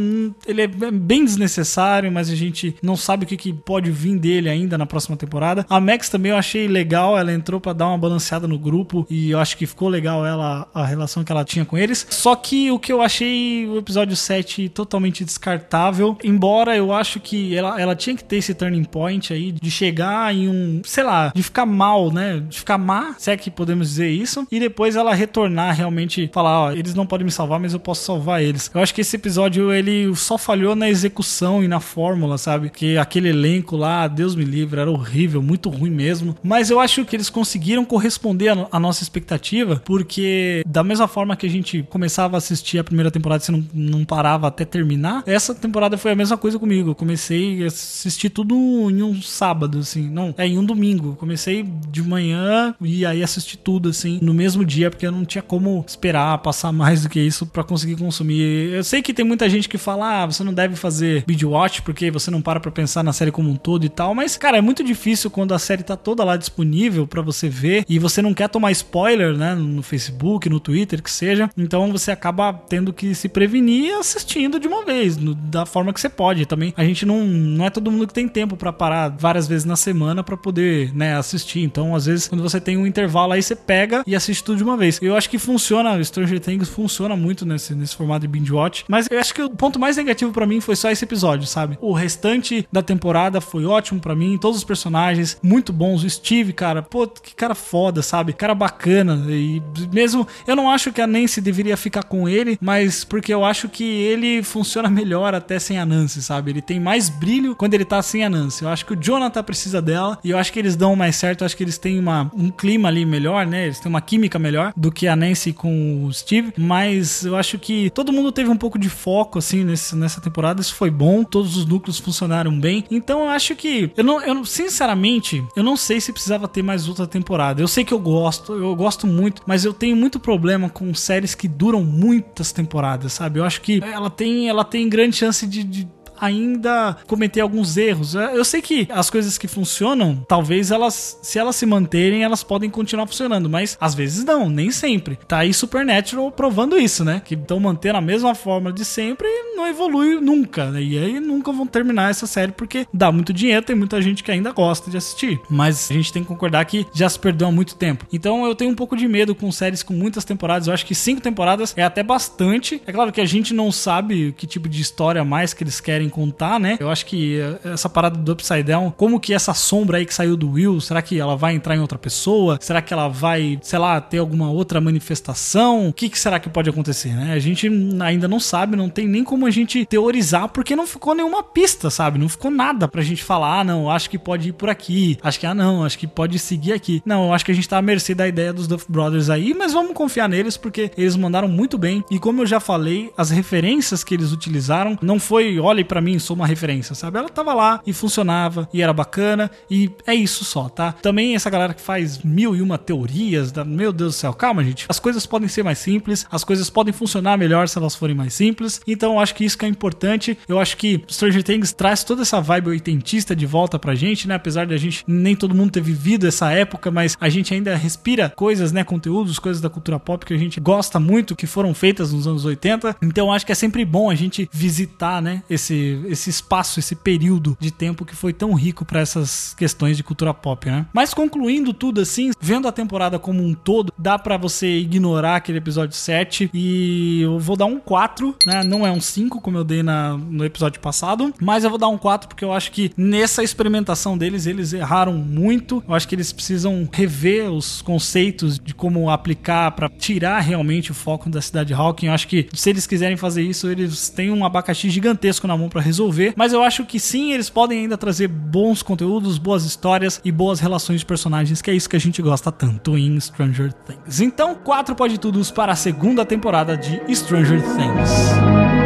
ele 0.47 0.63
é 0.63 0.67
bem 0.69 1.25
desnecessário, 1.25 2.11
mas 2.13 2.31
a 2.31 2.35
gente 2.37 2.75
não 2.83 2.97
sabe 2.97 3.25
o 3.25 3.27
que, 3.27 3.37
que 3.37 3.53
pode 3.53 3.91
vir 3.91 4.17
dele 4.19 4.49
ainda 4.49 4.79
na 4.79 4.87
próxima 4.87 5.17
temporada. 5.17 5.67
A 5.69 5.81
Max 5.81 6.09
também 6.09 6.31
eu 6.33 6.39
achei 6.39 6.69
legal, 6.69 7.19
ela 7.19 7.33
entrou 7.33 7.61
pra 7.61 7.73
dar 7.73 7.89
uma 7.89 7.99
balanceada 7.99 8.47
no 8.47 8.59
grupo 8.61 9.07
e 9.11 9.31
eu 9.31 9.39
acho 9.39 9.57
que 9.57 9.67
ficou 9.67 9.89
legal 9.89 10.25
ela 10.25 10.69
a 10.75 10.85
relação 10.85 11.25
que 11.25 11.33
ela 11.33 11.45
tinha 11.45 11.65
com 11.65 11.77
eles. 11.77 12.07
Só 12.11 12.37
que 12.37 12.71
o 12.71 12.79
que 12.79 12.93
eu 12.93 13.03
achei 13.03 13.67
o 13.67 13.79
episódio 13.79 14.17
7 14.17 14.69
totalmente 14.69 15.25
descartável, 15.25 16.17
embora 16.23 16.77
eu 16.77 16.93
acho 16.93 17.19
que 17.21 17.55
ela, 17.57 17.81
ela 17.81 17.97
tinha 17.97 18.15
que 18.17 18.25
ter 18.25 18.37
esse 18.37 18.55
turning 18.55 18.85
point 18.85 19.33
aí 19.33 19.53
de 19.53 19.71
chegar 19.71 20.35
em 20.35 20.49
um, 20.49 20.83
sei 20.85 21.05
lá, 21.05 21.33
de 21.35 21.43
ficar 21.43 21.67
mal, 21.67 22.13
né? 22.13 22.43
De 22.49 22.59
ficar 22.59 22.79
má, 22.79 23.15
se 23.19 23.31
é 23.31 23.37
que 23.37 23.51
podemos 23.51 23.89
dizer 23.89 24.11
isso, 24.11 24.47
e 24.51 24.61
depois 24.61 24.97
ela 24.97 25.15
retornar 25.15 25.75
realmente 25.75 26.31
falar, 26.33 26.61
ó, 26.61 26.73
eles 26.73 26.95
não 26.95 27.07
podem 27.07 27.25
me 27.25 27.31
salvar, 27.31 27.59
mas 27.59 27.73
eu 27.73 27.81
posso 27.81 28.05
salvar 28.05 28.43
eles. 28.43 28.71
Eu 28.75 28.81
acho 28.81 28.95
que 28.95 29.01
esse 29.01 29.17
episódio 29.17 29.73
ele 29.73 30.15
só 30.15 30.37
falhou 30.37 30.75
na 30.77 30.89
execução 30.89 31.63
e 31.63 31.69
na 31.69 31.81
fórmula, 31.81 32.39
sabe? 32.39 32.71
Que 32.71 32.99
aquele 32.99 33.29
elenco 33.29 33.77
lá, 33.77 34.07
Deus 34.07 34.35
me 34.35 34.45
livre, 34.45 34.81
era 34.81 34.91
horrível, 34.91 35.43
muito 35.43 35.69
ruim 35.69 35.91
mesmo. 35.91 36.37
Mas 36.43 36.71
eu 36.71 36.81
acho 36.81 37.05
que 37.05 37.17
eles 37.17 37.31
conseguiram 37.31 37.85
corresponder 37.85 38.49
no- 38.55 38.69
à 38.71 38.79
nossa 38.81 39.03
expectativa, 39.03 39.83
porque 39.85 40.63
da 40.67 40.83
mesma 40.83 41.07
forma 41.09 41.37
que 41.37 41.47
a 41.47 41.51
gente 41.51 41.83
começava 41.91 42.37
a 42.37 42.39
assistir 42.39 42.79
a 42.79 42.85
primeira 42.85 43.11
temporada 43.11 43.43
e 43.49 43.53
não, 43.53 43.65
não 43.73 44.05
parava 44.05 44.47
até 44.49 44.65
terminar, 44.65 45.23
essa 45.27 45.55
temporada 45.55 45.97
foi 45.99 46.13
a 46.13 46.17
mesma 46.17 46.37
coisa 46.37 46.59
comigo. 46.59 46.91
Eu 46.91 46.95
comecei 46.95 47.65
a 47.65 47.67
assistir 47.67 48.31
tudo 48.31 48.55
em 48.91 49.03
um 49.03 49.21
sábado, 49.23 49.79
assim, 49.79 50.09
não, 50.09 50.35
é 50.37 50.47
em 50.47 50.59
um 50.59 50.65
domingo. 50.65 51.17
Comecei 51.17 51.65
de 51.89 52.03
manhã 52.03 52.75
e 52.81 53.05
aí 53.07 53.23
assisti 53.23 53.57
tudo, 53.57 53.89
assim, 53.89 54.19
no 54.23 54.33
mesmo 54.35 54.65
dia, 54.65 54.91
porque 54.91 55.07
eu 55.07 55.13
não 55.13 55.25
tinha 55.25 55.43
como 55.43 55.85
esperar 55.87 56.39
passar 56.39 56.73
mais 56.73 57.03
do 57.03 57.09
que 57.09 57.21
isso 57.21 57.47
pra 57.47 57.63
conseguir 57.65 57.97
consumir. 57.97 58.73
Eu 58.73 58.85
sei 58.85 59.03
que 59.03 59.13
tem 59.15 59.25
muita 59.25 59.49
gente 59.49 59.69
que 59.69 59.79
fala, 59.79 60.23
ah, 60.23 60.27
você 60.27 60.43
não 60.45 60.53
deve 60.55 60.77
fazer 60.77 61.25
binge 61.27 61.45
watch 61.47 61.83
porque 61.83 62.11
você 62.11 62.31
não 62.31 62.41
para 62.43 62.61
pra 62.61 62.71
pensar 62.71 63.03
na 63.03 63.13
série 63.13 63.31
como 63.31 63.51
um 63.51 63.57
todo 63.57 63.85
e 63.85 63.89
tal, 63.89 64.15
mas, 64.15 64.37
cara, 64.37 64.59
é 64.59 64.61
muito 64.61 64.83
difícil 64.85 65.31
quando 65.31 65.55
a 65.55 65.59
série 65.59 65.83
tá 65.83 65.97
toda 65.97 66.25
lá 66.25 66.37
disponível 66.37 67.07
pra 67.07 67.23
você 67.23 67.49
ver 67.49 67.85
e 67.89 67.99
você 67.99 68.21
não 68.23 68.30
quer 68.35 68.49
tomar 68.49 68.71
spoiler, 68.73 69.37
né, 69.37 69.55
no 69.55 69.83
Facebook, 69.83 70.49
no 70.49 70.61
Twitter, 70.61 71.03
que 71.03 71.11
seja. 71.11 71.51
Então 71.57 71.91
você 71.93 72.11
acaba 72.11 72.53
tendo 72.53 72.93
que 72.93 73.15
se 73.15 73.29
prevenir 73.29 73.95
assistindo 73.99 74.59
de 74.59 74.67
uma 74.69 74.85
vez, 74.85 75.17
no- 75.17 75.35
da 75.35 75.65
forma 75.67 75.93
que 75.93 76.01
você 76.01 76.09
pode. 76.09 76.47
Também 76.47 76.73
a 76.77 76.85
gente 76.85 77.05
não, 77.07 77.25
não 77.25 77.65
é 77.65 77.71
todo 77.71 77.91
mundo 77.91 78.07
que 78.07 78.15
tem 78.15 78.29
tempo 78.29 78.57
pra 78.57 78.73
parar 78.73 79.09
várias 79.09 79.47
vezes 79.49 79.65
na 79.65 79.77
semana 79.77 80.23
pra 80.23 80.37
poder, 80.37 80.95
né, 80.95 81.17
assistir. 81.17 81.61
Então, 81.63 81.95
às 81.95 82.07
vezes, 82.07 82.29
quando 82.29 82.43
você 82.43 82.61
tem 82.61 82.77
um 82.77 82.87
intervalo 82.87 83.33
aí, 83.33 83.43
você 83.43 83.55
pega 83.57 84.03
e 84.07 84.15
assiste 84.15 84.43
tudo 84.45 84.59
de 84.59 84.65
uma 84.65 84.77
vez. 84.77 84.99
Eu 85.03 85.17
acho 85.17 85.29
que 85.31 85.39
funciona, 85.39 86.03
Stranger 86.03 86.41
Things 86.41 86.69
funciona 86.69 87.17
muito 87.17 87.45
nesse, 87.47 87.75
nesse 87.75 87.97
formato 87.97 88.21
de 88.23 88.29
binge 88.29 88.53
watch, 88.53 88.85
mas 88.89 89.07
eu 89.11 89.19
acho 89.19 89.35
que 89.35 89.43
o 89.43 89.51
ponto 89.51 89.79
mais 89.79 89.97
negativo 89.97 90.33
pra 90.33 90.47
mim 90.47 90.61
foi 90.61 90.77
só 90.77 90.91
esse 90.91 91.05
episódio, 91.05 91.47
sabe? 91.47 91.79
O 91.81 91.93
restante 91.93 92.67
da 92.73 92.83
temporada 92.83 93.41
foi 93.41 93.65
ótimo 93.65 94.01
pra 94.01 94.15
mim, 94.15 94.39
todos 94.39 94.59
os 94.59 94.65
personagens 94.65 95.39
muito 95.43 95.73
bons. 95.73 96.03
O 96.05 96.11
Steve, 96.11 96.53
cara, 96.53 96.83
pô, 96.83 97.07
que 97.07 97.35
cara 97.35 97.55
foda, 97.55 98.03
sabe? 98.03 98.20
Cara 98.33 98.55
bacana. 98.55 99.25
E 99.29 99.63
mesmo 99.93 100.27
eu 100.47 100.57
não 100.57 100.71
acho 100.71 100.93
que 100.93 101.01
a 101.01 101.07
Nancy 101.07 101.41
deveria 101.41 101.77
ficar 101.77 102.03
com 102.03 102.29
ele, 102.29 102.59
mas 102.61 103.05
porque 103.05 103.33
eu 103.33 103.45
acho 103.45 103.69
que 103.69 103.85
ele 103.85 104.43
funciona 104.43 104.89
melhor 104.89 105.35
até 105.35 105.59
sem 105.59 105.79
a 105.79 105.87
Nancy, 105.87 106.23
sabe? 106.23 106.51
Ele 106.51 106.63
tem 106.63 106.79
mais 106.79 107.09
brilho 107.09 107.55
quando 107.57 107.75
ele 107.75 107.85
tá 107.85 108.03
sem 108.03 108.25
a 108.25 108.31
Nancy. 108.31 108.63
Eu 108.63 108.69
acho 108.69 108.85
que 108.87 108.93
o 108.93 108.97
Jonathan 108.97 109.43
precisa 109.43 109.81
dela 109.81 110.19
e 110.23 110.31
eu 110.31 110.39
acho 110.39 110.53
que 110.53 110.59
eles 110.59 110.77
dão 110.77 110.95
mais 110.95 111.17
certo. 111.17 111.43
Eu 111.43 111.47
acho 111.47 111.57
que 111.57 111.65
eles 111.65 111.79
têm 111.79 111.99
uma, 111.99 112.31
um 112.35 112.51
clima 112.51 112.89
ali 112.89 113.05
melhor, 113.05 113.47
né? 113.47 113.67
Eles 113.67 113.81
têm 113.81 113.89
uma 113.89 114.01
química 114.01 114.39
melhor 114.39 114.73
do 114.77 114.91
que 114.93 115.07
a 115.09 115.17
Nancy 115.17 115.53
com 115.53 116.05
o 116.05 116.13
Steve. 116.13 116.53
Mas 116.57 117.25
eu 117.25 117.37
acho 117.37 117.59
que 117.59 117.91
todo 117.91 118.13
mundo 118.13 118.33
teve 118.33 118.51
um 118.51 118.57
pouco 118.57 118.79
de 118.79 118.89
foco, 118.89 119.39
assim, 119.39 119.65
nesse, 119.65 119.97
nessa 119.97 120.21
temporada. 120.21 120.61
Isso 120.61 120.75
foi 120.75 120.91
bom. 120.91 121.25
Todos 121.25 121.57
os 121.57 121.67
núcleos 121.67 121.99
funcionaram 121.99 122.59
bem. 122.59 122.85
Então 122.91 123.21
eu 123.21 123.29
acho 123.29 123.55
que. 123.55 123.91
Eu 123.97 124.05
não, 124.05 124.21
eu 124.23 124.45
sinceramente, 124.45 125.45
eu 125.57 125.63
não 125.63 125.77
sei 125.77 126.01
se 126.01 126.13
precisava 126.13 126.49
ter 126.49 126.63
mais 126.63 126.89
outra 126.89 127.07
temporada. 127.07 127.61
Eu 127.61 127.69
sei 127.69 127.85
que 127.85 127.93
eu 127.93 127.99
gosto, 128.11 128.53
eu 128.55 128.75
gosto 128.77 129.07
muito, 129.07 129.43
mas 129.47 129.65
eu 129.65 129.73
tenho 129.73 129.97
muito 129.97 130.19
problema 130.21 130.69
com 130.69 130.93
séries 130.95 131.35
que 131.35 131.47
duram 131.49 131.83
muitas 131.85 132.53
temporadas, 132.53 133.13
sabe? 133.13 133.39
Eu 133.41 133.45
acho 133.45 133.61
que 133.61 133.81
ela 133.83 134.11
tem, 134.11 134.49
ela 134.49 134.65
tem 134.65 134.89
grande 134.89 135.17
chance 135.17 135.47
de- 135.47 135.65
de 135.65 135.89
ainda 136.21 136.97
cometer 137.07 137.41
alguns 137.41 137.77
erros. 137.77 138.15
É, 138.15 138.37
Eu 138.37 138.45
sei 138.45 138.61
que 138.63 138.87
as 138.91 139.11
coisas 139.11 139.39
que 139.39 139.49
funcionam, 139.49 140.25
talvez 140.29 140.71
elas, 140.71 141.19
se 141.23 141.39
elas 141.39 141.57
se 141.57 141.67
manterem, 141.67 142.23
elas 142.23 142.43
podem 142.43 142.71
continuar 142.71 143.07
funcionando, 143.07 143.49
mas 143.49 143.77
às 143.81 143.95
vezes 143.95 144.25
não, 144.25 144.49
nem 144.49 144.71
sempre. 144.71 145.19
Tá 145.29 145.39
aí 145.39 145.53
Supernatural 145.55 146.31
provando 146.31 146.79
isso, 146.79 147.05
né? 147.05 147.21
Que 147.25 147.35
estão 147.35 147.59
mantendo 147.61 147.99
a 147.99 148.01
mesma 148.01 148.35
forma 148.35 148.73
de 148.73 148.85
sempre 148.85 149.27
e 149.29 149.57
não 149.57 149.67
evolui 149.67 150.21
nunca. 150.21 150.71
né? 150.71 150.83
E 150.83 150.99
aí 150.99 151.21
nunca 151.21 151.53
vão 151.53 151.67
terminar 151.67 152.11
essa 152.11 152.27
série 152.27 152.53
porque 152.53 152.87
dá 152.93 153.11
muito 153.13 153.33
dinheiro, 153.33 153.65
tem 153.65 153.77
muita 153.77 154.01
gente 154.03 154.23
que 154.23 154.31
ainda 154.31 154.53
gosta 154.53 154.91
de 154.91 154.97
assistir. 154.97 155.41
Mas 155.49 155.91
a 155.91 155.95
gente 155.95 156.13
tem 156.13 156.23
que 156.23 156.29
concordar 156.29 156.65
que 156.65 156.87
já 156.93 157.09
se 157.09 157.19
perdeu 157.19 157.49
há 157.49 157.53
muito 157.53 157.75
tempo. 157.77 158.05
Então 158.13 158.45
eu 158.47 158.55
tenho 158.55 158.71
um 158.71 158.75
pouco 158.75 158.97
de 158.97 159.07
medo 159.09 159.35
com 159.35 159.51
séries 159.53 159.83
com 159.83 159.95
muitas 159.95 160.25
temporadas. 160.25 160.69
Eu 160.69 160.75
acho 160.75 160.85
que 160.85 160.95
cinco 160.95 161.21
temporadas 161.21 161.73
é 161.77 161.83
até 161.83 162.03
bastante. 162.03 162.81
É 162.87 162.93
claro 162.93 163.13
que 163.13 163.21
a 163.21 163.25
gente 163.27 163.55
não 163.55 163.73
sabe 163.73 164.35
que 164.37 164.47
tipo 164.47 164.69
de 164.69 164.81
história 164.83 165.25
mais 165.25 165.55
que 165.55 165.63
eles 165.63 165.81
querem 165.81 166.09
contar, 166.11 166.59
né? 166.59 166.77
Eu 166.81 166.91
acho 166.91 167.07
que 167.07 167.39
eh, 167.39 167.59
essa 167.65 167.89
parada 167.89 168.19
do 168.19 168.33
Upside 168.33 168.63
Down, 168.63 168.93
como 168.97 169.21
que 169.21 169.33
essa 169.33 169.55
sombra 169.55 169.99
aí 169.99 170.07
que 170.07 170.15
saiu 170.15 170.37
do 170.37 170.53
Will, 170.53 170.81
será 170.81 171.01
que 171.01 171.19
ela 171.19 171.37
vai 171.37 171.55
entrar 171.55 171.77
em 171.77 171.81
outra 171.81 171.99
pessoa? 171.99 172.59
Será 172.61 172.83
que 172.83 172.93
ela 172.93 173.09
vai, 173.09 173.59
sei 173.63 173.79
lá, 173.79 174.01
ter 174.01 174.19
alguma 174.19 174.51
outra 174.51 174.81
manifestação? 174.81 175.89
O 175.89 175.93
que, 175.93 176.09
que 176.09 176.19
será 176.19 176.39
que 176.39 176.49
pode 176.49 176.69
acontecer, 176.69 177.11
né? 177.15 177.33
A 177.33 177.39
gente 177.39 177.71
ainda 178.03 178.29
não 178.29 178.41
sabe, 178.41 178.77
não 178.77 178.89
tem 178.89 179.07
nem 179.07 179.25
como 179.25 179.47
a 179.47 179.51
gente 179.51 179.85
teorizar, 179.87 180.49
porque 180.49 180.77
não 180.77 180.87
ficou 180.87 181.15
nenhuma 181.15 181.43
pista, 181.43 181.91
sabe? 181.91 182.19
Não 182.19 182.29
ficou 182.29 182.51
nada 182.51 182.89
pra 182.89 183.03
gente 183.03 183.23
falar, 183.23 183.61
ah, 183.61 183.65
não, 183.65 183.91
acho 183.91 184.11
que 184.11 184.19
pode 184.19 184.49
ir 184.49 184.53
por 184.53 184.69
aqui, 184.69 185.19
acho 185.23 185.39
que, 185.39 185.47
ah, 185.47 185.55
não, 185.55 185.85
acho 185.85 185.99
que 185.99 186.07
pode 186.07 186.39
seguir 186.39 186.73
aqui. 186.73 187.03
Não, 187.05 187.33
acho 187.33 187.45
que 187.45 187.53
a 187.53 187.55
gente 187.55 187.69
tá 187.69 187.79
à 187.79 187.83
mercê 187.83 188.15
da 188.15 188.27
ideia 188.27 188.53
dos 188.53 188.67
Duff 188.67 188.87
Brothers 188.89 189.31
aí, 189.31 189.55
mas 189.55 189.73
vamos 189.73 189.93
confiar 189.93 190.29
neles, 190.29 190.57
porque 190.57 190.91
eles 190.97 191.17
mandaram 191.17 191.49
muito 191.49 191.79
bem. 191.79 192.05
E 192.11 192.19
como 192.19 192.43
eu 192.43 192.47
já 192.47 192.61
falei, 192.61 193.11
as 193.17 193.31
referências 193.31 194.03
que 194.03 194.15
eles 194.15 194.33
utilizaram 194.33 194.99
não 195.03 195.19
foi, 195.19 195.59
olhe 195.59 195.85
pra 196.01 196.03
mim, 196.03 196.19
sou 196.19 196.35
uma 196.35 196.47
referência, 196.47 196.95
sabe? 196.95 197.19
Ela 197.19 197.29
tava 197.29 197.53
lá 197.53 197.81
e 197.87 197.93
funcionava, 197.93 198.67
e 198.73 198.81
era 198.81 198.93
bacana, 198.93 199.51
e 199.71 199.91
é 200.07 200.15
isso 200.15 200.45
só, 200.45 200.69
tá? 200.69 200.93
Também 200.93 201.35
essa 201.35 201.51
galera 201.51 201.75
que 201.75 201.83
faz 201.83 202.23
mil 202.23 202.57
e 202.57 202.63
uma 202.63 202.79
teorias, 202.79 203.53
da... 203.53 203.65
meu 203.65 203.93
Deus 203.93 204.15
do 204.15 204.19
céu, 204.19 204.33
calma, 204.33 204.65
gente. 204.65 204.87
As 204.89 204.99
coisas 204.99 205.27
podem 205.27 205.47
ser 205.47 205.63
mais 205.63 205.79
simples, 205.79 206.27
as 206.31 206.43
coisas 206.43 206.71
podem 206.71 206.93
funcionar 206.93 207.37
melhor 207.37 207.69
se 207.69 207.77
elas 207.77 207.95
forem 207.95 208.17
mais 208.17 208.33
simples. 208.33 208.81
Então 208.87 209.15
eu 209.15 209.21
acho 209.21 209.35
que 209.35 209.45
isso 209.45 209.59
que 209.59 209.67
é 209.67 209.69
importante. 209.69 210.39
Eu 210.49 210.59
acho 210.59 210.77
que 210.77 211.05
Stranger 211.11 211.43
Things 211.43 211.73
traz 211.73 212.03
toda 212.03 212.23
essa 212.23 212.41
vibe 212.41 212.71
oitentista 212.71 213.37
de 213.37 213.45
volta 213.45 213.79
pra 213.79 213.95
gente, 213.95 214.27
né? 214.27 214.37
Apesar 214.37 214.67
de 214.67 214.75
a 214.75 214.79
gente 214.79 215.05
nem 215.07 215.37
todo 215.37 215.55
mundo 215.55 215.73
ter 215.73 215.83
vivido 215.83 216.27
essa 216.27 216.51
época, 216.51 216.91
mas 216.91 217.17
a 217.21 217.29
gente 217.29 217.53
ainda 217.53 217.77
respira 217.77 218.33
coisas, 218.35 218.73
né? 218.73 218.83
Conteúdos, 218.85 219.39
coisas 219.39 219.61
da 219.61 219.69
cultura 219.69 220.01
pop 220.01 220.25
que 220.25 220.33
a 220.33 220.39
gente 220.39 220.61
gosta 220.61 220.99
muito, 220.99 221.37
que 221.37 221.47
foram 221.47 221.75
feitas 221.75 222.13
nos 222.13 222.27
anos 222.27 222.45
80. 222.45 222.97
Então 223.03 223.27
eu 223.27 223.33
acho 223.33 223.45
que 223.45 223.53
é 223.53 223.55
sempre 223.55 223.85
bom 223.85 224.09
a 224.09 224.15
gente 224.15 224.49
visitar, 224.51 225.21
né? 225.21 225.43
Esse, 225.51 225.90
esse 226.07 226.31
espaço, 226.31 226.79
esse 226.79 226.95
período 226.95 227.57
de 227.61 227.71
tempo 227.71 228.05
que 228.05 228.15
foi 228.15 228.33
tão 228.33 228.55
rico 228.55 228.85
para 228.85 229.01
essas 229.01 229.55
questões 229.55 229.97
de 229.97 230.03
cultura 230.03 230.33
pop, 230.35 230.69
né? 230.69 230.87
Mas 230.93 231.15
concluindo 231.15 231.73
tudo 231.73 232.01
assim, 232.01 232.31
vendo 232.41 232.69
a 232.69 232.73
temporada 232.73 233.19
como 233.19 233.43
um 233.43 233.55
todo, 233.55 233.93
dá 233.97 234.19
para 234.19 234.37
você 234.37 234.79
ignorar 234.79 235.37
aquele 235.37 235.59
episódio 235.59 235.97
7 235.97 236.51
e 236.53 237.21
eu 237.23 237.39
vou 237.39 237.57
dar 237.57 237.67
um 237.67 237.79
4, 237.79 238.37
né? 238.47 238.63
Não 238.63 238.87
é 238.87 238.91
um 238.91 239.01
5 239.01 239.41
como 239.41 239.59
eu 239.59 239.65
dei 239.65 239.83
na, 239.83 240.17
no 240.17 240.45
episódio 240.45 240.81
passado, 240.81 241.33
mas 241.41 241.65
eu 241.65 241.71
vou 241.71 241.79
dar 241.79 241.89
um 241.89 241.99
4 241.99 242.29
porque 242.29 242.45
eu 242.45 242.53
acho 242.53 242.73
que 242.73 242.93
nessa 242.97 243.43
experimentação 243.43 244.17
deles 244.17 244.47
eles 244.47 244.73
erraram 244.73 245.15
muito. 245.15 245.83
Eu 245.87 245.95
acho 245.95 246.07
que 246.07 246.15
eles 246.15 246.33
precisam 246.33 246.89
rever 246.93 247.51
os 247.51 247.83
conceitos 247.83 248.59
de 248.59 248.75
como 248.75 249.11
aplicar 249.11 249.71
para 249.73 249.89
tirar 249.89 250.41
realmente 250.41 250.91
o 250.91 250.95
foco 250.95 251.29
da 251.29 251.41
cidade 251.41 251.73
Hawking. 251.73 252.07
Eu 252.07 252.13
acho 252.13 252.29
que 252.29 252.49
se 252.53 252.71
eles 252.71 252.87
quiserem 252.87 253.17
fazer 253.17 253.43
isso, 253.43 253.69
eles 253.69 254.09
têm 254.09 254.31
um 254.31 254.45
abacaxi 254.45 254.89
gigantesco 254.91 255.47
na 255.47 255.57
mão 255.57 255.69
para 255.69 255.80
resolver, 255.81 256.35
mas 256.37 256.53
eu 256.53 256.63
acho 256.63 256.85
que 256.85 257.01
sim, 257.01 257.33
eles 257.33 257.51
podem 257.51 257.81
ainda 257.81 257.97
trazer 257.97 258.29
bons 258.29 258.83
conteúdos, 258.83 259.39
boas 259.39 259.65
histórias 259.65 260.21
e 260.25 260.31
boas 260.31 260.61
relações 260.61 261.01
de 261.01 261.07
personagens, 261.07 261.61
que 261.61 261.71
é 261.71 261.75
isso 261.75 261.89
que 261.89 261.97
a 261.97 262.01
gente 262.01 262.21
gosta 262.23 262.53
tanto 262.53 262.97
em 262.97 263.19
Stranger 263.21 263.73
Things. 263.73 264.21
Então, 264.21 264.55
quatro 264.55 264.95
pode 264.95 265.19
tudos 265.19 265.51
para 265.51 265.73
a 265.73 265.77
segunda 265.77 266.25
temporada 266.25 266.77
de 266.77 267.01
Stranger 267.15 267.61
Things. 267.63 268.80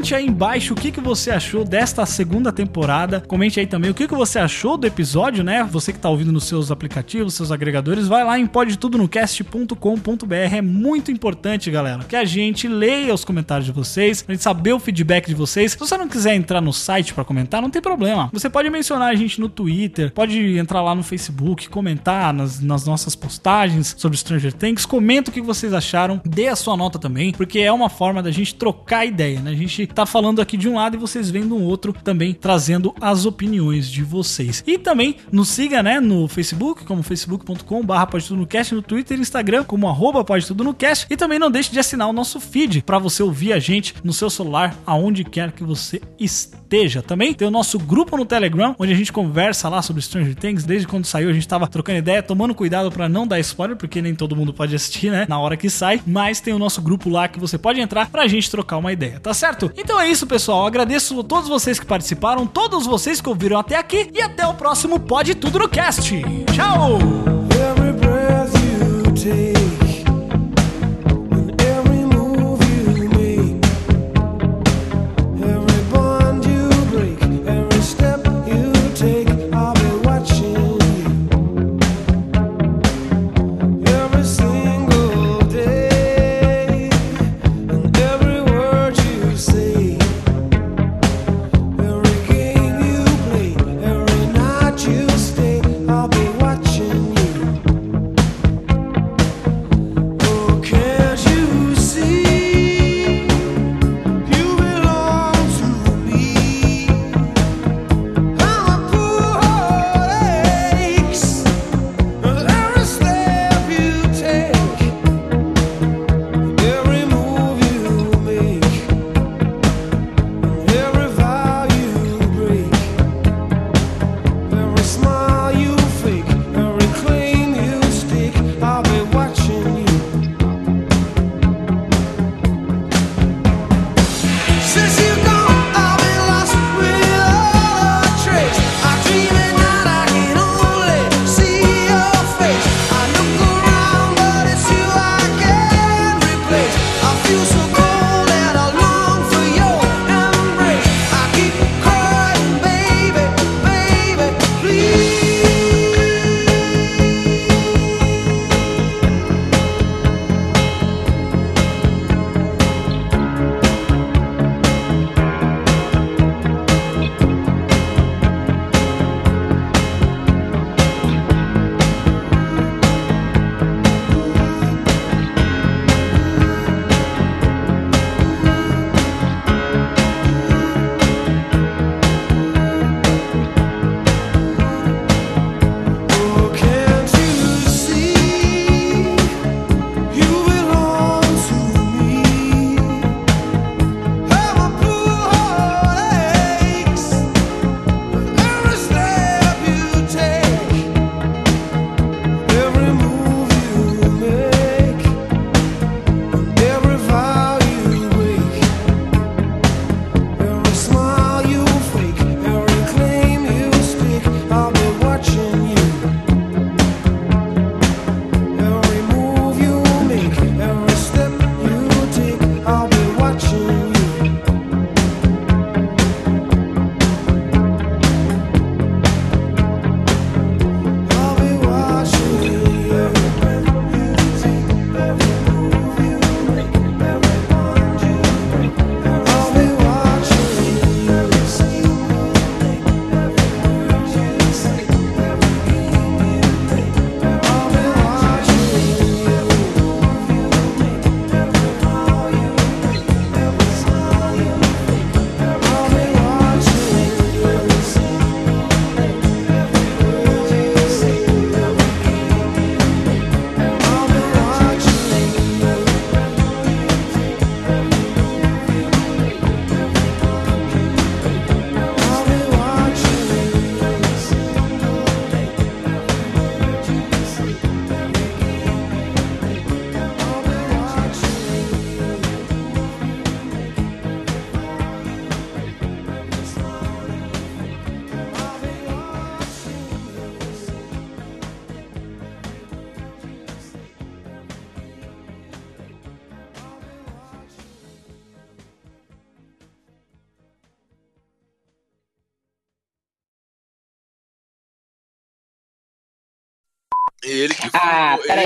Comente 0.00 0.14
aí 0.14 0.26
embaixo 0.26 0.72
o 0.72 0.76
que, 0.76 0.90
que 0.90 0.98
você 0.98 1.30
achou 1.30 1.62
desta 1.62 2.06
segunda 2.06 2.50
temporada. 2.50 3.20
Comente 3.20 3.60
aí 3.60 3.66
também 3.66 3.90
o 3.90 3.94
que, 3.94 4.08
que 4.08 4.14
você 4.14 4.38
achou 4.38 4.78
do 4.78 4.86
episódio, 4.86 5.44
né? 5.44 5.62
Você 5.64 5.92
que 5.92 5.98
tá 5.98 6.08
ouvindo 6.08 6.32
nos 6.32 6.44
seus 6.44 6.70
aplicativos, 6.70 7.34
seus 7.34 7.52
agregadores, 7.52 8.08
vai 8.08 8.24
lá 8.24 8.38
em 8.38 8.46
podtudonocast.com.br. 8.46 10.34
É 10.34 10.62
muito 10.62 11.12
importante, 11.12 11.70
galera, 11.70 12.02
que 12.04 12.16
a 12.16 12.24
gente 12.24 12.66
leia 12.66 13.12
os 13.12 13.26
comentários 13.26 13.66
de 13.66 13.72
vocês, 13.72 14.22
pra 14.22 14.34
gente 14.34 14.42
saber 14.42 14.72
o 14.72 14.78
feedback 14.78 15.26
de 15.26 15.34
vocês. 15.34 15.72
Se 15.72 15.78
você 15.78 15.98
não 15.98 16.08
quiser 16.08 16.34
entrar 16.34 16.62
no 16.62 16.72
site 16.72 17.12
pra 17.12 17.22
comentar, 17.22 17.60
não 17.60 17.68
tem 17.68 17.82
problema. 17.82 18.30
Você 18.32 18.48
pode 18.48 18.70
mencionar 18.70 19.10
a 19.10 19.14
gente 19.14 19.38
no 19.38 19.50
Twitter, 19.50 20.14
pode 20.14 20.56
entrar 20.56 20.80
lá 20.80 20.94
no 20.94 21.02
Facebook, 21.02 21.68
comentar 21.68 22.32
nas, 22.32 22.58
nas 22.58 22.86
nossas 22.86 23.14
postagens 23.14 23.94
sobre 23.98 24.16
Stranger 24.16 24.54
Things. 24.54 24.86
Comenta 24.86 25.30
o 25.30 25.34
que 25.34 25.42
vocês 25.42 25.74
acharam, 25.74 26.22
dê 26.24 26.48
a 26.48 26.56
sua 26.56 26.74
nota 26.74 26.98
também, 26.98 27.32
porque 27.32 27.58
é 27.58 27.70
uma 27.70 27.90
forma 27.90 28.22
da 28.22 28.30
gente 28.30 28.54
trocar 28.54 29.04
ideia, 29.04 29.40
né? 29.40 29.50
A 29.50 29.54
gente 29.54 29.89
tá 29.94 30.06
falando 30.06 30.40
aqui 30.40 30.56
de 30.56 30.68
um 30.68 30.76
lado 30.76 30.96
e 30.96 30.98
vocês 30.98 31.30
vendo 31.30 31.56
um 31.56 31.64
outro 31.64 31.92
também 31.92 32.34
trazendo 32.34 32.94
as 33.00 33.26
opiniões 33.26 33.90
de 33.90 34.02
vocês. 34.02 34.62
E 34.66 34.78
também 34.78 35.16
nos 35.30 35.48
siga, 35.48 35.82
né, 35.82 36.00
no 36.00 36.28
Facebook, 36.28 36.84
como 36.84 37.02
facebook.com 37.02 37.84
barra 37.84 38.08
no 38.30 38.46
no 38.74 38.82
Twitter 38.82 39.18
e 39.18 39.20
Instagram, 39.20 39.64
como 39.64 39.88
arroba 39.88 40.24
no 40.64 40.74
cast. 40.74 41.06
E 41.10 41.16
também 41.16 41.38
não 41.38 41.50
deixe 41.50 41.72
de 41.72 41.78
assinar 41.78 42.08
o 42.08 42.12
nosso 42.12 42.40
feed 42.40 42.82
para 42.82 42.98
você 42.98 43.22
ouvir 43.22 43.52
a 43.52 43.58
gente 43.58 43.94
no 44.04 44.12
seu 44.12 44.30
celular, 44.30 44.76
aonde 44.86 45.24
quer 45.24 45.52
que 45.52 45.64
você 45.64 46.00
esteja. 46.18 46.59
Também 47.06 47.34
tem 47.34 47.48
o 47.48 47.50
nosso 47.50 47.78
grupo 47.78 48.16
no 48.16 48.24
Telegram, 48.24 48.76
onde 48.78 48.92
a 48.92 48.96
gente 48.96 49.12
conversa 49.12 49.68
lá 49.68 49.82
sobre 49.82 50.00
Stranger 50.02 50.34
Things. 50.36 50.64
Desde 50.64 50.86
quando 50.86 51.04
saiu, 51.04 51.28
a 51.28 51.32
gente 51.32 51.48
tava 51.48 51.66
trocando 51.66 51.98
ideia, 51.98 52.22
tomando 52.22 52.54
cuidado 52.54 52.90
para 52.92 53.08
não 53.08 53.26
dar 53.26 53.40
spoiler, 53.40 53.76
porque 53.76 54.00
nem 54.00 54.14
todo 54.14 54.36
mundo 54.36 54.54
pode 54.54 54.74
assistir, 54.74 55.10
né, 55.10 55.26
na 55.28 55.38
hora 55.38 55.56
que 55.56 55.68
sai. 55.68 56.00
Mas 56.06 56.40
tem 56.40 56.54
o 56.54 56.58
nosso 56.58 56.80
grupo 56.80 57.10
lá 57.10 57.26
que 57.26 57.40
você 57.40 57.58
pode 57.58 57.80
entrar 57.80 58.08
pra 58.08 58.28
gente 58.28 58.50
trocar 58.50 58.76
uma 58.76 58.92
ideia, 58.92 59.18
tá 59.18 59.34
certo? 59.34 59.70
Então 59.76 60.00
é 60.00 60.08
isso, 60.08 60.26
pessoal. 60.26 60.66
Agradeço 60.66 61.18
a 61.18 61.24
todos 61.24 61.48
vocês 61.48 61.80
que 61.80 61.86
participaram, 61.86 62.46
todos 62.46 62.86
vocês 62.86 63.20
que 63.20 63.28
ouviram 63.28 63.58
até 63.58 63.76
aqui 63.76 64.08
e 64.14 64.22
até 64.22 64.46
o 64.46 64.54
próximo 64.54 65.00
Pode 65.00 65.34
Tudo 65.34 65.58
no 65.58 65.68
Cast. 65.68 66.14
Tchau! 66.54 66.98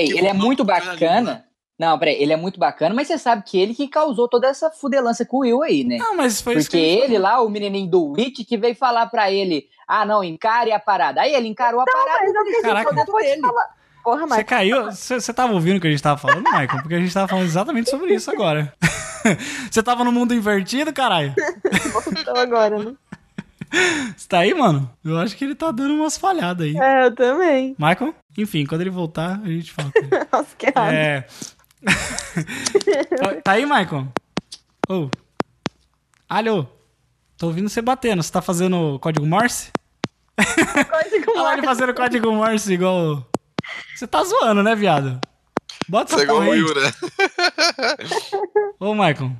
Peraí, 0.07 0.19
ele 0.19 0.27
é 0.27 0.33
muito 0.33 0.63
bacana. 0.63 1.45
Não, 1.77 1.99
peraí, 1.99 2.15
ele 2.21 2.31
é 2.31 2.37
muito 2.37 2.57
bacana, 2.57 2.95
mas 2.95 3.07
você 3.07 3.17
sabe 3.17 3.43
que 3.45 3.59
ele 3.59 3.75
que 3.75 3.87
causou 3.89 4.29
toda 4.29 4.47
essa 4.47 4.71
fudelança 4.71 5.25
com 5.25 5.37
o 5.37 5.39
Will 5.41 5.61
aí, 5.61 5.83
né? 5.83 5.97
Não, 5.97 6.15
mas 6.15 6.39
foi 6.41 6.55
isso 6.55 6.69
Porque 6.69 6.77
que 6.77 6.83
ele 6.85 7.01
ele 7.15 7.19
lá, 7.19 7.41
o 7.41 7.49
menininho 7.49 7.89
do 7.89 8.11
Witch, 8.13 8.47
que 8.47 8.57
veio 8.57 8.75
falar 8.75 9.07
pra 9.07 9.29
ele, 9.29 9.67
ah, 9.85 10.05
não, 10.05 10.23
encare 10.23 10.71
a 10.71 10.79
parada. 10.79 11.21
Aí 11.21 11.33
ele 11.33 11.49
encarou 11.49 11.81
a 11.81 11.83
parada 11.83 12.23
mas 12.23 12.33
e 12.33 12.49
ele 12.53 12.61
Caraca. 12.61 12.89
ficou 12.89 12.95
dentro 12.95 13.13
dele. 13.17 13.41
Porra, 14.05 14.19
Você 14.19 14.25
Michael. 14.25 14.45
caiu? 14.45 14.83
Você 14.85 15.19
você 15.19 15.33
tava 15.33 15.51
ouvindo 15.51 15.77
o 15.77 15.81
que 15.81 15.87
a 15.87 15.91
gente 15.91 16.01
tava 16.01 16.17
falando, 16.17 16.43
Michael? 16.43 16.81
Porque 16.81 16.93
a 16.93 16.99
gente 16.99 17.13
tava 17.13 17.27
falando 17.27 17.45
exatamente 17.45 17.89
sobre 17.89 18.13
isso 18.13 18.29
agora. 18.31 18.71
Você 19.71 19.81
tava 19.81 20.03
no 20.03 20.11
mundo 20.11 20.35
invertido, 20.35 20.93
caralho? 20.93 21.33
Então 22.19 22.35
agora, 22.37 22.77
né? 22.77 22.93
Você 24.15 24.27
tá 24.27 24.39
aí, 24.39 24.53
mano? 24.53 24.89
Eu 25.03 25.17
acho 25.17 25.35
que 25.35 25.43
ele 25.43 25.55
tá 25.55 25.71
dando 25.71 25.95
umas 25.95 26.17
falhadas 26.17 26.67
aí. 26.67 26.77
É, 26.77 27.05
eu 27.05 27.15
também. 27.15 27.75
Michael? 27.79 28.13
Enfim, 28.37 28.65
quando 28.65 28.81
ele 28.81 28.89
voltar, 28.89 29.39
a 29.43 29.47
gente 29.47 29.71
fala 29.71 29.91
com 29.91 29.99
ele. 29.99 30.09
Nossa, 30.31 30.55
que 30.57 30.65
errado. 30.67 30.93
É. 30.93 31.25
tá 33.43 33.51
aí, 33.53 33.65
Michael? 33.65 34.07
Ô. 34.89 35.09
Alô? 36.27 36.65
Tô 37.37 37.47
ouvindo 37.47 37.69
você 37.69 37.81
batendo. 37.81 38.21
Você 38.23 38.31
tá 38.31 38.41
fazendo 38.41 38.99
código 38.99 39.25
Morse? 39.25 39.71
Código 40.37 41.31
Olha 41.35 41.41
lá 41.41 41.53
ele 41.53 41.61
Morse. 41.61 41.65
fazendo 41.79 41.93
código 41.93 42.31
Morse 42.31 42.73
igual. 42.73 43.25
Você 43.95 44.07
tá 44.07 44.23
zoando, 44.23 44.63
né, 44.63 44.75
viado? 44.75 45.19
Bota 45.87 46.13
Você 46.13 46.21
é 46.21 46.23
essa 46.23 46.23
igual 46.23 46.39
porra 46.39 46.49
o 46.49 46.53
aí. 46.53 46.61
Né? 46.83 46.91
Ô, 48.79 48.93
Michael. 48.93 49.31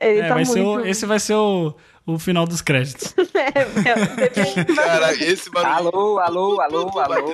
Ele 0.00 0.20
É, 0.20 0.28
tá 0.28 0.34
vai 0.34 0.44
muito... 0.44 0.52
ser 0.52 0.60
o- 0.62 0.86
esse 0.86 1.06
vai 1.06 1.18
ser 1.20 1.34
o, 1.34 1.74
o 2.06 2.18
final 2.18 2.46
dos 2.46 2.60
créditos. 2.60 3.14
É, 3.36 4.74
Cara, 4.74 5.12
esse 5.12 5.50
barulho. 5.50 5.88
Alô, 5.88 6.20
alô, 6.20 6.60
alô, 6.60 6.98
alô. 6.98 7.32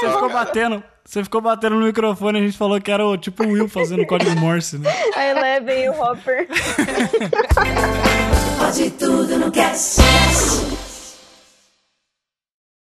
Você 0.00 0.10
ficou 0.10 0.30
batendo. 0.30 0.82
Você 1.04 1.22
ficou 1.22 1.40
batendo 1.42 1.76
no 1.76 1.84
microfone, 1.84 2.38
a 2.38 2.42
gente 2.42 2.56
falou 2.56 2.80
que 2.80 2.90
era 2.90 3.04
o 3.06 3.16
tipo 3.18 3.44
o 3.44 3.48
Will 3.48 3.68
fazendo 3.68 4.06
código 4.06 4.34
Morse, 4.40 4.78
né? 4.78 4.90
A 5.14 5.26
Eleven 5.26 5.84
e 5.84 5.88
o 5.90 6.00
Hopper. 6.00 6.48
Pode 8.58 8.90
tudo 8.92 9.38
no 9.38 9.50
cast. 9.52 10.00